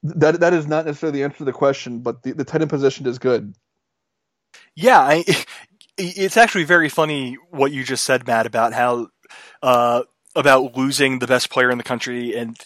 that 0.04 0.40
that 0.42 0.54
is 0.54 0.68
not 0.68 0.86
necessarily 0.86 1.20
the 1.20 1.24
answer 1.24 1.40
to 1.40 1.46
the 1.46 1.54
question, 1.54 2.00
but 2.00 2.24
the, 2.24 2.34
the 2.34 2.46
tight 2.46 2.62
end 2.62 2.70
position 2.70 3.06
is 3.06 3.20
good. 3.20 3.54
Yeah, 4.76 5.00
I, 5.00 5.24
it's 5.98 6.38
actually 6.38 6.64
very 6.64 6.90
funny 6.90 7.38
what 7.52 7.72
you 7.72 7.84
just 7.84 8.04
said, 8.04 8.26
Matt, 8.28 8.46
about 8.46 8.74
how 8.74 9.08
uh, 9.62 10.04
about 10.36 10.76
losing 10.76 11.20
the 11.20 11.28
best 11.28 11.50
player 11.50 11.72
in 11.72 11.78
the 11.78 11.84
country 11.84 12.36
and 12.36 12.58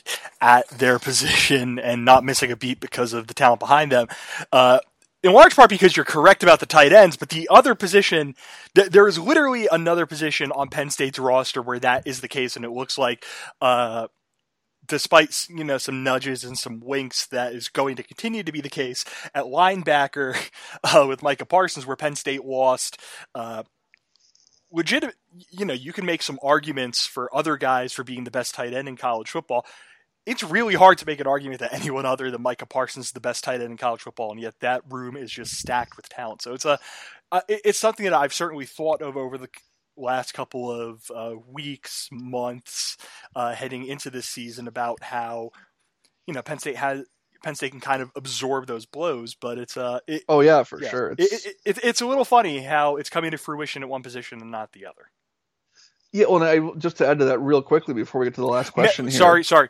at 0.41 0.68
their 0.70 0.99
position 0.99 1.80
and 1.80 2.05
not 2.05 2.24
missing 2.24 2.51
a 2.51 2.55
beat 2.55 2.80
because 2.80 3.14
of 3.14 3.28
the 3.28 3.34
talent 3.34 3.59
behind 3.59 3.91
them. 3.91 4.07
Uh, 4.51 4.80
in 5.24 5.32
large 5.32 5.55
part 5.55 5.70
because 5.70 5.95
you're 5.95 6.05
correct 6.05 6.43
about 6.43 6.59
the 6.59 6.66
tight 6.66 6.91
ends, 6.91 7.16
but 7.16 7.30
the 7.30 7.47
other 7.49 7.76
position, 7.76 8.36
th- 8.76 8.89
there 8.89 9.07
is 9.07 9.18
literally 9.18 9.68
another 9.72 10.05
position 10.05 10.51
on 10.51 10.68
Penn 10.68 10.89
State's 10.89 11.18
roster 11.18 11.61
where 11.61 11.80
that 11.80 12.05
is 12.05 12.20
the 12.20 12.28
case, 12.28 12.57
and 12.57 12.66
it 12.66 12.72
looks 12.72 12.97
like, 12.97 13.25
uh, 13.62 14.08
despite 14.86 15.33
you 15.50 15.63
know 15.63 15.78
some 15.78 16.04
nudges 16.04 16.43
and 16.43 16.59
some 16.59 16.82
winks, 16.82 17.25
that 17.28 17.54
is 17.54 17.70
going 17.70 17.96
to 17.96 18.04
continue 18.04 18.43
to 18.43 18.51
be 18.51 18.59
the 18.59 18.70
case 18.70 19.05
at 19.33 19.46
linebacker 19.46 20.36
uh, 20.83 21.05
with 21.08 21.24
Micah 21.24 21.46
Parsons, 21.46 21.86
where 21.86 21.96
Penn 21.96 22.16
State 22.16 22.43
lost 22.43 23.00
uh, 23.33 23.63
legitimate, 24.74 25.16
you 25.51 25.66
know, 25.66 25.74
you 25.74 25.93
can 25.93 26.05
make 26.05 26.24
some 26.24 26.39
arguments 26.41 27.05
for 27.05 27.33
other 27.33 27.58
guys 27.58 27.93
for 27.93 28.04
being 28.04 28.24
the 28.24 28.32
best 28.32 28.55
tight 28.55 28.74
end 28.74 28.87
in 28.87 28.97
college 28.97 29.29
football. 29.29 29.66
It's 30.25 30.43
really 30.43 30.74
hard 30.74 30.97
to 30.97 31.05
make 31.05 31.20
an 31.20 31.28
argument 31.28 31.59
that 31.59 31.74
anyone 31.74 32.05
other 32.05 32.32
than 32.32 32.41
Micah 32.41 32.66
Parsons 32.66 33.08
is 33.08 33.12
the 33.12 33.20
best 33.20 33.43
tight 33.43 33.62
end 33.62 33.71
in 33.71 33.78
college 33.78 34.01
football, 34.01 34.32
and 34.32 34.41
yet 34.41 34.55
that 34.62 34.82
room 34.89 35.16
is 35.16 35.32
just 35.32 35.54
stacked 35.54 35.95
with 35.95 36.09
talent. 36.09 36.41
So 36.41 36.54
it's 36.54 36.66
a, 36.66 36.79
uh, 37.32 37.41
it's 37.47 37.79
something 37.79 38.05
that 38.05 38.13
I've 38.13 38.33
certainly 38.33 38.66
thought 38.66 39.01
of 39.01 39.16
over 39.16 39.37
the 39.37 39.50
last 39.95 40.33
couple 40.33 40.71
of 40.71 41.12
uh, 41.13 41.36
weeks, 41.47 42.09
months, 42.12 42.97
uh, 43.36 43.54
heading 43.54 43.86
into 43.86 44.09
this 44.09 44.28
season 44.28 44.67
about 44.67 45.04
how, 45.04 45.51
you 46.25 46.33
know, 46.33 46.41
Penn 46.41 46.59
State 46.59 46.78
has 46.78 47.05
Penn 47.43 47.55
State 47.55 47.71
can 47.71 47.79
kind 47.79 48.01
of 48.01 48.11
absorb 48.15 48.67
those 48.67 48.86
blows. 48.86 49.36
But 49.36 49.57
it's 49.57 49.78
uh, 49.78 49.99
it, 50.07 50.24
oh 50.28 50.39
yeah, 50.39 50.63
for 50.63 50.82
yeah, 50.82 50.89
sure. 50.89 51.15
It's... 51.17 51.45
It, 51.45 51.55
it, 51.65 51.79
it's 51.83 52.01
a 52.01 52.07
little 52.07 52.25
funny 52.25 52.61
how 52.61 52.95
it's 52.95 53.09
coming 53.09 53.32
to 53.32 53.37
fruition 53.37 53.83
at 53.83 53.89
one 53.89 54.01
position 54.01 54.41
and 54.41 54.51
not 54.51 54.71
the 54.74 54.86
other. 54.86 55.11
Yeah, 56.11 56.25
well, 56.29 56.43
I, 56.43 56.78
just 56.78 56.97
to 56.97 57.07
add 57.07 57.20
to 57.20 57.25
that 57.25 57.39
real 57.39 57.61
quickly 57.61 57.93
before 57.93 58.20
we 58.20 58.28
get 58.28 58.36
to 58.36 58.41
the 58.41 58.47
last 58.47 58.71
question. 58.71 59.05
Ma- 59.05 59.11
here. 59.11 59.17
Sorry, 59.17 59.43
sorry. 59.43 59.70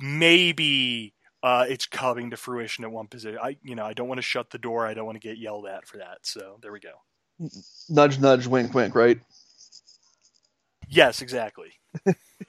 Maybe 0.00 1.14
uh, 1.42 1.66
it's 1.68 1.86
coming 1.86 2.30
to 2.30 2.36
fruition 2.36 2.84
at 2.84 2.92
one 2.92 3.08
position. 3.08 3.38
I, 3.42 3.56
you 3.62 3.74
know, 3.74 3.84
I 3.84 3.92
don't 3.92 4.08
want 4.08 4.18
to 4.18 4.22
shut 4.22 4.50
the 4.50 4.58
door. 4.58 4.86
I 4.86 4.94
don't 4.94 5.04
want 5.04 5.20
to 5.20 5.28
get 5.28 5.36
yelled 5.36 5.66
at 5.66 5.86
for 5.86 5.98
that. 5.98 6.18
So 6.22 6.58
there 6.62 6.72
we 6.72 6.80
go. 6.80 6.92
Nudge, 7.88 8.18
nudge, 8.18 8.46
wink, 8.46 8.72
wink. 8.72 8.94
Right? 8.94 9.20
Yes, 10.88 11.22
exactly. 11.22 11.72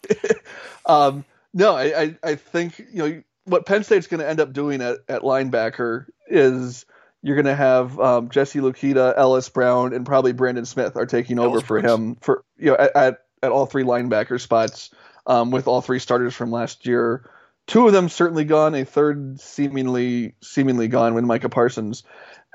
um, 0.85 1.25
No, 1.53 1.75
I, 1.75 2.01
I, 2.01 2.15
I 2.23 2.35
think 2.35 2.77
you 2.77 2.85
know 2.93 3.23
what 3.49 3.65
Penn 3.65 3.83
State's 3.83 4.07
going 4.07 4.21
to 4.21 4.29
end 4.29 4.39
up 4.39 4.53
doing 4.53 4.81
at, 4.81 4.97
at 5.07 5.21
linebacker 5.21 6.05
is 6.27 6.85
you're 7.21 7.35
going 7.35 7.45
to 7.45 7.55
have 7.55 7.99
um, 7.99 8.29
Jesse 8.29 8.59
Luketa, 8.59 9.13
Ellis 9.17 9.49
Brown, 9.49 9.93
and 9.93 10.05
probably 10.05 10.31
Brandon 10.31 10.65
Smith 10.65 10.95
are 10.95 11.05
taking 11.05 11.39
over 11.39 11.61
for 11.61 11.79
him 11.79 12.15
for 12.21 12.43
you 12.57 12.71
know 12.71 12.77
at, 12.77 12.95
at, 12.95 13.17
at 13.43 13.51
all 13.51 13.65
three 13.65 13.83
linebacker 13.83 14.39
spots 14.39 14.91
um, 15.27 15.51
with 15.51 15.67
all 15.67 15.81
three 15.81 15.99
starters 15.99 16.35
from 16.35 16.51
last 16.51 16.85
year. 16.85 17.29
Two 17.67 17.85
of 17.85 17.93
them 17.93 18.09
certainly 18.09 18.45
gone, 18.45 18.73
a 18.73 18.83
third 18.83 19.39
seemingly 19.39 20.33
seemingly 20.41 20.87
gone 20.87 21.13
when 21.13 21.27
Micah 21.27 21.49
Parsons, 21.49 22.03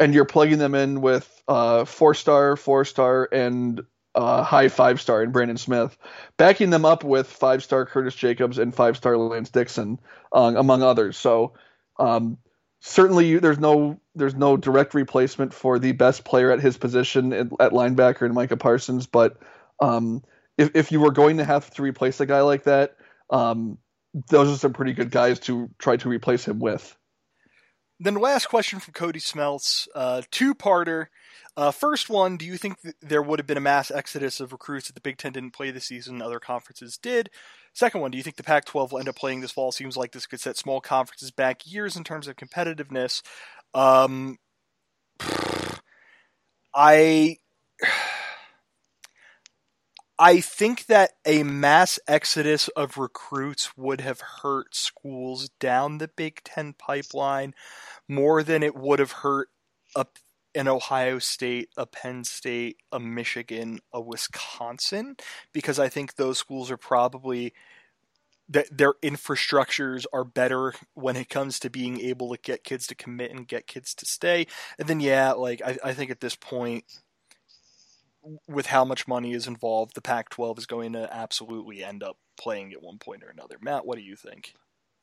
and 0.00 0.14
you're 0.14 0.24
plugging 0.24 0.58
them 0.58 0.74
in 0.74 1.00
with 1.00 1.42
uh, 1.46 1.84
four 1.84 2.14
star, 2.14 2.56
four 2.56 2.84
star, 2.84 3.28
and 3.30 3.84
uh, 4.14 4.42
high 4.42 4.68
five 4.68 5.00
star 5.00 5.22
in 5.22 5.32
Brandon 5.32 5.56
Smith, 5.56 5.96
backing 6.36 6.70
them 6.70 6.84
up 6.84 7.04
with 7.04 7.26
five 7.26 7.62
star 7.62 7.86
Curtis 7.86 8.14
Jacobs 8.14 8.58
and 8.58 8.74
five 8.74 8.96
star 8.96 9.16
Lance 9.16 9.50
Dixon, 9.50 9.98
uh, 10.32 10.52
among 10.56 10.82
others. 10.82 11.16
So 11.16 11.54
um, 11.98 12.38
certainly 12.80 13.26
you, 13.26 13.40
there's 13.40 13.58
no 13.58 13.98
there's 14.14 14.34
no 14.34 14.56
direct 14.56 14.94
replacement 14.94 15.52
for 15.52 15.78
the 15.78 15.92
best 15.92 16.24
player 16.24 16.50
at 16.50 16.60
his 16.60 16.76
position 16.76 17.32
at, 17.32 17.46
at 17.58 17.72
linebacker 17.72 18.22
in 18.22 18.34
Micah 18.34 18.56
Parsons, 18.56 19.06
but 19.06 19.38
um, 19.80 20.22
if 20.56 20.70
if 20.74 20.92
you 20.92 21.00
were 21.00 21.12
going 21.12 21.38
to 21.38 21.44
have 21.44 21.70
to 21.74 21.82
replace 21.82 22.20
a 22.20 22.26
guy 22.26 22.42
like 22.42 22.64
that, 22.64 22.96
um, 23.30 23.78
those 24.30 24.52
are 24.52 24.58
some 24.58 24.72
pretty 24.72 24.92
good 24.92 25.10
guys 25.10 25.40
to 25.40 25.70
try 25.78 25.96
to 25.96 26.08
replace 26.08 26.46
him 26.46 26.60
with. 26.60 26.96
Then 28.00 28.14
last 28.16 28.46
question 28.46 28.80
from 28.80 28.92
Cody 28.92 29.20
Smelts, 29.20 29.88
uh, 29.94 30.22
two 30.30 30.54
parter. 30.54 31.06
Uh, 31.56 31.70
first 31.70 32.10
one, 32.10 32.36
do 32.36 32.44
you 32.44 32.56
think 32.56 32.78
there 33.00 33.22
would 33.22 33.38
have 33.38 33.46
been 33.46 33.56
a 33.56 33.60
mass 33.60 33.90
exodus 33.90 34.40
of 34.40 34.50
recruits 34.50 34.88
if 34.88 34.94
the 34.94 35.00
Big 35.00 35.18
Ten 35.18 35.32
didn't 35.32 35.52
play 35.52 35.70
this 35.70 35.84
season? 35.86 36.14
And 36.14 36.22
other 36.22 36.40
conferences 36.40 36.98
did. 36.98 37.30
Second 37.72 38.00
one, 38.00 38.10
do 38.10 38.16
you 38.16 38.24
think 38.24 38.36
the 38.36 38.42
Pac 38.42 38.64
12 38.64 38.92
will 38.92 38.98
end 38.98 39.08
up 39.08 39.16
playing 39.16 39.40
this 39.40 39.52
fall? 39.52 39.70
Seems 39.70 39.96
like 39.96 40.12
this 40.12 40.26
could 40.26 40.40
set 40.40 40.56
small 40.56 40.80
conferences 40.80 41.30
back 41.30 41.62
years 41.64 41.96
in 41.96 42.02
terms 42.02 42.26
of 42.26 42.36
competitiveness. 42.36 43.22
Um, 43.72 44.38
I. 46.74 47.36
I 50.16 50.40
think 50.40 50.86
that 50.86 51.10
a 51.26 51.42
mass 51.42 51.98
exodus 52.06 52.68
of 52.68 52.98
recruits 52.98 53.76
would 53.76 54.00
have 54.00 54.20
hurt 54.20 54.72
schools 54.76 55.50
down 55.58 55.98
the 55.98 56.06
Big 56.06 56.40
Ten 56.44 56.72
pipeline 56.72 57.52
more 58.08 58.44
than 58.44 58.62
it 58.62 58.76
would 58.76 59.00
have 59.00 59.10
hurt 59.10 59.48
up 59.96 60.20
an 60.54 60.68
Ohio 60.68 61.18
State, 61.18 61.70
a 61.76 61.86
Penn 61.86 62.24
State, 62.24 62.78
a 62.92 63.00
Michigan, 63.00 63.80
a 63.92 64.00
Wisconsin, 64.00 65.16
because 65.52 65.78
I 65.78 65.88
think 65.88 66.14
those 66.14 66.38
schools 66.38 66.70
are 66.70 66.76
probably 66.76 67.52
their 68.48 68.92
infrastructures 69.02 70.04
are 70.12 70.24
better 70.24 70.74
when 70.92 71.16
it 71.16 71.30
comes 71.30 71.58
to 71.58 71.70
being 71.70 71.98
able 72.00 72.30
to 72.34 72.40
get 72.42 72.62
kids 72.62 72.86
to 72.86 72.94
commit 72.94 73.30
and 73.30 73.48
get 73.48 73.66
kids 73.66 73.94
to 73.94 74.04
stay. 74.04 74.46
And 74.78 74.86
then 74.86 75.00
yeah, 75.00 75.32
like 75.32 75.62
I, 75.64 75.78
I 75.82 75.94
think 75.94 76.10
at 76.10 76.20
this 76.20 76.36
point 76.36 76.84
with 78.46 78.66
how 78.66 78.84
much 78.84 79.08
money 79.08 79.32
is 79.32 79.46
involved, 79.46 79.94
the 79.94 80.02
Pac 80.02 80.28
twelve 80.28 80.58
is 80.58 80.66
going 80.66 80.92
to 80.92 81.08
absolutely 81.12 81.82
end 81.82 82.02
up 82.02 82.18
playing 82.38 82.72
at 82.72 82.82
one 82.82 82.98
point 82.98 83.22
or 83.22 83.28
another. 83.28 83.56
Matt, 83.60 83.86
what 83.86 83.96
do 83.96 84.04
you 84.04 84.16
think? 84.16 84.54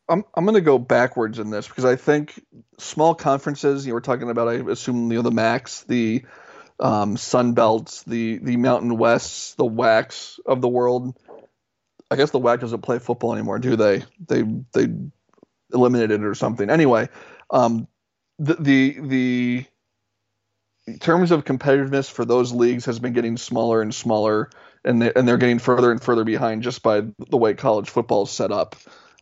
I'm 0.09 0.23
I'm 0.35 0.45
going 0.45 0.55
to 0.55 0.61
go 0.61 0.77
backwards 0.77 1.39
in 1.39 1.49
this 1.49 1.67
because 1.67 1.85
I 1.85 1.95
think 1.95 2.43
small 2.77 3.15
conferences. 3.15 3.85
You 3.85 3.93
we're 3.93 4.01
talking 4.01 4.29
about. 4.29 4.47
I 4.47 4.55
assume 4.55 5.11
you 5.11 5.17
know 5.17 5.21
the 5.21 5.31
MACs, 5.31 5.85
the 5.85 6.23
um, 6.79 7.17
Sun 7.17 7.53
Belts, 7.53 8.03
the 8.03 8.39
the 8.39 8.57
Mountain 8.57 8.97
Wests, 8.97 9.55
the 9.55 9.65
WACs 9.65 10.39
of 10.45 10.61
the 10.61 10.67
world. 10.67 11.17
I 12.09 12.17
guess 12.17 12.31
the 12.31 12.39
WAC 12.39 12.59
doesn't 12.59 12.81
play 12.81 12.99
football 12.99 13.33
anymore, 13.33 13.59
do 13.59 13.75
they? 13.75 14.03
They 14.27 14.43
they 14.73 14.87
eliminated 15.73 16.21
it 16.21 16.25
or 16.25 16.35
something. 16.35 16.69
Anyway, 16.69 17.07
um, 17.49 17.87
the 18.37 18.55
the 18.55 18.97
the 18.99 19.65
terms 20.99 21.31
of 21.31 21.45
competitiveness 21.45 22.11
for 22.11 22.25
those 22.25 22.51
leagues 22.51 22.85
has 22.85 22.99
been 22.99 23.13
getting 23.13 23.37
smaller 23.37 23.81
and 23.81 23.93
smaller, 23.93 24.49
and 24.83 25.01
they, 25.01 25.13
and 25.15 25.27
they're 25.27 25.37
getting 25.37 25.59
further 25.59 25.91
and 25.91 26.01
further 26.01 26.23
behind 26.23 26.63
just 26.63 26.83
by 26.83 27.03
the 27.29 27.37
way 27.37 27.53
college 27.53 27.89
football 27.89 28.23
is 28.23 28.31
set 28.31 28.51
up. 28.51 28.75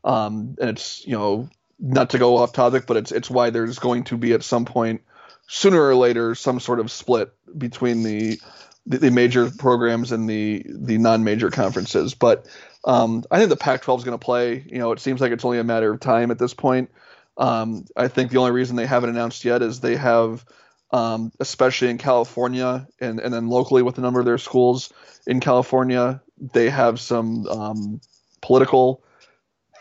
Um, 0.04 0.56
and 0.60 0.70
it's 0.70 1.06
you 1.06 1.14
know 1.14 1.50
not 1.80 2.12
to 2.12 2.18
go 2.18 2.38
off 2.38 2.54
topic, 2.54 2.86
but 2.88 2.98
it's 2.98 3.12
it's 3.12 3.30
why 3.30 3.50
there's 3.50 3.80
going 3.80 4.06
to 4.06 4.18
be 4.18 4.34
at 4.34 4.44
some 4.44 4.66
point 4.66 5.02
sooner 5.48 5.82
or 5.82 5.96
later 5.96 6.36
some 6.36 6.60
sort 6.60 6.80
of 6.80 6.92
split 6.92 7.34
between 7.58 8.04
the 8.04 8.40
the, 8.86 8.98
the 8.98 9.12
major 9.12 9.50
programs 9.50 10.12
and 10.12 10.30
the 10.30 10.66
the 10.68 10.98
non-major 10.98 11.52
conferences. 11.52 12.14
But 12.14 12.46
um, 12.86 13.24
I 13.30 13.38
think 13.38 13.50
the 13.50 13.58
Pac-12 13.58 13.98
is 14.00 14.04
going 14.04 14.18
to 14.18 14.24
play. 14.24 14.64
You 14.66 14.80
know, 14.80 14.92
it 14.92 15.00
seems 15.00 15.22
like 15.22 15.32
it's 15.32 15.46
only 15.46 15.60
a 15.60 15.64
matter 15.64 15.92
of 15.92 16.00
time 16.00 16.32
at 16.32 16.40
this 16.40 16.54
point. 16.54 16.90
Um, 17.38 17.86
I 17.96 18.08
think 18.10 18.32
the 18.32 18.38
only 18.38 18.52
reason 18.52 18.76
they 18.76 18.86
haven't 18.86 19.10
announced 19.10 19.46
yet 19.46 19.62
is 19.62 19.80
they 19.80 19.96
have, 19.96 20.46
um, 20.92 21.32
especially 21.40 21.90
in 21.90 21.98
California 21.98 22.88
and, 23.00 23.20
and 23.20 23.34
then 23.34 23.48
locally 23.48 23.82
with 23.82 23.98
a 23.98 24.02
number 24.02 24.20
of 24.20 24.26
their 24.26 24.38
schools 24.38 24.92
in 25.26 25.40
California, 25.40 26.22
they 26.38 26.70
have 26.70 27.00
some 27.00 27.48
um, 27.48 28.02
political 28.42 29.04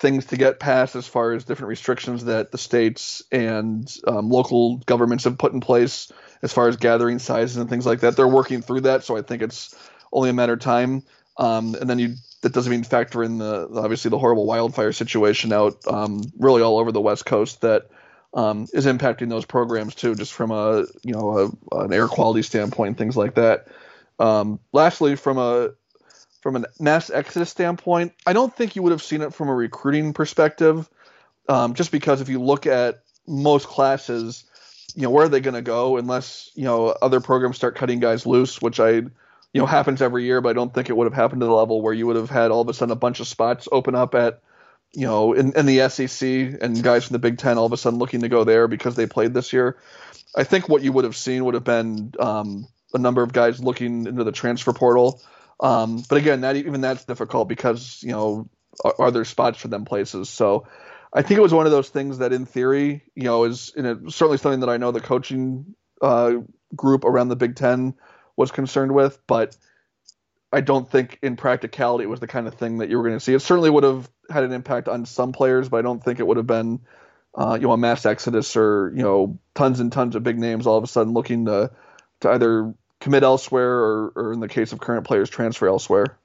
things 0.00 0.26
to 0.26 0.36
get 0.36 0.60
passed 0.60 0.96
as 0.96 1.06
far 1.06 1.32
as 1.32 1.44
different 1.44 1.68
restrictions 1.68 2.24
that 2.24 2.52
the 2.52 2.58
states 2.58 3.22
and 3.32 3.96
um, 4.06 4.30
local 4.30 4.78
governments 4.78 5.24
have 5.24 5.38
put 5.38 5.52
in 5.52 5.60
place 5.60 6.12
as 6.42 6.52
far 6.52 6.68
as 6.68 6.76
gathering 6.76 7.18
sizes 7.18 7.56
and 7.56 7.68
things 7.68 7.86
like 7.86 8.00
that. 8.00 8.16
They're 8.16 8.28
working 8.28 8.62
through 8.62 8.82
that, 8.82 9.04
so 9.04 9.16
I 9.16 9.22
think 9.22 9.42
it's 9.42 9.74
only 10.12 10.30
a 10.30 10.32
matter 10.32 10.54
of 10.54 10.60
time. 10.60 11.02
Um, 11.36 11.74
and 11.74 11.88
then 11.88 11.98
you 11.98 12.14
that 12.42 12.52
doesn't 12.52 12.72
even 12.72 12.84
factor 12.84 13.22
in 13.22 13.38
the 13.38 13.68
obviously 13.74 14.10
the 14.10 14.18
horrible 14.18 14.46
wildfire 14.46 14.92
situation 14.92 15.52
out 15.52 15.76
um, 15.86 16.22
really 16.38 16.62
all 16.62 16.78
over 16.78 16.92
the 16.92 17.00
West 17.00 17.26
Coast 17.26 17.62
that 17.62 17.88
um, 18.34 18.66
is 18.72 18.86
impacting 18.86 19.28
those 19.28 19.44
programs 19.44 19.94
too, 19.94 20.14
just 20.14 20.32
from 20.32 20.50
a 20.50 20.84
you 21.02 21.12
know 21.14 21.52
a, 21.72 21.84
an 21.84 21.92
air 21.92 22.08
quality 22.08 22.42
standpoint, 22.42 22.98
things 22.98 23.16
like 23.16 23.34
that. 23.34 23.66
Um, 24.18 24.60
lastly, 24.72 25.16
from 25.16 25.38
a 25.38 25.70
from 26.40 26.56
a 26.56 26.64
mass 26.78 27.10
exodus 27.10 27.50
standpoint, 27.50 28.12
I 28.26 28.32
don't 28.32 28.54
think 28.54 28.76
you 28.76 28.82
would 28.82 28.92
have 28.92 29.02
seen 29.02 29.22
it 29.22 29.34
from 29.34 29.48
a 29.48 29.54
recruiting 29.54 30.12
perspective, 30.12 30.88
um, 31.48 31.74
just 31.74 31.90
because 31.90 32.20
if 32.20 32.28
you 32.28 32.40
look 32.40 32.66
at 32.66 33.02
most 33.26 33.66
classes, 33.66 34.44
you 34.94 35.02
know 35.02 35.10
where 35.10 35.26
are 35.26 35.28
they 35.28 35.40
going 35.40 35.54
to 35.54 35.62
go 35.62 35.96
unless 35.96 36.50
you 36.54 36.64
know 36.64 36.88
other 36.88 37.20
programs 37.20 37.56
start 37.56 37.76
cutting 37.76 38.00
guys 38.00 38.26
loose, 38.26 38.60
which 38.60 38.80
I 38.80 38.90
you 38.90 39.10
know 39.54 39.66
happens 39.66 40.02
every 40.02 40.24
year, 40.24 40.40
but 40.40 40.50
I 40.50 40.52
don't 40.52 40.72
think 40.72 40.88
it 40.88 40.96
would 40.96 41.06
have 41.06 41.14
happened 41.14 41.40
to 41.40 41.46
the 41.46 41.52
level 41.52 41.82
where 41.82 41.94
you 41.94 42.06
would 42.06 42.16
have 42.16 42.30
had 42.30 42.50
all 42.50 42.60
of 42.60 42.68
a 42.68 42.74
sudden 42.74 42.92
a 42.92 42.96
bunch 42.96 43.20
of 43.20 43.26
spots 43.26 43.68
open 43.70 43.94
up 43.94 44.14
at 44.14 44.40
you 44.92 45.06
know 45.06 45.32
in, 45.32 45.52
in 45.54 45.66
the 45.66 45.88
SEC 45.88 46.28
and 46.60 46.82
guys 46.82 47.06
from 47.06 47.14
the 47.14 47.18
Big 47.18 47.38
Ten 47.38 47.58
all 47.58 47.66
of 47.66 47.72
a 47.72 47.76
sudden 47.76 47.98
looking 47.98 48.20
to 48.20 48.28
go 48.28 48.44
there 48.44 48.68
because 48.68 48.96
they 48.96 49.06
played 49.06 49.34
this 49.34 49.52
year. 49.52 49.76
I 50.36 50.44
think 50.44 50.68
what 50.68 50.82
you 50.82 50.92
would 50.92 51.04
have 51.04 51.16
seen 51.16 51.44
would 51.44 51.54
have 51.54 51.64
been 51.64 52.12
um, 52.18 52.68
a 52.94 52.98
number 52.98 53.22
of 53.22 53.32
guys 53.32 53.62
looking 53.62 54.06
into 54.06 54.24
the 54.24 54.32
transfer 54.32 54.72
portal. 54.72 55.20
Um, 55.60 56.02
but 56.08 56.18
again, 56.18 56.42
that 56.42 56.56
even 56.56 56.80
that's 56.80 57.04
difficult 57.04 57.48
because 57.48 58.02
you 58.02 58.12
know 58.12 58.48
are, 58.84 58.94
are, 58.98 59.10
there 59.10 59.24
spots 59.24 59.58
for 59.58 59.68
them 59.68 59.84
places? 59.84 60.28
So 60.28 60.66
I 61.12 61.22
think 61.22 61.38
it 61.38 61.42
was 61.42 61.54
one 61.54 61.66
of 61.66 61.72
those 61.72 61.88
things 61.88 62.18
that, 62.18 62.32
in 62.32 62.46
theory, 62.46 63.02
you 63.14 63.24
know, 63.24 63.44
is 63.44 63.72
certainly 63.74 64.38
something 64.38 64.60
that 64.60 64.68
I 64.68 64.76
know 64.76 64.92
the 64.92 65.00
coaching 65.00 65.74
uh, 66.00 66.34
group 66.74 67.04
around 67.04 67.28
the 67.28 67.36
Big 67.36 67.56
Ten 67.56 67.94
was 68.36 68.50
concerned 68.52 68.92
with, 68.94 69.18
but 69.26 69.56
I 70.52 70.60
don't 70.60 70.90
think 70.90 71.18
in 71.22 71.36
practicality 71.36 72.04
it 72.04 72.08
was 72.08 72.20
the 72.20 72.26
kind 72.26 72.46
of 72.46 72.54
thing 72.54 72.78
that 72.78 72.88
you 72.88 72.96
were 72.96 73.02
going 73.02 73.16
to 73.16 73.20
see. 73.20 73.34
It 73.34 73.40
certainly 73.40 73.70
would 73.70 73.84
have 73.84 74.08
had 74.30 74.44
an 74.44 74.52
impact 74.52 74.88
on 74.88 75.06
some 75.06 75.32
players, 75.32 75.68
but 75.68 75.78
I 75.78 75.82
don't 75.82 76.02
think 76.02 76.20
it 76.20 76.26
would 76.26 76.36
have 76.36 76.46
been, 76.46 76.80
uh, 77.34 77.58
you 77.60 77.66
know, 77.66 77.72
a 77.72 77.76
mass 77.76 78.06
exodus 78.06 78.56
or 78.56 78.92
you 78.94 79.02
know 79.02 79.38
tons 79.54 79.80
and 79.80 79.92
tons 79.92 80.14
of 80.14 80.22
big 80.22 80.38
names 80.38 80.66
all 80.66 80.78
of 80.78 80.84
a 80.84 80.86
sudden 80.86 81.12
looking 81.12 81.46
to 81.46 81.70
to 82.20 82.30
either 82.30 82.74
commit 83.00 83.22
elsewhere 83.22 83.70
or, 83.70 84.12
or 84.16 84.32
in 84.32 84.40
the 84.40 84.48
case 84.48 84.72
of 84.72 84.80
current 84.80 85.06
players 85.06 85.30
transfer 85.30 85.68
elsewhere. 85.68 86.18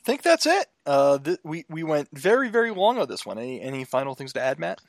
I 0.00 0.04
think 0.04 0.22
that's 0.22 0.46
it. 0.46 0.66
Uh, 0.86 1.18
th- 1.18 1.38
we 1.44 1.64
we 1.68 1.82
went 1.82 2.08
very 2.12 2.48
very 2.48 2.70
long 2.70 2.98
on 2.98 3.08
this 3.08 3.26
one. 3.26 3.38
Any 3.38 3.60
any 3.60 3.84
final 3.84 4.14
things 4.14 4.32
to 4.34 4.40
add, 4.40 4.58
Matt? 4.58 4.80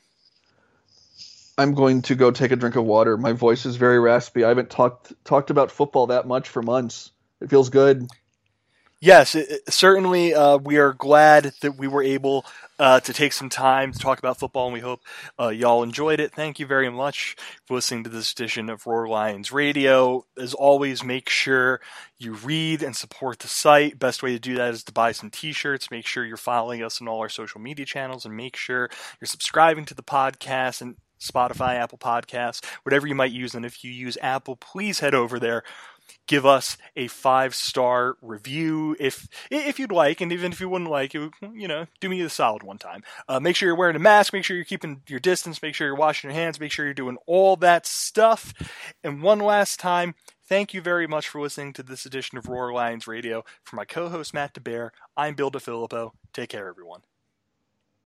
I'm 1.58 1.74
going 1.74 2.00
to 2.02 2.14
go 2.14 2.30
take 2.30 2.52
a 2.52 2.56
drink 2.56 2.76
of 2.76 2.84
water. 2.84 3.18
My 3.18 3.32
voice 3.32 3.66
is 3.66 3.76
very 3.76 3.98
raspy. 3.98 4.44
I 4.44 4.48
haven't 4.48 4.70
talked 4.70 5.12
talked 5.24 5.50
about 5.50 5.70
football 5.70 6.06
that 6.06 6.26
much 6.26 6.48
for 6.48 6.62
months. 6.62 7.10
It 7.42 7.50
feels 7.50 7.68
good. 7.68 8.08
Yes, 9.02 9.34
it, 9.34 9.50
it, 9.50 9.72
certainly. 9.72 10.34
Uh, 10.34 10.58
we 10.58 10.76
are 10.76 10.92
glad 10.92 11.54
that 11.62 11.78
we 11.78 11.88
were 11.88 12.02
able 12.02 12.44
uh, 12.78 13.00
to 13.00 13.14
take 13.14 13.32
some 13.32 13.48
time 13.48 13.92
to 13.92 13.98
talk 13.98 14.18
about 14.18 14.38
football, 14.38 14.66
and 14.66 14.74
we 14.74 14.80
hope 14.80 15.00
uh, 15.40 15.48
y'all 15.48 15.82
enjoyed 15.82 16.20
it. 16.20 16.32
Thank 16.32 16.58
you 16.58 16.66
very 16.66 16.90
much 16.90 17.34
for 17.66 17.74
listening 17.74 18.04
to 18.04 18.10
this 18.10 18.30
edition 18.32 18.68
of 18.68 18.86
Roar 18.86 19.08
Lions 19.08 19.52
Radio. 19.52 20.26
As 20.38 20.52
always, 20.52 21.02
make 21.02 21.30
sure 21.30 21.80
you 22.18 22.34
read 22.34 22.82
and 22.82 22.94
support 22.94 23.38
the 23.38 23.48
site. 23.48 23.98
Best 23.98 24.22
way 24.22 24.32
to 24.32 24.38
do 24.38 24.56
that 24.56 24.74
is 24.74 24.84
to 24.84 24.92
buy 24.92 25.12
some 25.12 25.30
T-shirts. 25.30 25.90
Make 25.90 26.06
sure 26.06 26.26
you're 26.26 26.36
following 26.36 26.82
us 26.82 27.00
on 27.00 27.08
all 27.08 27.20
our 27.20 27.30
social 27.30 27.60
media 27.60 27.86
channels, 27.86 28.26
and 28.26 28.36
make 28.36 28.54
sure 28.54 28.90
you're 29.18 29.26
subscribing 29.26 29.86
to 29.86 29.94
the 29.94 30.02
podcast 30.02 30.82
and 30.82 30.96
Spotify, 31.18 31.76
Apple 31.76 31.98
Podcasts, 31.98 32.62
whatever 32.82 33.06
you 33.06 33.14
might 33.14 33.32
use. 33.32 33.54
And 33.54 33.64
if 33.64 33.82
you 33.82 33.90
use 33.90 34.18
Apple, 34.20 34.56
please 34.56 35.00
head 35.00 35.14
over 35.14 35.38
there 35.38 35.62
give 36.26 36.46
us 36.46 36.76
a 36.96 37.08
five 37.08 37.54
star 37.54 38.16
review 38.22 38.96
if 39.00 39.28
if 39.50 39.78
you'd 39.78 39.92
like, 39.92 40.20
and 40.20 40.32
even 40.32 40.52
if 40.52 40.60
you 40.60 40.68
wouldn't 40.68 40.90
like, 40.90 41.14
you 41.14 41.30
you 41.52 41.68
know, 41.68 41.86
do 42.00 42.08
me 42.08 42.20
a 42.20 42.28
solid 42.28 42.62
one 42.62 42.78
time. 42.78 43.02
Uh, 43.28 43.40
make 43.40 43.56
sure 43.56 43.68
you're 43.68 43.76
wearing 43.76 43.96
a 43.96 44.00
mask. 44.00 44.32
Make 44.32 44.44
sure 44.44 44.56
you're 44.56 44.64
keeping 44.64 45.02
your 45.08 45.20
distance. 45.20 45.62
Make 45.62 45.74
sure 45.74 45.86
you're 45.86 45.96
washing 45.96 46.30
your 46.30 46.38
hands. 46.38 46.60
Make 46.60 46.72
sure 46.72 46.84
you're 46.84 46.94
doing 46.94 47.18
all 47.26 47.56
that 47.56 47.86
stuff. 47.86 48.52
And 49.02 49.22
one 49.22 49.38
last 49.40 49.80
time, 49.80 50.14
thank 50.48 50.72
you 50.74 50.80
very 50.80 51.06
much 51.06 51.28
for 51.28 51.40
listening 51.40 51.72
to 51.74 51.82
this 51.82 52.06
edition 52.06 52.38
of 52.38 52.48
Roar 52.48 52.72
Lions 52.72 53.06
Radio. 53.06 53.44
For 53.64 53.76
my 53.76 53.84
co-host 53.84 54.34
Matt 54.34 54.54
DeBear, 54.54 54.90
I'm 55.16 55.34
Bill 55.34 55.50
DiFilippo. 55.50 56.12
Take 56.32 56.50
care, 56.50 56.68
everyone. 56.68 57.09